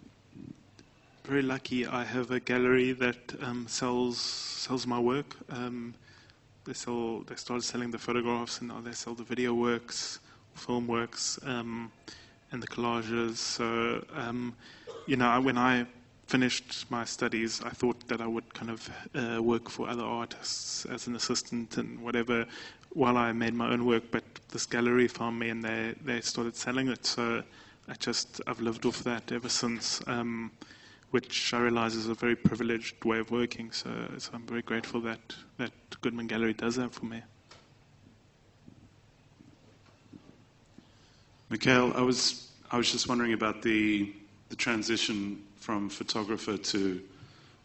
very 1.26 1.42
lucky. 1.42 1.88
I 1.88 2.04
have 2.04 2.32
a 2.32 2.40
gallery 2.40 2.92
that 2.94 3.18
um, 3.42 3.66
sells 3.68 4.20
sells 4.20 4.86
my 4.86 5.00
work. 5.00 5.36
Um, 5.50 5.94
they 6.66 6.74
sell. 6.74 7.20
They 7.22 7.36
started 7.36 7.64
selling 7.64 7.92
the 7.92 7.98
photographs, 7.98 8.60
and 8.60 8.70
now 8.70 8.82
they 8.82 8.92
sell 8.92 9.14
the 9.14 9.24
video 9.24 9.54
works, 9.54 10.20
film 10.56 10.88
works, 10.88 11.40
um, 11.46 11.92
and 12.52 12.62
the 12.62 12.68
collages. 12.68 13.38
So, 13.38 14.04
um, 14.16 14.54
you 15.08 15.16
know, 15.16 15.40
when 15.40 15.58
I 15.58 15.86
finished 16.28 16.86
my 16.90 17.06
studies, 17.06 17.62
I 17.64 17.70
thought 17.70 18.08
that 18.08 18.20
I 18.22 18.28
would 18.28 18.54
kind 18.54 18.72
of 18.72 18.90
uh, 19.16 19.42
work 19.42 19.70
for 19.70 19.88
other 19.88 20.04
artists 20.04 20.86
as 20.86 21.08
an 21.08 21.16
assistant 21.16 21.78
and 21.78 22.02
whatever, 22.02 22.46
while 22.94 23.18
I 23.18 23.32
made 23.32 23.54
my 23.54 23.70
own 23.70 23.86
work. 23.86 24.04
But 24.12 24.24
this 24.50 24.66
gallery 24.66 25.08
found 25.08 25.40
me, 25.40 25.50
and 25.50 25.64
they 25.64 25.96
they 26.04 26.22
started 26.22 26.56
selling 26.56 26.90
it. 26.90 27.06
So. 27.06 27.44
I 27.86 27.96
just 27.96 28.40
I've 28.48 28.62
lived 28.62 28.86
off 28.86 29.04
that 29.04 29.34
ever 29.34 29.50
since, 29.50 30.02
um, 30.08 30.52
which 31.14 31.54
I 31.54 31.60
realise 31.60 31.94
is 31.94 32.10
a 32.10 32.16
very 32.16 32.36
privileged 32.36 33.06
way 33.06 33.20
of 33.20 33.30
working. 33.30 33.72
So, 33.72 33.92
so 34.18 34.32
I'm 34.34 34.48
very 34.48 34.64
grateful 34.64 35.00
that 35.02 35.20
that 35.58 35.72
Goodman 36.02 36.26
Gallery 36.26 36.54
does 36.54 36.76
that 36.78 36.92
for 36.92 37.06
me. 37.06 37.22
Mikhael, 41.52 41.96
I 41.96 42.02
was 42.02 42.50
I 42.72 42.78
was 42.78 42.92
just 42.92 43.08
wondering 43.08 43.34
about 43.34 43.62
the 43.62 44.12
the 44.50 44.56
transition 44.56 45.44
from 45.58 45.88
photographer 45.88 46.58
to 46.58 47.00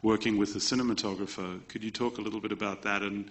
working 0.02 0.36
with 0.36 0.54
a 0.54 0.58
cinematographer. 0.58 1.66
Could 1.68 1.82
you 1.82 1.90
talk 1.90 2.18
a 2.18 2.20
little 2.20 2.40
bit 2.40 2.52
about 2.52 2.82
that? 2.82 3.00
And 3.00 3.30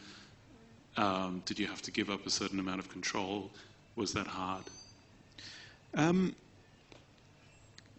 um, 0.98 1.44
did 1.46 1.60
you 1.60 1.68
have 1.68 1.84
to 1.84 1.92
give 1.92 2.10
up 2.10 2.26
a 2.26 2.32
certain 2.32 2.60
amount 2.60 2.80
of 2.80 2.90
control? 2.90 3.52
Was 3.96 4.14
that 4.14 4.26
hard? 4.26 4.64
Um, 5.94 6.36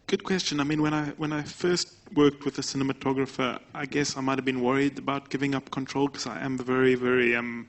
good 0.09 0.25
question. 0.25 0.59
I 0.59 0.65
mean, 0.65 0.81
when 0.81 0.95
I 0.95 1.05
when 1.19 1.33
I 1.35 1.43
first 1.43 1.89
worked 2.15 2.47
with 2.47 2.59
a 2.59 2.63
cinematographer, 2.63 3.61
I 3.75 3.85
guess 3.85 4.17
I 4.17 4.23
might 4.23 4.39
have 4.39 4.45
been 4.45 4.63
worried 4.63 4.99
about 4.99 5.29
giving 5.29 5.55
up 5.55 5.71
control 5.71 6.07
because 6.09 6.27
I 6.27 6.41
am 6.41 6.57
very 6.57 6.95
very 6.95 7.37
um, 7.37 7.69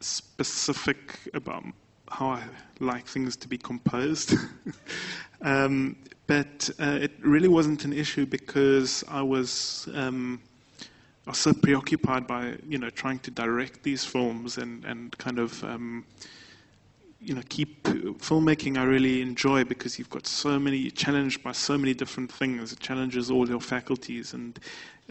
specific 0.00 0.98
about 1.34 1.62
how 2.10 2.28
I 2.30 2.42
like 2.80 3.06
things 3.06 3.36
to 3.36 3.48
be 3.48 3.58
composed. 3.58 4.32
um, 5.42 5.96
but 6.26 6.70
uh, 6.80 6.98
it 7.02 7.12
really 7.20 7.48
wasn't 7.48 7.84
an 7.84 7.92
issue 7.92 8.24
because 8.26 9.04
I 9.06 9.22
was. 9.22 9.88
Um, 9.94 10.40
I 11.26 11.30
was 11.30 11.38
so 11.38 11.52
preoccupied 11.52 12.26
by 12.26 12.56
you 12.66 12.78
know 12.78 12.88
trying 12.88 13.18
to 13.20 13.30
direct 13.30 13.82
these 13.82 14.04
films 14.06 14.56
and 14.56 14.84
and 14.86 15.16
kind 15.18 15.38
of 15.38 15.62
um, 15.64 16.06
you 17.26 17.34
know 17.34 17.42
keep 17.48 17.82
filmmaking 17.82 18.78
I 18.78 18.84
really 18.84 19.20
enjoy 19.20 19.64
because 19.64 19.98
you've 19.98 20.10
got 20.10 20.28
so 20.28 20.60
many 20.60 20.76
you're 20.76 20.92
challenged 20.92 21.42
by 21.42 21.52
so 21.52 21.76
many 21.76 21.92
different 21.92 22.30
things. 22.30 22.72
It 22.72 22.78
challenges 22.78 23.32
all 23.32 23.48
your 23.48 23.60
faculties 23.60 24.32
and 24.32 24.58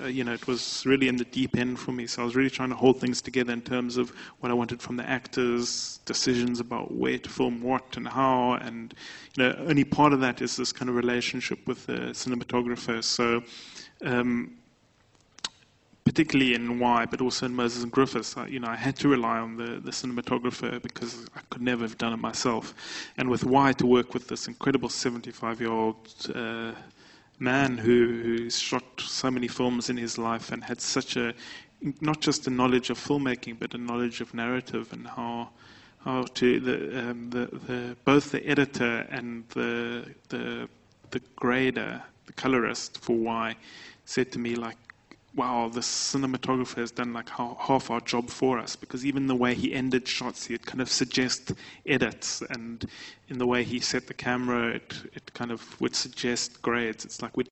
uh, 0.02 0.06
you 0.06 0.24
know 0.24 0.32
it 0.32 0.48
was 0.48 0.86
really 0.86 1.10
in 1.10 1.18
the 1.18 1.26
deep 1.26 1.58
end 1.58 1.78
for 1.78 1.92
me. 1.92 2.08
So 2.08 2.22
I 2.22 2.26
was 2.26 2.36
really 2.38 2.50
trying 2.50 2.70
to 2.70 2.76
hold 2.76 3.02
things 3.02 3.22
together 3.22 3.52
in 3.52 3.62
terms 3.62 3.98
of 3.98 4.14
what 4.40 4.50
I 4.50 4.54
wanted 4.54 4.82
from 4.82 4.96
the 4.96 5.08
actors 5.10 6.00
decisions 6.06 6.62
about 6.62 6.94
where 6.94 7.18
to 7.18 7.30
film 7.30 7.62
what 7.62 7.98
and 7.98 8.08
how. 8.08 8.54
And 8.54 8.94
you 9.36 9.44
know 9.44 9.66
only 9.68 9.84
part 9.84 10.14
of 10.14 10.22
that 10.22 10.42
is 10.42 10.56
this 10.56 10.72
kind 10.72 10.90
of 10.90 10.96
relationship 10.96 11.68
with 11.68 11.86
the 11.86 12.14
cinematographer. 12.14 13.04
So 13.04 13.44
um, 14.06 14.56
particularly 16.06 16.54
in 16.54 16.80
WYE, 16.80 17.08
but 17.08 17.20
also 17.20 17.48
in 17.48 17.56
Moses 17.56 17.84
and 17.84 17.92
Griffiths, 17.92 18.38
I, 18.38 18.46
you 18.48 18.60
know, 18.60 18.68
I 18.68 18.76
had 18.76 18.96
to 18.98 19.08
rely 19.10 19.40
on 19.40 19.58
the, 19.58 19.80
the 19.80 19.92
cinematographer 19.92 20.82
because 20.82 21.26
I 21.36 21.42
could 21.50 21.64
never 21.64 21.82
have 21.82 21.98
done 21.98 22.14
it 22.14 22.18
myself. 22.18 22.76
And 23.18 23.28
with 23.28 23.44
WYE, 23.44 23.74
to 23.74 23.88
work 23.88 24.14
with 24.14 24.28
this 24.28 24.48
incredible 24.48 24.88
75-year-old 24.88 26.32
uh, 26.34 26.74
man 27.40 27.78
who 27.78 28.50
shot 28.52 28.84
so 29.00 29.32
many 29.32 29.48
films 29.48 29.90
in 29.90 29.98
his 29.98 30.18
life 30.18 30.52
and 30.52 30.64
had 30.64 30.80
such 30.80 31.18
a 31.18 31.34
not 32.00 32.22
just 32.22 32.48
a 32.48 32.50
knowledge 32.50 32.90
of 32.90 32.98
filmmaking 32.98 33.60
but 33.60 33.74
a 33.74 33.78
knowledge 33.78 34.22
of 34.22 34.34
narrative 34.34 34.92
and 34.94 35.06
how 35.06 35.50
how 36.00 36.24
to 36.34 36.60
the 36.62 37.10
um, 37.10 37.30
the, 37.30 37.48
the 37.68 37.98
both 38.06 38.32
the 38.32 38.48
editor 38.48 39.06
and 39.10 39.44
the 39.50 40.06
the 40.30 40.70
the 41.12 41.20
grader 41.36 42.02
the 42.26 42.34
colorist 42.34 42.98
for 43.00 43.18
WYE 43.18 43.56
said 44.06 44.32
to 44.32 44.40
me 44.40 44.56
like 44.56 44.78
wow, 45.36 45.70
the 45.70 45.82
cinematographer 45.82 46.78
has 46.78 46.92
done 46.92 47.14
like 47.14 47.30
half 47.30 47.92
our 47.92 48.02
job 48.02 48.30
for 48.30 48.58
us 48.58 48.76
because 48.76 49.06
even 49.06 49.28
the 49.28 49.36
way 49.36 49.54
he 49.54 49.74
ended 49.74 50.08
shots, 50.08 50.46
he'd 50.46 50.66
kind 50.66 50.82
of 50.82 50.90
suggest 50.90 51.54
edits, 51.86 52.42
and 52.50 52.86
in 53.30 53.38
the 53.38 53.46
way 53.46 53.64
he 53.64 53.80
set 53.80 54.08
the 54.08 54.14
camera, 54.14 54.70
it, 54.70 54.94
it 55.14 55.34
kind 55.34 55.52
of 55.52 55.80
would 55.82 55.96
suggest 55.96 56.62
grades. 56.62 57.06
It's 57.06 57.22
like 57.22 57.36
we'd 57.36 57.50